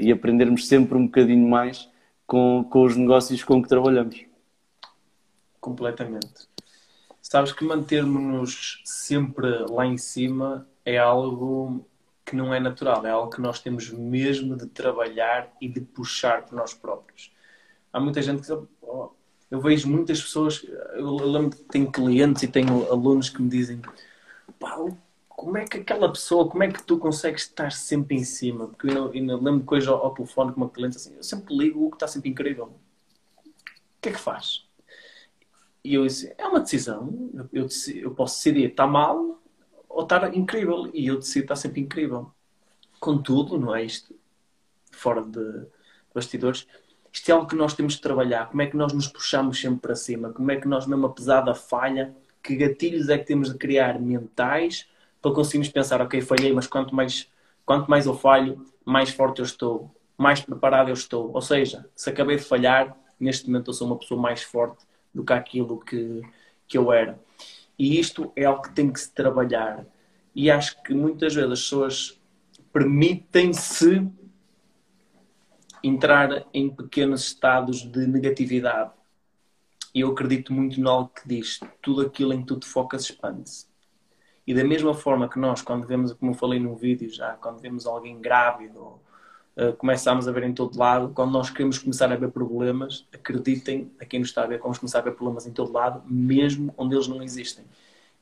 e 0.00 0.12
aprendermos 0.12 0.68
sempre 0.68 0.96
um 0.96 1.06
bocadinho 1.06 1.48
mais 1.48 1.88
com, 2.26 2.64
com 2.70 2.84
os 2.84 2.96
negócios 2.96 3.42
com 3.42 3.62
que 3.62 3.68
trabalhamos. 3.68 4.24
Completamente. 5.60 6.48
Sabes 7.20 7.52
que 7.52 7.64
mantermos-nos 7.64 8.82
sempre 8.84 9.46
lá 9.70 9.86
em 9.86 9.96
cima 9.96 10.66
é 10.84 10.98
algo 10.98 11.86
que 12.24 12.36
não 12.36 12.52
é 12.52 12.60
natural, 12.60 13.06
é 13.06 13.10
algo 13.10 13.30
que 13.30 13.40
nós 13.40 13.60
temos 13.60 13.90
mesmo 13.90 14.56
de 14.56 14.66
trabalhar 14.66 15.52
e 15.60 15.68
de 15.68 15.80
puxar 15.80 16.44
por 16.44 16.54
nós 16.54 16.74
próprios. 16.74 17.32
Há 17.92 18.00
muita 18.00 18.22
gente 18.22 18.42
que 18.42 18.52
oh, 18.82 19.10
eu 19.50 19.60
vejo 19.60 19.88
muitas 19.88 20.20
pessoas, 20.20 20.64
eu 20.94 21.14
lembro 21.16 21.56
que 21.56 21.64
tenho 21.64 21.90
clientes 21.90 22.42
e 22.42 22.48
tenho 22.48 22.90
alunos 22.90 23.28
que 23.28 23.40
me 23.42 23.48
dizem 23.48 23.80
Paulo, 24.58 24.96
como 25.42 25.58
é 25.58 25.64
que 25.64 25.78
aquela 25.78 26.08
pessoa, 26.08 26.48
como 26.48 26.62
é 26.62 26.70
que 26.70 26.80
tu 26.84 26.98
consegues 26.98 27.42
estar 27.42 27.72
sempre 27.72 28.16
em 28.16 28.22
cima? 28.22 28.68
Porque 28.68 28.88
eu 28.88 29.10
ainda 29.10 29.34
lembro 29.34 29.64
coisa 29.64 29.90
ao, 29.90 30.04
ao 30.04 30.14
telefone 30.14 30.52
com 30.52 30.60
uma 30.60 30.70
cliente 30.70 30.96
assim, 30.96 31.16
eu 31.16 31.22
sempre 31.24 31.52
ligo 31.56 31.84
o 31.84 31.90
que 31.90 31.96
está 31.96 32.06
sempre 32.06 32.30
incrível. 32.30 32.66
O 32.66 34.00
que 34.00 34.10
é 34.10 34.12
que 34.12 34.20
faz? 34.20 34.64
E 35.82 35.94
eu 35.94 36.06
disse, 36.06 36.32
é 36.38 36.46
uma 36.46 36.60
decisão. 36.60 37.28
Eu, 37.52 37.66
eu 37.96 38.14
posso 38.14 38.36
decidir 38.36 38.70
estar 38.70 38.86
mal 38.86 39.42
ou 39.88 40.02
estar 40.04 40.32
incrível. 40.32 40.88
E 40.94 41.08
eu 41.08 41.16
decido 41.16 41.46
estar 41.46 41.56
sempre 41.56 41.80
incrível. 41.80 42.32
Contudo, 43.00 43.58
não 43.58 43.74
é 43.74 43.82
isto, 43.82 44.14
fora 44.92 45.22
de 45.22 45.66
bastidores, 46.14 46.68
isto 47.12 47.28
é 47.28 47.32
algo 47.32 47.48
que 47.48 47.56
nós 47.56 47.74
temos 47.74 47.94
de 47.94 48.00
trabalhar. 48.00 48.48
Como 48.48 48.62
é 48.62 48.66
que 48.68 48.76
nós 48.76 48.92
nos 48.92 49.08
puxamos 49.08 49.60
sempre 49.60 49.80
para 49.80 49.96
cima? 49.96 50.32
Como 50.32 50.52
é 50.52 50.56
que 50.56 50.68
nós, 50.68 50.86
mesmo 50.86 51.06
apesar 51.06 51.40
da 51.40 51.52
falha, 51.52 52.14
que 52.40 52.54
gatilhos 52.54 53.08
é 53.08 53.18
que 53.18 53.26
temos 53.26 53.52
de 53.52 53.58
criar 53.58 54.00
mentais 54.00 54.86
para 55.22 55.32
conseguirmos 55.32 55.68
pensar, 55.68 56.02
ok, 56.02 56.20
falhei, 56.20 56.52
mas 56.52 56.66
quanto 56.66 56.94
mais, 56.94 57.30
quanto 57.64 57.88
mais 57.88 58.06
eu 58.06 58.14
falho, 58.14 58.66
mais 58.84 59.10
forte 59.10 59.38
eu 59.38 59.44
estou, 59.44 59.94
mais 60.18 60.40
preparado 60.40 60.88
eu 60.88 60.94
estou. 60.94 61.30
Ou 61.32 61.40
seja, 61.40 61.88
se 61.94 62.10
acabei 62.10 62.36
de 62.36 62.42
falhar, 62.42 62.96
neste 63.18 63.46
momento 63.46 63.70
eu 63.70 63.74
sou 63.74 63.86
uma 63.86 63.96
pessoa 63.96 64.20
mais 64.20 64.42
forte 64.42 64.84
do 65.14 65.24
que 65.24 65.32
aquilo 65.32 65.78
que, 65.78 66.22
que 66.66 66.76
eu 66.76 66.92
era. 66.92 67.18
E 67.78 67.98
isto 67.98 68.32
é 68.34 68.44
algo 68.44 68.62
que 68.62 68.72
tem 68.72 68.92
que 68.92 69.00
se 69.00 69.12
trabalhar. 69.12 69.86
E 70.34 70.50
acho 70.50 70.82
que 70.82 70.92
muitas 70.92 71.34
vezes 71.34 71.50
as 71.50 71.60
pessoas 71.60 72.20
permitem-se 72.72 74.08
entrar 75.84 76.46
em 76.52 76.68
pequenos 76.68 77.26
estados 77.26 77.82
de 77.82 78.06
negatividade. 78.06 78.92
E 79.94 80.00
eu 80.00 80.10
acredito 80.10 80.52
muito 80.52 80.80
no 80.80 80.88
algo 80.88 81.10
que 81.10 81.28
diz: 81.28 81.60
tudo 81.80 82.02
aquilo 82.02 82.32
em 82.32 82.40
que 82.40 82.46
tu 82.46 82.58
te 82.58 82.66
focas 82.66 83.02
expande-se. 83.02 83.71
E 84.46 84.52
da 84.52 84.64
mesma 84.64 84.92
forma 84.92 85.28
que 85.28 85.38
nós, 85.38 85.62
quando 85.62 85.86
vemos, 85.86 86.12
como 86.14 86.32
eu 86.32 86.34
falei 86.36 86.58
num 86.58 86.74
vídeo 86.74 87.08
já, 87.08 87.34
quando 87.34 87.60
vemos 87.60 87.86
alguém 87.86 88.20
grávido, 88.20 89.00
uh, 89.56 89.72
começamos 89.78 90.26
a 90.26 90.32
ver 90.32 90.42
em 90.42 90.52
todo 90.52 90.76
lado, 90.76 91.12
quando 91.14 91.30
nós 91.30 91.48
queremos 91.48 91.78
começar 91.78 92.10
a 92.12 92.16
ver 92.16 92.30
problemas, 92.30 93.06
acreditem 93.14 93.90
a 94.00 94.04
quem 94.04 94.18
nos 94.18 94.30
está 94.30 94.42
a 94.42 94.46
ver, 94.46 94.58
vamos 94.58 94.78
começar 94.78 94.98
a 94.98 95.02
ver 95.02 95.12
problemas 95.12 95.46
em 95.46 95.52
todo 95.52 95.72
lado, 95.72 96.02
mesmo 96.06 96.74
onde 96.76 96.94
eles 96.94 97.06
não 97.06 97.22
existem. 97.22 97.64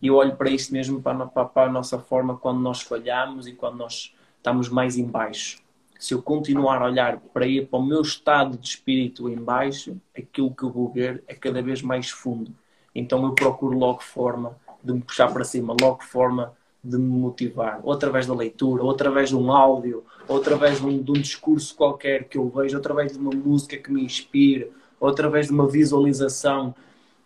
E 0.02 0.08
eu 0.08 0.16
olho 0.16 0.36
para 0.36 0.50
isto 0.50 0.72
mesmo, 0.72 1.00
para, 1.00 1.26
para, 1.26 1.44
para 1.46 1.68
a 1.70 1.72
nossa 1.72 1.98
forma, 1.98 2.36
quando 2.36 2.60
nós 2.60 2.82
falhamos 2.82 3.46
e 3.46 3.52
quando 3.52 3.76
nós 3.76 4.14
estamos 4.36 4.68
mais 4.68 4.96
em 4.98 5.04
baixo. 5.04 5.58
Se 5.98 6.14
eu 6.14 6.22
continuar 6.22 6.80
a 6.80 6.86
olhar 6.86 7.18
para, 7.18 7.46
ir, 7.46 7.66
para 7.66 7.78
o 7.78 7.84
meu 7.84 8.00
estado 8.00 8.56
de 8.56 8.66
espírito 8.66 9.28
em 9.28 9.36
baixo, 9.36 10.00
aquilo 10.16 10.54
que 10.54 10.62
eu 10.62 10.70
vou 10.70 10.90
ver 10.90 11.22
é 11.26 11.34
cada 11.34 11.62
vez 11.62 11.82
mais 11.82 12.10
fundo. 12.10 12.54
Então 12.94 13.22
eu 13.24 13.34
procuro 13.34 13.78
logo 13.78 14.02
forma 14.02 14.56
de 14.82 14.92
me 14.92 15.00
puxar 15.00 15.32
para 15.32 15.44
cima, 15.44 15.74
logo 15.80 16.02
forma 16.02 16.52
de 16.82 16.96
me 16.96 17.06
motivar, 17.06 17.80
ou 17.82 17.92
através 17.92 18.26
da 18.26 18.34
leitura, 18.34 18.82
ou 18.82 18.90
através 18.90 19.28
de 19.28 19.36
um 19.36 19.52
áudio, 19.52 20.02
ou 20.26 20.38
através 20.38 20.80
de 20.80 20.86
um, 20.86 21.02
de 21.02 21.10
um 21.10 21.14
discurso 21.14 21.74
qualquer 21.76 22.24
que 22.24 22.38
eu 22.38 22.48
vejo, 22.48 22.76
ou 22.76 22.80
através 22.80 23.12
de 23.12 23.18
uma 23.18 23.30
música 23.30 23.76
que 23.76 23.92
me 23.92 24.02
inspire, 24.02 24.70
ou 24.98 25.08
através 25.08 25.46
de 25.46 25.52
uma 25.52 25.68
visualização, 25.68 26.74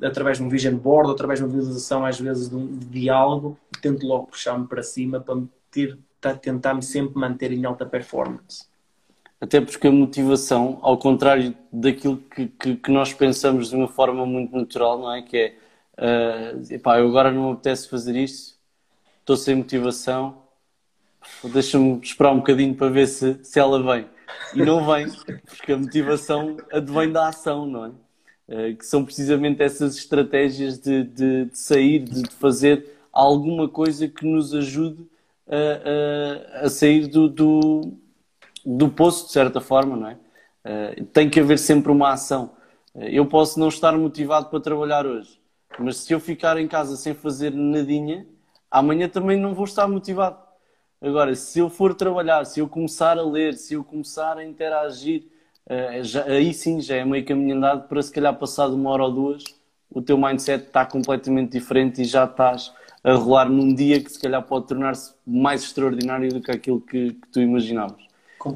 através 0.03 0.39
de 0.39 0.45
um 0.45 0.49
vision 0.49 0.77
board, 0.77 1.09
ou 1.09 1.15
através 1.15 1.39
de 1.39 1.45
uma 1.45 1.53
visualização, 1.53 2.05
às 2.05 2.19
vezes, 2.19 2.49
de, 2.49 2.57
um, 2.57 2.79
diálogo, 2.79 3.57
tento 3.81 4.07
logo 4.07 4.27
puxar-me 4.27 4.67
para 4.67 4.83
cima 4.83 5.21
para 5.21 5.37
me 5.37 5.49
ter, 5.71 5.99
tentar-me 6.41 6.83
sempre 6.83 7.19
manter 7.19 7.53
em 7.53 7.65
alta 7.65 7.87
performance. 7.87 8.67
Até 9.41 9.61
porque 9.61 9.87
a 9.87 9.93
motivação, 9.93 10.79
ao 10.83 10.97
contrário 10.97 11.55
daquilo 11.71 12.17
que, 12.17 12.47
que, 12.47 12.77
que 12.77 12.91
nós 12.91 13.13
pensamos 13.13 13.71
de 13.71 13.77
uma 13.77 13.89
forma 13.89 14.25
muito 14.25 14.57
natural, 14.57 14.99
não 14.99 15.13
é? 15.13 15.23
Que 15.23 15.37
é 15.37 15.57
Uh, 15.97 16.73
epá, 16.73 16.99
eu 16.99 17.09
agora 17.09 17.31
não 17.31 17.47
me 17.47 17.53
apetece 17.53 17.89
fazer 17.89 18.17
isto, 18.17 18.59
estou 19.21 19.37
sem 19.37 19.55
motivação, 19.55 20.43
deixa-me 21.45 22.01
esperar 22.03 22.33
um 22.33 22.39
bocadinho 22.39 22.75
para 22.75 22.91
ver 22.91 23.07
se, 23.07 23.39
se 23.45 23.59
ela 23.59 23.83
vem. 23.83 24.07
E 24.55 24.63
não 24.63 24.85
vem, 24.85 25.07
porque 25.47 25.73
a 25.73 25.77
motivação 25.77 26.57
advém 26.73 27.11
da 27.11 27.29
ação, 27.29 27.67
não 27.67 27.85
é? 27.87 27.91
Uh, 28.47 28.77
que 28.77 28.85
são 28.85 29.05
precisamente 29.05 29.63
essas 29.63 29.97
estratégias 29.97 30.79
de, 30.79 31.05
de, 31.05 31.45
de 31.47 31.59
sair, 31.59 32.01
de, 32.01 32.23
de, 32.25 32.35
fazer 32.35 32.99
alguma 33.11 33.69
coisa 33.69 34.07
que 34.07 34.27
nos 34.27 34.53
ajude 34.53 35.07
a, 35.49 36.61
a, 36.61 36.67
a 36.67 36.69
sair 36.69 37.07
do, 37.07 37.27
do, 37.29 37.95
do, 38.67 38.91
poço, 38.91 39.27
de 39.27 39.33
certa 39.33 39.63
forma, 39.63 39.97
não 39.97 40.09
é? 40.09 40.19
Uh, 40.65 41.05
tem 41.07 41.31
que 41.31 41.41
haver 41.41 41.59
sempre 41.59 41.91
uma 41.91 42.13
ação. 42.13 42.51
eu 42.95 43.25
posso 43.25 43.59
não 43.59 43.69
estar 43.69 43.97
motivado 43.97 44.51
para 44.51 44.61
trabalhar 44.61 45.07
hoje, 45.07 45.39
mas 45.79 45.99
se 45.99 46.13
eu 46.13 46.21
ficar 46.21 46.59
em 46.59 46.69
casa 46.69 46.97
sem 46.97 47.15
fazer 47.15 47.53
nadinha, 47.53 48.27
amanhã 48.71 49.09
também 49.09 49.39
não 49.39 49.55
vou 49.55 49.65
estar 49.65 49.87
motivado. 49.87 50.39
Agora, 51.01 51.35
se 51.35 51.59
eu 51.59 51.69
for 51.69 51.95
trabalhar, 51.95 52.45
se 52.45 52.61
eu 52.61 52.69
começar 52.69 53.19
a 53.19 53.23
ler, 53.23 53.55
se 53.55 53.75
eu 53.75 53.85
começar 53.85 54.39
a 54.39 54.45
interagir, 54.45 55.25
eh, 55.69 56.03
já, 56.03 56.25
aí 56.25 56.55
sim 56.55 56.81
já 56.81 56.97
é 56.97 57.05
meio 57.05 57.25
caminho 57.25 57.57
andado 57.57 57.89
para 57.89 58.01
se 58.03 58.11
calhar 58.11 58.35
passado 58.39 58.75
uma 58.75 58.91
hora 58.91 59.05
ou 59.05 59.13
duas, 59.13 59.45
o 59.91 60.01
teu 60.01 60.17
mindset 60.17 60.65
está 60.65 60.85
completamente 60.85 61.53
diferente 61.53 62.03
e 62.03 62.05
já 62.05 62.25
estás 62.25 62.73
a 63.03 63.13
rolar 63.13 63.51
num 63.51 63.75
dia 63.75 64.03
que 64.03 64.11
se 64.11 64.19
calhar 64.19 64.43
pode 64.43 64.67
tornar-se 64.67 65.13
mais 65.27 65.63
extraordinário 65.63 66.31
do 66.31 66.41
que 66.41 66.51
aquilo 66.51 66.81
que, 66.81 67.13
que 67.13 67.29
tu 67.29 67.41
imaginavas. 67.41 68.03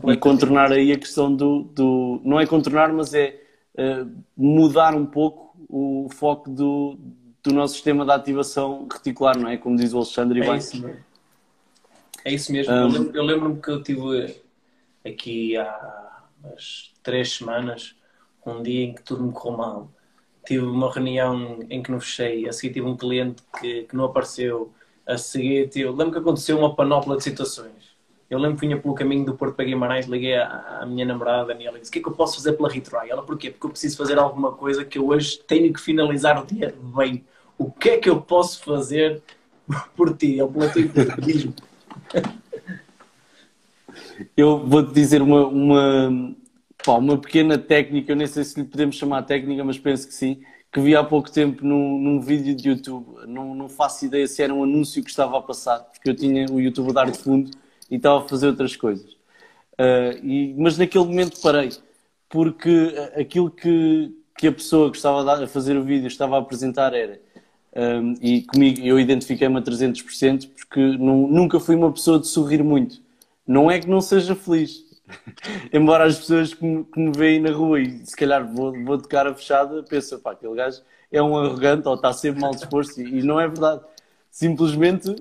E 0.06 0.16
contornar 0.16 0.72
aí 0.72 0.92
a 0.92 0.98
questão 0.98 1.34
do, 1.34 1.62
do. 1.62 2.20
Não 2.24 2.38
é 2.38 2.46
contornar, 2.46 2.92
mas 2.92 3.14
é 3.14 3.40
uh, 3.74 4.10
mudar 4.36 4.94
um 4.94 5.06
pouco 5.06 5.47
o 5.68 6.08
foco 6.10 6.50
do, 6.50 6.98
do 7.42 7.52
nosso 7.52 7.74
sistema 7.74 8.04
de 8.04 8.12
ativação 8.12 8.86
reticular, 8.90 9.38
não 9.38 9.48
é? 9.48 9.56
Como 9.56 9.76
diz 9.76 9.92
o 9.92 9.98
Alexandre. 9.98 10.40
É 10.40 10.56
isso 10.56 10.80
mesmo. 10.80 11.04
É 12.24 12.32
isso 12.32 12.52
mesmo. 12.52 12.72
Um... 12.72 13.10
Eu 13.12 13.22
lembro-me 13.22 13.60
que 13.60 13.70
eu 13.70 13.82
tive 13.82 14.40
aqui 15.04 15.56
há 15.56 16.24
umas 16.42 16.92
três 17.02 17.32
semanas 17.32 17.96
um 18.46 18.62
dia 18.62 18.84
em 18.84 18.94
que 18.94 19.02
tudo 19.02 19.22
me 19.22 19.32
correu 19.32 19.58
mal. 19.58 19.92
Tive 20.46 20.64
uma 20.64 20.90
reunião 20.90 21.58
em 21.68 21.82
que 21.82 21.90
não 21.90 22.00
fechei, 22.00 22.48
a 22.48 22.52
seguir 22.52 22.72
tive 22.72 22.86
um 22.86 22.96
cliente 22.96 23.42
que, 23.60 23.82
que 23.82 23.94
não 23.94 24.04
apareceu, 24.04 24.72
a 25.06 25.18
seguir 25.18 25.68
tive... 25.68 25.90
lembro 25.90 26.12
que 26.12 26.18
aconteceu 26.18 26.58
uma 26.58 26.74
panóplia 26.74 27.18
de 27.18 27.24
situações 27.24 27.87
eu 28.30 28.38
lembro 28.38 28.56
que 28.56 28.66
vinha 28.66 28.78
pelo 28.78 28.94
caminho 28.94 29.24
do 29.24 29.34
Porto 29.34 29.54
para 29.54 29.64
Guimarães, 29.64 30.06
liguei 30.06 30.34
à, 30.36 30.80
à 30.82 30.86
minha 30.86 31.06
namorada 31.06 31.46
Daniela 31.46 31.78
e 31.78 31.80
disse: 31.80 31.90
O 31.90 31.92
que 31.92 31.98
é 31.98 32.02
que 32.02 32.08
eu 32.08 32.12
posso 32.12 32.36
fazer 32.36 32.52
pela 32.52 32.68
Retry? 32.68 33.08
Ela, 33.08 33.22
porquê? 33.22 33.50
Porque 33.50 33.66
eu 33.66 33.70
preciso 33.70 33.96
fazer 33.96 34.18
alguma 34.18 34.52
coisa 34.52 34.84
que 34.84 34.98
eu 34.98 35.08
hoje 35.08 35.38
tenho 35.38 35.72
que 35.72 35.80
finalizar 35.80 36.42
o 36.42 36.46
dia 36.46 36.74
bem. 36.94 37.24
O 37.56 37.70
que 37.70 37.90
é 37.90 37.98
que 37.98 38.10
eu 38.10 38.20
posso 38.20 38.62
fazer 38.62 39.22
por 39.96 40.14
ti? 40.16 40.36
Pela 40.36 40.70
tua 40.70 40.82
diz 41.22 41.48
Eu 44.36 44.58
vou-te 44.58 44.92
dizer 44.92 45.22
uma, 45.22 45.46
uma, 45.46 46.36
pá, 46.84 46.92
uma 46.98 47.16
pequena 47.16 47.56
técnica, 47.56 48.12
eu 48.12 48.16
nem 48.16 48.26
sei 48.26 48.44
se 48.44 48.60
lhe 48.60 48.66
podemos 48.66 48.96
chamar 48.96 49.22
técnica, 49.22 49.64
mas 49.64 49.78
penso 49.78 50.06
que 50.06 50.12
sim, 50.12 50.42
que 50.70 50.80
vi 50.80 50.94
há 50.94 51.02
pouco 51.02 51.30
tempo 51.30 51.64
num, 51.64 51.98
num 51.98 52.20
vídeo 52.20 52.54
de 52.54 52.68
YouTube. 52.68 53.26
Não, 53.26 53.54
não 53.54 53.70
faço 53.70 54.04
ideia 54.04 54.26
se 54.26 54.42
era 54.42 54.52
um 54.52 54.64
anúncio 54.64 55.02
que 55.02 55.08
estava 55.08 55.38
a 55.38 55.42
passar, 55.42 55.78
porque 55.78 56.10
eu 56.10 56.14
tinha 56.14 56.46
o 56.50 56.60
YouTube 56.60 56.90
a 56.90 56.92
dar 56.92 57.10
de 57.10 57.18
fundo 57.18 57.50
e 57.90 57.96
estava 57.96 58.24
a 58.24 58.28
fazer 58.28 58.48
outras 58.48 58.76
coisas. 58.76 59.12
Uh, 59.74 60.18
e, 60.22 60.54
mas 60.58 60.76
naquele 60.76 61.04
momento 61.04 61.40
parei, 61.40 61.70
porque 62.28 62.94
aquilo 63.16 63.50
que, 63.50 64.12
que 64.36 64.48
a 64.48 64.52
pessoa 64.52 64.90
que 64.90 64.96
estava 64.96 65.44
a 65.44 65.46
fazer 65.46 65.76
o 65.76 65.84
vídeo 65.84 66.08
estava 66.08 66.36
a 66.36 66.40
apresentar 66.40 66.94
era, 66.94 67.20
um, 67.74 68.12
ah, 68.12 68.14
e 68.20 68.42
comigo 68.42 68.80
eu 68.80 68.98
identifiquei-me 68.98 69.58
a 69.58 69.62
300%, 69.62 70.48
porque 70.56 70.80
não, 70.98 71.28
nunca 71.28 71.60
fui 71.60 71.76
uma 71.76 71.92
pessoa 71.92 72.18
de 72.18 72.26
sorrir 72.26 72.62
muito. 72.62 73.00
Não 73.46 73.70
é 73.70 73.78
que 73.78 73.88
não 73.88 74.00
seja 74.00 74.34
feliz, 74.34 74.84
embora 75.72 76.04
as 76.04 76.18
pessoas 76.18 76.52
que 76.52 76.64
me, 76.64 76.84
que 76.84 77.00
me 77.00 77.12
veem 77.16 77.40
na 77.40 77.50
rua 77.52 77.80
e 77.80 78.04
se 78.04 78.16
calhar 78.16 78.46
vou, 78.52 78.72
vou 78.84 78.96
de 78.96 79.08
cara 79.08 79.34
fechada, 79.34 79.82
pensam, 79.84 80.18
pá, 80.18 80.32
aquele 80.32 80.54
gajo 80.54 80.82
é 81.10 81.22
um 81.22 81.36
arrogante 81.38 81.88
ou 81.88 81.94
está 81.94 82.12
sempre 82.12 82.40
mal 82.40 82.50
disposto, 82.50 83.00
e, 83.00 83.20
e 83.20 83.22
não 83.22 83.40
é 83.40 83.46
verdade. 83.46 83.82
Simplesmente 84.30 85.16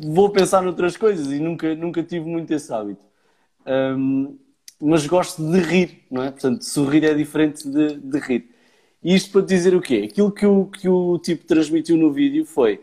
vou 0.00 0.30
pensar 0.30 0.62
noutras 0.62 0.96
coisas 0.96 1.30
e 1.30 1.38
nunca, 1.38 1.74
nunca 1.74 2.02
tive 2.02 2.26
muito 2.26 2.52
esse 2.52 2.72
hábito. 2.72 3.02
Um, 3.66 4.38
mas 4.80 5.06
gosto 5.06 5.42
de 5.42 5.60
rir, 5.60 6.06
não 6.10 6.22
é? 6.22 6.30
Portanto, 6.30 6.64
sorrir 6.64 7.04
é 7.04 7.12
diferente 7.12 7.68
de, 7.68 7.96
de 7.98 8.18
rir. 8.18 8.50
E 9.02 9.14
isto 9.14 9.30
para 9.30 9.42
dizer 9.42 9.74
o 9.74 9.80
quê? 9.80 10.08
Aquilo 10.10 10.32
que 10.32 10.46
o, 10.46 10.66
que 10.66 10.88
o 10.88 11.18
tipo 11.18 11.44
transmitiu 11.46 11.96
no 11.96 12.12
vídeo 12.12 12.46
foi 12.46 12.82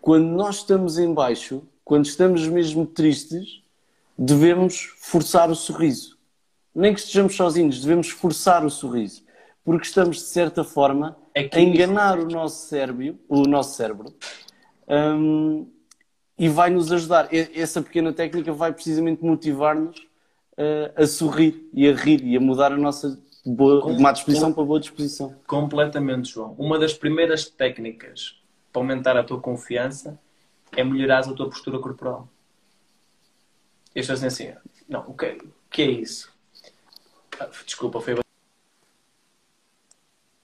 quando 0.00 0.26
nós 0.26 0.56
estamos 0.56 0.98
em 0.98 1.12
baixo, 1.12 1.62
quando 1.84 2.06
estamos 2.06 2.46
mesmo 2.48 2.86
tristes, 2.86 3.62
devemos 4.16 4.94
forçar 4.98 5.50
o 5.50 5.54
sorriso. 5.54 6.16
Nem 6.74 6.94
que 6.94 7.00
estejamos 7.00 7.34
sozinhos, 7.34 7.80
devemos 7.80 8.08
forçar 8.08 8.64
o 8.64 8.70
sorriso. 8.70 9.22
Porque 9.64 9.86
estamos, 9.86 10.16
de 10.16 10.22
certa 10.22 10.64
forma, 10.64 11.16
é 11.34 11.48
a 11.52 11.60
enganar 11.60 12.18
o 12.18 12.26
nosso 12.26 12.68
cérebro, 12.68 13.18
o 13.28 13.42
nosso 13.42 13.76
cérebro 13.76 14.14
um, 14.88 15.66
e 16.38 16.48
vai 16.48 16.70
nos 16.70 16.92
ajudar. 16.92 17.28
Essa 17.32 17.82
pequena 17.82 18.12
técnica 18.12 18.52
vai 18.52 18.72
precisamente 18.72 19.24
motivar-nos 19.24 19.98
uh, 19.98 20.92
a 21.02 21.06
sorrir 21.06 21.68
e 21.72 21.88
a 21.88 21.94
rir 21.94 22.24
e 22.24 22.36
a 22.36 22.40
mudar 22.40 22.72
a 22.72 22.76
nossa 22.76 23.18
boa, 23.44 23.98
má 23.98 24.12
disposição 24.12 24.52
para 24.52 24.64
boa 24.64 24.78
disposição. 24.78 25.34
Completamente, 25.46 26.30
João. 26.30 26.54
Uma 26.58 26.78
das 26.78 26.94
primeiras 26.94 27.46
técnicas 27.46 28.40
para 28.72 28.82
aumentar 28.82 29.16
a 29.16 29.24
tua 29.24 29.40
confiança 29.40 30.18
é 30.76 30.84
melhorar 30.84 31.20
a 31.20 31.32
tua 31.32 31.48
postura 31.48 31.78
corporal. 31.78 32.28
Este 33.94 34.12
assim, 34.12 34.26
assim, 34.26 34.52
não, 34.88 35.00
o 35.08 35.14
que, 35.14 35.38
que 35.70 35.82
é 35.82 35.90
isso? 35.90 36.32
Ah, 37.40 37.48
desculpa, 37.64 38.00
foi 38.00 38.14
a 38.14 38.18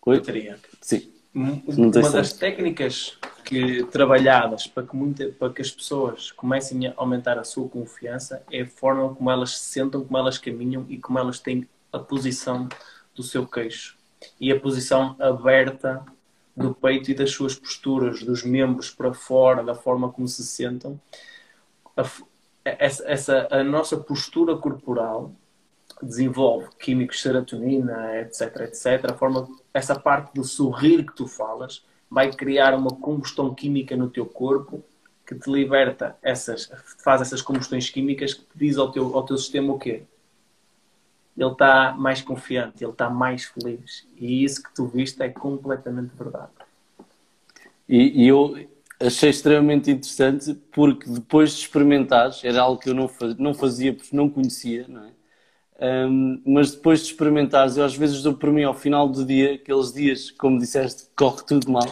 bateria. 0.04 0.58
Sim. 0.80 1.12
Uma 1.34 1.90
das 1.90 2.32
técnicas 2.32 3.18
que 3.44 3.84
trabalhadas 3.84 4.66
para 4.66 4.86
que, 4.86 4.96
muita, 4.96 5.28
para 5.28 5.52
que 5.52 5.60
as 5.60 5.70
pessoas 5.70 6.32
comecem 6.32 6.88
a 6.88 6.94
aumentar 6.96 7.38
a 7.38 7.44
sua 7.44 7.68
confiança 7.68 8.42
é 8.50 8.62
a 8.62 8.66
forma 8.66 9.14
como 9.14 9.30
elas 9.30 9.58
se 9.58 9.70
sentam, 9.72 10.04
como 10.04 10.16
elas 10.16 10.38
caminham 10.38 10.86
e 10.88 10.98
como 10.98 11.18
elas 11.18 11.38
têm 11.38 11.68
a 11.92 11.98
posição 11.98 12.68
do 13.14 13.22
seu 13.22 13.46
queixo 13.46 13.96
e 14.40 14.50
a 14.50 14.58
posição 14.58 15.14
aberta 15.20 16.04
do 16.56 16.74
peito 16.74 17.10
e 17.10 17.14
das 17.14 17.30
suas 17.30 17.54
posturas, 17.54 18.22
dos 18.22 18.42
membros 18.42 18.90
para 18.90 19.12
fora, 19.12 19.62
da 19.62 19.74
forma 19.74 20.10
como 20.10 20.26
se 20.26 20.44
sentam. 20.44 21.00
A, 21.96 22.04
essa, 22.64 23.04
essa, 23.06 23.48
a 23.50 23.62
nossa 23.62 23.96
postura 23.96 24.56
corporal 24.56 25.32
desenvolve 26.02 26.68
químicos 26.78 27.20
serotonina, 27.20 28.20
etc, 28.20 28.60
etc. 28.62 29.10
A 29.10 29.14
forma, 29.14 29.48
essa 29.72 29.98
parte 29.98 30.34
do 30.34 30.44
sorrir 30.44 31.04
que 31.04 31.14
tu 31.14 31.26
falas 31.26 31.84
vai 32.14 32.32
criar 32.32 32.74
uma 32.74 32.90
combustão 32.90 33.52
química 33.52 33.96
no 33.96 34.08
teu 34.08 34.24
corpo 34.24 34.82
que 35.26 35.34
te 35.34 35.50
liberta 35.50 36.16
essas, 36.22 36.70
faz 37.02 37.20
essas 37.20 37.42
combustões 37.42 37.90
químicas 37.90 38.34
que 38.34 38.44
diz 38.54 38.78
ao 38.78 38.92
teu, 38.92 39.16
ao 39.16 39.24
teu 39.24 39.36
sistema 39.36 39.72
o 39.72 39.78
quê? 39.78 40.04
ele 41.36 41.50
está 41.50 41.92
mais 41.98 42.22
confiante, 42.22 42.84
ele 42.84 42.92
está 42.92 43.10
mais 43.10 43.44
feliz. 43.44 44.06
E 44.16 44.44
isso 44.44 44.62
que 44.62 44.72
tu 44.72 44.86
viste 44.86 45.20
é 45.20 45.28
completamente 45.28 46.14
verdade. 46.16 46.52
E, 47.88 48.22
e 48.24 48.28
eu 48.28 48.56
achei 49.00 49.30
extremamente 49.30 49.90
interessante 49.90 50.54
porque 50.72 51.10
depois 51.10 51.50
de 51.50 51.62
experimentares, 51.62 52.44
era 52.44 52.62
algo 52.62 52.80
que 52.80 52.88
eu 52.88 52.94
não, 52.94 53.08
faz, 53.08 53.36
não 53.36 53.52
fazia 53.52 53.92
porque 53.92 54.16
não 54.16 54.30
conhecia, 54.30 54.86
não 54.88 55.04
é? 55.04 55.10
Um, 55.80 56.40
mas 56.46 56.70
depois 56.70 57.00
de 57.00 57.06
experimentares, 57.06 57.76
eu 57.76 57.84
às 57.84 57.96
vezes 57.96 58.22
dou 58.22 58.34
por 58.34 58.50
mim 58.50 58.62
ao 58.62 58.74
final 58.74 59.08
do 59.08 59.24
dia, 59.24 59.54
aqueles 59.54 59.92
dias, 59.92 60.30
como 60.30 60.58
disseste, 60.58 61.08
corre 61.16 61.42
tudo 61.46 61.70
mal, 61.70 61.86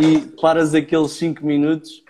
e 0.00 0.20
paras 0.40 0.74
aqueles 0.74 1.10
5 1.12 1.44
minutos 1.44 2.02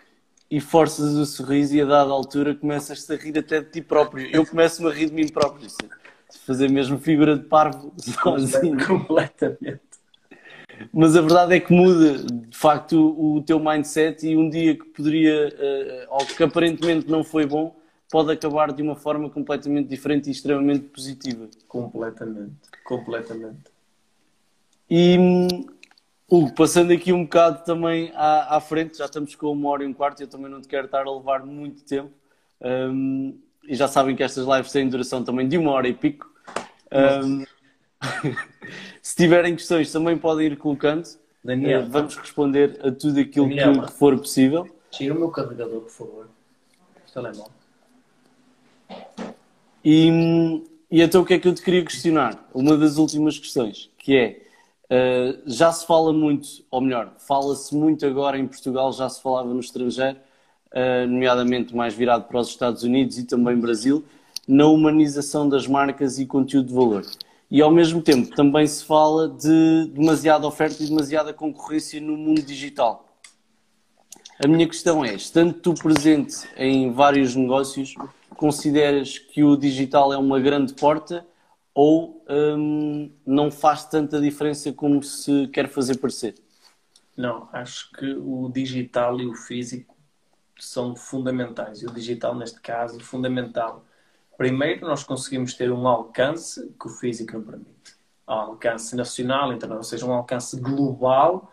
e 0.50 0.60
forças 0.60 1.14
o 1.14 1.24
sorriso 1.24 1.74
e 1.74 1.80
a 1.80 1.86
dada 1.86 2.10
altura 2.10 2.54
começas 2.54 3.10
a 3.10 3.16
rir 3.16 3.38
até 3.38 3.60
de 3.60 3.70
ti 3.70 3.80
próprio. 3.80 4.28
Eu 4.30 4.44
começo-me 4.44 4.90
a 4.90 4.92
rir 4.92 5.06
de 5.06 5.14
mim 5.14 5.26
próprio, 5.26 5.66
assim. 5.66 5.88
fazer 6.46 6.68
mesmo 6.68 6.98
figura 6.98 7.38
de 7.38 7.44
parvo 7.44 7.90
sozinho. 7.96 8.86
Completamente. 8.86 9.80
Mas 10.92 11.16
a 11.16 11.22
verdade 11.22 11.54
é 11.54 11.60
que 11.60 11.72
muda 11.72 12.18
de 12.18 12.56
facto 12.56 13.14
o, 13.18 13.42
teu 13.42 13.58
mindset 13.58 14.26
e 14.26 14.36
um 14.36 14.50
dia 14.50 14.76
que 14.76 14.84
poderia, 14.84 15.48
uh, 15.48 16.14
ou 16.14 16.26
que 16.26 16.42
aparentemente 16.42 17.08
não 17.10 17.24
foi 17.24 17.46
bom, 17.46 17.74
pode 18.12 18.30
acabar 18.30 18.70
de 18.70 18.82
uma 18.82 18.94
forma 18.94 19.30
completamente 19.30 19.88
diferente 19.88 20.28
e 20.28 20.32
extremamente 20.32 20.84
positiva. 20.88 21.48
Completamente, 21.66 22.56
completamente. 22.84 23.72
E 24.90 25.16
Hugo, 26.30 26.54
passando 26.54 26.92
aqui 26.92 27.10
um 27.10 27.22
bocado 27.22 27.64
também 27.64 28.12
à, 28.14 28.56
à, 28.56 28.60
frente, 28.60 28.98
já 28.98 29.06
estamos 29.06 29.34
com 29.34 29.50
uma 29.50 29.70
hora 29.70 29.84
e 29.84 29.86
um 29.86 29.94
quarto, 29.94 30.20
eu 30.20 30.28
também 30.28 30.50
não 30.50 30.60
te 30.60 30.68
quero 30.68 30.84
estar 30.84 31.06
a 31.06 31.10
levar 31.10 31.46
muito 31.46 31.82
tempo. 31.84 32.12
Um, 32.60 33.38
e 33.64 33.74
já 33.74 33.88
sabem 33.88 34.14
que 34.14 34.22
estas 34.22 34.46
lives 34.46 34.70
têm 34.70 34.90
duração 34.90 35.24
também 35.24 35.48
de 35.48 35.56
uma 35.56 35.70
hora 35.70 35.88
e 35.88 35.94
pico. 35.94 36.30
Um, 37.24 37.46
se 39.00 39.16
tiverem 39.16 39.56
questões, 39.56 39.90
também 39.90 40.18
podem 40.18 40.48
ir 40.48 40.58
colocando. 40.58 41.08
Daniel, 41.42 41.84
uh, 41.84 41.88
vamos 41.88 42.14
responder 42.16 42.78
a 42.86 42.92
tudo 42.92 43.20
aquilo 43.20 43.48
Daniel, 43.48 43.86
que, 43.86 43.92
for 43.92 44.18
possível. 44.18 44.68
Tira 44.90 45.14
o 45.14 45.18
meu 45.18 45.30
carregador, 45.30 45.80
por 45.80 45.90
favor. 45.90 46.28
O 47.08 47.10
telemóvel. 47.10 47.61
E, 49.84 50.62
e 50.90 51.02
então 51.02 51.22
o 51.22 51.24
que 51.24 51.34
é 51.34 51.38
que 51.38 51.48
eu 51.48 51.54
te 51.54 51.62
queria 51.62 51.84
questionar? 51.84 52.48
Uma 52.54 52.76
das 52.76 52.96
últimas 52.96 53.38
questões, 53.38 53.90
que 53.98 54.16
é, 54.16 54.42
uh, 54.90 55.42
já 55.46 55.72
se 55.72 55.86
fala 55.86 56.12
muito, 56.12 56.48
ou 56.70 56.80
melhor, 56.80 57.12
fala-se 57.18 57.74
muito 57.74 58.06
agora 58.06 58.38
em 58.38 58.46
Portugal, 58.46 58.92
já 58.92 59.08
se 59.08 59.20
falava 59.20 59.48
no 59.48 59.60
estrangeiro, 59.60 60.18
uh, 60.72 61.06
nomeadamente 61.06 61.74
mais 61.74 61.94
virado 61.94 62.24
para 62.24 62.40
os 62.40 62.48
Estados 62.48 62.82
Unidos 62.82 63.18
e 63.18 63.24
também 63.24 63.56
Brasil, 63.56 64.04
na 64.46 64.66
humanização 64.66 65.48
das 65.48 65.66
marcas 65.66 66.18
e 66.18 66.26
conteúdo 66.26 66.68
de 66.68 66.74
valor. 66.74 67.04
E 67.50 67.60
ao 67.60 67.70
mesmo 67.70 68.00
tempo 68.00 68.34
também 68.34 68.66
se 68.66 68.84
fala 68.84 69.28
de 69.28 69.90
demasiada 69.92 70.46
oferta 70.46 70.82
e 70.82 70.86
demasiada 70.86 71.34
concorrência 71.34 72.00
no 72.00 72.16
mundo 72.16 72.40
digital. 72.40 73.12
A 74.42 74.48
minha 74.48 74.66
questão 74.66 75.04
é, 75.04 75.14
estando 75.14 75.52
tu 75.52 75.74
presente 75.74 76.48
em 76.56 76.90
vários 76.90 77.36
negócios, 77.36 77.94
consideras 78.42 79.20
que 79.20 79.44
o 79.44 79.56
digital 79.56 80.12
é 80.12 80.18
uma 80.18 80.40
grande 80.40 80.74
porta 80.74 81.24
ou 81.72 82.24
hum, 82.28 83.08
não 83.24 83.52
faz 83.52 83.84
tanta 83.84 84.20
diferença 84.20 84.72
como 84.72 85.00
se 85.00 85.46
quer 85.46 85.68
fazer 85.68 85.98
parecer? 85.98 86.34
Não, 87.16 87.48
acho 87.52 87.92
que 87.92 88.04
o 88.14 88.50
digital 88.52 89.20
e 89.20 89.26
o 89.28 89.34
físico 89.34 89.94
são 90.58 90.96
fundamentais. 90.96 91.82
E 91.82 91.86
o 91.86 91.92
digital, 91.92 92.34
neste 92.34 92.60
caso, 92.60 92.98
é 92.98 93.00
fundamental. 93.00 93.84
Primeiro, 94.36 94.88
nós 94.88 95.04
conseguimos 95.04 95.54
ter 95.54 95.70
um 95.70 95.86
alcance 95.86 96.68
que 96.80 96.86
o 96.88 96.90
físico 96.90 97.34
não 97.34 97.42
permite. 97.44 97.94
Um 98.26 98.32
alcance 98.32 98.96
nacional, 98.96 99.52
então, 99.52 99.70
ou 99.76 99.84
seja, 99.84 100.04
um 100.04 100.12
alcance 100.12 100.58
global, 100.58 101.52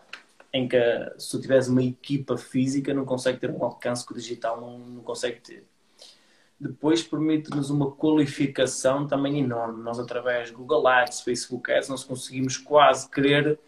em 0.52 0.66
que 0.66 0.76
se 1.18 1.30
tu 1.30 1.40
tiveres 1.40 1.68
uma 1.68 1.84
equipa 1.84 2.36
física, 2.36 2.92
não 2.92 3.04
consegue 3.04 3.38
ter 3.38 3.48
um 3.48 3.62
alcance 3.62 4.04
que 4.04 4.12
o 4.12 4.16
digital 4.16 4.60
não, 4.60 4.76
não 4.76 5.02
consegue 5.04 5.38
ter 5.38 5.64
depois 6.60 7.02
permite-nos 7.02 7.70
uma 7.70 7.90
qualificação 7.90 9.06
também 9.06 9.38
enorme. 9.38 9.82
Nós, 9.82 9.98
através 9.98 10.48
de 10.48 10.54
Google 10.54 10.86
Ads, 10.86 11.22
Facebook 11.22 11.72
Ads, 11.72 11.88
nós 11.88 12.04
conseguimos 12.04 12.58
quase 12.58 13.10
querer 13.10 13.58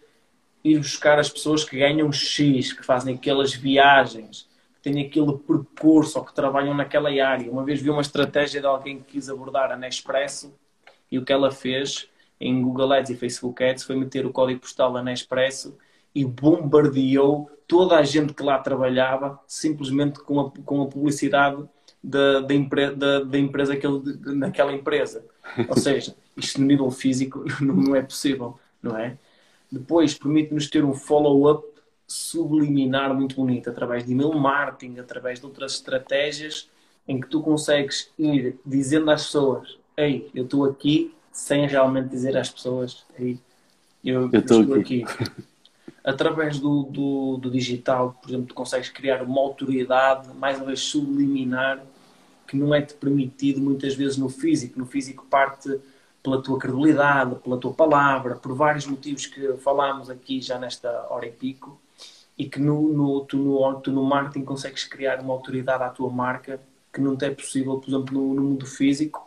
ir 0.62 0.77
buscar 0.77 1.19
as 1.19 1.31
pessoas 1.31 1.64
que 1.64 1.78
ganham 1.78 2.12
X, 2.12 2.74
que 2.74 2.85
fazem 2.85 3.14
aquelas 3.14 3.55
viagens, 3.55 4.47
que 4.74 4.82
têm 4.82 5.05
aquele 5.05 5.39
percurso 5.39 6.19
ou 6.19 6.24
que 6.24 6.35
trabalham 6.35 6.74
naquela 6.74 7.09
área. 7.09 7.51
Uma 7.51 7.64
vez 7.64 7.81
vi 7.81 7.89
uma 7.89 8.02
estratégia 8.02 8.60
de 8.60 8.66
alguém 8.66 8.98
que 8.98 9.12
quis 9.12 9.31
abordar 9.31 9.73
a 9.73 9.77
Nespresso 9.77 10.55
e 11.10 11.19
o 11.19 11.24
que 11.24 11.32
ela 11.32 11.51
fez 11.51 12.09
em 12.39 12.60
Google 12.60 12.93
Ads 12.93 13.10
e 13.10 13.16
Facebook 13.16 13.64
Ads 13.64 13.85
foi 13.85 13.97
meter 13.97 14.27
o 14.27 14.32
código 14.32 14.60
postal 14.60 14.93
da 14.93 15.02
Nespresso 15.02 15.78
e 16.14 16.27
bombardeou 16.27 17.51
toda 17.66 17.97
a 17.97 18.02
gente 18.02 18.35
que 18.35 18.43
lá 18.43 18.59
trabalhava 18.59 19.40
simplesmente 19.47 20.20
com 20.20 20.40
a, 20.40 20.51
com 20.51 20.82
a 20.82 20.86
publicidade 20.86 21.66
da, 22.03 22.41
da, 22.41 22.55
empre, 22.55 22.91
da, 22.91 23.20
da 23.20 23.39
empresa 23.39 23.74
aquele, 23.74 24.01
naquela 24.35 24.73
empresa. 24.73 25.24
Ou 25.69 25.77
seja, 25.79 26.15
isto 26.37 26.61
no 26.61 26.66
nível 26.66 26.91
físico 26.91 27.45
não 27.61 27.95
é 27.95 28.03
possível, 28.03 28.59
não 28.83 28.97
é? 28.97 29.16
Depois 29.70 30.15
permite-nos 30.15 30.69
ter 30.69 30.85
um 30.85 30.95
follow-up 30.95 31.66
subliminar 32.07 33.15
muito 33.15 33.37
bonito 33.37 33.70
através 33.70 34.05
de 34.05 34.12
email 34.12 34.35
marketing, 34.35 34.99
através 34.99 35.41
de 35.41 35.47
outras 35.47 35.74
estratégias 35.74 36.69
em 37.09 37.20
que 37.20 37.27
tu 37.27 37.41
consegues 37.41 38.11
ir 38.19 38.59
dizendo 38.65 39.11
às 39.11 39.24
pessoas: 39.24 39.79
Ei, 39.97 40.31
eu 40.35 40.45
estou 40.45 40.65
aqui, 40.65 41.15
sem 41.33 41.66
realmente 41.66 42.11
dizer 42.11 42.37
às 42.37 42.51
pessoas: 42.51 43.05
Ei, 43.19 43.39
eu, 44.05 44.29
eu 44.33 44.41
estou 44.41 44.74
aqui. 44.74 45.05
aqui. 45.05 45.43
Através 46.05 46.59
do, 46.59 46.83
do, 46.83 47.37
do, 47.37 47.51
digital, 47.51 48.19
por 48.20 48.29
exemplo, 48.29 48.47
tu 48.47 48.55
consegues 48.55 48.89
criar 48.89 49.23
uma 49.23 49.41
autoridade, 49.41 50.29
mais 50.35 50.57
uma 50.57 50.66
vez 50.66 50.81
subliminar, 50.81 51.81
que 52.47 52.56
não 52.56 52.74
é-te 52.74 52.94
permitido 52.94 53.60
muitas 53.60 53.94
vezes 53.94 54.16
no 54.16 54.28
físico. 54.28 54.78
No 54.78 54.86
físico 54.86 55.27
parte 55.28 55.81
pela 56.23 56.40
tua 56.40 56.59
credibilidade, 56.59 57.36
pela 57.36 57.59
tua 57.59 57.73
palavra, 57.73 58.36
por 58.36 58.55
vários 58.55 58.86
motivos 58.86 59.27
que 59.27 59.55
falámos 59.59 60.09
aqui 60.09 60.40
já 60.40 60.59
nesta 60.59 61.06
hora 61.10 61.27
e 61.27 61.32
pico, 61.32 61.81
e 62.39 62.48
que 62.48 62.60
no, 62.60 62.93
no, 62.93 63.24
tu, 63.24 63.36
no, 63.36 63.81
tu 63.81 63.90
no 63.90 64.05
marketing 64.05 64.44
consegues 64.44 64.85
criar 64.85 65.20
uma 65.20 65.32
autoridade 65.32 65.82
à 65.82 65.89
tua 65.90 66.10
marca 66.10 66.60
que 66.93 67.01
não 67.01 67.16
te 67.16 67.24
é 67.24 67.31
possível, 67.31 67.78
por 67.78 67.89
exemplo, 67.89 68.14
no, 68.14 68.35
no 68.35 68.43
mundo 68.43 68.66
físico. 68.66 69.27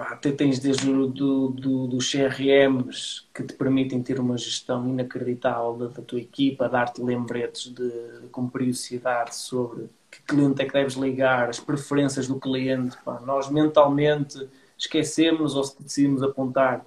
Até 0.00 0.32
tens 0.32 0.58
desde 0.58 0.90
o 0.90 1.06
do, 1.06 1.48
do, 1.48 1.86
dos 1.86 2.10
CRMs 2.10 3.26
que 3.32 3.42
te 3.42 3.54
permitem 3.54 4.02
ter 4.02 4.18
uma 4.18 4.36
gestão 4.36 4.88
inacreditável 4.88 5.74
da, 5.74 5.86
da 5.86 6.02
tua 6.02 6.20
equipa, 6.20 6.68
dar-te 6.68 7.02
lembretes 7.02 7.72
de, 7.72 8.28
com 8.32 8.48
periodicidade 8.48 9.36
sobre 9.36 9.88
que 10.10 10.22
cliente 10.22 10.62
é 10.62 10.64
que 10.64 10.72
deves 10.72 10.94
ligar, 10.94 11.48
as 11.48 11.58
preferências 11.58 12.28
do 12.28 12.38
cliente. 12.38 12.96
Pá. 13.04 13.20
Nós 13.20 13.50
mentalmente 13.50 14.48
esquecemos 14.78 15.54
ou 15.54 15.64
se 15.64 15.82
decidimos 15.82 16.22
apontar, 16.22 16.84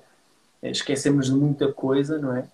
eh, 0.62 0.72
esquecemos 0.72 1.28
de 1.28 1.34
muita 1.34 1.72
coisa, 1.72 2.18
não 2.18 2.36
é? 2.36 2.48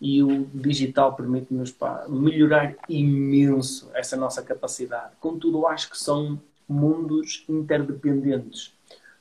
E 0.00 0.22
o 0.22 0.46
digital 0.52 1.14
permite-nos 1.14 1.74
melhorar 2.08 2.74
imenso 2.88 3.90
essa 3.94 4.16
nossa 4.16 4.42
capacidade. 4.42 5.12
Contudo, 5.18 5.66
acho 5.66 5.90
que 5.90 5.98
são 5.98 6.38
mundos 6.68 7.44
interdependentes, 7.48 8.72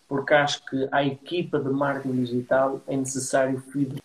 porque 0.10 0.34
acho 0.34 0.66
que 0.66 0.90
a 0.92 1.06
equipa 1.06 1.60
de 1.60 1.70
marketing 1.70 2.24
digital 2.24 2.82
é 2.88 2.98
necessário 2.98 3.62
feedback. 3.72 4.04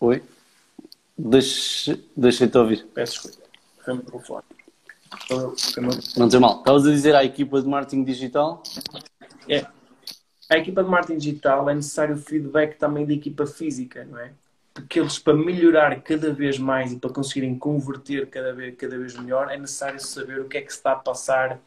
Oi? 0.00 0.22
Deixa, 1.16 2.00
deixa-te 2.16 2.56
ouvir. 2.56 2.86
Peço 2.94 3.28
desculpa. 3.28 3.50
Fora. 4.24 4.44
Não 6.16 6.28
tem 6.28 6.40
mal. 6.40 6.60
Estavas 6.60 6.86
a 6.86 6.90
dizer 6.90 7.14
à 7.14 7.22
equipa 7.22 7.60
de 7.60 7.68
marketing 7.68 8.04
digital? 8.04 8.62
É. 9.46 9.66
A 10.48 10.56
equipa 10.56 10.82
de 10.82 10.88
marketing 10.88 11.18
digital 11.18 11.68
é 11.68 11.74
necessário 11.74 12.16
feedback 12.16 12.78
também 12.78 13.04
da 13.04 13.12
equipa 13.12 13.46
física, 13.46 14.04
não 14.04 14.18
é? 14.18 14.32
Porque 14.72 14.98
eles, 14.98 15.18
para 15.18 15.34
melhorar 15.34 16.00
cada 16.00 16.32
vez 16.32 16.58
mais 16.58 16.92
e 16.92 16.96
para 16.96 17.10
conseguirem 17.10 17.58
converter 17.58 18.28
cada 18.28 18.54
vez, 18.54 18.74
cada 18.76 18.96
vez 18.96 19.14
melhor, 19.16 19.50
é 19.50 19.58
necessário 19.58 20.00
saber 20.00 20.40
o 20.40 20.48
que 20.48 20.56
é 20.56 20.62
que 20.62 20.72
se 20.72 20.78
está 20.78 20.92
a 20.92 20.96
passar 20.96 21.60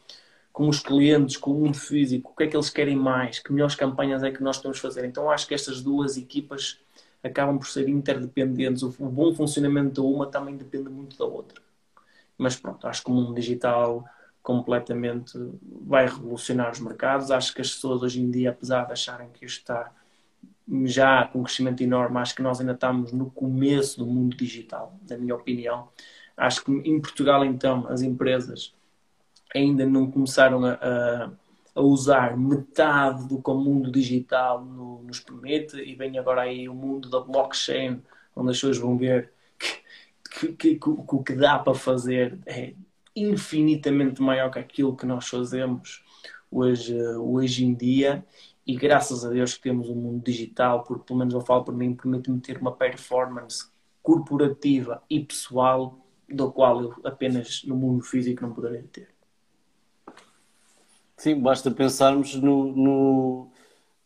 com 0.54 0.68
os 0.68 0.78
clientes, 0.78 1.36
com 1.36 1.50
o 1.50 1.54
mundo 1.54 1.76
físico, 1.76 2.30
o 2.30 2.36
que 2.36 2.44
é 2.44 2.46
que 2.46 2.56
eles 2.56 2.70
querem 2.70 2.94
mais, 2.94 3.40
que 3.40 3.52
melhores 3.52 3.74
campanhas 3.74 4.22
é 4.22 4.30
que 4.30 4.40
nós 4.40 4.54
estamos 4.54 4.78
a 4.78 4.80
fazer. 4.80 5.04
Então 5.04 5.28
acho 5.28 5.48
que 5.48 5.52
estas 5.52 5.82
duas 5.82 6.16
equipas 6.16 6.78
acabam 7.24 7.58
por 7.58 7.66
ser 7.66 7.88
interdependentes. 7.88 8.84
O 8.84 8.90
bom 8.90 9.34
funcionamento 9.34 9.94
de 9.94 10.00
uma 10.00 10.26
também 10.26 10.56
depende 10.56 10.88
muito 10.88 11.18
da 11.18 11.24
outra. 11.24 11.60
Mas 12.38 12.54
pronto, 12.54 12.86
acho 12.86 13.02
que 13.02 13.10
o 13.10 13.14
mundo 13.14 13.34
digital 13.34 14.04
completamente 14.44 15.36
vai 15.60 16.06
revolucionar 16.06 16.70
os 16.70 16.78
mercados. 16.78 17.32
Acho 17.32 17.52
que 17.52 17.60
as 17.60 17.74
pessoas 17.74 18.04
hoje 18.04 18.22
em 18.22 18.30
dia, 18.30 18.50
apesar 18.50 18.84
de 18.84 18.92
acharem 18.92 19.30
que 19.30 19.44
isto 19.44 19.58
está 19.58 19.90
já 20.84 21.26
com 21.26 21.40
um 21.40 21.42
crescimento 21.42 21.82
enorme, 21.82 22.18
acho 22.18 22.32
que 22.32 22.42
nós 22.42 22.60
ainda 22.60 22.74
estamos 22.74 23.10
no 23.10 23.28
começo 23.28 23.98
do 23.98 24.06
mundo 24.06 24.36
digital, 24.36 24.96
na 25.10 25.18
minha 25.18 25.34
opinião. 25.34 25.88
Acho 26.36 26.64
que 26.64 26.70
em 26.70 27.00
Portugal, 27.00 27.44
então, 27.44 27.88
as 27.88 28.02
empresas 28.02 28.72
ainda 29.54 29.86
não 29.86 30.10
começaram 30.10 30.64
a, 30.64 30.72
a, 30.74 31.30
a 31.74 31.80
usar 31.80 32.36
metade 32.36 33.28
do 33.28 33.40
que 33.40 33.50
o 33.50 33.54
mundo 33.54 33.90
digital 33.90 34.64
no, 34.64 35.02
nos 35.02 35.20
permite 35.20 35.76
e 35.76 35.94
vem 35.94 36.18
agora 36.18 36.42
aí 36.42 36.68
o 36.68 36.74
mundo 36.74 37.08
da 37.08 37.20
blockchain, 37.20 38.02
onde 38.34 38.50
as 38.50 38.56
pessoas 38.56 38.78
vão 38.78 38.96
ver 38.96 39.32
que, 39.58 40.52
que, 40.52 40.74
que, 40.76 40.88
o 40.88 41.22
que 41.22 41.34
dá 41.34 41.58
para 41.58 41.74
fazer 41.74 42.38
é 42.46 42.74
infinitamente 43.14 44.20
maior 44.20 44.50
que 44.50 44.58
aquilo 44.58 44.96
que 44.96 45.06
nós 45.06 45.28
fazemos 45.28 46.02
hoje, 46.50 46.96
hoje 47.16 47.64
em 47.64 47.74
dia 47.74 48.24
e 48.66 48.74
graças 48.74 49.24
a 49.24 49.30
Deus 49.30 49.54
que 49.54 49.62
temos 49.62 49.88
um 49.88 49.94
mundo 49.94 50.24
digital, 50.24 50.82
porque 50.84 51.04
pelo 51.04 51.18
menos 51.18 51.34
eu 51.34 51.40
falo 51.42 51.64
por 51.64 51.74
mim, 51.76 51.94
permite-me 51.94 52.40
ter 52.40 52.58
uma 52.58 52.72
performance 52.74 53.68
corporativa 54.02 55.02
e 55.08 55.20
pessoal 55.24 55.98
do 56.28 56.50
qual 56.50 56.82
eu 56.82 56.94
apenas 57.04 57.62
no 57.64 57.76
mundo 57.76 58.02
físico 58.02 58.42
não 58.42 58.52
poderia 58.52 58.82
ter. 58.90 59.13
Sim, 61.16 61.40
basta 61.40 61.70
pensarmos 61.70 62.34
no, 62.34 62.72
no 62.72 63.50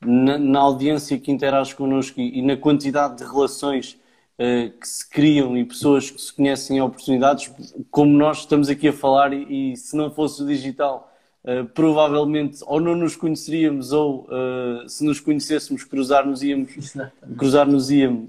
na, 0.01 0.39
na, 0.39 0.61
audiência 0.61 1.19
que 1.19 1.33
interage 1.33 1.75
connosco 1.75 2.21
e, 2.21 2.39
e 2.39 2.43
na 2.43 2.57
quantidade 2.57 3.17
de 3.19 3.25
relações 3.25 3.99
uh, 4.39 4.71
que 4.79 4.87
se 4.87 5.09
criam 5.09 5.57
e 5.57 5.65
pessoas 5.65 6.11
que 6.11 6.21
se 6.21 6.33
conhecem 6.33 6.77
em 6.77 6.81
oportunidades, 6.81 7.51
como 7.91 8.13
nós 8.13 8.39
estamos 8.39 8.69
aqui 8.69 8.89
a 8.89 8.93
falar, 8.93 9.33
e, 9.33 9.73
e 9.73 9.77
se 9.77 9.97
não 9.97 10.11
fosse 10.11 10.43
o 10.43 10.47
digital, 10.47 11.13
uh, 11.45 11.65
provavelmente 11.67 12.59
ou 12.67 12.81
não 12.81 12.95
nos 12.95 13.17
conheceríamos 13.17 13.93
ou 13.93 14.27
uh, 14.27 14.89
se 14.89 15.05
nos 15.05 15.19
conhecêssemos 15.19 15.85
cruzar-nos 15.85 16.43
íamos 16.43 16.95
cruzar-nos 17.37 17.91
íamos 17.91 18.29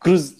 cruz, 0.00 0.36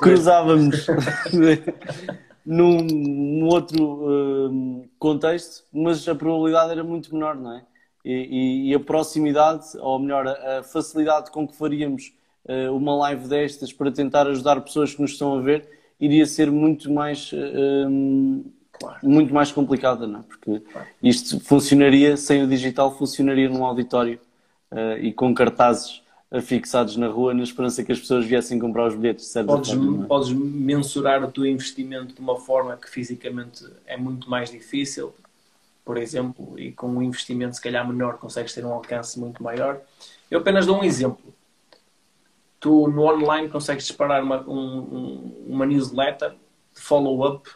cruzávamos 0.00 0.86
num, 2.44 2.78
num, 2.82 3.46
outro 3.46 4.88
contexto, 4.98 5.64
mas 5.72 6.06
a 6.08 6.14
probabilidade 6.14 6.72
era 6.72 6.84
muito 6.84 7.14
menor, 7.14 7.36
não 7.36 7.52
é? 7.52 7.62
E, 8.04 8.12
e, 8.12 8.70
e 8.70 8.74
a 8.74 8.80
proximidade, 8.80 9.76
ou 9.78 9.98
melhor, 9.98 10.26
a, 10.26 10.62
facilidade 10.62 11.30
com 11.30 11.46
que 11.46 11.54
faríamos 11.54 12.12
uh, 12.46 12.74
uma 12.74 12.96
live 12.96 13.28
destas 13.28 13.72
para 13.72 13.90
tentar 13.92 14.26
ajudar 14.26 14.60
pessoas 14.62 14.94
que 14.94 15.02
nos 15.02 15.12
estão 15.12 15.38
a 15.38 15.40
ver 15.40 15.68
iria 16.00 16.24
ser 16.24 16.50
muito 16.50 16.90
mais 16.90 17.30
uh, 17.32 18.44
claro. 18.72 18.98
muito 19.02 19.34
mais 19.34 19.52
complicada, 19.52 20.06
não 20.06 20.20
é? 20.20 20.22
Porque 20.22 20.60
claro. 20.60 20.86
isto 21.02 21.38
funcionaria 21.40 22.16
sem 22.16 22.42
o 22.42 22.48
digital, 22.48 22.96
funcionaria 22.96 23.48
num 23.48 23.64
auditório 23.64 24.18
uh, 24.72 24.98
e 24.98 25.12
com 25.12 25.34
cartazes 25.34 26.02
fixados 26.40 26.96
na 26.96 27.08
rua 27.08 27.34
na 27.34 27.42
esperança 27.42 27.82
que 27.82 27.90
as 27.90 27.98
pessoas 27.98 28.24
viessem 28.24 28.58
comprar 28.58 28.86
os 28.86 28.94
bilhetes. 28.94 29.26
Certo 29.26 29.48
podes, 29.48 29.70
forma, 29.70 30.04
é? 30.04 30.06
podes 30.06 30.30
mensurar 30.30 31.24
o 31.24 31.32
teu 31.32 31.44
investimento 31.44 32.14
de 32.14 32.20
uma 32.20 32.38
forma 32.38 32.76
que 32.76 32.88
fisicamente 32.88 33.66
é 33.86 33.96
muito 33.96 34.30
mais 34.30 34.50
difícil, 34.50 35.12
por 35.84 35.96
exemplo, 35.96 36.58
e 36.58 36.70
com 36.70 36.88
um 36.88 37.02
investimento 37.02 37.56
se 37.56 37.62
calhar 37.62 37.86
menor 37.86 38.18
consegues 38.18 38.54
ter 38.54 38.64
um 38.64 38.72
alcance 38.72 39.18
muito 39.18 39.42
maior. 39.42 39.80
Eu 40.30 40.38
apenas 40.40 40.66
dou 40.66 40.78
um 40.78 40.84
exemplo 40.84 41.34
tu 42.60 42.86
no 42.88 43.06
online 43.06 43.48
consegues 43.48 43.86
disparar 43.86 44.22
uma, 44.22 44.42
um, 44.42 45.32
uma 45.48 45.64
newsletter 45.64 46.32
de 46.74 46.80
follow-up 46.80 47.50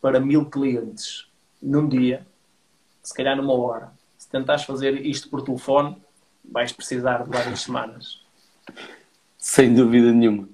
para 0.00 0.18
mil 0.18 0.46
clientes 0.46 1.28
num 1.62 1.88
dia, 1.88 2.26
se 3.00 3.14
calhar 3.14 3.36
numa 3.36 3.54
hora. 3.54 3.92
Se 4.18 4.28
tentares 4.28 4.64
fazer 4.64 5.06
isto 5.06 5.30
por 5.30 5.42
telefone, 5.42 5.96
vais 6.44 6.72
precisar 6.72 7.24
de 7.24 7.30
várias 7.30 7.60
semanas. 7.60 8.22
Sem 9.38 9.74
dúvida 9.74 10.12
nenhuma. 10.12 10.48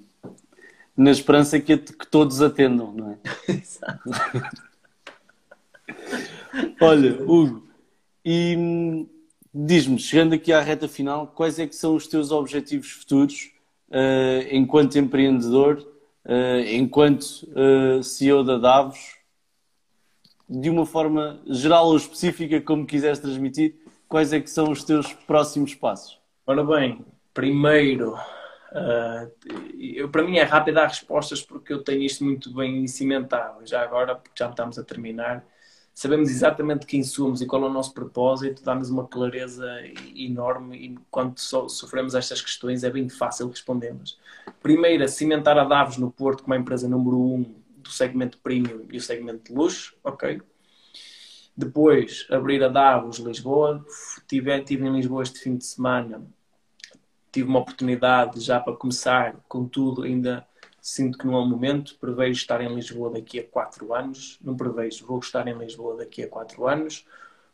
Na 0.95 1.11
esperança 1.11 1.59
que, 1.59 1.77
que 1.77 2.07
todos 2.07 2.41
atendam, 2.41 2.91
não 2.91 3.11
é? 3.11 3.17
Exato. 3.53 4.09
Olha, 6.81 7.21
Hugo, 7.23 7.63
e 8.23 8.55
hum, 8.57 9.07
diz-me, 9.53 9.99
chegando 9.99 10.33
aqui 10.33 10.51
à 10.51 10.61
reta 10.61 10.87
final, 10.87 11.27
quais 11.27 11.59
é 11.59 11.67
que 11.67 11.75
são 11.75 11.95
os 11.95 12.07
teus 12.07 12.31
objetivos 12.31 12.91
futuros 12.91 13.51
uh, 13.89 14.47
enquanto 14.51 14.97
empreendedor, 14.97 15.85
uh, 16.25 16.59
enquanto 16.69 17.47
uh, 17.49 18.03
CEO 18.03 18.43
da 18.43 18.57
Davos, 18.57 19.17
de 20.49 20.69
uma 20.69 20.85
forma 20.85 21.39
geral 21.47 21.87
ou 21.87 21.97
específica, 21.97 22.59
como 22.59 22.85
quiseres 22.85 23.19
transmitir, 23.19 23.75
quais 24.09 24.33
é 24.33 24.41
que 24.41 24.49
são 24.49 24.71
os 24.71 24.83
teus 24.83 25.13
próximos 25.13 25.75
passos? 25.75 26.19
Ora 26.45 26.63
bem, 26.63 27.05
primeiro, 27.33 28.17
eu, 29.79 30.09
para 30.09 30.23
mim 30.23 30.37
é 30.37 30.43
rápido 30.43 30.75
dar 30.75 30.87
respostas 30.87 31.41
porque 31.41 31.71
eu 31.71 31.83
tenho 31.83 32.01
isto 32.01 32.25
muito 32.25 32.53
bem 32.53 32.87
cimentado. 32.87 33.65
Já 33.65 33.83
agora, 33.83 34.15
porque 34.15 34.33
já 34.35 34.49
estamos 34.49 34.79
a 34.79 34.83
terminar, 34.83 35.45
sabemos 35.93 36.29
exatamente 36.29 36.87
quem 36.87 37.03
somos 37.03 37.39
e 37.39 37.45
qual 37.45 37.63
é 37.63 37.67
o 37.67 37.73
nosso 37.73 37.93
propósito, 37.93 38.63
dá-nos 38.63 38.89
uma 38.89 39.07
clareza 39.07 39.67
enorme 40.15 40.77
e 40.77 40.97
quando 41.11 41.37
so 41.37 41.69
sofremos 41.69 42.15
estas 42.15 42.41
questões 42.41 42.83
é 42.83 42.89
bem 42.89 43.07
fácil 43.07 43.47
respondermos. 43.47 44.19
Primeiro, 44.61 45.07
cimentar 45.07 45.57
a 45.57 45.63
Davos 45.63 45.97
no 45.97 46.09
Porto 46.09 46.43
como 46.43 46.55
a 46.55 46.57
empresa 46.57 46.89
número 46.89 47.17
um 47.17 47.55
do 47.77 47.89
segmento 47.89 48.39
premium 48.39 48.85
e 48.91 48.97
o 48.97 49.01
segmento 49.01 49.51
de 49.51 49.57
luxo, 49.57 49.95
ok? 50.03 50.41
Depois, 51.55 52.25
abrir 52.29 52.63
a 52.63 52.67
Davos 52.67 53.17
Lisboa. 53.17 53.85
Estive, 54.17 54.57
estive 54.57 54.85
em 54.85 54.93
Lisboa 54.93 55.23
este 55.23 55.39
fim 55.39 55.57
de 55.57 55.65
semana. 55.65 56.25
Tive 57.31 57.47
uma 57.47 57.59
oportunidade 57.59 58.39
já 58.39 58.59
para 58.59 58.75
começar, 58.75 59.35
contudo, 59.47 60.03
ainda 60.03 60.47
sinto 60.81 61.17
que 61.17 61.27
não 61.27 61.35
é 61.35 61.39
o 61.39 61.45
momento. 61.45 61.95
Prevejo 61.99 62.39
estar 62.39 62.61
em 62.61 62.73
Lisboa 62.73 63.11
daqui 63.11 63.39
a 63.39 63.43
quatro 63.43 63.93
anos. 63.93 64.39
Não 64.41 64.55
prevejo, 64.55 65.05
vou 65.05 65.19
estar 65.19 65.47
em 65.47 65.57
Lisboa 65.57 65.97
daqui 65.97 66.23
a 66.23 66.27
quatro 66.27 66.67
anos. 66.67 67.05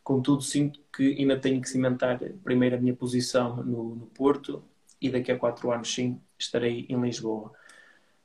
Contudo, 0.02 0.40
sinto 0.40 0.80
que 0.94 1.16
ainda 1.18 1.36
tenho 1.36 1.60
que 1.60 1.68
cimentar 1.68 2.18
primeiro 2.44 2.76
a 2.76 2.78
minha 2.78 2.94
posição 2.94 3.56
no, 3.56 3.96
no 3.96 4.06
Porto 4.06 4.62
e 5.00 5.10
daqui 5.10 5.32
a 5.32 5.38
quatro 5.38 5.72
anos, 5.72 5.92
sim, 5.92 6.20
estarei 6.38 6.86
em 6.88 7.00
Lisboa. 7.00 7.52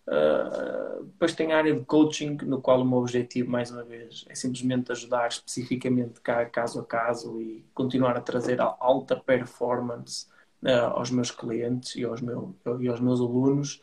Uh, 0.08 1.04
depois 1.06 1.36
tem 1.36 1.54
a 1.54 1.58
área 1.58 1.74
de 1.74 1.86
coaching, 1.86 2.38
no 2.44 2.62
qual 2.62 2.82
o 2.82 2.86
meu 2.86 3.00
objetivo, 3.00 3.50
mais 3.50 3.72
uma 3.72 3.84
vez, 3.84 4.26
é 4.28 4.36
simplesmente 4.36 4.92
ajudar 4.92 5.28
especificamente 5.28 6.20
caso 6.52 6.80
a 6.80 6.86
caso 6.86 7.40
e 7.40 7.64
continuar 7.74 8.18
a 8.18 8.22
trazer 8.22 8.60
alta 8.60 9.16
performance 9.16 10.28
uh, 10.64 10.94
aos 10.94 11.12
meus 11.12 11.32
clientes 11.32 11.96
e 11.96 12.04
aos, 12.04 12.22
meu, 12.22 12.56
e 12.80 12.88
aos 12.88 13.00
meus 13.00 13.20
alunos 13.20 13.82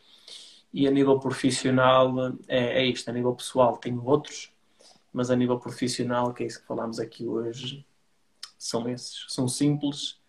e 0.73 0.87
a 0.87 0.91
nível 0.91 1.19
profissional 1.19 2.15
é, 2.47 2.83
é 2.83 2.87
isto, 2.87 3.09
a 3.09 3.13
nível 3.13 3.35
pessoal 3.35 3.77
tenho 3.77 4.05
outros, 4.05 4.53
mas 5.13 5.31
a 5.31 5.37
nível 5.37 5.59
profissional, 5.59 6.33
que 6.33 6.43
é 6.43 6.47
isso 6.47 6.61
que 6.61 6.67
falámos 6.67 7.01
aqui 7.01 7.27
hoje, 7.27 7.87
são 8.59 8.89
esses. 8.89 9.25
São 9.29 9.49
simples, 9.49 10.21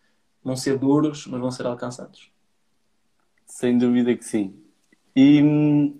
vão 0.43 0.55
ser 0.55 0.77
duros, 0.77 1.27
mas 1.27 1.39
vão 1.39 1.51
ser 1.51 1.65
alcançados. 1.65 2.31
Sem 3.45 3.77
dúvida 3.77 4.15
que 4.15 4.23
sim. 4.23 4.55
E 5.19 5.43
hum, 5.43 5.93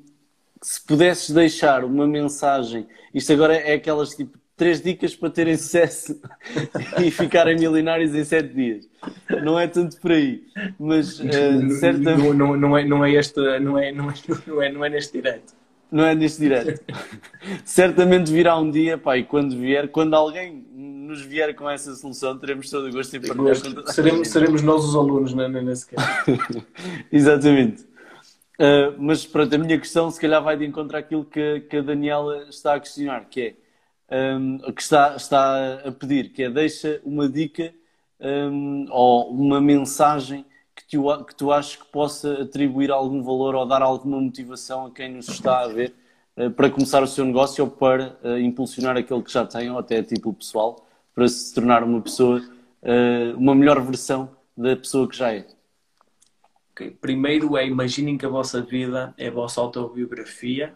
se 0.62 0.82
pudesses 0.86 1.32
deixar 1.32 1.84
uma 1.84 2.08
mensagem, 2.08 2.88
isto 3.14 3.34
agora 3.34 3.54
é 3.54 3.74
aquelas 3.74 4.16
tipo 4.16 4.40
três 4.56 4.82
dicas 4.82 5.14
para 5.14 5.30
terem 5.30 5.58
sucesso 5.58 6.18
e 7.04 7.12
ficarem 7.12 7.58
milionários 7.58 8.16
em 8.16 8.24
sete 8.24 8.54
dias. 8.54 8.90
Não 9.44 9.60
é 9.60 9.68
tanto 9.68 10.00
por 10.00 10.14
aí, 10.14 10.44
mas 10.80 11.20
uh, 11.20 11.70
certamente... 11.80 12.18
não, 12.18 12.34
não, 12.34 12.56
não, 12.56 12.78
é, 12.78 12.86
não 12.86 13.04
é 13.04 13.12
este, 13.12 13.42
não 13.60 13.78
é, 13.78 13.92
não 13.92 14.10
é, 14.10 14.14
não 14.48 14.62
é, 14.62 14.72
não 14.72 14.86
é 14.86 14.90
neste 14.90 15.12
direto. 15.12 15.54
Não 15.92 16.06
é 16.06 16.16
neste 16.16 16.40
direto. 16.40 16.82
certamente 17.66 18.32
virá 18.32 18.58
um 18.58 18.72
dia, 18.72 18.98
pá, 18.98 19.18
e 19.18 19.26
quando 19.26 19.58
vier, 19.58 19.90
quando 19.90 20.14
alguém 20.14 20.66
nos 20.74 21.22
vier 21.24 21.54
com 21.56 21.70
essa 21.70 21.94
solução, 21.94 22.38
teremos 22.38 22.70
todo 22.70 22.88
o 22.88 22.92
gosto 22.92 23.18
em 23.18 23.22
partilhar 23.22 23.56
seremos, 23.88 24.28
seremos 24.30 24.62
nós 24.62 24.86
os 24.86 24.96
alunos 24.96 25.34
né, 25.34 25.50
nesse 25.50 25.88
caso. 25.88 26.08
Exatamente. 27.12 27.89
Uh, 28.60 28.94
mas 28.98 29.26
pronto, 29.26 29.56
a 29.56 29.58
minha 29.58 29.80
questão 29.80 30.12
se 30.12 30.20
calhar 30.20 30.44
vai 30.44 30.58
de 30.58 30.66
encontrar 30.66 31.00
aquilo 31.00 31.24
que, 31.24 31.62
que 31.62 31.78
a 31.78 31.82
Daniela 31.82 32.44
está 32.50 32.74
a 32.74 32.80
questionar, 32.80 33.30
que 33.30 33.56
é 34.10 34.36
um, 34.36 34.58
que 34.74 34.82
está, 34.82 35.16
está 35.16 35.76
a 35.86 35.92
pedir, 35.94 36.34
que 36.34 36.44
é 36.44 36.50
deixa 36.50 37.00
uma 37.06 37.30
dica 37.30 37.74
um, 38.20 38.86
ou 38.90 39.32
uma 39.32 39.62
mensagem 39.62 40.46
que 40.76 40.86
tu, 40.90 41.26
que 41.26 41.36
tu 41.36 41.54
achas 41.54 41.78
que 41.78 41.86
possa 41.86 42.42
atribuir 42.42 42.92
algum 42.92 43.24
valor 43.24 43.56
ou 43.56 43.66
dar 43.66 43.82
alguma 43.82 44.20
motivação 44.20 44.88
a 44.88 44.92
quem 44.92 45.14
nos 45.14 45.30
está 45.30 45.62
a 45.62 45.68
ver 45.70 45.96
uh, 46.36 46.52
para 46.52 46.70
começar 46.70 47.02
o 47.02 47.08
seu 47.08 47.24
negócio 47.24 47.64
ou 47.64 47.72
para 47.72 48.18
uh, 48.22 48.38
impulsionar 48.40 48.98
aquele 48.98 49.24
que 49.24 49.32
já 49.32 49.46
tem 49.46 49.72
ou 49.72 49.80
até 49.80 50.00
a 50.00 50.04
título 50.04 50.36
pessoal 50.36 50.86
para 51.16 51.30
se 51.30 51.54
tornar 51.54 51.84
uma 51.84 52.02
pessoa, 52.02 52.42
uma 53.38 53.54
melhor 53.54 53.82
versão 53.82 54.30
da 54.56 54.74
pessoa 54.76 55.08
que 55.08 55.18
já 55.18 55.34
é. 55.34 55.46
Okay. 56.80 56.92
Primeiro 56.92 57.58
é 57.58 57.68
imaginem 57.68 58.18
que 58.18 58.26
a 58.26 58.30
vossa 58.30 58.62
vida 58.62 59.14
é 59.18 59.28
a 59.28 59.32
vossa 59.32 59.60
autobiografia, 59.60 60.74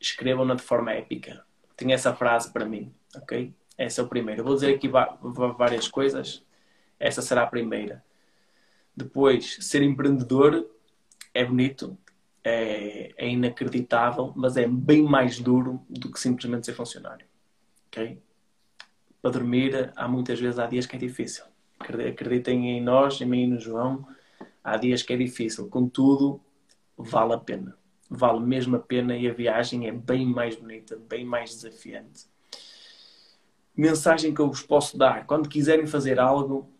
escrevam-na 0.00 0.54
de 0.54 0.62
forma 0.62 0.92
épica 0.92 1.44
tem 1.76 1.92
essa 1.92 2.14
frase 2.14 2.52
para 2.52 2.64
mim, 2.64 2.92
ok? 3.16 3.52
Essa 3.76 4.00
é 4.00 4.04
o 4.04 4.08
primeiro. 4.08 4.44
Vou 4.44 4.54
dizer 4.54 4.74
aqui 4.74 4.88
várias 4.88 5.88
coisas. 5.88 6.44
Essa 6.98 7.20
será 7.20 7.42
a 7.42 7.46
primeira. 7.46 8.04
Depois, 8.96 9.58
ser 9.60 9.82
empreendedor 9.82 10.68
é 11.32 11.44
bonito, 11.44 11.98
é, 12.44 13.12
é, 13.16 13.28
inacreditável, 13.28 14.32
mas 14.36 14.56
é 14.56 14.68
bem 14.68 15.02
mais 15.02 15.40
duro 15.40 15.84
do 15.88 16.12
que 16.12 16.20
simplesmente 16.20 16.66
ser 16.66 16.74
funcionário. 16.74 17.26
Ok? 17.88 18.20
para 19.20 19.30
dormir, 19.30 19.90
há 19.96 20.06
muitas 20.06 20.38
vezes, 20.38 20.58
há 20.58 20.66
dias 20.66 20.84
que 20.84 20.96
é 20.96 20.98
difícil. 20.98 21.44
Acreditem 21.80 22.72
em 22.72 22.82
nós, 22.82 23.18
em 23.22 23.24
mim 23.24 23.44
e 23.44 23.46
no 23.46 23.58
João, 23.58 24.06
há 24.64 24.78
dias 24.78 25.02
que 25.02 25.12
é 25.12 25.16
difícil. 25.16 25.68
Contudo, 25.68 26.40
vale 26.96 27.34
a 27.34 27.38
pena. 27.38 27.76
Vale 28.08 28.40
mesmo 28.40 28.76
a 28.76 28.80
pena 28.80 29.16
e 29.16 29.28
a 29.28 29.32
viagem 29.32 29.86
é 29.86 29.92
bem 29.92 30.26
mais 30.26 30.56
bonita, 30.56 30.96
bem 31.08 31.24
mais 31.24 31.50
desafiante. 31.50 32.26
Mensagem 33.76 34.32
que 34.32 34.40
eu 34.40 34.48
vos 34.48 34.62
posso 34.62 34.96
dar: 34.96 35.26
quando 35.26 35.48
quiserem 35.48 35.86
fazer 35.86 36.18
algo, 36.18 36.70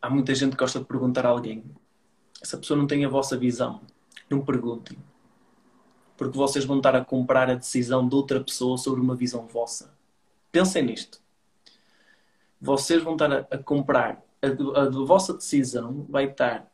há 0.00 0.08
muita 0.08 0.34
gente 0.34 0.52
que 0.52 0.58
gosta 0.58 0.78
de 0.78 0.84
perguntar 0.86 1.26
a 1.26 1.30
alguém. 1.30 1.64
Essa 2.40 2.56
pessoa 2.56 2.78
não 2.78 2.86
tem 2.86 3.04
a 3.04 3.08
vossa 3.08 3.36
visão. 3.36 3.82
Não 4.30 4.40
perguntem. 4.40 4.96
Porque 6.16 6.36
vocês 6.36 6.64
vão 6.64 6.76
estar 6.76 6.94
a 6.94 7.04
comprar 7.04 7.50
a 7.50 7.54
decisão 7.54 8.08
de 8.08 8.14
outra 8.14 8.40
pessoa 8.40 8.78
sobre 8.78 9.00
uma 9.00 9.16
visão 9.16 9.46
vossa. 9.46 9.92
Pensem 10.52 10.84
nisto. 10.84 11.20
Vocês 12.60 13.02
vão 13.02 13.14
estar 13.14 13.32
a, 13.50 13.58
comprar. 13.58 14.22
A, 14.42 14.82
a, 14.82 14.90
vossa 14.90 15.34
decisão 15.34 16.06
vai 16.08 16.26
estar 16.26 16.69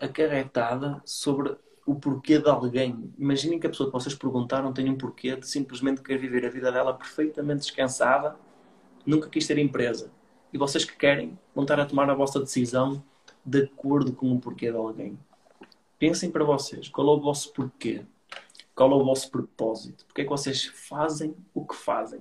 acarretada 0.00 1.02
sobre 1.04 1.56
o 1.86 1.94
porquê 1.94 2.38
de 2.38 2.48
alguém. 2.48 3.12
Imaginem 3.18 3.58
que 3.58 3.66
a 3.66 3.70
pessoa 3.70 3.88
que 3.88 3.92
vocês 3.92 4.14
perguntaram 4.14 4.72
tem 4.72 4.88
um 4.88 4.96
porquê 4.96 5.34
de 5.36 5.46
simplesmente 5.46 6.02
querer 6.02 6.18
viver 6.18 6.46
a 6.46 6.50
vida 6.50 6.70
dela 6.70 6.94
perfeitamente 6.94 7.62
descansada, 7.62 8.36
nunca 9.04 9.28
quis 9.28 9.46
ter 9.46 9.58
empresa. 9.58 10.10
E 10.52 10.58
vocês 10.58 10.84
que 10.84 10.96
querem 10.96 11.38
vão 11.54 11.64
estar 11.64 11.80
a 11.80 11.86
tomar 11.86 12.08
a 12.10 12.14
vossa 12.14 12.38
decisão 12.38 13.02
de 13.44 13.64
acordo 13.64 14.12
com 14.12 14.32
o 14.32 14.40
porquê 14.40 14.70
de 14.70 14.76
alguém. 14.76 15.18
Pensem 15.98 16.30
para 16.30 16.44
vocês, 16.44 16.88
qual 16.88 17.08
é 17.08 17.10
o 17.10 17.20
vosso 17.20 17.52
porquê? 17.52 18.02
Qual 18.74 18.90
é 18.92 18.94
o 18.94 19.04
vosso 19.04 19.30
propósito? 19.30 20.04
Porque 20.06 20.22
é 20.22 20.24
que 20.24 20.30
vocês 20.30 20.64
fazem 20.64 21.34
o 21.52 21.64
que 21.64 21.74
fazem? 21.74 22.20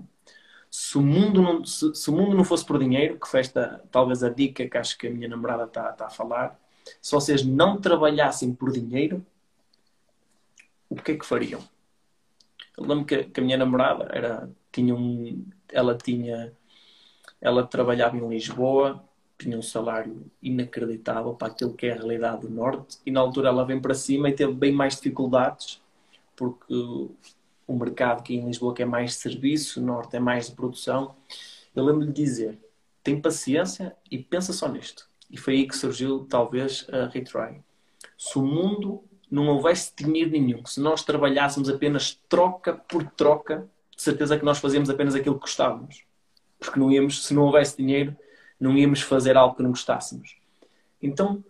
Se 0.69 0.97
o 0.97 1.01
mundo 1.01 1.41
não, 1.41 1.63
se, 1.63 1.93
se 1.95 2.09
o 2.09 2.13
mundo 2.13 2.35
não 2.35 2.43
fosse 2.43 2.65
por 2.65 2.77
dinheiro, 2.77 3.19
que 3.19 3.27
foi 3.27 3.39
esta 3.39 3.83
talvez 3.91 4.23
a 4.23 4.29
dica 4.29 4.67
que 4.67 4.77
acho 4.77 4.97
que 4.97 5.07
a 5.07 5.11
minha 5.11 5.27
namorada 5.27 5.63
está, 5.63 5.89
está 5.89 6.07
a 6.07 6.09
falar, 6.09 6.59
se 7.01 7.11
vocês 7.11 7.43
não 7.43 7.79
trabalhassem 7.79 8.53
por 8.53 8.71
dinheiro, 8.71 9.25
o 10.89 10.95
que 10.95 11.11
é 11.11 11.17
que 11.17 11.25
fariam? 11.25 11.61
Eu 12.77 12.85
lembro 12.85 13.05
que, 13.05 13.25
que 13.25 13.39
a 13.39 13.43
minha 13.43 13.57
namorada 13.57 14.09
era, 14.11 14.49
tinha 14.71 14.95
um, 14.95 15.45
ela 15.71 15.95
tinha, 15.95 16.53
ela 17.41 17.65
trabalhava 17.65 18.17
em 18.17 18.27
Lisboa, 18.27 19.03
tinha 19.37 19.57
um 19.57 19.61
salário 19.61 20.25
inacreditável 20.41 21.33
para 21.33 21.47
aquilo 21.47 21.73
que 21.73 21.87
é 21.87 21.93
a 21.93 21.95
realidade 21.95 22.41
do 22.41 22.49
Norte, 22.49 22.97
e 23.05 23.11
na 23.11 23.19
altura 23.19 23.49
ela 23.49 23.65
vem 23.65 23.79
para 23.79 23.93
cima 23.93 24.29
e 24.29 24.33
teve 24.33 24.53
bem 24.53 24.71
mais 24.71 24.95
dificuldades, 24.95 25.81
porque 26.35 26.73
o 27.67 27.73
mercado 27.73 28.19
aqui 28.19 28.35
em 28.35 28.45
Lisboa 28.45 28.73
que 28.73 28.81
é 28.81 28.85
mais 28.85 29.11
de 29.11 29.17
serviço, 29.17 29.81
o 29.81 29.83
Norte 29.83 30.15
é 30.15 30.19
mais 30.19 30.49
de 30.49 30.55
produção. 30.55 31.15
Eu 31.75 31.85
lembro-lhe 31.85 32.11
dizer, 32.11 32.57
tem 33.03 33.19
paciência 33.19 33.95
e 34.09 34.17
pensa 34.17 34.53
só 34.53 34.67
nisto. 34.67 35.08
E 35.29 35.37
foi 35.37 35.53
aí 35.55 35.67
que 35.67 35.75
surgiu, 35.75 36.25
talvez, 36.29 36.87
a 36.91 37.07
Retry. 37.07 37.61
Se 38.17 38.37
o 38.37 38.41
mundo 38.41 39.03
não 39.29 39.47
houvesse 39.47 39.93
dinheiro 39.95 40.31
nenhum, 40.31 40.65
se 40.65 40.79
nós 40.79 41.03
trabalhássemos 41.03 41.69
apenas 41.69 42.19
troca 42.27 42.73
por 42.73 43.03
troca, 43.11 43.69
de 43.95 44.01
certeza 44.01 44.37
que 44.37 44.45
nós 44.45 44.59
fazíamos 44.59 44.89
apenas 44.89 45.13
aquilo 45.13 45.35
que 45.35 45.41
gostávamos. 45.41 46.03
Porque 46.57 46.79
não 46.79 46.91
íamos, 46.91 47.25
se 47.25 47.33
não 47.33 47.43
houvesse 47.43 47.77
dinheiro, 47.77 48.15
não 48.59 48.77
íamos 48.77 49.01
fazer 49.01 49.37
algo 49.37 49.55
que 49.55 49.63
não 49.63 49.69
gostássemos. 49.69 50.35
Então, 51.01 51.43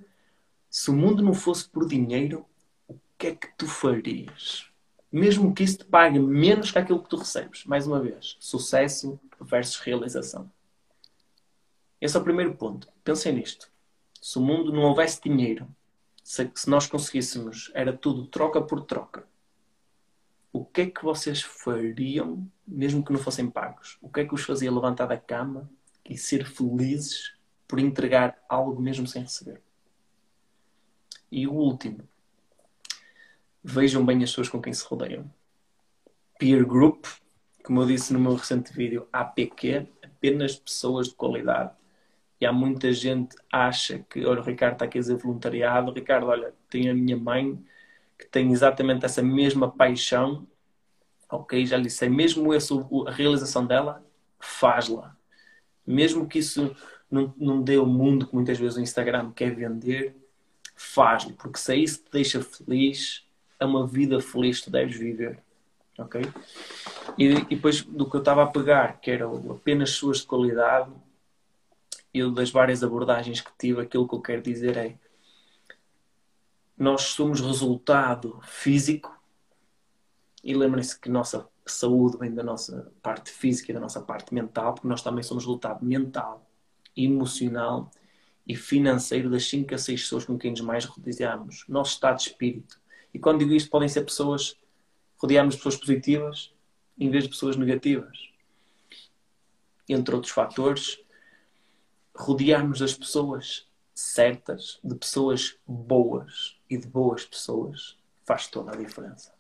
se 0.70 0.92
o 0.92 0.94
mundo 0.94 1.24
não 1.24 1.34
fosse 1.34 1.68
por 1.68 1.88
dinheiro, 1.88 2.46
o 2.88 2.96
que 3.18 3.28
é 3.28 3.36
que 3.36 3.48
tu 3.58 3.66
farias? 3.66 4.68
Mesmo 5.12 5.54
que 5.54 5.64
isso 5.64 5.80
te 5.80 5.86
pague 5.86 6.20
menos 6.20 6.72
que 6.72 6.78
aquilo 6.78 7.02
que 7.02 7.10
tu 7.10 7.18
recebes. 7.18 7.66
Mais 7.66 7.88
uma 7.88 8.00
vez, 8.00 8.38
sucesso 8.40 9.20
versus 9.42 9.78
realização. 9.78 10.52
Esse 12.00 12.16
é 12.16 12.20
o 12.20 12.24
primeiro 12.24 12.54
ponto. 12.56 12.88
Pensem 13.10 13.34
nisto. 13.34 13.72
Se 14.22 14.38
o 14.38 14.42
mundo 14.42 14.72
não 14.72 14.84
houvesse 14.84 15.20
dinheiro, 15.20 15.68
se, 16.24 16.48
se 16.54 16.70
nós 16.70 16.86
conseguíssemos, 16.86 17.72
era 17.74 17.92
tudo 17.92 18.28
troca 18.28 18.62
por 18.62 18.82
troca. 18.82 19.28
O 20.54 20.64
que 20.64 20.82
é 20.82 20.86
que 20.92 21.04
vocês 21.04 21.42
fariam, 21.42 22.48
mesmo 22.68 23.04
que 23.04 23.12
não 23.12 23.20
fossem 23.20 23.50
pagos? 23.50 23.98
O 24.00 24.10
que 24.10 24.20
é 24.20 24.26
que 24.26 24.36
os 24.36 24.44
fazia 24.44 24.72
levantar 24.72 25.08
da 25.08 25.18
cama 25.18 25.68
e 26.08 26.16
ser 26.16 26.46
felizes 26.46 27.34
por 27.68 27.80
entregar 27.80 28.38
algo 28.48 28.80
mesmo 28.80 29.08
sem 29.08 29.24
receber? 29.24 29.60
E 31.32 31.48
o 31.48 31.54
último, 31.54 32.08
vejam 33.64 34.06
bem 34.06 34.24
as 34.24 34.30
pessoas 34.30 34.50
com 34.50 34.62
quem 34.62 34.72
se 34.72 34.86
rodeiam. 34.86 35.34
Peer 36.38 36.64
group, 36.64 37.08
como 37.64 37.82
eu 37.82 37.88
disse 37.88 38.14
no 38.14 38.20
meu 38.20 38.36
recente 38.36 38.72
vídeo, 38.72 39.08
APQ, 39.12 39.88
apenas 40.04 40.56
pessoas 40.56 41.08
de 41.08 41.16
qualidade 41.16 41.79
e 42.40 42.46
há 42.46 42.54
muita 42.54 42.94
gente 42.94 43.36
acha 43.52 44.00
que, 44.10 44.26
olha, 44.26 44.40
o 44.40 44.44
Ricardo 44.44 44.74
está 44.74 44.86
aqui 44.86 44.98
a 44.98 45.02
dizer 45.02 45.18
voluntariado. 45.18 45.92
Ricardo, 45.92 46.28
olha, 46.28 46.54
tem 46.70 46.90
a 46.90 46.94
minha 46.94 47.18
mãe 47.18 47.62
que 48.18 48.26
tem 48.28 48.52
exatamente 48.52 49.06
essa 49.06 49.22
mesma 49.22 49.70
paixão. 49.70 50.48
Ok, 51.30 51.66
já 51.66 51.76
lhe 51.76 51.84
disse, 51.84 52.08
mesmo 52.08 52.54
essa 52.54 52.74
a 53.08 53.12
realização 53.12 53.66
dela, 53.66 54.04
faz-la. 54.40 55.16
Mesmo 55.86 56.28
que 56.28 56.40
isso 56.40 56.76
não, 57.12 57.34
não 57.38 57.62
dê 57.62 57.78
o 57.78 57.86
mundo 57.86 58.26
que 58.26 58.34
muitas 58.34 58.58
vezes 58.58 58.78
o 58.78 58.82
Instagram 58.82 59.32
quer 59.32 59.54
vender, 59.54 60.16
faz-lhe. 60.76 61.34
Porque 61.34 61.60
se 61.60 61.74
é 61.74 61.76
isso 61.76 62.04
te 62.04 62.12
deixa 62.12 62.42
feliz, 62.42 63.28
é 63.60 63.66
uma 63.66 63.86
vida 63.86 64.22
feliz 64.22 64.60
que 64.60 64.66
tu 64.66 64.72
deves 64.72 64.98
viver. 64.98 65.40
Ok? 65.98 66.22
E, 67.18 67.26
e 67.26 67.44
depois 67.44 67.82
do 67.82 68.10
que 68.10 68.16
eu 68.16 68.20
estava 68.22 68.44
a 68.44 68.48
pegar, 68.48 69.02
que 69.02 69.12
eram 69.12 69.52
apenas 69.52 69.90
suas 69.92 70.20
de 70.20 70.26
qualidade, 70.26 70.90
eu 72.14 72.32
das 72.32 72.50
várias 72.50 72.84
abordagens 72.84 73.42
que 73.42 73.52
tive, 73.58 73.82
aquilo 73.82 74.08
que 74.08 74.16
eu 74.16 74.22
quero 74.22 74.42
dizer 74.42 74.78
é 74.78 74.98
nós 76.78 77.02
somos 77.02 77.42
resultado 77.42 78.40
físico 78.44 79.14
e 80.42 80.54
lembrem-se 80.54 80.98
que 80.98 81.10
nossa 81.10 81.46
saúde 81.66 82.18
vem 82.18 82.34
da 82.34 82.42
nossa 82.42 82.92
parte 83.02 83.32
física 83.32 83.72
e 83.72 83.74
da 83.74 83.82
nossa 83.82 84.02
parte 84.02 84.34
mental, 84.34 84.74
porque 84.74 84.88
nós 84.88 85.02
também 85.02 85.22
somos 85.22 85.44
resultado 85.44 85.86
mental, 85.86 86.50
emocional 86.96 87.92
e 88.48 88.56
financeiro 88.56 89.30
das 89.30 89.48
5 89.48 89.76
a 89.76 89.78
6 89.78 90.02
pessoas 90.02 90.26
com 90.26 90.38
quem 90.38 90.52
nos 90.52 90.62
mais 90.62 90.86
rodeamos. 90.86 91.66
Nosso 91.68 91.94
estado 91.94 92.18
de 92.18 92.24
espírito. 92.24 92.80
E 93.14 93.20
quando 93.20 93.40
digo 93.40 93.54
isto, 93.54 93.70
podem 93.70 93.90
ser 93.90 94.06
pessoas, 94.06 94.56
rodeamos 95.18 95.58
pessoas 95.58 95.76
positivas 95.76 96.54
em 96.98 97.10
vez 97.10 97.26
de 97.26 97.30
pessoas 97.30 97.58
negativas. 97.58 98.30
Entre 99.88 100.16
outros 100.16 100.34
fatores, 100.34 101.00
rodearmos 102.16 102.82
as 102.82 102.94
pessoas 102.94 103.68
certas, 103.94 104.80
de 104.84 104.96
pessoas 104.96 105.58
boas 105.68 106.58
e 106.70 106.78
de 106.78 106.88
boas 106.88 107.26
pessoas, 107.26 107.98
faz 108.26 108.48
toda 108.48 108.72
a 108.72 108.76
diferença. 108.76 109.34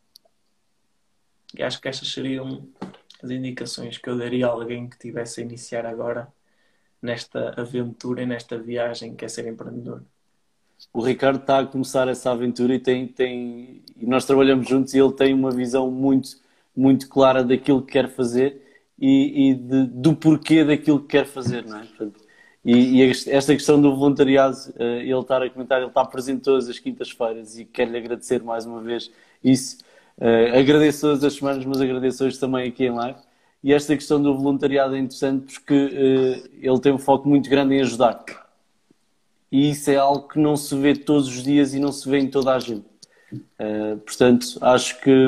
E 1.57 1.63
acho 1.63 1.79
que 1.81 1.87
estas 1.87 2.11
seriam 2.11 2.67
as 3.23 3.29
indicações 3.31 3.97
que 3.97 4.09
eu 4.09 4.17
daria 4.17 4.47
a 4.47 4.49
alguém 4.49 4.87
que 4.87 4.95
estivesse 4.95 5.41
a 5.41 5.43
iniciar 5.43 5.85
agora 5.85 6.31
nesta 7.01 7.59
aventura 7.59 8.23
e 8.23 8.25
nesta 8.25 8.57
viagem 8.57 9.15
que 9.15 9.25
é 9.25 9.27
ser 9.27 9.47
empreendedor. 9.47 10.03
O 10.93 11.01
Ricardo 11.01 11.39
está 11.39 11.59
a 11.59 11.65
começar 11.65 12.07
essa 12.07 12.31
aventura 12.31 12.73
e 12.73 12.79
tem, 12.79 13.07
tem 13.07 13.83
e 13.97 14.05
nós 14.05 14.25
trabalhamos 14.25 14.67
juntos 14.67 14.93
e 14.93 14.99
ele 14.99 15.13
tem 15.13 15.33
uma 15.33 15.51
visão 15.51 15.91
muito 15.91 16.37
muito 16.75 17.09
clara 17.09 17.43
daquilo 17.43 17.81
que 17.81 17.91
quer 17.91 18.09
fazer 18.09 18.61
e, 18.97 19.49
e 19.49 19.53
de, 19.55 19.87
do 19.87 20.15
porquê 20.15 20.63
daquilo 20.63 21.01
que 21.01 21.07
quer 21.07 21.25
fazer, 21.25 21.65
não 21.65 21.79
é? 21.79 21.85
Portanto, 21.85 22.21
e, 22.63 23.01
e, 23.01 23.11
esta 23.27 23.53
questão 23.53 23.79
do 23.79 23.95
voluntariado, 23.95 24.57
uh, 24.77 24.83
ele 24.83 25.13
estar 25.13 25.41
a 25.41 25.49
comentar, 25.49 25.79
ele 25.79 25.87
está 25.87 26.03
presente 26.03 26.41
todas 26.41 26.67
as 26.67 26.77
quintas-feiras 26.77 27.57
e 27.57 27.65
quero-lhe 27.65 27.97
agradecer 27.97 28.43
mais 28.43 28.65
uma 28.65 28.81
vez 28.81 29.09
isso. 29.43 29.77
Uh, 30.17 30.57
agradeço 30.59 31.01
todas 31.01 31.23
as 31.23 31.33
semanas, 31.33 31.63
mas 31.63 31.79
agradeço 31.79 32.25
hoje 32.25 32.37
também 32.37 32.67
aqui 32.67 32.85
em 32.85 32.91
live. 32.91 33.19
E 33.63 33.73
esta 33.73 33.95
questão 33.95 34.21
do 34.21 34.35
voluntariado 34.37 34.95
é 34.95 34.99
interessante 34.99 35.53
porque 35.53 35.73
uh, 35.73 36.49
ele 36.61 36.79
tem 36.81 36.91
um 36.91 36.97
foco 36.97 37.27
muito 37.27 37.49
grande 37.49 37.75
em 37.75 37.81
ajudar. 37.81 38.23
E 39.51 39.69
isso 39.69 39.89
é 39.89 39.95
algo 39.95 40.27
que 40.27 40.37
não 40.37 40.55
se 40.57 40.77
vê 40.77 40.93
todos 40.93 41.27
os 41.27 41.41
dias 41.41 41.73
e 41.73 41.79
não 41.79 41.91
se 41.91 42.07
vê 42.09 42.19
em 42.19 42.29
toda 42.29 42.53
a 42.53 42.59
gente. 42.59 42.85
portanto, 44.05 44.59
acho 44.61 45.01
que, 45.01 45.27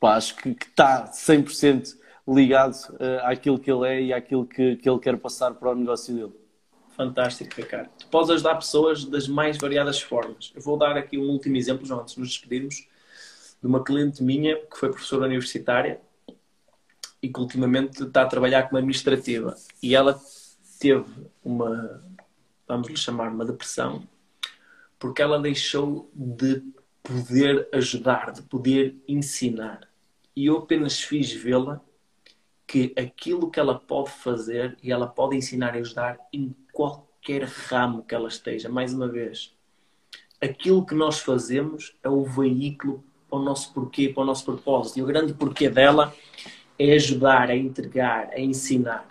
pá, 0.00 0.16
acho 0.16 0.34
que 0.34 0.48
está 0.48 1.08
100% 1.12 1.97
ligado 2.28 2.74
uh, 2.74 3.24
àquilo 3.24 3.58
que 3.58 3.70
ele 3.70 3.88
é 3.88 4.02
e 4.02 4.12
àquilo 4.12 4.46
que, 4.46 4.76
que 4.76 4.88
ele 4.88 4.98
quer 4.98 5.16
passar 5.16 5.54
para 5.54 5.70
o 5.70 5.74
negócio 5.74 6.14
dele. 6.14 6.32
Fantástico, 6.96 7.54
Ricardo. 7.56 7.88
Tu 7.98 8.06
podes 8.08 8.30
ajudar 8.30 8.56
pessoas 8.56 9.04
das 9.04 9.28
mais 9.28 9.56
variadas 9.56 10.00
formas. 10.00 10.52
Eu 10.54 10.60
vou 10.60 10.76
dar 10.76 10.96
aqui 10.96 11.16
um 11.16 11.30
último 11.30 11.56
exemplo, 11.56 11.86
João, 11.86 12.00
antes 12.00 12.14
de 12.14 12.20
nos 12.20 12.30
despedirmos, 12.30 12.88
de 13.60 13.66
uma 13.66 13.82
cliente 13.82 14.22
minha 14.22 14.56
que 14.56 14.76
foi 14.76 14.90
professora 14.90 15.26
universitária 15.26 16.00
e 17.22 17.28
que 17.28 17.40
ultimamente 17.40 18.02
está 18.02 18.22
a 18.22 18.26
trabalhar 18.26 18.64
como 18.64 18.78
administrativa. 18.78 19.56
E 19.82 19.94
ela 19.94 20.20
teve 20.78 21.06
uma, 21.42 22.04
vamos 22.66 22.88
lhe 22.88 22.96
chamar, 22.96 23.32
uma 23.32 23.44
depressão, 23.44 24.06
porque 24.98 25.22
ela 25.22 25.40
deixou 25.40 26.10
de 26.14 26.62
poder 27.02 27.68
ajudar, 27.72 28.32
de 28.32 28.42
poder 28.42 28.96
ensinar. 29.06 29.88
E 30.34 30.46
eu 30.46 30.58
apenas 30.58 31.00
fiz 31.00 31.32
vê-la 31.32 31.80
que 32.68 32.92
aquilo 32.98 33.50
que 33.50 33.58
ela 33.58 33.78
pode 33.78 34.10
fazer 34.10 34.76
e 34.82 34.92
ela 34.92 35.06
pode 35.06 35.34
ensinar 35.34 35.74
e 35.74 35.78
ajudar 35.78 36.18
em 36.30 36.54
qualquer 36.70 37.44
ramo 37.44 38.02
que 38.02 38.14
ela 38.14 38.28
esteja. 38.28 38.68
Mais 38.68 38.92
uma 38.92 39.08
vez, 39.08 39.56
aquilo 40.38 40.84
que 40.84 40.94
nós 40.94 41.18
fazemos 41.18 41.96
é 42.02 42.10
o 42.10 42.22
veículo 42.24 43.02
para 43.28 43.38
o 43.38 43.42
nosso 43.42 43.72
porquê, 43.72 44.10
para 44.10 44.22
o 44.22 44.26
nosso 44.26 44.44
propósito. 44.44 44.98
E 44.98 45.02
o 45.02 45.06
grande 45.06 45.32
porquê 45.32 45.70
dela 45.70 46.14
é 46.78 46.92
ajudar, 46.92 47.50
a 47.50 47.56
entregar, 47.56 48.28
a 48.34 48.38
ensinar. 48.38 49.08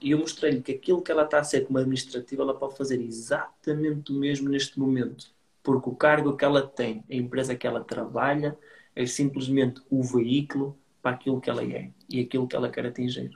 E 0.00 0.12
eu 0.12 0.18
mostrei-lhe 0.18 0.62
que 0.62 0.72
aquilo 0.72 1.02
que 1.02 1.12
ela 1.12 1.24
está 1.24 1.40
a 1.40 1.44
ser 1.44 1.66
como 1.66 1.78
administrativa, 1.78 2.42
ela 2.42 2.54
pode 2.54 2.74
fazer 2.74 3.00
exatamente 3.02 4.12
o 4.12 4.14
mesmo 4.14 4.48
neste 4.48 4.78
momento. 4.78 5.26
Porque 5.62 5.90
o 5.90 5.94
cargo 5.94 6.36
que 6.36 6.44
ela 6.44 6.66
tem, 6.66 7.04
a 7.10 7.14
empresa 7.14 7.54
que 7.54 7.66
ela 7.66 7.84
trabalha, 7.84 8.58
é 8.96 9.04
simplesmente 9.04 9.82
o 9.90 10.02
veículo 10.02 10.78
para 11.04 11.12
aquilo 11.12 11.38
que 11.38 11.50
ela 11.50 11.62
é 11.62 11.90
e 12.08 12.20
aquilo 12.20 12.48
que 12.48 12.56
ela 12.56 12.70
quer 12.70 12.86
atingir. 12.86 13.30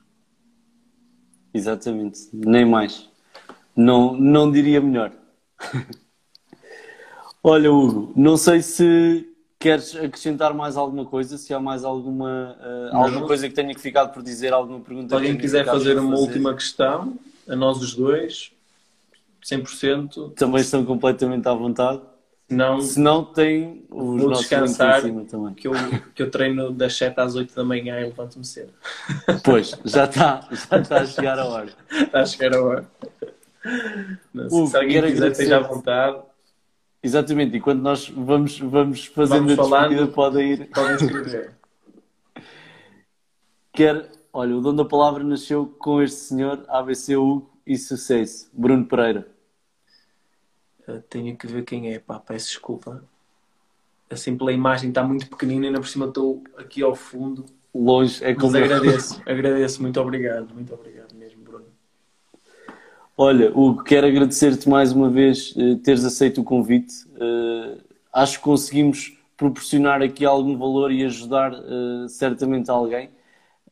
Exatamente, 1.53 2.31
nem 2.33 2.65
mais. 2.65 3.11
Não, 3.77 4.17
não 4.17 4.51
diria 4.51 4.81
melhor. 4.81 5.13
Olha, 7.45 7.71
Hugo, 7.71 8.11
não 8.17 8.39
sei 8.39 8.63
se 8.63 9.29
queres 9.59 9.95
acrescentar 9.95 10.55
mais 10.55 10.79
alguma 10.79 11.05
coisa, 11.05 11.37
se 11.37 11.53
há 11.53 11.61
mais 11.61 11.85
alguma, 11.85 12.57
uh, 12.59 12.97
alguma 12.97 13.27
coisa 13.27 13.47
que 13.47 13.55
tenha 13.55 13.75
que 13.75 13.81
ficado 13.81 14.15
por 14.15 14.23
dizer, 14.23 14.55
alguma 14.55 14.81
pergunta. 14.81 15.11
Se 15.11 15.15
alguém 15.15 15.37
quiser 15.37 15.67
fazer 15.67 15.99
uma 15.99 16.13
fazer. 16.13 16.23
última 16.23 16.55
questão, 16.55 17.19
a 17.47 17.55
nós 17.55 17.83
os 17.83 17.95
dois, 17.95 18.51
100%. 19.45 20.33
Também 20.35 20.63
estão 20.63 20.87
completamente 20.87 21.47
à 21.47 21.53
vontade. 21.53 22.01
Não, 22.51 22.81
se 22.81 22.99
não, 22.99 23.25
tem 23.25 23.85
os 23.91 24.23
vou 24.23 24.33
descansar. 24.33 25.03
Que, 25.55 25.69
eu, 25.69 25.73
que 26.15 26.23
eu 26.23 26.31
treino 26.31 26.73
das 26.73 26.97
7 26.97 27.21
às 27.21 27.35
8 27.35 27.55
da 27.55 27.63
manhã 27.63 28.01
e 28.01 28.05
levanto-me 28.05 28.45
cedo. 28.45 28.73
Pois, 29.45 29.79
já 29.85 30.05
está, 30.05 30.49
já 30.51 30.79
está 30.79 31.01
a 31.01 31.07
chegar 31.07 31.39
a 31.39 31.45
hora. 31.45 31.69
Está 31.91 32.21
a 32.23 32.27
chegar 32.27 32.55
a 32.55 32.63
hora. 32.63 32.91
Não, 34.33 34.67
se 34.67 34.77
alguém 34.77 35.03
quiser, 35.03 35.31
esteja 35.31 35.59
à 35.59 35.61
vontade. 35.61 36.23
Exatamente, 37.03 37.57
e 37.57 37.61
quando 37.61 37.83
nós 37.83 38.09
vamos, 38.09 38.59
vamos 38.59 39.07
fazendo 39.07 39.55
vamos 39.55 39.73
a 39.73 39.81
despedida, 39.81 40.07
podem 40.09 40.53
ir. 40.53 40.71
Podem 40.71 40.97
escrever. 40.97 41.53
Quer, 43.73 44.11
olha, 44.33 44.57
o 44.57 44.61
dono 44.61 44.83
da 44.83 44.89
palavra 44.89 45.23
nasceu 45.23 45.67
com 45.79 46.03
este 46.03 46.19
senhor, 46.19 46.65
ABC 46.67 47.15
Hugo 47.15 47.51
e 47.67 47.77
sucesso, 47.77 48.51
Bruno 48.53 48.87
Pereira. 48.87 49.29
Uh, 50.89 51.03
tenho 51.11 51.37
que 51.37 51.47
ver 51.47 51.65
quem 51.65 51.93
é, 51.93 51.99
pá, 51.99 52.19
peço 52.19 52.47
desculpa. 52.47 53.05
Assim 54.11 54.37
pela 54.37 54.53
imagem 54.53 54.89
está 54.89 55.05
muito 55.05 55.29
pequenina 55.29 55.67
e 55.67 55.69
ainda 55.69 55.81
por 55.81 55.89
cima 55.89 56.07
estou 56.07 56.43
aqui 56.57 56.83
ao 56.83 56.95
fundo. 56.95 57.45
Longe, 57.75 58.25
é 58.25 58.35
como. 58.35 58.53
Mas 58.53 58.63
agradeço, 58.63 59.23
agradeço, 59.29 59.83
muito 59.83 60.01
obrigado, 60.01 60.55
muito 60.55 60.73
obrigado 60.73 61.15
mesmo, 61.15 61.43
Bruno. 61.43 61.67
Olha, 63.17 63.51
Hugo, 63.51 63.85
quero 63.85 64.07
agradecer-te 64.07 64.69
mais 64.69 64.93
uma 64.93 65.11
vez 65.11 65.55
uh, 65.57 65.77
teres 65.77 66.05
aceito 66.05 66.41
o 66.41 66.45
convite. 66.45 66.95
Uh, 67.17 67.79
acho 68.13 68.39
que 68.39 68.45
conseguimos 68.45 69.19
proporcionar 69.37 70.01
aqui 70.01 70.25
algum 70.25 70.57
valor 70.57 70.91
e 70.91 71.05
ajudar 71.05 71.53
certamente 72.09 72.69
alguém. 72.71 73.09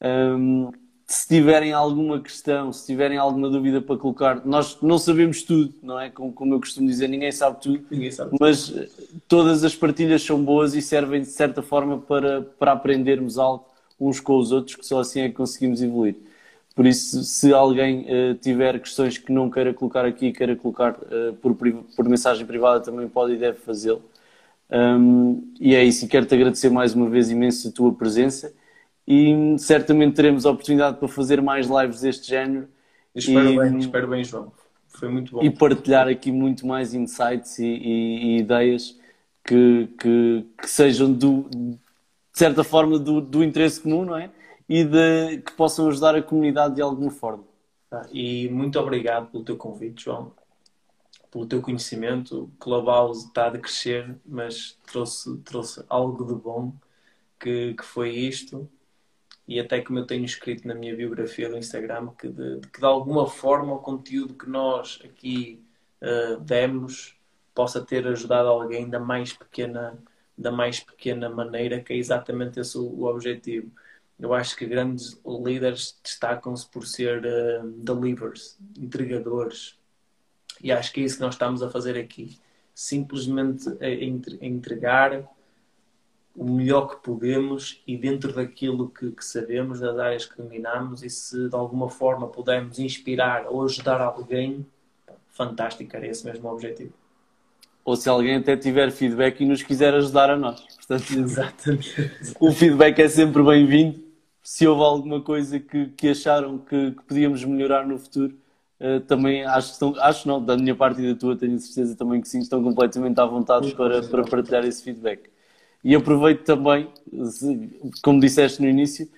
Um, 0.00 0.70
se 1.06 1.28
tiverem 1.28 1.72
alguma 1.72 2.20
questão, 2.20 2.72
se 2.72 2.84
tiverem 2.84 3.16
alguma 3.16 3.48
dúvida 3.48 3.80
para 3.80 3.96
colocar, 3.96 4.44
nós 4.44 4.76
não 4.82 4.98
sabemos 4.98 5.42
tudo, 5.42 5.72
não 5.80 6.00
é? 6.00 6.10
Como, 6.10 6.32
como 6.32 6.54
eu 6.54 6.58
costumo 6.58 6.88
dizer, 6.88 7.08
ninguém 7.08 7.30
sabe 7.30 7.60
tudo, 7.60 7.86
ninguém 7.88 8.10
sabe 8.10 8.30
tudo. 8.30 8.40
mas 8.40 8.74
todas 9.28 9.62
as 9.62 9.74
partilhas 9.74 10.22
são 10.22 10.42
boas 10.42 10.74
e 10.74 10.82
servem 10.82 11.20
de 11.20 11.28
certa 11.28 11.62
forma 11.62 11.98
para, 11.98 12.42
para 12.42 12.72
aprendermos 12.72 13.38
algo 13.38 13.64
uns 14.00 14.18
com 14.18 14.36
os 14.36 14.50
outros, 14.50 14.74
que 14.74 14.84
só 14.84 14.98
assim 14.98 15.20
é 15.20 15.28
que 15.28 15.34
conseguimos 15.34 15.80
evoluir. 15.80 16.16
Por 16.74 16.84
isso, 16.84 17.22
se 17.22 17.52
alguém 17.54 18.00
uh, 18.02 18.34
tiver 18.34 18.78
questões 18.80 19.16
que 19.16 19.32
não 19.32 19.48
queira 19.48 19.72
colocar 19.72 20.04
aqui, 20.04 20.32
queira 20.32 20.56
colocar 20.56 20.92
uh, 20.92 21.32
por, 21.40 21.54
por 21.54 22.08
mensagem 22.08 22.44
privada, 22.44 22.80
também 22.80 23.08
pode 23.08 23.32
e 23.32 23.36
deve 23.36 23.58
fazê-lo. 23.58 24.02
Um, 24.70 25.52
e 25.60 25.74
é 25.74 25.84
isso, 25.84 26.04
e 26.04 26.08
quero-te 26.08 26.34
agradecer 26.34 26.68
mais 26.68 26.94
uma 26.94 27.08
vez 27.08 27.30
imenso 27.30 27.68
a 27.68 27.70
tua 27.70 27.94
presença 27.94 28.52
e 29.06 29.56
certamente 29.58 30.14
teremos 30.14 30.44
a 30.46 30.50
oportunidade 30.50 30.98
para 30.98 31.08
fazer 31.08 31.40
mais 31.40 31.68
lives 31.68 32.00
deste 32.00 32.28
género. 32.28 32.68
Espero 33.14 33.48
e, 33.50 33.58
bem, 33.58 33.78
espero 33.78 34.08
bem, 34.08 34.24
João. 34.24 34.52
Foi 34.88 35.08
muito 35.08 35.32
bom. 35.32 35.42
E 35.42 35.50
partilhar 35.50 36.08
aqui 36.08 36.32
muito 36.32 36.66
mais 36.66 36.94
insights 36.94 37.58
e, 37.58 37.66
e, 37.66 38.24
e 38.24 38.38
ideias 38.38 38.98
que, 39.44 39.88
que, 39.98 40.46
que, 40.58 40.68
sejam 40.68 41.12
do, 41.12 41.48
de 41.50 41.78
certa 42.32 42.64
forma 42.64 42.98
do, 42.98 43.20
do 43.20 43.44
interesse 43.44 43.80
comum, 43.80 44.04
não 44.04 44.16
é? 44.16 44.30
e 44.68 44.84
de, 44.84 45.38
que 45.42 45.52
possam 45.52 45.88
ajudar 45.88 46.14
a 46.14 46.22
comunidade 46.22 46.74
de 46.74 46.82
alguma 46.82 47.10
forma. 47.10 47.44
Ah, 47.90 48.06
e 48.12 48.48
muito 48.48 48.78
obrigado 48.78 49.30
pelo 49.30 49.44
teu 49.44 49.56
convite, 49.56 50.04
João, 50.04 50.32
pelo 51.30 51.46
teu 51.46 51.62
conhecimento. 51.62 52.44
O 52.44 52.48
Clubhouse 52.58 53.26
está 53.26 53.46
a 53.46 53.58
crescer, 53.58 54.16
mas 54.24 54.76
trouxe, 54.86 55.36
trouxe 55.38 55.84
algo 55.88 56.24
de 56.24 56.34
bom 56.34 56.74
que, 57.38 57.74
que 57.74 57.84
foi 57.84 58.10
isto. 58.10 58.68
E 59.48 59.60
até 59.60 59.80
como 59.80 59.98
eu 59.98 60.06
tenho 60.06 60.24
escrito 60.24 60.66
na 60.66 60.74
minha 60.74 60.94
biografia 60.96 61.48
do 61.48 61.56
Instagram, 61.56 62.08
que 62.18 62.28
de, 62.28 62.60
que 62.72 62.80
de 62.80 62.86
alguma 62.86 63.28
forma 63.28 63.74
o 63.74 63.78
conteúdo 63.78 64.34
que 64.34 64.48
nós 64.48 65.00
aqui 65.04 65.64
uh, 66.02 66.40
demos 66.40 67.16
possa 67.54 67.80
ter 67.84 68.06
ajudado 68.06 68.48
alguém 68.48 68.88
da 68.88 68.98
mais 69.00 69.32
pequena 69.32 69.98
da 70.38 70.52
mais 70.52 70.80
pequena 70.80 71.30
maneira, 71.30 71.80
que 71.80 71.94
é 71.94 71.96
exatamente 71.96 72.60
esse 72.60 72.76
o, 72.76 72.82
o 72.82 73.04
objetivo 73.06 73.72
eu 74.18 74.32
acho 74.32 74.56
que 74.56 74.66
grandes 74.66 75.20
líderes 75.24 75.98
destacam-se 76.02 76.66
por 76.68 76.86
ser 76.86 77.22
uh, 77.24 77.68
delivers, 77.82 78.58
entregadores. 78.76 79.78
E 80.62 80.72
acho 80.72 80.92
que 80.92 81.00
é 81.00 81.04
isso 81.04 81.16
que 81.16 81.22
nós 81.22 81.34
estamos 81.34 81.62
a 81.62 81.70
fazer 81.70 81.98
aqui. 81.98 82.38
Simplesmente 82.74 83.68
a 83.80 84.44
entregar 84.44 85.22
o 86.36 86.44
melhor 86.44 86.88
que 86.88 87.02
podemos 87.02 87.82
e 87.86 87.96
dentro 87.96 88.32
daquilo 88.32 88.90
que, 88.90 89.10
que, 89.10 89.24
sabemos, 89.24 89.80
das 89.80 89.98
áreas 89.98 90.26
que 90.26 90.36
dominamos, 90.40 91.02
e 91.02 91.08
se 91.08 91.48
de 91.48 91.54
alguma 91.54 91.88
forma 91.88 92.28
pudermos 92.28 92.78
inspirar 92.78 93.46
ou 93.48 93.64
ajudar 93.64 94.00
alguém, 94.00 94.66
fantástico, 95.30 95.96
era 95.96 96.06
esse 96.06 96.24
mesmo 96.24 96.48
o 96.48 96.52
objetivo. 96.52 96.92
Ou 97.84 97.96
se 97.96 98.08
alguém 98.08 98.36
até 98.36 98.56
tiver 98.56 98.90
feedback 98.90 99.40
e 99.40 99.46
nos 99.46 99.62
quiser 99.62 99.94
ajudar 99.94 100.28
a 100.28 100.36
nós. 100.36 100.60
Portanto, 100.60 101.10
Exatamente. 101.18 102.12
o 102.38 102.52
feedback 102.52 102.98
é 102.98 103.08
sempre 103.08 103.42
bem-vindo 103.42 104.06
se 104.46 104.64
houve 104.64 104.80
alguma 104.80 105.20
coisa 105.20 105.58
que, 105.58 105.86
que 105.88 106.10
acharam 106.10 106.56
que, 106.56 106.92
que, 106.92 107.02
podíamos 107.02 107.44
melhorar 107.44 107.84
no 107.84 107.98
futuro, 107.98 108.32
uh, 108.80 109.00
também 109.00 109.44
acho 109.44 109.66
que 109.66 109.72
estão, 109.72 109.94
acho 110.00 110.28
não, 110.28 110.40
da 110.40 110.56
minha 110.56 110.72
parte 110.72 111.02
e 111.02 111.12
da 111.12 111.18
tua, 111.18 111.36
tenho 111.36 111.58
certeza 111.58 111.96
também 111.96 112.20
que 112.20 112.28
sim, 112.28 112.38
estão 112.38 112.62
completamente 112.62 113.20
à 113.20 113.26
vontade 113.26 113.74
para, 113.74 114.04
para 114.04 114.22
partilhar 114.22 114.64
esse 114.64 114.84
feedback. 114.84 115.28
E 115.86 115.94
aproveito 115.94 116.42
também, 116.42 116.90
como 118.02 118.18
disseste 118.18 118.60
no 118.60 118.68
início, 118.68 119.08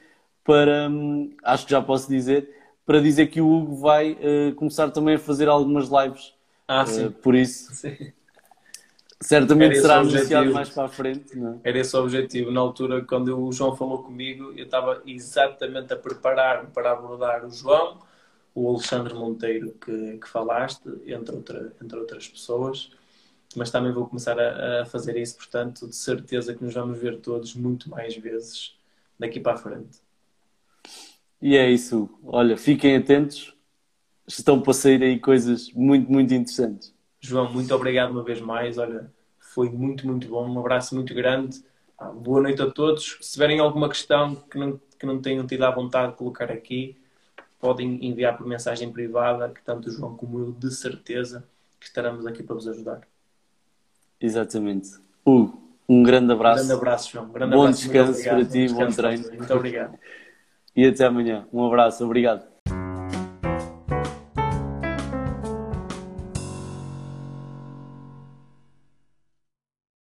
para, 0.44 0.86
hum, 0.90 1.34
acho 1.42 1.64
que 1.64 1.70
já 1.70 1.80
posso 1.80 2.06
dizer, 2.10 2.46
para 2.84 3.00
dizer 3.00 3.28
que 3.28 3.40
o 3.40 3.50
Hugo 3.50 3.76
vai 3.76 4.12
uh, 4.12 4.54
começar 4.54 4.90
também 4.90 5.14
a 5.14 5.18
fazer 5.18 5.48
algumas 5.48 5.88
lives. 5.88 6.34
Ah, 6.68 6.84
sim. 6.84 7.06
Uh, 7.06 7.10
por 7.10 7.34
isso, 7.34 7.72
sim. 7.72 8.12
Certamente 9.18 9.80
será 9.80 10.00
anunciado 10.00 10.52
mais 10.52 10.68
para 10.68 10.84
a 10.84 10.88
frente. 10.88 11.38
Não? 11.38 11.58
É? 11.64 11.70
Era 11.70 11.78
esse 11.78 11.96
o 11.96 12.02
objetivo. 12.02 12.50
Na 12.50 12.60
altura, 12.60 13.02
quando 13.02 13.42
o 13.42 13.50
João 13.50 13.74
falou 13.74 14.02
comigo, 14.02 14.52
eu 14.54 14.66
estava 14.66 15.02
exatamente 15.06 15.94
a 15.94 15.96
preparar-me 15.96 16.68
para 16.68 16.92
abordar 16.92 17.46
o 17.46 17.50
João, 17.50 17.96
o 18.54 18.68
Alexandre 18.68 19.14
Monteiro, 19.14 19.74
que, 19.80 20.18
que 20.18 20.28
falaste, 20.28 20.86
entre, 21.06 21.34
outra, 21.34 21.72
entre 21.82 21.98
outras 21.98 22.28
pessoas. 22.28 22.90
Mas 23.56 23.70
também 23.70 23.92
vou 23.92 24.06
começar 24.06 24.38
a, 24.38 24.82
a, 24.82 24.86
fazer 24.86 25.16
isso, 25.16 25.36
portanto, 25.36 25.88
de 25.88 25.96
certeza 25.96 26.54
que 26.54 26.62
nos 26.62 26.74
vamos 26.74 26.98
ver 26.98 27.20
todos 27.20 27.54
muito 27.54 27.88
mais 27.88 28.16
vezes 28.16 28.76
daqui 29.18 29.40
para 29.40 29.54
a 29.54 29.56
frente. 29.56 30.00
E 31.40 31.56
é 31.56 31.70
isso. 31.70 32.10
Olha, 32.24 32.56
fiquem 32.56 32.96
atentos. 32.96 33.54
Estão 34.26 34.60
para 34.60 34.74
sair 34.74 35.02
aí 35.02 35.18
coisas 35.18 35.72
muito, 35.72 36.10
muito 36.10 36.34
interessantes. 36.34 36.94
João, 37.20 37.50
muito 37.50 37.74
obrigado 37.74 38.10
uma 38.10 38.22
vez 38.22 38.40
mais. 38.40 38.76
Olha, 38.76 39.10
foi 39.38 39.70
muito, 39.70 40.06
muito 40.06 40.28
bom. 40.28 40.48
Um 40.48 40.58
abraço 40.58 40.94
muito 40.94 41.14
grande. 41.14 41.62
Ah, 41.96 42.10
boa 42.10 42.42
noite 42.42 42.60
a 42.60 42.70
todos. 42.70 43.18
Se 43.20 43.32
tiverem 43.32 43.60
alguma 43.60 43.88
questão 43.88 44.36
que 44.36 44.58
não, 44.58 44.80
que 44.98 45.06
não 45.06 45.20
tenham 45.20 45.46
tido 45.46 45.64
a 45.64 45.70
vontade 45.70 46.12
de 46.12 46.18
colocar 46.18 46.50
aqui, 46.50 46.96
podem 47.58 48.04
enviar 48.04 48.36
por 48.36 48.46
mensagem 48.46 48.92
privada, 48.92 49.48
que 49.48 49.62
tanto 49.62 49.88
o 49.88 49.90
João 49.90 50.16
como 50.16 50.38
eu, 50.38 50.52
de 50.52 50.70
certeza, 50.70 51.48
que 51.80 51.86
estaremos 51.86 52.26
aqui 52.26 52.42
para 52.42 52.54
vos 52.54 52.68
ajudar. 52.68 53.00
Exatamente. 54.20 54.90
Hugo, 55.24 55.60
um 55.88 56.02
grande 56.02 56.32
abraço. 56.32 56.64
Um 56.64 56.66
grande 56.66 56.80
abraço, 56.80 57.12
João. 57.12 57.26
Um 57.26 57.32
grande 57.32 57.54
bom 57.54 57.62
abraço. 57.62 57.82
descanso 57.82 58.24
para 58.24 58.44
ti, 58.44 58.68
bom, 58.68 58.74
bom 58.74 58.92
treino. 58.92 59.24
Muito 59.32 59.54
obrigado. 59.54 59.98
E 60.76 60.86
até 60.86 61.06
amanhã. 61.06 61.46
Um 61.52 61.64
abraço, 61.64 62.04
obrigado. 62.04 62.57